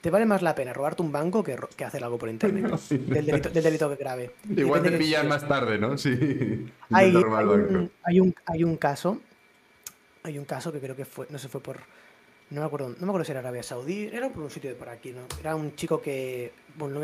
te 0.00 0.10
vale 0.10 0.26
más 0.26 0.42
la 0.42 0.54
pena 0.54 0.72
robarte 0.74 1.00
un 1.02 1.10
banco 1.12 1.42
que, 1.42 1.56
que 1.76 1.84
hacer 1.84 2.04
algo 2.04 2.18
por 2.18 2.28
internet. 2.28 2.66
del, 2.90 3.24
delito, 3.26 3.48
del 3.48 3.62
delito 3.62 3.88
que 3.88 3.96
grave. 3.96 4.30
Igual 4.50 4.82
te 4.82 4.90
Depende 4.90 4.90
de 4.90 4.98
pillan 4.98 5.28
más 5.28 5.48
tarde, 5.48 5.78
¿no? 5.78 5.96
Sí. 5.96 6.10
hay, 6.90 7.06
hay 7.10 7.16
un, 7.16 7.90
hay, 8.02 8.20
un, 8.20 8.34
hay 8.44 8.64
un 8.64 8.76
caso. 8.76 9.20
Hay 10.24 10.38
un 10.38 10.44
caso 10.44 10.72
que 10.72 10.80
creo 10.80 10.94
que 10.96 11.04
fue. 11.06 11.26
No 11.30 11.38
sé, 11.38 11.48
fue 11.48 11.62
por. 11.62 11.78
No 12.50 12.60
me 12.60 12.66
acuerdo, 12.66 12.90
no 12.90 12.96
me 13.00 13.06
acuerdo 13.06 13.24
si 13.24 13.30
era 13.32 13.40
Arabia 13.40 13.62
Saudí, 13.62 14.10
era 14.12 14.28
por 14.28 14.42
un 14.42 14.50
sitio 14.50 14.68
de 14.70 14.76
por 14.76 14.88
aquí, 14.90 15.12
¿no? 15.12 15.22
Era 15.40 15.56
un 15.56 15.74
chico 15.74 16.00
que, 16.02 16.52
bueno, 16.76 16.94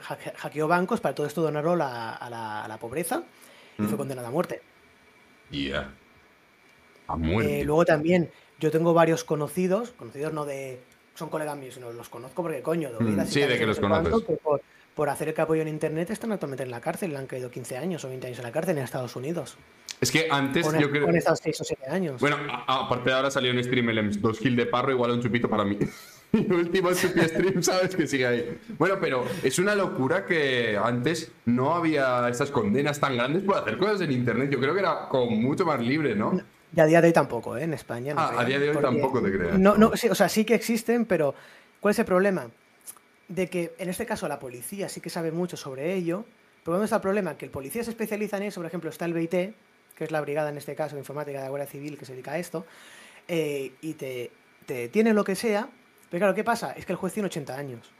hacke- 0.00 0.34
hackeó 0.34 0.66
bancos 0.66 1.00
para 1.00 1.14
todo 1.14 1.26
esto 1.26 1.40
donarlo 1.42 1.76
la- 1.76 2.14
a, 2.14 2.28
la, 2.28 2.64
a 2.64 2.68
la 2.68 2.76
pobreza 2.78 3.22
y 3.78 3.82
fue 3.84 3.94
Mm. 3.94 3.96
condenado 3.96 4.26
a 4.26 4.30
muerte. 4.32 4.60
Ya. 5.50 5.90
A 7.06 7.16
muerte. 7.16 7.60
Eh, 7.60 7.64
luego 7.64 7.84
también, 7.84 8.30
yo 8.60 8.70
tengo 8.70 8.92
varios 8.94 9.24
conocidos, 9.24 9.90
conocidos 9.90 10.32
no 10.32 10.44
de. 10.44 10.80
Son 11.14 11.30
colegas 11.30 11.56
míos, 11.56 11.74
sino 11.74 11.90
los 11.92 12.08
conozco 12.08 12.42
porque, 12.42 12.62
coño, 12.62 12.92
de 12.92 13.00
Mm, 13.04 13.26
sí, 13.26 13.40
de 13.40 13.58
que 13.58 13.66
los 13.66 13.80
conoces. 13.80 14.12
que 14.24 14.34
por, 14.34 14.60
por 14.94 15.08
hacer 15.08 15.28
el 15.28 15.34
capullo 15.34 15.62
en 15.62 15.68
internet 15.68 16.10
están 16.10 16.30
actualmente 16.32 16.62
en 16.62 16.70
la 16.70 16.80
cárcel, 16.80 17.10
le 17.10 17.16
han 17.18 17.26
caído 17.26 17.50
15 17.50 17.76
años 17.76 18.04
o 18.04 18.08
20 18.08 18.26
años 18.28 18.38
en 18.38 18.44
la 18.44 18.52
cárcel 18.52 18.78
en 18.78 18.84
Estados 18.84 19.16
Unidos. 19.16 19.56
Es 20.00 20.12
que 20.12 20.28
antes 20.30 20.64
Con, 20.64 20.78
yo 20.78 20.90
creo. 20.90 21.06
con 21.06 21.16
estos 21.16 21.40
6 21.42 21.60
o 21.60 21.64
7 21.64 21.86
años. 21.90 22.20
Bueno, 22.20 22.36
aparte 22.68 23.10
de 23.10 23.16
ahora 23.16 23.30
salió 23.32 23.50
en 23.50 23.64
Stream 23.64 23.88
el 23.88 24.20
2 24.20 24.38
kill 24.38 24.54
de 24.54 24.66
parro, 24.66 24.92
igual 24.92 25.10
a 25.10 25.14
un 25.14 25.22
chupito 25.22 25.48
para 25.48 25.64
mí. 25.64 25.76
El 26.32 26.52
último 26.52 26.92
stream, 26.92 27.62
sabes 27.62 27.96
que 27.96 28.06
sigue 28.06 28.26
ahí. 28.26 28.58
Bueno, 28.78 28.96
pero 29.00 29.24
es 29.42 29.58
una 29.58 29.74
locura 29.74 30.26
que 30.26 30.76
antes 30.76 31.32
no 31.46 31.74
había 31.74 32.28
estas 32.28 32.50
condenas 32.50 33.00
tan 33.00 33.16
grandes 33.16 33.42
por 33.42 33.56
hacer 33.56 33.78
cosas 33.78 34.02
en 34.02 34.12
internet. 34.12 34.50
Yo 34.50 34.60
creo 34.60 34.74
que 34.74 34.80
era 34.80 35.08
como 35.08 35.30
mucho 35.30 35.64
más 35.64 35.80
libre, 35.80 36.14
¿no? 36.14 36.40
Y 36.74 36.80
a 36.80 36.84
día 36.86 37.00
de 37.00 37.08
hoy 37.08 37.12
tampoco, 37.14 37.56
¿eh? 37.56 37.64
En 37.64 37.72
España. 37.72 38.12
no 38.12 38.20
Ah, 38.20 38.34
a 38.38 38.44
día 38.44 38.58
de 38.58 38.70
hoy 38.70 38.76
tampoco 38.76 39.22
te 39.22 39.32
creas. 39.32 39.58
No, 39.58 39.76
no, 39.76 39.96
sí, 39.96 40.08
o 40.08 40.14
sea, 40.14 40.28
sí 40.28 40.44
que 40.44 40.54
existen, 40.54 41.06
pero 41.06 41.34
¿cuál 41.80 41.92
es 41.92 41.98
el 41.98 42.04
problema? 42.04 42.50
De 43.28 43.48
que 43.48 43.74
en 43.78 43.88
este 43.88 44.04
caso 44.04 44.28
la 44.28 44.38
policía 44.38 44.88
sí 44.88 45.00
que 45.00 45.10
sabe 45.10 45.32
mucho 45.32 45.56
sobre 45.56 45.94
ello, 45.94 46.24
pero 46.62 46.74
¿dónde 46.74 46.84
está 46.84 46.96
el 46.96 47.02
problema? 47.02 47.36
Que 47.36 47.46
el 47.46 47.50
policía 47.50 47.82
se 47.84 47.90
especializa 47.90 48.36
en 48.36 48.44
eso, 48.44 48.60
por 48.60 48.66
ejemplo, 48.66 48.90
está 48.90 49.06
el 49.06 49.14
BIT, 49.14 49.30
que 49.30 50.04
es 50.04 50.10
la 50.10 50.20
brigada 50.20 50.50
en 50.50 50.58
este 50.58 50.74
caso 50.74 50.94
de 50.94 51.00
informática 51.00 51.38
de 51.38 51.44
la 51.44 51.50
Guardia 51.50 51.68
Civil 51.70 51.96
que 51.96 52.04
se 52.04 52.12
dedica 52.12 52.32
a 52.32 52.38
esto, 52.38 52.66
eh, 53.26 53.72
y 53.80 53.94
te, 53.94 54.30
te 54.66 54.74
detiene 54.74 55.14
lo 55.14 55.24
que 55.24 55.34
sea, 55.34 55.68
pero 56.10 56.20
claro, 56.20 56.34
¿qué 56.34 56.44
pasa? 56.44 56.72
Es 56.72 56.84
que 56.86 56.92
el 56.92 56.98
juez 56.98 57.12
tiene 57.12 57.26
80 57.26 57.56
años. 57.56 57.90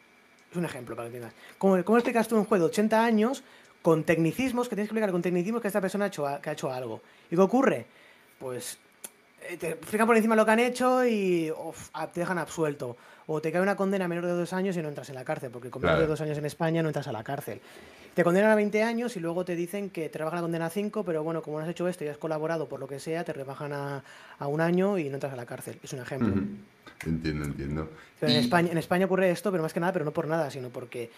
Es 0.50 0.56
un 0.56 0.64
ejemplo 0.64 0.96
para 0.96 1.09
que 1.11 1.16
entiendas. 1.16 1.34
¿Cómo, 1.59 1.82
cómo 1.84 1.98
explicas 1.98 2.26
tú 2.28 2.36
un 2.36 2.44
juez 2.44 2.61
de 2.61 2.66
80 2.66 3.04
años 3.04 3.42
con 3.82 4.04
tecnicismos, 4.04 4.68
que 4.68 4.74
tienes 4.76 4.88
que 4.88 4.94
explicar 4.94 5.12
con 5.12 5.22
tecnicismos 5.22 5.61
que 5.62 5.68
esta 5.68 5.80
persona 5.80 6.06
ha 6.06 6.09
hecho, 6.09 6.26
a- 6.26 6.40
que 6.40 6.50
ha 6.50 6.52
hecho 6.54 6.72
algo? 6.72 7.02
¿Y 7.30 7.36
qué 7.36 7.42
ocurre? 7.42 7.86
Pues 8.38 8.78
eh, 9.48 9.56
te 9.56 9.70
explican 9.70 10.06
por 10.06 10.16
encima 10.16 10.34
lo 10.36 10.44
que 10.44 10.50
han 10.52 10.59
hecho 10.61 11.04
y 11.04 11.50
uf, 11.50 11.90
te 12.12 12.20
dejan 12.20 12.38
absuelto. 12.38 12.96
O 13.26 13.42
te 13.42 13.52
cae 13.52 13.61
una 13.61 13.76
condena 13.76 14.09
menor 14.09 14.24
de 14.24 14.32
dos 14.32 14.54
años 14.54 14.74
y 14.78 14.82
no 14.82 14.88
entras 14.88 15.11
en 15.11 15.14
la 15.14 15.24
cárcel, 15.24 15.50
porque 15.50 15.68
con 15.70 15.82
menos 15.82 15.96
Claro. 15.96 16.00
de 16.02 16.09
dos 16.09 16.20
años 16.22 16.38
en 16.38 16.46
España 16.46 16.82
no 16.82 16.88
entras 16.88 17.09
a 17.09 17.12
la 17.12 17.22
cárcel. 17.22 17.61
Te 18.14 18.24
condenan 18.24 18.50
a 18.50 18.54
20 18.54 18.82
años 18.82 19.16
y 19.16 19.20
luego 19.20 19.44
te 19.44 19.54
dicen 19.54 19.90
que 19.90 20.09
te 20.09 20.18
rebajan 20.18 20.38
la 20.38 20.42
condena 20.42 20.66
a 20.66 20.70
5, 20.70 21.04
pero 21.04 21.22
bueno, 21.22 21.42
como 21.42 21.59
no 21.59 21.64
has 21.64 21.70
hecho 21.70 21.86
esto 21.88 22.04
y 22.04 22.09
has 22.09 22.16
colaborado 22.16 22.68
por 22.68 22.80
lo 22.80 22.88
que 22.88 22.98
sea, 22.98 23.22
te 23.24 23.32
rebajan 23.34 23.72
a, 23.74 24.02
a 24.38 24.46
un 24.48 24.61
año 24.62 24.96
y 24.98 25.09
no 25.11 25.14
entras 25.16 25.34
a 25.34 25.36
la 25.36 25.44
cárcel. 25.44 25.78
Es 25.82 25.92
un 25.92 26.00
ejemplo. 26.00 26.42
Entiendo, 27.07 27.44
entiendo. 27.44 27.90
Pero 28.18 28.32
en, 28.32 28.38
España, 28.38 28.72
en 28.72 28.78
España 28.78 29.07
ocurre 29.07 29.30
esto, 29.30 29.51
pero 29.51 29.62
más 29.62 29.72
que 29.72 29.80
nada, 29.80 29.92
pero 29.92 30.05
no 30.05 30.12
por 30.12 30.26
nada, 30.26 30.51
sino 30.51 30.70
porque 30.70 31.11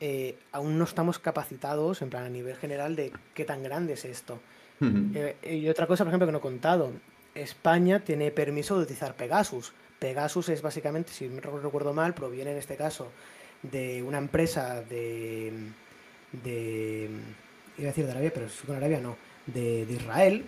eh, 0.00 0.36
aún 0.52 0.78
no 0.78 0.84
estamos 0.84 1.18
capacitados, 1.18 2.02
en 2.02 2.10
plan 2.10 2.24
a 2.24 2.28
nivel 2.28 2.56
general, 2.56 2.96
de 2.96 3.12
qué 3.34 3.44
tan 3.44 3.62
grande 3.62 3.94
es 3.94 4.04
esto. 4.04 4.40
Eh, 4.80 5.36
y 5.60 5.68
otra 5.68 5.86
cosa, 5.86 6.04
por 6.04 6.10
ejemplo, 6.10 6.26
que 6.26 6.32
no 6.32 6.38
he 6.38 6.42
contado. 6.42 6.92
España 7.34 8.00
tiene 8.00 8.30
permiso 8.30 8.76
de 8.76 8.84
utilizar 8.84 9.14
Pegasus. 9.14 9.72
Pegasus 9.98 10.48
es 10.50 10.62
básicamente, 10.62 11.12
si 11.12 11.28
no 11.28 11.40
recuerdo 11.40 11.92
mal, 11.92 12.14
proviene 12.14 12.52
en 12.52 12.58
este 12.58 12.76
caso 12.76 13.10
de 13.62 14.02
una 14.02 14.18
empresa 14.18 14.82
de... 14.82 15.52
de 16.44 17.10
iba 17.76 17.88
a 17.88 17.92
decir 17.92 18.06
de 18.06 18.10
Arabia, 18.12 18.32
pero 18.32 18.46
con 18.66 18.76
Arabia 18.76 19.00
no. 19.00 19.16
De, 19.46 19.86
de 19.86 19.94
Israel, 19.94 20.44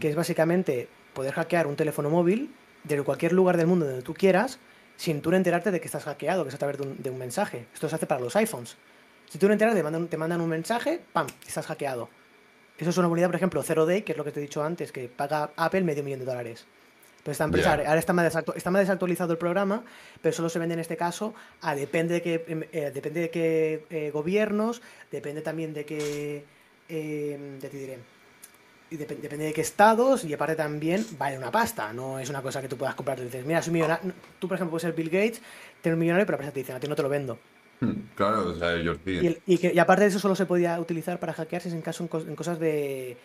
que 0.00 0.08
es 0.08 0.16
básicamente 0.16 0.88
poder 1.12 1.34
hackear 1.34 1.66
un 1.66 1.76
teléfono 1.76 2.08
móvil 2.08 2.50
de 2.84 3.02
cualquier 3.02 3.32
lugar 3.32 3.56
del 3.56 3.66
mundo 3.66 3.86
donde 3.86 4.02
tú 4.02 4.14
quieras, 4.14 4.58
sin 4.96 5.20
tú 5.22 5.30
no 5.30 5.36
enterarte 5.36 5.70
de 5.70 5.80
que 5.80 5.86
estás 5.86 6.04
hackeado, 6.04 6.42
que 6.44 6.48
es 6.48 6.54
a 6.54 6.58
través 6.58 6.78
de 6.78 6.86
un, 6.86 7.02
de 7.02 7.10
un 7.10 7.18
mensaje. 7.18 7.66
Esto 7.72 7.88
se 7.88 7.94
hace 7.96 8.06
para 8.06 8.20
los 8.20 8.34
iPhones. 8.36 8.76
Si 9.28 9.38
tú 9.38 9.46
no 9.46 9.52
enteras, 9.52 9.74
te 9.74 9.82
mandan, 9.82 10.08
te 10.08 10.16
mandan 10.16 10.40
un 10.40 10.48
mensaje, 10.48 11.00
¡pam! 11.12 11.26
Estás 11.46 11.66
hackeado. 11.66 12.08
Eso 12.78 12.90
es 12.90 12.98
una 12.98 13.08
unidad, 13.08 13.28
por 13.28 13.36
ejemplo, 13.36 13.62
Zero 13.62 13.86
Day, 13.86 14.02
que 14.02 14.12
es 14.12 14.18
lo 14.18 14.24
que 14.24 14.32
te 14.32 14.40
he 14.40 14.42
dicho 14.42 14.62
antes, 14.62 14.92
que 14.92 15.08
paga 15.08 15.50
Apple 15.56 15.82
medio 15.82 16.02
millón 16.02 16.20
de 16.20 16.24
dólares. 16.26 16.66
Pero 17.22 17.32
esta 17.32 17.44
empresa, 17.44 17.76
Ya. 17.76 17.88
ahora 17.88 17.98
está 17.98 18.12
más, 18.12 18.34
está 18.54 18.70
más 18.70 18.80
desactualizado 18.82 19.32
el 19.32 19.38
programa, 19.38 19.84
pero 20.22 20.34
solo 20.34 20.48
se 20.48 20.58
vende 20.60 20.74
en 20.74 20.80
este 20.80 20.96
caso 20.96 21.34
a 21.60 21.74
depende 21.74 22.14
de 22.14 22.22
qué, 22.22 22.44
em, 22.46 22.62
eh, 22.72 22.90
depende 22.94 23.20
de 23.20 23.30
qué 23.30 23.84
eh, 23.90 24.10
gobiernos, 24.12 24.80
depende 25.10 25.42
también 25.42 25.74
de 25.74 25.84
qué, 25.84 26.44
eh, 26.88 27.58
ya 27.60 27.68
te 27.68 27.76
diré, 27.76 27.98
y 28.90 28.96
dep- 28.96 29.18
depende 29.20 29.44
de 29.46 29.52
qué 29.52 29.60
estados 29.60 30.24
y 30.24 30.32
aparte 30.32 30.56
también 30.56 31.04
vale 31.18 31.36
una 31.36 31.50
pasta, 31.50 31.92
no 31.92 32.18
es 32.18 32.28
una 32.30 32.42
cosa 32.42 32.60
que 32.62 32.68
tú 32.68 32.76
puedas 32.76 32.94
comprar. 32.94 33.20
Dices, 33.20 33.44
mira, 33.44 33.60
soy 33.62 33.72
millonario, 33.74 34.12
tú 34.38 34.48
por 34.48 34.56
ejemplo 34.56 34.70
puedes 34.72 34.82
ser 34.82 34.92
Bill 34.94 35.10
Gates, 35.10 35.40
tener 35.82 35.94
un 35.94 36.00
millonario, 36.00 36.26
pero 36.26 36.38
la 36.38 36.44
empresa 36.44 36.54
te 36.54 36.60
dice, 36.60 36.72
a 36.72 36.80
ti 36.80 36.88
no 36.88 36.96
te 36.96 37.02
lo 37.02 37.08
vendo. 37.08 37.38
Hmm, 37.80 37.92
Claro, 38.16 38.48
o 38.48 38.54
sea, 38.56 38.74
ellos 38.74 38.98
Y, 39.06 39.26
el- 39.26 39.40
y 39.46 39.58
que- 39.58 39.72
y 39.74 39.78
aparte 39.78 40.02
de 40.04 40.08
eso 40.08 40.18
solo 40.18 40.34
se 40.34 40.46
podía 40.46 40.78
utilizar 40.80 41.20
para 41.20 41.32
hackearse 41.32 41.68
en 41.68 41.82
caso 41.82 42.02
en, 42.02 42.08
cos- 42.10 42.26
en 42.26 42.34
cosas 42.34 42.58
de 42.58 43.16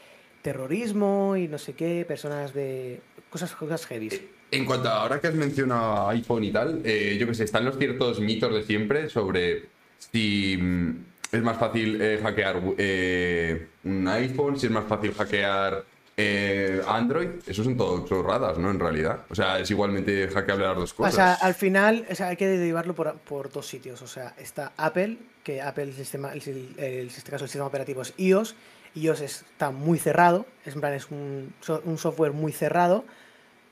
terrorismo 0.44 1.36
y 1.38 1.48
no 1.48 1.58
sé 1.58 1.74
qué, 1.74 2.06
personas 2.08 2.54
de 2.54 3.00
cosas 3.30 3.52
cosas 3.56 3.86
heavy. 3.86 4.10
En 4.52 4.66
cuanto 4.66 4.90
a 4.90 5.02
ahora 5.02 5.20
que 5.20 5.28
has 5.28 5.34
mencionado 5.34 6.10
iPhone 6.10 6.44
y 6.44 6.52
tal, 6.52 6.82
eh, 6.84 7.18
yo 7.20 7.26
que 7.26 7.34
sé, 7.34 7.46
están 7.46 7.66
los 7.66 7.78
ciertos 7.78 8.20
mitos 8.20 8.54
de 8.54 8.62
siempre 8.64 9.10
sobre 9.10 9.64
si 9.98 10.58
mm, 10.62 10.92
es 11.34 11.42
más 11.42 11.58
fácil 11.58 12.00
eh, 12.02 12.20
hackear 12.22 12.62
eh, 12.78 13.68
un 13.84 14.08
iPhone, 14.08 14.58
si 14.60 14.68
es 14.68 14.72
más 14.72 14.86
fácil 14.86 15.14
hackear 15.14 15.84
eh, 16.16 16.82
Android. 16.88 17.30
Eso 17.48 17.64
son 17.64 17.76
todo 17.76 18.06
chorradas, 18.06 18.58
¿no? 18.60 18.70
En 18.70 18.80
realidad. 18.80 19.22
O 19.30 19.36
sea, 19.36 19.60
es 19.60 19.70
igualmente 19.72 20.28
hackeable 20.30 20.66
las 20.66 20.76
dos 20.78 20.94
O 20.94 20.98
cosas. 20.98 21.16
sea, 21.16 21.34
al 21.34 21.56
final 21.56 22.06
o 22.10 22.16
sea, 22.16 22.28
hay 22.28 22.38
que 22.38 22.48
derivarlo 22.48 22.94
por, 22.94 23.16
por 23.18 23.52
dos 23.52 23.68
sitios. 23.68 24.02
O 24.04 24.08
sea, 24.08 24.36
está 24.38 24.74
Apple, 24.78 25.18
que 25.44 25.62
Apple, 25.62 25.86
el 25.86 25.94
sistema, 25.94 26.32
el, 26.34 26.76
este 26.78 27.32
caso 27.32 27.46
el 27.46 27.50
sistema 27.50 27.66
operativo 27.66 28.04
es 28.04 28.14
iOS. 28.18 28.56
iOS 28.96 29.22
está 29.22 29.72
muy 29.72 29.98
cerrado, 29.98 30.46
es, 30.66 30.76
en 30.76 30.82
plan, 30.82 30.94
es 30.94 31.10
un, 31.10 31.52
so- 31.62 31.82
un 31.84 31.98
software 31.98 32.32
muy 32.32 32.52
cerrado. 32.52 33.06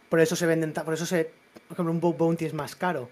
Por 0.09 0.20
eso 0.20 0.36
se 0.36 0.47
venden, 0.47 0.74
por 0.74 0.93
eso 0.95 1.05
se, 1.05 1.30
por 1.68 1.76
ejemplo, 1.76 1.91
un 1.93 1.99
bug 2.01 2.18
bounty 2.18 2.45
es 2.45 2.53
más 2.55 2.76
caro. 2.76 3.07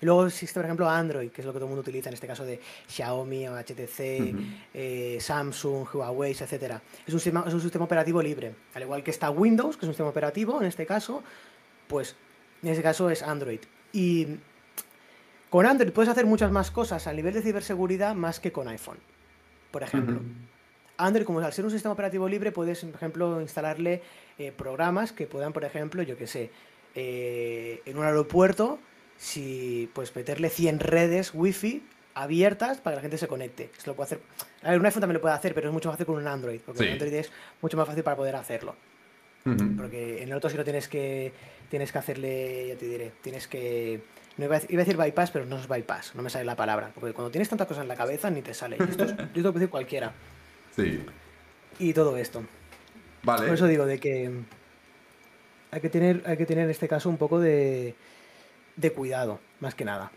Y 0.00 0.06
luego 0.06 0.26
existe, 0.26 0.54
por 0.54 0.64
ejemplo, 0.64 0.88
Android, 0.88 1.30
que 1.30 1.42
es 1.42 1.46
lo 1.46 1.52
que 1.52 1.58
todo 1.58 1.66
el 1.66 1.70
mundo 1.70 1.82
utiliza, 1.82 2.08
en 2.08 2.14
este 2.14 2.26
caso 2.26 2.44
de 2.44 2.60
Xiaomi 2.88 3.46
HTC, 3.46 4.34
eh, 4.74 5.18
Samsung, 5.20 5.86
Huawei, 5.94 6.32
etcétera. 6.32 6.80
Es 7.06 7.14
un, 7.14 7.20
sistema, 7.20 7.44
es 7.46 7.54
un 7.54 7.60
sistema 7.60 7.84
operativo 7.84 8.22
libre. 8.22 8.54
Al 8.74 8.82
igual 8.82 9.02
que 9.02 9.10
está 9.10 9.30
Windows, 9.30 9.76
que 9.76 9.86
es 9.86 9.88
un 9.88 9.94
sistema 9.94 10.10
operativo, 10.10 10.60
en 10.60 10.66
este 10.66 10.86
caso, 10.86 11.22
pues 11.88 12.16
en 12.62 12.70
este 12.70 12.82
caso 12.82 13.10
es 13.10 13.22
Android. 13.22 13.60
Y 13.92 14.26
con 15.50 15.66
Android 15.66 15.92
puedes 15.92 16.10
hacer 16.10 16.26
muchas 16.26 16.50
más 16.50 16.70
cosas 16.70 17.06
a 17.06 17.12
nivel 17.12 17.34
de 17.34 17.42
ciberseguridad 17.42 18.14
más 18.14 18.40
que 18.40 18.52
con 18.52 18.68
iPhone. 18.68 18.98
Por 19.70 19.82
ejemplo, 19.82 20.20
Android, 20.96 21.26
como 21.26 21.40
al 21.40 21.52
ser 21.52 21.64
un 21.64 21.70
sistema 21.70 21.92
operativo 21.92 22.28
libre, 22.28 22.52
puedes, 22.52 22.84
por 22.84 22.94
ejemplo, 22.94 23.40
instalarle 23.40 24.02
eh, 24.38 24.52
programas 24.52 25.12
que 25.12 25.26
puedan, 25.26 25.52
por 25.52 25.64
ejemplo, 25.64 26.02
yo 26.02 26.16
qué 26.16 26.26
sé, 26.26 26.50
eh, 26.94 27.82
en 27.84 27.98
un 27.98 28.04
aeropuerto, 28.04 28.78
si 29.16 29.88
pues 29.94 30.14
meterle 30.16 30.50
100 30.50 30.80
redes 30.80 31.32
wifi 31.34 31.82
abiertas 32.14 32.78
para 32.78 32.94
que 32.94 32.98
la 32.98 33.02
gente 33.02 33.18
se 33.18 33.26
conecte. 33.28 33.70
Esto 33.76 33.90
lo 33.90 33.96
puede 33.96 34.06
hacer. 34.06 34.20
A 34.62 34.70
ver, 34.70 34.78
un 34.80 34.86
iPhone 34.86 35.00
también 35.00 35.14
lo 35.14 35.20
puede 35.20 35.34
hacer, 35.34 35.54
pero 35.54 35.68
es 35.68 35.72
mucho 35.72 35.88
más 35.88 35.94
fácil 35.94 36.06
con 36.06 36.16
un 36.16 36.26
Android, 36.28 36.60
porque 36.64 36.80
Sí. 36.80 36.86
un 36.86 36.92
Android 36.92 37.12
es 37.14 37.32
mucho 37.60 37.76
más 37.76 37.86
fácil 37.86 38.02
para 38.04 38.16
poder 38.16 38.36
hacerlo. 38.36 38.76
Porque 39.76 40.22
en 40.22 40.30
el 40.30 40.34
otro 40.36 40.48
sí 40.48 40.56
lo 40.56 40.64
tienes 40.64 40.88
que 40.88 41.30
tienes 41.68 41.92
que 41.92 41.98
hacerle, 41.98 42.68
ya 42.68 42.76
te 42.76 42.86
diré, 42.86 43.12
tienes 43.20 43.46
que 43.46 44.00
no 44.38 44.44
iba 44.46 44.56
a, 44.56 44.60
iba 44.68 44.80
a 44.80 44.84
decir 44.84 44.96
bypass, 44.96 45.30
pero 45.32 45.44
no 45.44 45.58
es 45.58 45.68
bypass, 45.68 46.14
no 46.14 46.22
me 46.22 46.30
sale 46.30 46.44
la 46.46 46.56
palabra, 46.56 46.90
porque 46.94 47.12
cuando 47.12 47.30
tienes 47.30 47.48
tantas 47.50 47.66
cosas 47.66 47.82
en 47.82 47.88
la 47.88 47.94
cabeza 47.96 48.30
ni 48.30 48.40
te 48.42 48.54
sale. 48.54 48.76
Y 48.78 48.82
esto 48.90 49.04
es, 49.04 49.10
yo 49.10 49.16
te 49.16 49.40
lo 49.40 49.42
puedo 49.42 49.52
decir 49.54 49.68
cualquiera. 49.70 50.12
Sí. 50.74 51.04
Y 51.78 51.92
todo 51.92 52.16
esto. 52.16 52.42
Vale. 53.22 53.46
Por 53.46 53.54
eso 53.54 53.66
digo 53.66 53.84
de 53.84 53.98
que 54.00 54.30
hay 55.72 55.80
que 55.80 55.90
tener 55.90 56.22
hay 56.26 56.36
que 56.38 56.46
tener 56.46 56.64
en 56.64 56.70
este 56.70 56.88
caso 56.88 57.08
un 57.10 57.16
poco 57.18 57.38
de 57.40 57.94
de 58.76 58.92
cuidado, 58.92 59.40
más 59.60 59.74
que 59.74 59.84
nada. 59.84 60.10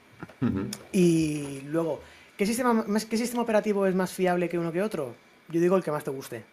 Y 0.92 1.62
luego, 1.66 2.02
¿qué 2.38 2.46
sistema 2.46 2.74
más 2.74 3.06
qué 3.06 3.18
sistema 3.18 3.44
operativo 3.44 3.86
es 3.86 3.96
más 3.96 4.12
fiable 4.12 4.50
que 4.50 4.58
uno 4.58 4.72
que 4.72 4.82
otro? 4.82 5.16
Yo 5.50 5.62
digo 5.62 5.78
el 5.78 5.84
que 5.84 5.92
más 5.92 6.04
te 6.04 6.12
guste. 6.12 6.44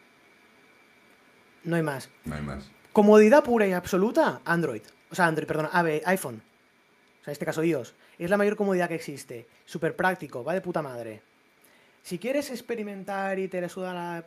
No 1.64 1.76
hay 1.76 1.82
más. 1.82 2.10
No 2.24 2.34
hay 2.34 2.42
más. 2.42 2.70
Comodidad 2.92 3.42
pura 3.42 3.66
y 3.66 3.72
absoluta, 3.72 4.40
Android. 4.44 4.82
O 5.10 5.14
sea, 5.14 5.26
Android, 5.26 5.46
perdón, 5.46 5.68
iPhone. 5.72 6.42
O 7.20 7.24
sea, 7.24 7.30
en 7.30 7.32
este 7.32 7.46
caso 7.46 7.64
iOS. 7.64 7.94
Es 8.18 8.30
la 8.30 8.36
mayor 8.36 8.56
comodidad 8.56 8.88
que 8.88 8.94
existe. 8.94 9.48
Súper 9.64 9.96
práctico, 9.96 10.44
va 10.44 10.54
de 10.54 10.60
puta 10.60 10.82
madre. 10.82 11.22
Si 12.02 12.18
quieres 12.18 12.50
experimentar 12.50 13.38
y 13.38 13.48
te 13.48 13.60
la 13.60 13.68
suda 13.68 13.94
la 13.94 14.24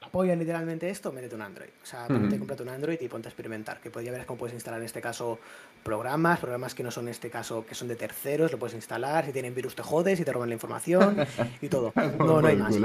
apoya 0.00 0.34
literalmente 0.36 0.88
esto, 0.88 1.12
métete 1.12 1.34
un 1.34 1.42
Android. 1.42 1.70
O 1.82 1.86
sea, 1.86 2.06
ponte, 2.06 2.38
cómprate 2.38 2.62
un 2.62 2.68
Android 2.68 2.98
y 3.00 3.08
ponte 3.08 3.28
a 3.28 3.30
experimentar. 3.30 3.80
Que 3.80 3.90
podría 3.90 4.12
ver 4.12 4.26
cómo 4.26 4.38
puedes 4.38 4.54
instalar 4.54 4.80
en 4.80 4.86
este 4.86 5.00
caso 5.00 5.38
programas, 5.82 6.38
programas 6.38 6.74
que 6.74 6.82
no 6.82 6.90
son 6.90 7.04
en 7.04 7.10
este 7.10 7.30
caso, 7.30 7.64
que 7.66 7.74
son 7.74 7.88
de 7.88 7.96
terceros, 7.96 8.52
lo 8.52 8.58
puedes 8.58 8.74
instalar. 8.74 9.26
Si 9.26 9.32
tienen 9.32 9.54
virus 9.54 9.74
te 9.74 9.82
jodes 9.82 10.20
y 10.20 10.24
te 10.24 10.32
roban 10.32 10.48
la 10.48 10.54
información 10.54 11.16
y 11.60 11.68
todo. 11.68 11.92
No, 12.18 12.40
no 12.40 12.48
hay 12.48 12.56
más. 12.56 12.76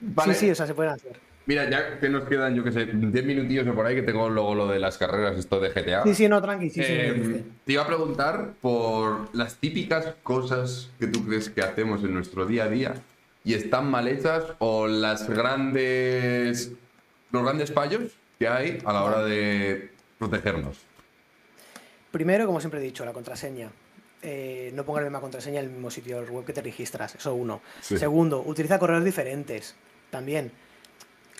Vale. 0.00 0.34
Sí, 0.34 0.40
sí, 0.40 0.50
o 0.50 0.54
sea, 0.54 0.66
se 0.66 0.74
pueden 0.74 0.92
hacer. 0.92 1.16
Mira, 1.46 1.68
ya 1.68 1.98
que 1.98 2.08
nos 2.08 2.28
quedan, 2.28 2.54
yo 2.54 2.62
que 2.62 2.70
sé, 2.70 2.86
10 2.86 3.24
minutillos 3.24 3.66
o 3.66 3.74
por 3.74 3.86
ahí, 3.86 3.96
que 3.96 4.02
tengo 4.02 4.28
luego 4.28 4.54
lo 4.54 4.68
de 4.68 4.78
las 4.78 4.96
carreras, 4.96 5.36
esto 5.36 5.58
de 5.58 5.70
GTA. 5.70 6.04
Sí, 6.04 6.14
sí, 6.14 6.28
no, 6.28 6.40
tranqui, 6.40 6.70
sí, 6.70 6.82
sí. 6.82 6.92
Eh, 6.92 7.12
dice. 7.14 7.44
te 7.64 7.72
iba 7.72 7.82
a 7.82 7.86
preguntar 7.86 8.52
por 8.60 9.34
las 9.34 9.56
típicas 9.56 10.14
cosas 10.22 10.90
que 11.00 11.08
tú 11.08 11.24
crees 11.26 11.50
que 11.50 11.62
hacemos 11.62 12.04
en 12.04 12.14
nuestro 12.14 12.46
día 12.46 12.64
a 12.64 12.68
día 12.68 12.94
y 13.44 13.54
están 13.54 13.90
mal 13.90 14.06
hechas 14.08 14.44
o 14.58 14.86
las 14.86 15.28
grandes 15.28 16.72
los 17.30 17.42
grandes 17.42 17.72
fallos 17.72 18.12
que 18.38 18.46
hay 18.48 18.78
a 18.84 18.92
la 18.92 19.02
hora 19.04 19.22
de 19.24 19.90
protegernos. 20.18 20.78
Primero, 22.10 22.46
como 22.46 22.60
siempre 22.60 22.80
he 22.80 22.82
dicho, 22.82 23.04
la 23.04 23.12
contraseña. 23.12 23.70
Eh, 24.20 24.70
no 24.74 24.84
pongas 24.84 25.02
la 25.02 25.08
misma 25.10 25.20
contraseña 25.20 25.58
en 25.60 25.66
el 25.66 25.70
mismo 25.72 25.90
sitio 25.90 26.22
web 26.24 26.44
que 26.44 26.52
te 26.52 26.62
registras, 26.62 27.14
eso 27.14 27.34
uno. 27.34 27.60
Sí. 27.80 27.96
Segundo, 27.98 28.40
utiliza 28.44 28.78
correos 28.78 29.02
diferentes, 29.02 29.74
también. 30.10 30.52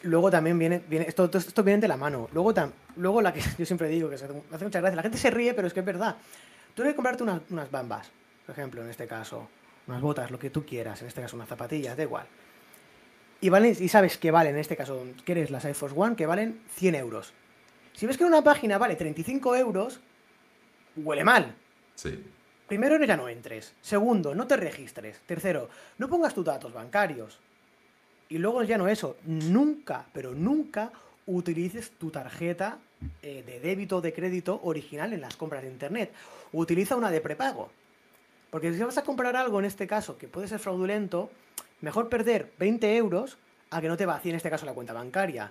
Luego 0.03 0.31
también 0.31 0.59
viene, 0.59 0.83
viene 0.89 1.05
esto, 1.07 1.27
esto, 1.27 1.39
esto 1.39 1.63
viene 1.63 1.81
de 1.81 1.89
la 1.89 1.97
mano. 1.97 2.29
Luego, 2.33 2.53
tam- 2.55 2.73
luego 2.97 3.21
la 3.23 3.33
que 3.33 3.41
yo 3.59 3.67
siempre 3.67 3.89
digo, 3.89 4.09
que 4.11 4.19
se 4.19 4.25
hace, 4.25 4.65
mucha 4.65 4.81
gracia, 4.81 4.97
la 4.97 5.03
gente 5.03 5.19
se 5.19 5.31
ríe, 5.31 5.55
pero 5.55 5.67
es 5.69 5.75
que 5.75 5.81
es 5.81 5.87
verdad. 5.87 6.17
Tú 6.75 6.83
debes 6.83 6.97
comprarte 6.97 7.23
unas, 7.23 7.43
unas 7.51 7.71
bambas, 7.71 8.11
por 8.47 8.55
ejemplo, 8.55 8.83
en 8.83 8.89
este 8.89 9.07
caso, 9.07 9.47
unas 9.87 10.01
botas, 10.01 10.31
lo 10.31 10.39
que 10.39 10.51
tú 10.51 10.65
quieras, 10.65 11.01
en 11.03 11.09
este 11.09 11.21
caso 11.21 11.37
unas 11.37 11.49
zapatillas, 11.49 11.97
da 11.97 12.03
igual. 12.03 12.27
Y, 13.41 13.49
valen, 13.49 13.77
y 13.79 13.89
sabes 13.89 14.19
que 14.19 14.31
valen, 14.31 14.55
en 14.55 14.61
este 14.61 14.77
caso, 14.77 15.05
quieres 15.25 15.51
las 15.51 15.65
Air 15.65 15.75
Force 15.75 15.97
One, 15.99 16.15
que 16.15 16.27
valen 16.27 16.61
100 16.77 16.95
euros. 16.95 17.33
Si 17.93 18.07
ves 18.07 18.17
que 18.17 18.25
una 18.25 18.43
página 18.43 18.79
vale 18.79 18.95
35 18.95 19.57
euros, 19.57 20.01
huele 20.97 21.25
mal. 21.25 21.55
Sí. 21.95 22.23
Primero, 22.69 23.03
ya 23.05 23.17
no 23.17 23.29
entres. 23.29 23.75
Segundo, 23.83 24.35
no 24.35 24.47
te 24.47 24.57
registres. 24.57 25.21
Tercero, 25.27 25.69
no 25.99 26.09
pongas 26.09 26.35
tus 26.35 26.45
datos 26.45 26.73
bancarios. 26.73 27.39
Y 28.29 28.39
luego 28.39 28.63
ya 28.63 28.79
no 28.79 28.89
eso, 28.89 29.17
nunca, 29.27 30.07
pero 30.13 30.33
nunca 30.35 30.91
utilices 31.27 31.91
tu 31.91 32.11
tarjeta 32.11 32.79
eh, 33.23 33.43
de 33.45 33.61
débito 33.61 33.99
o 33.99 34.01
de 34.01 34.13
crédito 34.13 34.61
original 34.65 35.13
en 35.13 35.21
las 35.21 35.37
compras 35.37 35.63
de 35.63 35.69
internet. 35.69 36.13
Utiliza 36.53 36.97
una 36.97 37.11
de 37.11 37.21
prepago. 37.21 37.71
Porque 38.53 38.71
si 38.71 38.83
vas 38.83 38.99
a 38.99 39.03
comprar 39.03 39.35
algo 39.35 39.61
en 39.61 39.65
este 39.65 39.87
caso 39.87 40.19
que 40.19 40.29
puede 40.29 40.47
ser 40.47 40.59
fraudulento, 40.59 41.31
mejor 41.81 42.11
perder 42.11 42.53
20 42.59 42.99
euros 42.99 43.39
a 43.71 43.81
que 43.81 43.89
no 43.89 43.97
te 43.97 44.05
vacíe 44.05 44.29
en 44.29 44.37
este 44.37 44.51
caso 44.51 44.67
la 44.67 44.75
cuenta 44.75 44.93
bancaria. 44.93 45.51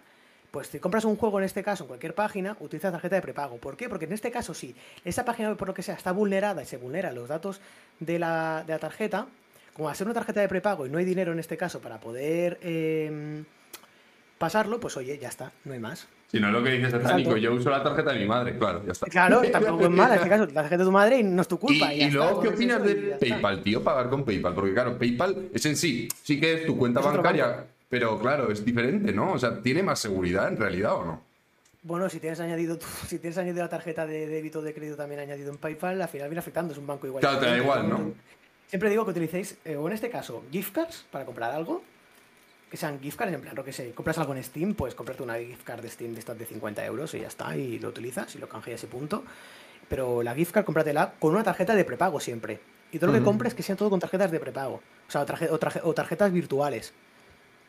Pues 0.52 0.68
si 0.68 0.78
compras 0.78 1.04
un 1.06 1.16
juego 1.16 1.39
en 1.39 1.45
este 1.45 1.64
caso 1.64 1.86
en 1.86 1.88
cualquier 1.88 2.14
página, 2.14 2.56
utiliza 2.60 2.91
tarjeta 2.91 3.16
de 3.16 3.24
prepago. 3.24 3.58
¿Por 3.58 3.76
qué? 3.76 3.89
Porque 3.89 4.06
en 4.06 4.14
este 4.14 4.30
caso 4.30 4.54
si 4.54 4.76
esa 5.04 5.26
página 5.26 5.56
por 5.56 5.68
lo 5.68 5.74
que 5.74 5.82
sea 5.82 5.95
está 5.95 6.12
vulnerada 6.12 6.62
y 6.62 6.68
se 6.68 6.78
vulneran 6.78 7.16
los 7.16 7.28
datos 7.28 7.60
de 7.99 8.20
la, 8.20 8.64
de 8.68 8.74
la 8.74 8.80
tarjeta, 8.80 9.26
como 9.74 9.91
ser 9.95 10.06
una 10.06 10.14
tarjeta 10.14 10.41
de 10.41 10.47
prepago 10.47 10.86
y 10.86 10.91
no 10.91 10.99
hay 10.99 11.06
dinero 11.06 11.32
en 11.32 11.39
este 11.39 11.58
caso 11.58 11.80
para 11.82 11.99
poder 11.99 12.60
eh, 12.62 13.43
pasarlo, 14.38 14.80
pues 14.80 14.95
oye, 14.95 15.18
ya 15.18 15.30
está, 15.30 15.52
no 15.66 15.74
hay 15.74 15.80
más. 15.80 16.08
Si 16.32 16.39
no 16.39 16.47
es 16.47 16.53
lo 16.53 16.63
que 16.63 16.69
dices, 16.69 16.93
Nico, 16.93 17.07
Exacto. 17.09 17.38
yo 17.38 17.53
uso 17.53 17.69
la 17.69 17.84
tarjeta 17.84 18.13
de 18.13 18.19
mi 18.19 18.25
madre, 18.25 18.57
claro, 18.57 18.82
ya 18.86 18.93
está. 18.93 19.05
Claro, 19.07 19.41
tampoco 19.51 19.84
es 19.84 19.89
mala 19.89 20.13
en 20.13 20.19
este 20.19 20.29
caso, 20.29 20.45
la 20.45 20.53
tarjeta 20.53 20.77
de 20.77 20.86
tu 20.86 20.91
madre 20.91 21.19
y 21.19 21.23
no 21.23 21.41
es 21.41 21.47
tu 21.49 21.59
culpa. 21.59 21.93
y 21.93 22.09
luego, 22.09 22.39
¿qué 22.39 22.47
opinas 22.47 22.82
de. 22.82 23.17
PayPal, 23.19 23.61
tío? 23.61 23.84
Pagar 23.84 24.09
con 24.09 24.23
PayPal. 24.23 24.53
Porque, 24.53 24.73
claro, 24.73 24.97
PayPal 24.97 25.49
es 25.53 25.65
en 25.65 25.75
sí, 25.75 26.07
sí 26.23 26.39
que 26.39 26.53
es 26.53 26.65
tu 26.65 26.77
cuenta 26.77 27.01
Es 27.01 27.05
bancaria, 27.05 27.65
pero 27.89 28.17
claro, 28.17 28.49
es 28.49 28.63
diferente, 28.63 29.11
¿no? 29.11 29.34
O 29.34 29.39
sea, 29.39 29.61
¿tiene 29.61 29.84
más 29.84 29.99
seguridad 29.99 30.47
en 30.47 30.55
realidad 30.55 30.93
o 30.93 31.03
no? 31.03 31.21
Bueno, 31.84 32.07
si 32.09 32.21
tienes 32.21 32.39
añadido 32.39 32.79
si 33.07 33.19
tienes 33.19 33.38
añadido 33.38 33.63
la 33.63 33.69
tarjeta 33.69 34.07
de 34.07 34.25
débito 34.27 34.59
o 34.59 34.61
de 34.61 34.73
crédito 34.73 34.95
también 34.95 35.19
añadido 35.19 35.51
en 35.51 35.57
PayPal, 35.57 36.01
al 36.01 36.07
final 36.07 36.29
viene 36.29 36.39
afectando, 36.39 36.71
es 36.71 36.79
un 36.79 36.88
banco 36.88 37.07
igual. 37.07 37.19
Claro, 37.19 37.39
te 37.39 37.47
da 37.47 37.57
igual, 37.57 37.89
¿no? 37.89 38.13
Siempre 38.69 38.89
digo 38.89 39.03
que 39.03 39.11
utilicéis, 39.11 39.57
eh, 39.65 39.75
o 39.75 39.86
en 39.88 39.93
este 39.93 40.09
caso, 40.09 40.45
gift 40.49 40.73
cards 40.73 41.03
para 41.11 41.25
comprar 41.25 41.51
algo. 41.51 41.84
Que 42.72 42.78
sean 42.78 42.99
gift 43.01 43.17
cards, 43.19 43.34
en 43.34 43.41
plan, 43.41 43.53
lo 43.55 43.63
que 43.65 43.74
sé, 43.74 43.91
compras 43.91 44.17
algo 44.17 44.34
en 44.34 44.41
Steam, 44.43 44.74
pues 44.76 44.95
comprarte 44.95 45.22
una 45.22 45.36
gift 45.38 45.63
card 45.63 45.82
de 45.82 45.89
Steam 45.89 46.13
de 46.13 46.19
estas 46.19 46.39
de 46.39 46.45
50 46.45 46.84
euros 46.86 47.13
y 47.13 47.19
ya 47.19 47.28
está, 47.28 47.55
y 47.55 47.78
lo 47.80 47.89
utilizas 47.89 48.34
y 48.36 48.39
lo 48.39 48.47
canjeas 48.47 48.82
y 48.84 48.88
punto. 48.88 49.24
Pero 49.89 50.24
la 50.24 50.34
gift 50.34 50.53
card, 50.53 50.63
cómpratela 50.65 51.13
con 51.19 51.34
una 51.34 51.43
tarjeta 51.43 51.76
de 51.76 51.84
prepago 51.84 52.19
siempre. 52.22 52.59
Y 52.93 52.97
todo 52.97 53.07
lo 53.07 53.13
que 53.13 53.19
compres 53.26 53.53
que 53.53 53.61
sean 53.61 53.78
todo 53.78 53.89
con 53.89 53.99
tarjetas 53.99 54.32
de 54.32 54.39
prepago. 54.39 54.76
O 55.07 55.11
sea, 55.11 55.22
o, 55.22 55.26
tarje- 55.26 55.49
o 55.51 55.59
tarje- 55.59 55.82
o 55.84 55.93
tarjetas 55.93 56.32
virtuales. 56.32 56.93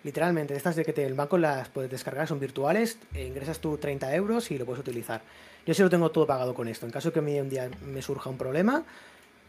Literalmente, 0.05 0.55
de 0.55 0.59
estas 0.59 0.75
de 0.77 0.85
que 0.85 0.93
te- 0.93 1.05
el 1.05 1.15
banco 1.15 1.37
las 1.39 1.69
puedes 1.69 1.91
descargar, 1.91 2.27
son 2.29 2.39
virtuales, 2.41 2.99
e 3.15 3.25
ingresas 3.27 3.59
tú 3.61 3.77
30 3.79 4.15
euros 4.15 4.51
y 4.53 4.59
lo 4.59 4.65
puedes 4.67 4.81
utilizar. 4.81 5.23
Yo 5.67 5.75
sí 5.75 5.83
lo 5.83 5.91
tengo 5.91 6.11
todo 6.11 6.27
pagado 6.27 6.55
con 6.55 6.67
esto. 6.69 6.87
En 6.87 6.93
caso 6.93 7.13
que 7.13 7.21
un 7.21 7.49
día 7.49 7.69
me 7.85 8.03
surja 8.03 8.31
un 8.31 8.37
problema, 8.39 8.85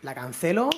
la 0.04 0.14
cancelo 0.16 0.70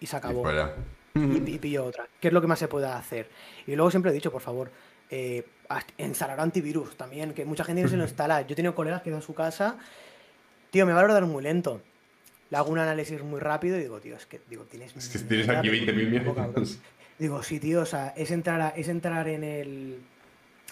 y 0.00 0.06
se 0.06 0.16
acabó. 0.16 0.40
Y 0.40 0.44
fuera. 0.44 0.74
Y, 1.14 1.54
y 1.54 1.58
pillo 1.58 1.84
otra. 1.84 2.06
¿Qué 2.20 2.28
es 2.28 2.34
lo 2.34 2.40
que 2.40 2.46
más 2.46 2.58
se 2.58 2.68
puede 2.68 2.86
hacer? 2.86 3.28
Y 3.66 3.74
luego 3.74 3.90
siempre 3.90 4.10
he 4.10 4.14
dicho, 4.14 4.30
por 4.30 4.40
favor, 4.42 4.70
eh, 5.10 5.44
instalar 5.98 6.38
antivirus 6.40 6.96
también, 6.96 7.32
que 7.34 7.44
mucha 7.44 7.64
gente 7.64 7.82
no 7.82 7.88
se 7.88 7.96
lo 7.96 8.04
instala. 8.04 8.42
Yo 8.42 8.52
he 8.52 8.56
tenido 8.56 8.74
colegas 8.74 9.02
que 9.02 9.10
en 9.10 9.22
su 9.22 9.34
casa, 9.34 9.76
tío, 10.70 10.86
me 10.86 10.92
va 10.92 11.00
a 11.00 11.06
dar 11.06 11.26
muy 11.26 11.42
lento. 11.42 11.82
Le 12.50 12.56
hago 12.56 12.70
un 12.70 12.78
análisis 12.78 13.22
muy 13.22 13.40
rápido 13.40 13.76
y 13.76 13.80
digo, 13.80 14.00
tío, 14.00 14.16
es 14.16 14.26
que 14.26 14.40
digo, 14.48 14.64
tienes. 14.64 14.94
Es 14.96 15.08
que 15.08 15.18
tienes 15.20 15.48
aquí 15.48 15.68
mierda, 15.70 15.92
20.000 15.92 16.10
tiempo, 16.10 16.32
mierdas. 16.34 16.46
cabrón. 16.46 16.68
Digo, 17.18 17.42
sí, 17.42 17.60
tío, 17.60 17.82
o 17.82 17.86
sea, 17.86 18.08
es 18.16 18.30
entrar, 18.30 18.60
a- 18.60 18.70
es 18.70 18.88
entrar 18.88 19.28
en 19.28 19.44
el. 19.44 19.98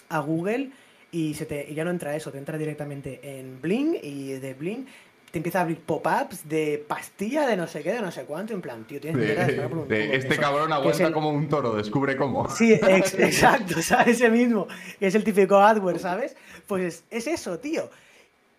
a 0.09 0.19
Google 0.19 0.71
y, 1.11 1.33
se 1.35 1.45
te, 1.45 1.69
y 1.69 1.73
ya 1.75 1.83
no 1.83 1.91
entra 1.91 2.15
eso, 2.15 2.31
te 2.31 2.37
entra 2.37 2.57
directamente 2.57 3.19
en 3.39 3.61
Bling 3.61 3.97
y 4.01 4.31
de 4.33 4.53
Bling 4.53 4.87
te 5.31 5.37
empieza 5.39 5.59
a 5.59 5.61
abrir 5.61 5.79
pop-ups 5.79 6.49
de 6.49 6.83
pastilla 6.87 7.45
de 7.47 7.55
no 7.55 7.67
sé 7.67 7.83
qué, 7.83 7.93
de 7.93 8.01
no 8.01 8.11
sé 8.11 8.23
cuánto, 8.25 8.53
en 8.53 8.61
plan, 8.61 8.83
tío, 8.85 8.99
tienes 8.99 9.19
de 9.21 9.27
descargar 9.35 9.69
por 9.69 9.77
un 9.79 9.87
de 9.87 10.15
este 10.15 10.33
Eso, 10.33 10.41
cabrón 10.41 10.67
que 10.67 10.73
aguanta 10.73 11.07
el- 11.07 11.13
como 11.13 11.29
un 11.29 11.47
toro, 11.49 11.75
descubre 11.75 12.17
cómo. 12.17 12.49
Sí, 12.49 12.73
ex- 12.73 13.13
exacto, 13.13 13.75
ese 14.07 14.29
mismo. 14.29 14.67
que 14.99 15.07
Es 15.07 15.15
el 15.15 15.23
típico 15.23 15.57
adware, 15.57 15.99
¿sabes? 15.99 16.35
Pues 16.67 17.03
es 17.11 17.27
eso, 17.27 17.59
tío. 17.59 17.89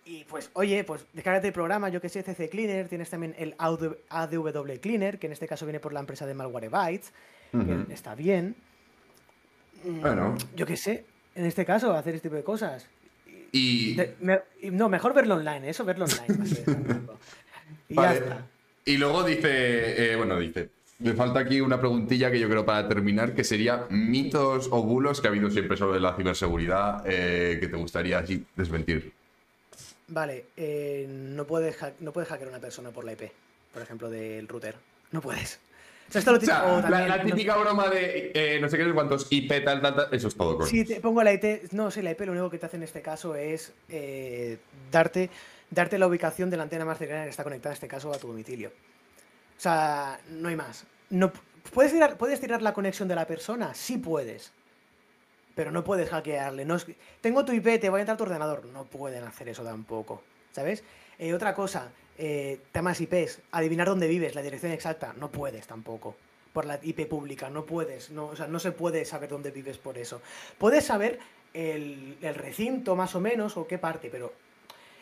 Y 0.05 0.25
pues, 0.25 0.51
oye, 0.55 0.83
pues 0.85 1.05
descárgate 1.13 1.49
el 1.49 1.53
programa, 1.53 1.89
yo 1.89 2.01
que 2.01 2.09
sé, 2.09 2.23
CC 2.23 2.49
Cleaner, 2.49 2.89
tienes 2.89 3.11
también 3.11 3.35
el 3.39 3.55
ADW 3.59 4.79
Cleaner, 4.81 5.19
que 5.19 5.27
en 5.29 5.33
este 5.33 5.47
caso 5.47 5.67
viene 5.67 5.79
por 5.81 5.93
la 5.93 6.01
empresa 6.01 6.27
de 6.27 6.35
Malwarebytes, 6.35 7.13
Ujú. 7.53 7.87
que 7.87 7.95
está 7.95 8.15
bien. 8.15 8.57
Bueno. 9.85 10.37
Yo 10.57 10.67
que 10.67 10.77
sé, 10.77 11.05
en 11.35 11.47
este 11.47 11.65
caso, 11.65 11.93
hacer 11.95 12.15
este 12.15 12.29
tipo 12.29 12.37
de 12.37 12.45
cosas. 12.45 12.87
Y, 13.53 13.95
De- 13.95 14.15
me- 14.21 14.41
y 14.63 14.71
no, 14.71 14.89
mejor 14.89 15.13
verlo 15.15 15.35
online, 15.37 15.69
eso, 15.71 15.85
verlo 15.85 16.05
online. 16.07 16.45
y 17.89 17.95
Vale. 17.95 18.19
ya 18.19 18.25
está. 18.25 18.47
y 18.85 18.97
luego 18.97 19.25
dice, 19.25 20.13
eh, 20.13 20.17
bueno, 20.17 20.39
dice, 20.39 20.69
me 21.01 21.15
falta 21.15 21.41
aquí 21.41 21.61
una 21.61 21.79
preguntilla 21.81 22.31
que 22.31 22.39
yo 22.39 22.49
creo 22.49 22.65
para 22.65 22.87
terminar, 22.89 23.35
que 23.35 23.43
sería 23.45 23.87
mitos 23.91 24.69
o 24.71 24.83
bulos 24.83 25.21
que 25.21 25.29
ha 25.29 25.31
habido 25.31 25.51
siempre 25.51 25.77
sobre 25.77 25.99
la 26.01 26.15
ciberseguridad 26.15 27.03
eh, 27.07 27.59
que 27.61 27.69
te 27.69 27.77
gustaría 27.77 28.19
así 28.19 28.45
desmentir. 28.55 29.13
Vale, 30.09 30.47
eh, 30.57 31.07
no, 31.09 31.45
puedes 31.47 31.77
no 32.01 32.13
puedes 32.13 32.29
hackear 32.29 32.49
a 32.49 32.53
una 32.53 32.61
persona 32.61 32.91
por 32.91 33.05
la 33.05 33.13
IP, 33.13 33.31
por 33.73 33.83
ejemplo, 33.83 34.11
del 34.11 34.47
router. 34.49 34.75
No 35.13 35.21
puedes. 35.21 35.59
O 36.11 36.13
sea, 36.13 36.19
esto 36.19 36.33
lo 36.33 36.39
O 36.39 36.41
sea, 36.41 36.61
típico- 36.63 36.73
o 36.73 36.77
la, 36.77 36.83
también- 36.83 37.09
la 37.09 37.17
no- 37.19 37.25
típica 37.25 37.57
broma 37.57 37.89
de 37.89 38.33
eh, 38.35 38.59
no 38.61 38.69
sé 38.69 38.77
qué, 38.77 38.93
cuántos 38.93 39.29
IP, 39.31 39.61
tal, 39.65 39.81
tal, 39.81 39.95
tal, 39.95 40.09
eso 40.13 40.29
es 40.29 40.37
todo. 40.37 40.67
Si 40.67 40.85
te 40.85 41.01
pongo 41.01 41.23
la 41.23 41.33
IP, 41.33 41.69
no 41.73 41.91
sé, 41.91 42.03
la 42.03 42.11
IP 42.11 42.21
lo 42.27 42.33
único 42.33 42.51
que 42.51 42.59
te 42.59 42.67
hace 42.67 42.77
en 42.77 42.83
este 42.83 43.01
caso 43.01 43.35
es 43.37 43.73
eh, 43.89 44.59
darte, 44.91 45.31
darte 45.71 45.99
la 45.99 46.07
ubicación 46.09 46.51
de 46.51 46.57
la 46.57 46.65
antena 46.65 46.85
más 46.85 46.99
cercana 46.99 47.25
que 47.25 47.31
está 47.31 47.45
conectada, 47.45 47.73
en 47.73 47.77
este 47.77 47.89
caso, 47.89 48.13
a 48.13 48.19
tu 48.19 48.27
domicilio. 48.29 48.71
O 49.57 49.61
sea, 49.61 50.19
no 50.31 50.49
hay 50.49 50.57
más. 50.57 50.85
No, 51.11 51.33
¿puedes, 51.73 51.93
tirar, 51.93 52.17
¿Puedes 52.17 52.41
tirar 52.41 52.61
la 52.63 52.73
conexión 52.73 53.07
de 53.09 53.15
la 53.15 53.27
persona? 53.27 53.73
Sí 53.75 53.97
puedes. 53.99 54.53
Pero 55.55 55.71
no 55.71 55.85
puedes 55.85 56.09
hackearle. 56.09 56.65
No 56.65 56.77
es 56.77 56.87
Tengo 57.21 57.45
tu 57.45 57.53
IP, 57.53 57.79
te 57.81 57.91
voy 57.91 57.99
a 57.99 58.01
entrar 58.03 58.15
a 58.15 58.19
tu 58.19 58.25
ordenador. 58.25 58.65
No 58.67 58.85
pueden 58.85 59.25
hacer 59.25 59.49
eso 59.49 59.63
tampoco. 59.63 60.23
¿Sabes? 60.53 60.83
Eh, 61.19 61.35
otra 61.35 61.55
cosa, 61.55 61.91
eh, 62.23 62.61
temas 62.71 63.01
IPs, 63.01 63.41
adivinar 63.51 63.89
dónde 63.89 64.07
vives, 64.07 64.35
la 64.35 64.43
dirección 64.43 64.73
exacta. 64.73 65.15
No 65.19 65.31
puedes 65.31 65.67
tampoco. 65.67 66.17
Por 66.53 66.67
la 66.67 66.79
IP 66.83 67.07
pública, 67.09 67.49
no 67.49 67.65
puedes. 67.65 68.11
No, 68.11 68.27
o 68.27 68.37
sea, 68.37 68.47
no 68.47 68.59
se 68.59 68.73
puede 68.73 69.07
saber 69.07 69.31
dónde 69.31 69.51
vives 69.51 69.79
por 69.79 69.97
eso. 69.97 70.21
Puedes 70.59 70.85
saber 70.85 71.19
el, 71.55 72.19
el 72.21 72.35
recinto 72.35 72.95
más 72.95 73.15
o 73.15 73.21
menos 73.21 73.57
o 73.57 73.67
qué 73.67 73.79
parte, 73.79 74.11
pero 74.11 74.35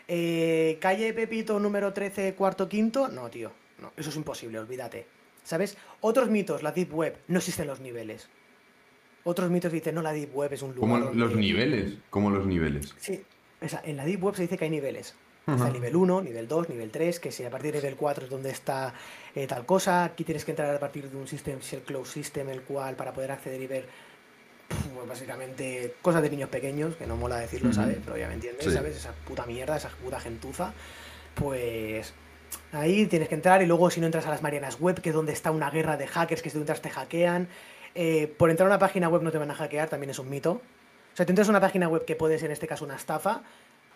eh, 0.06 0.78
calle 0.80 1.12
Pepito 1.12 1.58
número 1.58 1.92
13, 1.92 2.34
cuarto, 2.34 2.68
quinto, 2.68 3.08
no, 3.08 3.28
tío. 3.28 3.50
No, 3.80 3.92
eso 3.96 4.10
es 4.10 4.16
imposible, 4.16 4.58
olvídate. 4.58 5.06
¿Sabes? 5.42 5.76
Otros 6.00 6.30
mitos, 6.30 6.62
la 6.62 6.72
Deep 6.72 6.94
Web, 6.94 7.18
no 7.28 7.38
existen 7.38 7.66
los 7.66 7.80
niveles. 7.80 8.28
Otros 9.24 9.50
mitos 9.50 9.72
dicen, 9.72 9.94
no, 9.94 10.02
la 10.02 10.12
Deep 10.12 10.34
Web 10.34 10.52
es 10.52 10.62
un 10.62 10.74
lugar. 10.74 11.02
Como 11.02 11.12
los 11.12 11.34
niveles, 11.34 11.94
como 12.10 12.30
los 12.30 12.46
niveles. 12.46 12.94
Sí, 12.98 13.22
o 13.60 13.68
sea, 13.68 13.82
en 13.84 13.96
la 13.96 14.04
Deep 14.04 14.22
Web 14.22 14.36
se 14.36 14.42
dice 14.42 14.56
que 14.56 14.64
hay 14.64 14.70
niveles. 14.70 15.14
Está 15.54 15.66
el 15.68 15.72
nivel 15.72 15.96
1, 15.96 16.22
nivel 16.22 16.46
2, 16.48 16.68
nivel 16.68 16.90
3, 16.90 17.20
que 17.20 17.32
si 17.32 17.44
a 17.44 17.50
partir 17.50 17.72
del 17.72 17.82
nivel 17.82 17.96
4 17.96 18.24
es 18.24 18.30
donde 18.30 18.50
está 18.50 18.92
eh, 19.34 19.46
tal 19.46 19.64
cosa, 19.64 20.04
aquí 20.04 20.24
tienes 20.24 20.44
que 20.44 20.52
entrar 20.52 20.74
a 20.74 20.78
partir 20.78 21.10
de 21.10 21.16
un 21.16 21.26
system, 21.26 21.58
shell 21.60 21.82
closed 21.82 22.12
system, 22.12 22.48
el 22.50 22.62
cual 22.62 22.96
para 22.96 23.12
poder 23.12 23.32
acceder 23.32 23.60
y 23.60 23.66
ver 23.66 23.86
pues 24.94 25.08
básicamente 25.08 25.94
cosas 26.02 26.20
de 26.22 26.28
niños 26.30 26.50
pequeños, 26.50 26.94
que 26.96 27.06
no 27.06 27.16
mola 27.16 27.38
decirlo. 27.38 27.72
¿sabes? 27.72 27.96
Pero 28.04 28.16
ya 28.18 28.28
me 28.28 28.34
entiendes, 28.34 28.64
Sí. 28.64 28.70
¿sabes? 28.72 28.96
Esa 28.96 29.12
puta 29.26 29.46
mierda, 29.46 29.76
esa 29.76 29.88
puta 29.88 30.20
gentuza. 30.20 30.72
Pues 31.34 32.12
ahí 32.72 33.06
tienes 33.06 33.28
que 33.28 33.34
entrar 33.34 33.62
y 33.62 33.66
luego 33.66 33.90
si 33.90 34.00
no 34.00 34.06
entras 34.06 34.26
a 34.26 34.30
las 34.30 34.42
Marianas 34.42 34.78
Web, 34.80 35.00
que 35.00 35.08
es 35.10 35.14
donde 35.14 35.32
está 35.32 35.50
una 35.50 35.70
guerra 35.70 35.96
de 35.96 36.06
hackers, 36.06 36.42
que 36.42 36.50
si 36.50 36.54
tú 36.54 36.60
entras 36.60 36.82
te 36.82 36.90
hackean. 36.90 37.48
Eh, 37.94 38.26
por 38.36 38.50
entrar 38.50 38.66
a 38.66 38.70
una 38.70 38.78
página 38.78 39.08
web 39.08 39.22
no 39.22 39.30
te 39.32 39.38
van 39.38 39.50
a 39.50 39.54
hackear, 39.54 39.88
también 39.88 40.10
es 40.10 40.18
un 40.18 40.28
mito. 40.28 40.52
O 40.52 41.16
sea, 41.16 41.24
tú 41.26 41.32
entras 41.32 41.48
a 41.48 41.50
una 41.50 41.60
página 41.60 41.88
web 41.88 42.04
que 42.04 42.14
puede 42.16 42.38
ser 42.38 42.46
en 42.46 42.52
este 42.52 42.66
caso 42.66 42.84
una 42.84 42.94
estafa, 42.96 43.42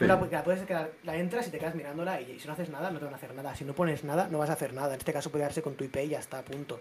la, 0.09 0.45
puedes 0.45 0.63
quedar- 0.63 0.91
la 1.05 1.17
entras 1.17 1.47
y 1.49 1.51
te 1.51 1.59
quedas 1.59 1.75
mirándola 1.75 2.21
y 2.21 2.39
si 2.41 2.47
no 2.47 2.55
haces 2.55 2.69
nada 2.71 2.91
no 2.91 2.99
te 2.99 3.05
van 3.05 3.15
a 3.15 3.17
hacer 3.17 3.35
nada. 3.35 3.55
Si 3.57 3.65
no 3.65 3.73
pones 3.75 4.05
nada 4.05 4.29
no 4.31 4.39
vas 4.39 4.51
a 4.51 4.55
hacer 4.55 4.73
nada. 4.73 4.95
En 4.95 4.99
este 5.01 5.13
caso 5.13 5.31
puede 5.31 5.45
darse 5.45 5.63
con 5.63 5.75
tu 5.75 5.85
IP 5.85 5.97
y 6.05 6.09
ya 6.09 6.19
está, 6.19 6.43
punto 6.43 6.81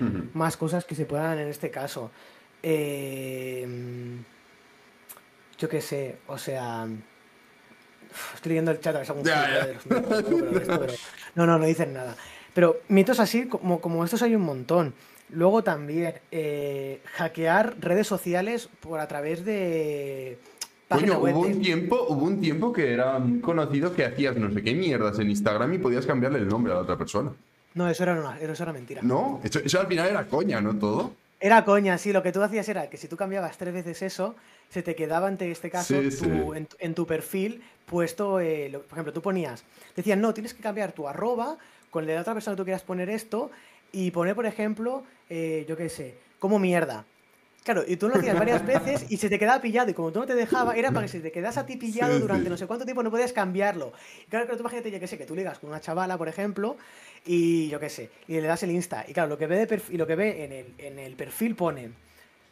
Ujú. 0.00 0.28
más 0.34 0.56
cosas 0.56 0.84
que 0.84 0.94
se 0.94 1.06
puedan 1.06 1.38
en 1.38 1.48
este 1.48 1.70
caso. 1.70 2.10
Eh, 2.62 3.66
yo 5.58 5.68
qué 5.68 5.80
sé, 5.80 6.16
o 6.26 6.38
sea. 6.38 6.86
Estoy 8.34 8.50
leyendo 8.50 8.70
el 8.70 8.80
chat 8.80 8.94
a 8.94 8.98
ver 8.98 9.06
si 9.06 9.12
algún 9.12 9.26
los 9.28 9.76
mitos, 9.76 10.66
¿no? 10.66 10.78
Pero- 10.78 10.92
no, 11.34 11.46
no, 11.46 11.58
no 11.58 11.64
dicen 11.66 11.92
nada. 11.92 12.14
Pero 12.54 12.80
mitos 12.88 13.18
así, 13.18 13.48
como, 13.48 13.80
como 13.80 14.04
estos 14.04 14.22
hay 14.22 14.34
un 14.36 14.42
montón. 14.42 14.94
Luego 15.30 15.64
también, 15.64 16.14
eh, 16.30 17.00
hackear 17.14 17.74
redes 17.80 18.06
sociales 18.06 18.68
por 18.80 19.00
a 19.00 19.08
través 19.08 19.44
de. 19.44 20.38
Coño, 20.88 21.18
hubo 21.18 21.40
un 21.40 21.60
tiempo, 21.60 22.06
hubo 22.08 22.24
un 22.24 22.40
tiempo 22.40 22.72
que 22.72 22.92
era 22.92 23.18
muy 23.18 23.40
conocido 23.40 23.94
que 23.94 24.04
hacías 24.04 24.36
no 24.36 24.52
sé 24.52 24.62
qué 24.62 24.74
mierdas 24.74 25.18
en 25.18 25.30
Instagram 25.30 25.72
y 25.74 25.78
podías 25.78 26.06
cambiarle 26.06 26.38
el 26.38 26.48
nombre 26.48 26.72
a 26.72 26.76
la 26.76 26.82
otra 26.82 26.96
persona. 26.98 27.32
No, 27.74 27.88
eso 27.88 28.02
era, 28.04 28.12
una, 28.20 28.38
eso 28.38 28.62
era 28.62 28.72
mentira. 28.72 29.00
¿No? 29.02 29.40
Eso, 29.42 29.58
eso 29.58 29.80
al 29.80 29.86
final 29.86 30.08
era 30.08 30.26
coña, 30.26 30.60
¿no? 30.60 30.76
Todo. 30.78 31.12
Era 31.40 31.64
coña, 31.64 31.98
sí. 31.98 32.12
Lo 32.12 32.22
que 32.22 32.30
tú 32.32 32.40
hacías 32.42 32.68
era 32.68 32.88
que 32.88 32.96
si 32.96 33.08
tú 33.08 33.16
cambiabas 33.16 33.56
tres 33.58 33.74
veces 33.74 34.00
eso, 34.02 34.34
se 34.68 34.82
te 34.82 34.94
quedaba 34.94 35.28
en 35.28 35.36
este 35.40 35.70
caso 35.70 36.00
Sí, 36.00 36.08
tu- 36.10 36.24
sí. 36.24 36.30
En, 36.54 36.66
tu- 36.66 36.76
en 36.78 36.94
tu 36.94 37.06
perfil 37.06 37.62
puesto, 37.86 38.38
eh, 38.40 38.68
lo- 38.70 38.82
por 38.82 38.92
ejemplo, 38.92 39.12
tú 39.12 39.20
ponías, 39.22 39.64
decían, 39.96 40.20
no, 40.20 40.32
tienes 40.32 40.54
que 40.54 40.62
cambiar 40.62 40.92
tu 40.92 41.08
arroba 41.08 41.56
con 41.90 42.04
el 42.04 42.08
de 42.08 42.14
la 42.14 42.20
otra 42.20 42.34
persona 42.34 42.54
que 42.54 42.58
tú 42.60 42.64
quieras 42.64 42.82
poner 42.82 43.10
esto 43.10 43.50
y 43.92 44.10
poner, 44.10 44.34
por 44.34 44.46
ejemplo, 44.46 45.02
eh, 45.28 45.64
yo 45.68 45.76
qué 45.76 45.88
sé, 45.88 46.14
como 46.38 46.58
mierda. 46.58 47.04
Claro, 47.64 47.82
y 47.88 47.96
tú 47.96 48.08
lo 48.08 48.16
hacías 48.16 48.38
varias 48.38 48.64
veces 48.66 49.06
y 49.10 49.16
se 49.16 49.28
te 49.28 49.38
quedaba 49.38 49.60
pillado. 49.60 49.90
Y 49.90 49.94
como 49.94 50.12
tú 50.12 50.20
no 50.20 50.26
te 50.26 50.34
dejaba, 50.34 50.76
era 50.76 50.90
para 50.92 51.06
que 51.06 51.12
se 51.12 51.20
te 51.20 51.32
quedase 51.32 51.58
a 51.60 51.66
ti 51.66 51.76
pillado 51.76 52.14
Sí, 52.14 52.20
durante 52.20 52.44
sí. 52.44 52.50
no 52.50 52.56
sé 52.56 52.66
cuánto 52.66 52.84
tiempo, 52.84 53.02
no 53.02 53.10
podías 53.10 53.32
cambiarlo. 53.32 53.92
Y 54.26 54.30
claro, 54.30 54.44
claro, 54.44 54.56
tú 54.58 54.62
imagínate, 54.62 54.90
yo 54.90 55.00
qué 55.00 55.06
sé, 55.06 55.16
que 55.18 55.24
tú 55.26 55.34
ligas 55.34 55.58
con 55.58 55.70
una 55.70 55.80
chavala, 55.80 56.16
por 56.18 56.28
ejemplo, 56.28 56.76
y 57.24 57.68
yo 57.68 57.80
qué 57.80 57.88
sé, 57.88 58.10
y 58.28 58.34
le 58.34 58.42
das 58.42 58.62
el 58.62 58.70
Insta. 58.70 59.04
Y 59.08 59.14
claro, 59.14 59.30
lo 59.30 59.38
que 59.38 59.46
ve, 59.46 59.56
de 59.56 59.66
perf- 59.68 59.90
y 59.90 59.96
lo 59.96 60.06
que 60.06 60.14
ve 60.14 60.44
en, 60.44 60.52
el, 60.52 60.66
en 60.78 60.98
el 60.98 61.14
perfil 61.16 61.54
pone. 61.56 61.90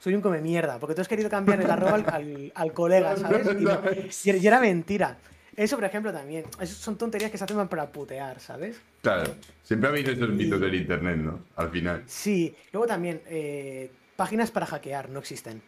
Soy 0.00 0.14
un 0.14 0.20
come 0.22 0.40
mierda, 0.40 0.78
porque 0.80 0.94
tú 0.96 1.02
has 1.02 1.08
querido 1.08 1.28
cambiar 1.30 1.60
el 1.60 1.70
arroba 1.70 1.94
al, 1.94 2.06
al- 2.08 2.52
al 2.54 2.72
colega, 2.72 3.14
¿sabes? 3.18 3.46
Y, 3.46 3.62
no- 3.64 3.80
y- 4.24 4.36
y 4.42 4.46
era 4.46 4.60
mentira. 4.60 5.18
Eso, 5.54 5.76
por 5.76 5.84
ejemplo, 5.84 6.10
también. 6.12 6.46
Son 6.64 6.96
tonterías 6.96 7.30
que 7.30 7.36
se 7.36 7.44
hacen 7.44 7.68
para 7.68 7.86
putear, 7.92 8.40
¿sabes? 8.40 8.80
Claro. 9.02 9.30
Siempre 9.62 9.90
habéis 9.90 10.08
esos 10.08 10.30
mitos 10.30 10.58
del 10.58 10.74
internet, 10.74 11.18
¿no? 11.18 11.40
Al 11.56 11.68
final. 11.70 12.02
Sí. 12.06 12.56
Luego 12.72 12.86
también, 12.86 13.20
eh, 13.26 13.90
páginas 14.16 14.50
para 14.50 14.66
hackear 14.66 15.10
no 15.10 15.18
existen. 15.18 15.62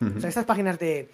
O 0.00 0.20
sea, 0.20 0.28
estas 0.28 0.44
páginas 0.44 0.78
de 0.78 1.08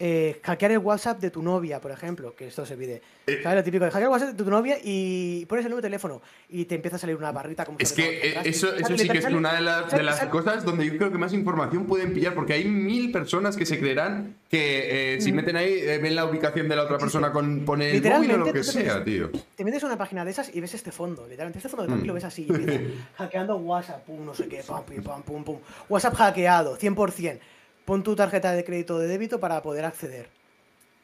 eh, 0.00 0.38
hackear 0.44 0.72
el 0.72 0.78
WhatsApp 0.78 1.18
de 1.20 1.30
tu 1.30 1.42
novia, 1.42 1.80
por 1.80 1.90
ejemplo, 1.90 2.34
que 2.36 2.46
esto 2.46 2.64
se 2.64 2.76
pide. 2.76 3.02
Eh. 3.26 3.40
¿Sabes? 3.42 3.56
Lo 3.58 3.64
típico 3.64 3.84
de 3.84 3.90
hackear 3.90 4.04
el 4.04 4.12
WhatsApp 4.12 4.28
de 4.36 4.44
tu 4.44 4.48
novia 4.50 4.76
y 4.82 5.44
pones 5.46 5.64
el 5.64 5.70
número 5.70 5.82
de 5.82 5.88
teléfono 5.88 6.22
y 6.48 6.64
te 6.66 6.76
empieza 6.76 6.96
a 6.96 6.98
salir 7.00 7.16
una 7.16 7.32
barrita 7.32 7.64
como 7.64 7.78
Es 7.80 7.92
que 7.92 8.28
eh, 8.30 8.34
eso, 8.44 8.72
eso 8.74 8.96
sí 8.96 9.08
que 9.08 9.18
es 9.18 9.24
una 9.26 9.54
de, 9.54 9.60
las- 9.60 9.90
de 9.90 10.02
las 10.04 10.24
cosas 10.26 10.64
donde 10.64 10.86
yo 10.86 10.96
creo 10.96 11.10
que 11.10 11.18
más 11.18 11.32
información 11.32 11.86
pueden 11.86 12.14
pillar, 12.14 12.34
porque 12.34 12.52
hay 12.52 12.64
mil 12.64 13.10
personas 13.10 13.56
que 13.56 13.66
se 13.66 13.78
creerán 13.80 14.36
que 14.48 15.16
eh, 15.16 15.20
si 15.20 15.32
meten 15.32 15.56
ahí, 15.56 15.72
eh, 15.72 15.98
ven 15.98 16.14
la 16.14 16.24
ubicación 16.26 16.68
de 16.68 16.76
la 16.76 16.84
otra 16.84 16.98
persona 16.98 17.32
con 17.32 17.64
pone 17.64 17.90
el 17.96 18.02
móvil 18.02 18.30
o 18.32 18.36
lo 18.38 18.52
que 18.52 18.62
sea, 18.62 18.98
metes- 19.00 19.04
tío. 19.04 19.30
Te 19.56 19.64
metes 19.64 19.82
a 19.82 19.86
una 19.86 19.98
página 19.98 20.24
de 20.24 20.30
esas 20.30 20.54
y 20.54 20.60
ves 20.60 20.74
este 20.74 20.92
fondo, 20.92 21.24
literalmente. 21.24 21.58
Este 21.58 21.68
fondo 21.68 21.82
de 21.82 21.88
Mm. 21.88 21.92
tranquilo 21.92 22.14
ves 22.14 22.24
así, 22.24 22.42
y 22.48 22.48
hackeando 23.18 23.56
WhatsApp, 23.56 24.04
pum, 24.04 24.24
no 24.24 24.32
sé 24.34 24.46
qué, 24.48 24.62
pam, 24.66 24.84
pim, 24.84 25.02
pam, 25.02 25.22
pum, 25.22 25.42
pum. 25.44 25.58
WhatsApp 25.88 26.14
hackeado, 26.14 26.76
100%. 26.78 27.40
Pon 27.88 28.02
tu 28.02 28.12
tarjeta 28.14 28.52
de 28.52 28.64
crédito 28.68 28.96
o 28.96 28.98
de 29.00 29.08
débito 29.08 29.40
para 29.40 29.62
poder 29.64 29.86
acceder. 29.88 30.28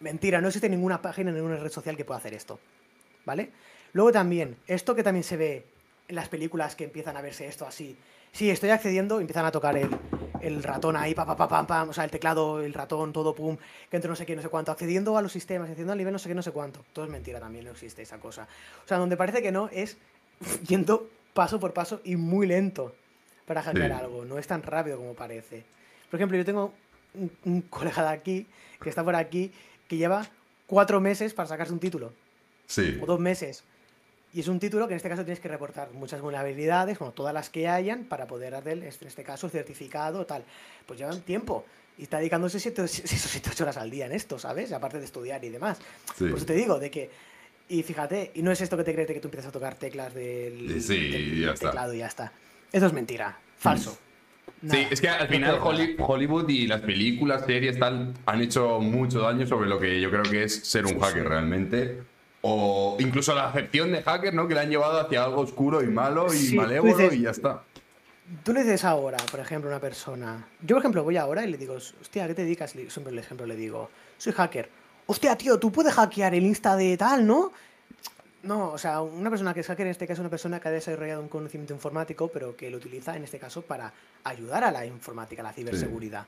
Mentira, 0.00 0.42
no 0.42 0.48
existe 0.48 0.68
ninguna 0.68 1.00
página, 1.00 1.32
ninguna 1.32 1.56
red 1.56 1.72
social 1.72 1.96
que 1.96 2.04
pueda 2.04 2.18
hacer 2.20 2.34
esto. 2.34 2.60
¿Vale? 3.24 3.48
Luego 3.94 4.12
también, 4.12 4.56
esto 4.66 4.94
que 4.94 5.02
también 5.02 5.24
se 5.24 5.38
ve 5.38 5.64
en 6.08 6.14
las 6.14 6.28
películas 6.28 6.76
que 6.76 6.84
empiezan 6.84 7.16
a 7.16 7.22
verse 7.22 7.46
esto 7.46 7.66
así. 7.66 7.96
Sí, 8.32 8.50
estoy 8.50 8.68
accediendo, 8.68 9.18
empiezan 9.18 9.46
a 9.46 9.50
tocar 9.50 9.78
el, 9.78 9.88
el 10.42 10.62
ratón 10.62 10.94
ahí, 10.96 11.14
pa, 11.14 11.24
pa, 11.24 11.34
pa, 11.38 11.48
pam, 11.48 11.66
pam, 11.66 11.88
o 11.88 11.92
sea, 11.94 12.04
el 12.04 12.10
teclado, 12.10 12.60
el 12.60 12.74
ratón, 12.74 13.14
todo, 13.14 13.34
pum, 13.34 13.56
que 13.88 13.96
entre 13.96 14.10
no 14.10 14.16
sé 14.16 14.26
qué, 14.26 14.36
no 14.36 14.42
sé 14.42 14.50
cuánto, 14.50 14.70
accediendo 14.70 15.16
a 15.16 15.22
los 15.22 15.32
sistemas, 15.32 15.68
accediendo 15.70 15.92
al 15.92 15.98
nivel 15.98 16.12
no 16.12 16.18
sé 16.18 16.28
qué, 16.28 16.34
no 16.34 16.42
sé 16.42 16.50
cuánto. 16.50 16.84
Todo 16.92 17.06
es 17.06 17.10
mentira 17.10 17.40
también, 17.40 17.64
no 17.64 17.70
existe 17.70 18.02
esa 18.02 18.18
cosa. 18.18 18.46
O 18.84 18.88
sea, 18.88 18.98
donde 18.98 19.16
parece 19.16 19.40
que 19.40 19.52
no 19.52 19.70
es 19.72 19.96
yendo 20.68 21.08
paso 21.32 21.58
por 21.58 21.72
paso 21.72 22.02
y 22.04 22.16
muy 22.16 22.46
lento 22.46 22.94
para 23.46 23.62
hackear 23.62 23.90
Sí. 23.90 23.96
algo, 23.96 24.26
no 24.26 24.36
es 24.36 24.46
tan 24.46 24.62
rápido 24.62 24.98
como 24.98 25.14
parece. 25.14 25.64
Por 26.10 26.18
ejemplo, 26.18 26.36
yo 26.38 26.44
tengo 26.44 26.72
un, 27.14 27.30
un 27.44 27.60
colega 27.70 28.02
de 28.02 28.08
aquí, 28.08 28.46
que 28.82 28.88
está 28.90 29.02
por 29.04 29.14
aquí, 29.16 29.52
que 29.88 29.96
lleva 29.96 30.26
cuatro 30.66 31.00
meses 31.00 31.34
para 31.34 31.48
sacarse 31.48 31.72
un 31.72 31.78
título 31.80 32.12
Sí. 32.66 32.98
o 33.02 33.06
dos 33.06 33.20
meses. 33.20 33.62
Y 34.32 34.40
es 34.40 34.48
un 34.48 34.58
título 34.58 34.88
que 34.88 34.94
en 34.94 34.96
este 34.96 35.08
caso 35.08 35.22
tienes 35.24 35.38
que 35.38 35.46
reportar 35.48 35.92
muchas 35.92 36.20
vulnerabilidades, 36.20 36.98
bueno, 36.98 37.12
todas 37.12 37.32
las 37.32 37.50
que 37.50 37.68
hayan, 37.68 38.04
para 38.04 38.26
poder 38.26 38.54
hacer, 38.56 38.78
en 38.78 38.82
este 38.84 39.22
caso, 39.22 39.46
el 39.46 39.52
certificado 39.52 40.26
tal. 40.26 40.42
Pues 40.86 40.98
llevan 40.98 41.20
tiempo. 41.20 41.64
Y 41.96 42.02
está 42.02 42.18
dedicándose 42.18 42.58
6 42.58 42.78
o 42.80 42.88
7 42.88 43.62
horas 43.62 43.76
al 43.76 43.88
día 43.92 44.06
en 44.06 44.12
esto, 44.12 44.36
¿sabes? 44.40 44.72
Aparte 44.72 44.98
de 44.98 45.04
estudiar 45.04 45.44
y 45.44 45.50
demás. 45.50 45.78
Sí. 46.18 46.24
Por 46.24 46.38
eso 46.38 46.46
te 46.46 46.54
digo, 46.54 46.80
de 46.80 46.90
que. 46.90 47.10
Y 47.68 47.84
fíjate, 47.84 48.32
y 48.34 48.42
no 48.42 48.50
es 48.50 48.60
esto 48.60 48.76
que 48.76 48.82
te 48.82 48.92
crees 48.92 49.06
de 49.06 49.14
que 49.14 49.20
tú 49.20 49.28
empiezas 49.28 49.50
a 49.50 49.52
tocar 49.52 49.76
teclas 49.76 50.12
del, 50.12 50.82
Sí, 50.82 51.10
del 51.10 51.40
ya 51.40 51.52
está. 51.52 51.68
teclado 51.68 51.94
y 51.94 51.98
ya 51.98 52.06
está. 52.08 52.32
Eso 52.72 52.86
es 52.86 52.92
mentira. 52.92 53.38
Falso. 53.56 53.92
Sí, 53.92 53.96
Nada. 54.64 54.80
es 54.90 55.00
que 55.00 55.08
al 55.08 55.28
final 55.28 55.58
Holly- 55.62 55.96
Hollywood 55.98 56.48
y 56.48 56.66
las 56.66 56.80
películas, 56.80 57.44
series, 57.46 57.78
tal, 57.78 58.14
han 58.26 58.40
hecho 58.40 58.80
mucho 58.80 59.20
daño 59.20 59.46
sobre 59.46 59.68
lo 59.68 59.78
que 59.78 60.00
yo 60.00 60.10
creo 60.10 60.22
que 60.22 60.44
es 60.44 60.54
ser 60.66 60.86
un 60.86 60.98
hacker 61.00 61.28
realmente. 61.28 62.02
O 62.42 62.96
incluso 63.00 63.34
la 63.34 63.48
acepción 63.48 63.92
de 63.92 64.02
hacker, 64.02 64.34
¿no? 64.34 64.46
Que 64.46 64.54
le 64.54 64.60
han 64.60 64.68
llevado 64.70 65.00
hacia 65.00 65.24
algo 65.24 65.40
oscuro 65.40 65.82
y 65.82 65.86
malo 65.86 66.26
y 66.32 66.36
Sí, 66.38 66.56
malévolo 66.56 66.96
dices- 66.96 67.14
y 67.14 67.22
ya 67.22 67.30
está. 67.30 67.62
Tú 68.42 68.52
le 68.54 68.62
dices 68.62 68.84
ahora, 68.84 69.18
por 69.30 69.40
ejemplo, 69.40 69.68
a 69.70 69.72
una 69.74 69.80
persona. 69.80 70.46
Yo, 70.62 70.76
por 70.76 70.82
ejemplo, 70.82 71.04
voy 71.04 71.16
ahora 71.18 71.44
y 71.44 71.50
le 71.50 71.58
digo, 71.58 71.74
hostia, 71.74 72.24
¿a 72.24 72.26
qué 72.26 72.34
te 72.34 72.42
dedicas? 72.42 72.70
Siempre 72.72 73.12
el 73.12 73.18
ejemplo 73.18 73.46
le 73.46 73.54
digo, 73.56 73.90
soy 74.18 74.32
hacker. 74.32 74.68
Hostia, 75.06 75.36
tío, 75.36 75.58
tú 75.58 75.70
puedes 75.70 75.92
hackear 75.92 76.34
el 76.34 76.44
Insta 76.44 76.74
de 76.76 76.96
tal, 76.96 77.26
¿no? 77.26 77.52
No, 78.44 78.70
o 78.72 78.78
sea, 78.78 79.00
una 79.00 79.30
persona 79.30 79.54
que 79.54 79.60
es 79.60 79.66
hacker 79.66 79.86
en 79.86 79.90
este 79.92 80.06
caso 80.06 80.14
es 80.14 80.20
una 80.20 80.30
persona 80.30 80.60
que 80.60 80.68
ha 80.68 80.70
desarrollado 80.70 81.22
un 81.22 81.28
conocimiento 81.28 81.72
informático, 81.72 82.28
pero 82.28 82.56
que 82.56 82.70
lo 82.70 82.76
utiliza 82.76 83.16
en 83.16 83.24
este 83.24 83.38
caso 83.38 83.62
para 83.62 83.92
ayudar 84.22 84.64
a 84.64 84.70
la 84.70 84.84
informática, 84.84 85.40
a 85.42 85.44
la 85.44 85.52
ciberseguridad. 85.52 86.26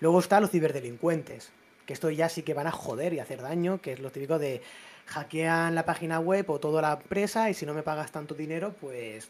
Luego 0.00 0.18
están 0.18 0.42
los 0.42 0.50
ciberdelincuentes, 0.50 1.52
que 1.86 1.92
esto 1.92 2.10
ya 2.10 2.28
sí 2.28 2.42
que 2.42 2.54
van 2.54 2.66
a 2.66 2.72
joder 2.72 3.12
y 3.12 3.20
hacer 3.20 3.40
daño, 3.40 3.80
que 3.80 3.92
es 3.92 4.00
lo 4.00 4.10
típico 4.10 4.38
de 4.38 4.62
hackean 5.06 5.74
la 5.74 5.84
página 5.84 6.18
web 6.18 6.50
o 6.50 6.58
toda 6.58 6.82
la 6.82 6.92
empresa 6.94 7.48
y 7.50 7.54
si 7.54 7.66
no 7.66 7.74
me 7.74 7.82
pagas 7.82 8.10
tanto 8.10 8.34
dinero, 8.34 8.74
pues 8.80 9.28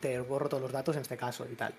te 0.00 0.18
borro 0.20 0.48
todos 0.48 0.62
los 0.62 0.72
datos 0.72 0.96
en 0.96 1.02
este 1.02 1.16
caso 1.16 1.46
y 1.50 1.54
tal. 1.54 1.72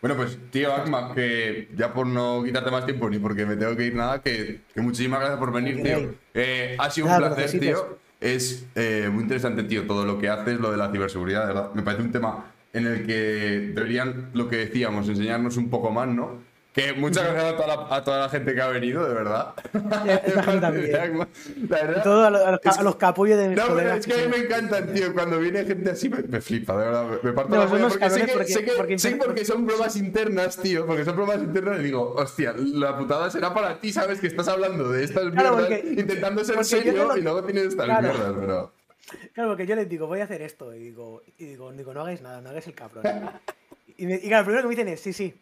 Bueno, 0.00 0.16
pues, 0.16 0.38
tío 0.50 0.74
Agma, 0.74 1.14
que 1.14 1.68
ya 1.74 1.92
por 1.92 2.06
no 2.06 2.42
quitarte 2.44 2.70
más 2.70 2.84
tiempo 2.84 3.08
ni 3.08 3.18
porque 3.18 3.46
me 3.46 3.56
tengo 3.56 3.76
que 3.76 3.84
ir 3.84 3.94
nada, 3.94 4.20
que, 4.20 4.62
que 4.74 4.80
muchísimas 4.80 5.20
gracias 5.20 5.38
por 5.38 5.52
venir, 5.52 5.82
tío. 5.82 6.14
Eh, 6.34 6.76
ha 6.78 6.90
sido 6.90 7.06
un 7.06 7.12
Nada, 7.12 7.34
placer, 7.34 7.60
tío. 7.60 8.03
Es 8.24 8.64
eh, 8.74 9.10
muy 9.12 9.24
interesante, 9.24 9.64
tío, 9.64 9.86
todo 9.86 10.06
lo 10.06 10.18
que 10.18 10.30
haces, 10.30 10.58
lo 10.58 10.70
de 10.70 10.78
la 10.78 10.90
ciberseguridad, 10.90 11.46
verdad. 11.46 11.74
Me 11.74 11.82
parece 11.82 12.04
un 12.04 12.10
tema 12.10 12.46
en 12.72 12.86
el 12.86 13.06
que 13.06 13.72
deberían, 13.74 14.30
lo 14.32 14.48
que 14.48 14.56
decíamos, 14.56 15.06
enseñarnos 15.10 15.58
un 15.58 15.68
poco 15.68 15.90
más, 15.90 16.08
¿no? 16.08 16.38
Que 16.74 16.92
muchas 16.92 17.22
gracias 17.32 17.52
a 17.52 17.56
toda 17.56 17.66
la, 17.68 17.96
a 17.96 18.02
toda 18.04 18.18
la 18.18 18.28
gente 18.28 18.52
que 18.52 18.60
ha 18.60 18.66
venido, 18.66 19.06
de 19.08 19.14
verdad. 19.14 19.54
Esta 19.72 20.42
gente 20.42 20.60
también. 20.60 20.90
La 21.68 21.76
verdad. 21.76 21.96
Y 21.98 22.02
todo 22.02 22.24
a, 22.24 22.30
los- 22.30 22.40
a 22.42 22.50
los, 22.50 22.82
los 22.82 22.96
capullos 22.96 23.38
de 23.38 23.48
mis 23.50 23.56
No, 23.56 23.64
pero 23.76 23.92
es 23.92 24.04
que 24.04 24.14
a 24.14 24.16
mí 24.16 24.26
me 24.28 24.36
encantan, 24.38 24.92
tío. 24.92 25.12
Cuando 25.14 25.38
viene 25.38 25.64
gente 25.64 25.90
así, 25.90 26.08
me, 26.08 26.22
me 26.24 26.40
flipa, 26.40 26.76
de 26.76 26.84
verdad. 26.86 27.06
Me, 27.22 27.32
parto 27.32 27.54
No, 27.54 27.62
la 27.62 27.70
polla 27.70 27.88
porque 27.88 28.10
sé 28.10 28.26
que, 28.26 28.32
porque- 28.32 28.48
sé 28.48 28.64
que- 28.64 28.72
porque 28.72 28.94
intent- 28.96 29.24
porque 29.24 29.44
son 29.44 29.64
bromas 29.66 29.94
internas, 29.96 30.56
tío. 30.56 30.84
Porque 30.84 31.04
son 31.04 31.14
bromas 31.14 31.36
internas 31.38 31.78
y 31.78 31.84
digo, 31.84 32.12
hostia, 32.16 32.54
la 32.58 32.98
putada 32.98 33.30
será 33.30 33.54
para 33.54 33.78
ti, 33.78 33.92
¿sabes? 33.92 34.18
Que 34.20 34.26
estás 34.26 34.48
hablando 34.48 34.88
de 34.90 35.04
estas 35.04 35.30
Claro, 35.30 35.56
mierdas, 35.56 35.78
porque- 35.80 36.00
intentando 36.00 36.44
ser 36.44 36.64
serio 36.64 37.06
no- 37.06 37.16
y 37.16 37.20
luego 37.22 37.44
tienes 37.44 37.66
estas 37.66 37.84
Claro. 37.86 38.02
mierdas, 38.02 38.32
pero. 38.40 38.72
Claro, 39.32 39.50
porque 39.50 39.66
yo 39.66 39.76
les 39.76 39.88
digo, 39.88 40.08
voy 40.08 40.18
a 40.20 40.24
hacer 40.24 40.42
esto. 40.42 40.74
Y 40.74 40.80
digo, 40.80 41.22
y 41.38 41.44
digo, 41.44 41.70
digo 41.72 41.94
no 41.94 42.00
hagáis 42.00 42.20
nada, 42.20 42.40
no 42.40 42.48
hagáis 42.50 42.66
el 42.66 42.74
cabrón. 42.74 43.04
Y, 43.96 44.06
me- 44.06 44.16
y 44.16 44.26
claro, 44.26 44.40
lo 44.42 44.46
primero 44.46 44.62
que 44.62 44.68
me 44.68 44.74
dicen 44.74 44.88
es, 44.88 45.00
sí, 45.00 45.12
sí. 45.12 45.34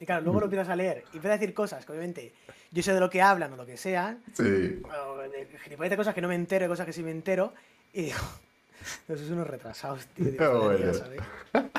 Y 0.00 0.06
claro, 0.06 0.22
luego 0.22 0.40
lo 0.40 0.46
empiezas 0.46 0.68
a 0.68 0.76
leer 0.76 0.98
y 1.12 1.16
empiezas 1.16 1.30
a 1.36 1.38
decir 1.38 1.54
cosas 1.54 1.84
que 1.86 1.92
obviamente 1.92 2.32
yo 2.72 2.82
sé 2.82 2.92
de 2.92 3.00
lo 3.00 3.08
que 3.10 3.22
hablan 3.22 3.52
o 3.52 3.56
lo 3.56 3.64
que 3.66 3.76
sean. 3.76 4.22
Sí. 4.32 4.82
o 4.84 5.18
de 5.18 5.88
de 5.88 5.96
cosas 5.96 6.14
que 6.14 6.20
no 6.20 6.28
me 6.28 6.34
entero, 6.34 6.64
de 6.64 6.68
cosas 6.68 6.86
que 6.86 6.92
sí 6.92 7.02
me 7.02 7.10
entero. 7.12 7.52
Y 7.92 8.02
digo, 8.06 8.18
esos 9.08 9.26
son 9.26 9.34
unos 9.36 9.46
retrasados, 9.48 10.06
tío. 10.08 10.32
Joder, 10.38 10.78
bueno. 10.78 10.94
¿sabes? 10.94 11.20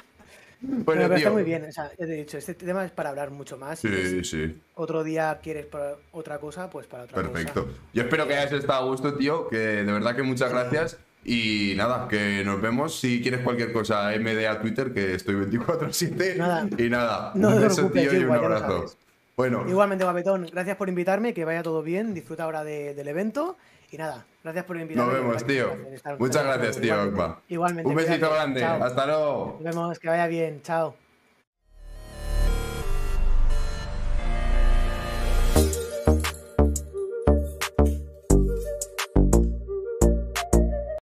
Bueno, 0.61 0.83
Pero, 0.85 1.01
pero 1.03 1.15
está 1.15 1.29
tío. 1.29 1.33
muy 1.33 1.43
bien, 1.43 1.65
o 1.65 1.71
sea, 1.71 1.91
ya 1.91 2.07
te 2.07 2.13
he 2.13 2.15
dicho, 2.15 2.37
este 2.39 2.53
tema 2.55 2.83
es 2.85 2.89
para 2.91 3.09
hablar 3.09 3.29
mucho 3.29 3.55
más. 3.57 3.83
y 3.85 3.87
Sí, 3.89 4.23
si 4.23 4.23
sí. 4.23 4.61
otro 4.75 5.03
día 5.03 5.39
quieres 5.43 5.65
para 5.67 5.97
otra 6.11 6.39
cosa, 6.39 6.69
pues 6.71 6.87
para 6.87 7.03
otra 7.03 7.21
Perfecto. 7.21 7.65
cosa. 7.65 7.77
Yo 7.93 8.01
espero 8.03 8.25
que 8.27 8.35
hayas 8.35 8.53
estado 8.53 8.81
a 8.81 8.85
gusto, 8.89 9.15
tío. 9.15 9.47
Que 9.47 9.57
de 9.57 9.83
verdad 9.91 10.15
que 10.15 10.23
muchas 10.23 10.49
gracias. 10.51 10.97
Y 11.27 11.73
nada, 11.75 12.07
que 12.07 12.43
nos 12.45 12.61
vemos. 12.61 12.99
Si 12.99 13.19
quieres 13.21 13.41
cualquier 13.41 13.73
cosa, 13.73 14.11
MD 14.17 14.45
a 14.47 14.61
Twitter, 14.61 14.93
que 14.93 15.15
estoy 15.15 15.35
24-7. 15.35 16.35
Nada. 16.37 16.67
Y 16.77 16.89
nada, 16.89 17.31
No 17.33 17.49
un 17.49 17.61
beso, 17.61 17.89
tío, 17.89 18.13
y 18.13 18.17
un 18.17 18.21
igual, 18.21 18.45
abrazo. 18.45 18.85
Bueno, 19.35 19.65
Igualmente, 19.67 20.03
Guapetón, 20.05 20.47
gracias 20.51 20.77
por 20.77 20.87
invitarme, 20.87 21.33
que 21.33 21.43
vaya 21.43 21.61
todo 21.63 21.81
bien, 21.81 22.13
disfruta 22.13 22.43
ahora 22.43 22.63
de- 22.63 22.93
del 22.93 23.07
evento. 23.07 23.57
Y 23.91 23.97
nada, 23.97 24.25
gracias 24.43 24.65
por 24.65 24.77
invitarme. 24.77 25.11
nos 25.13 25.21
vemos, 25.21 25.45
tío. 25.45 25.75
Muchas 26.19 26.43
gracias, 26.43 26.79
tío, 26.79 26.95
Igualmente. 27.49 27.89
Un 27.89 27.95
besito 27.95 28.29
grande. 28.31 28.59
Chao. 28.61 28.83
Hasta 28.83 29.05
luego. 29.05 29.59
Nos 29.61 29.75
vemos, 29.75 29.99
que 29.99 30.07
vaya 30.07 30.27
bien. 30.27 30.61
Chao. 30.61 30.95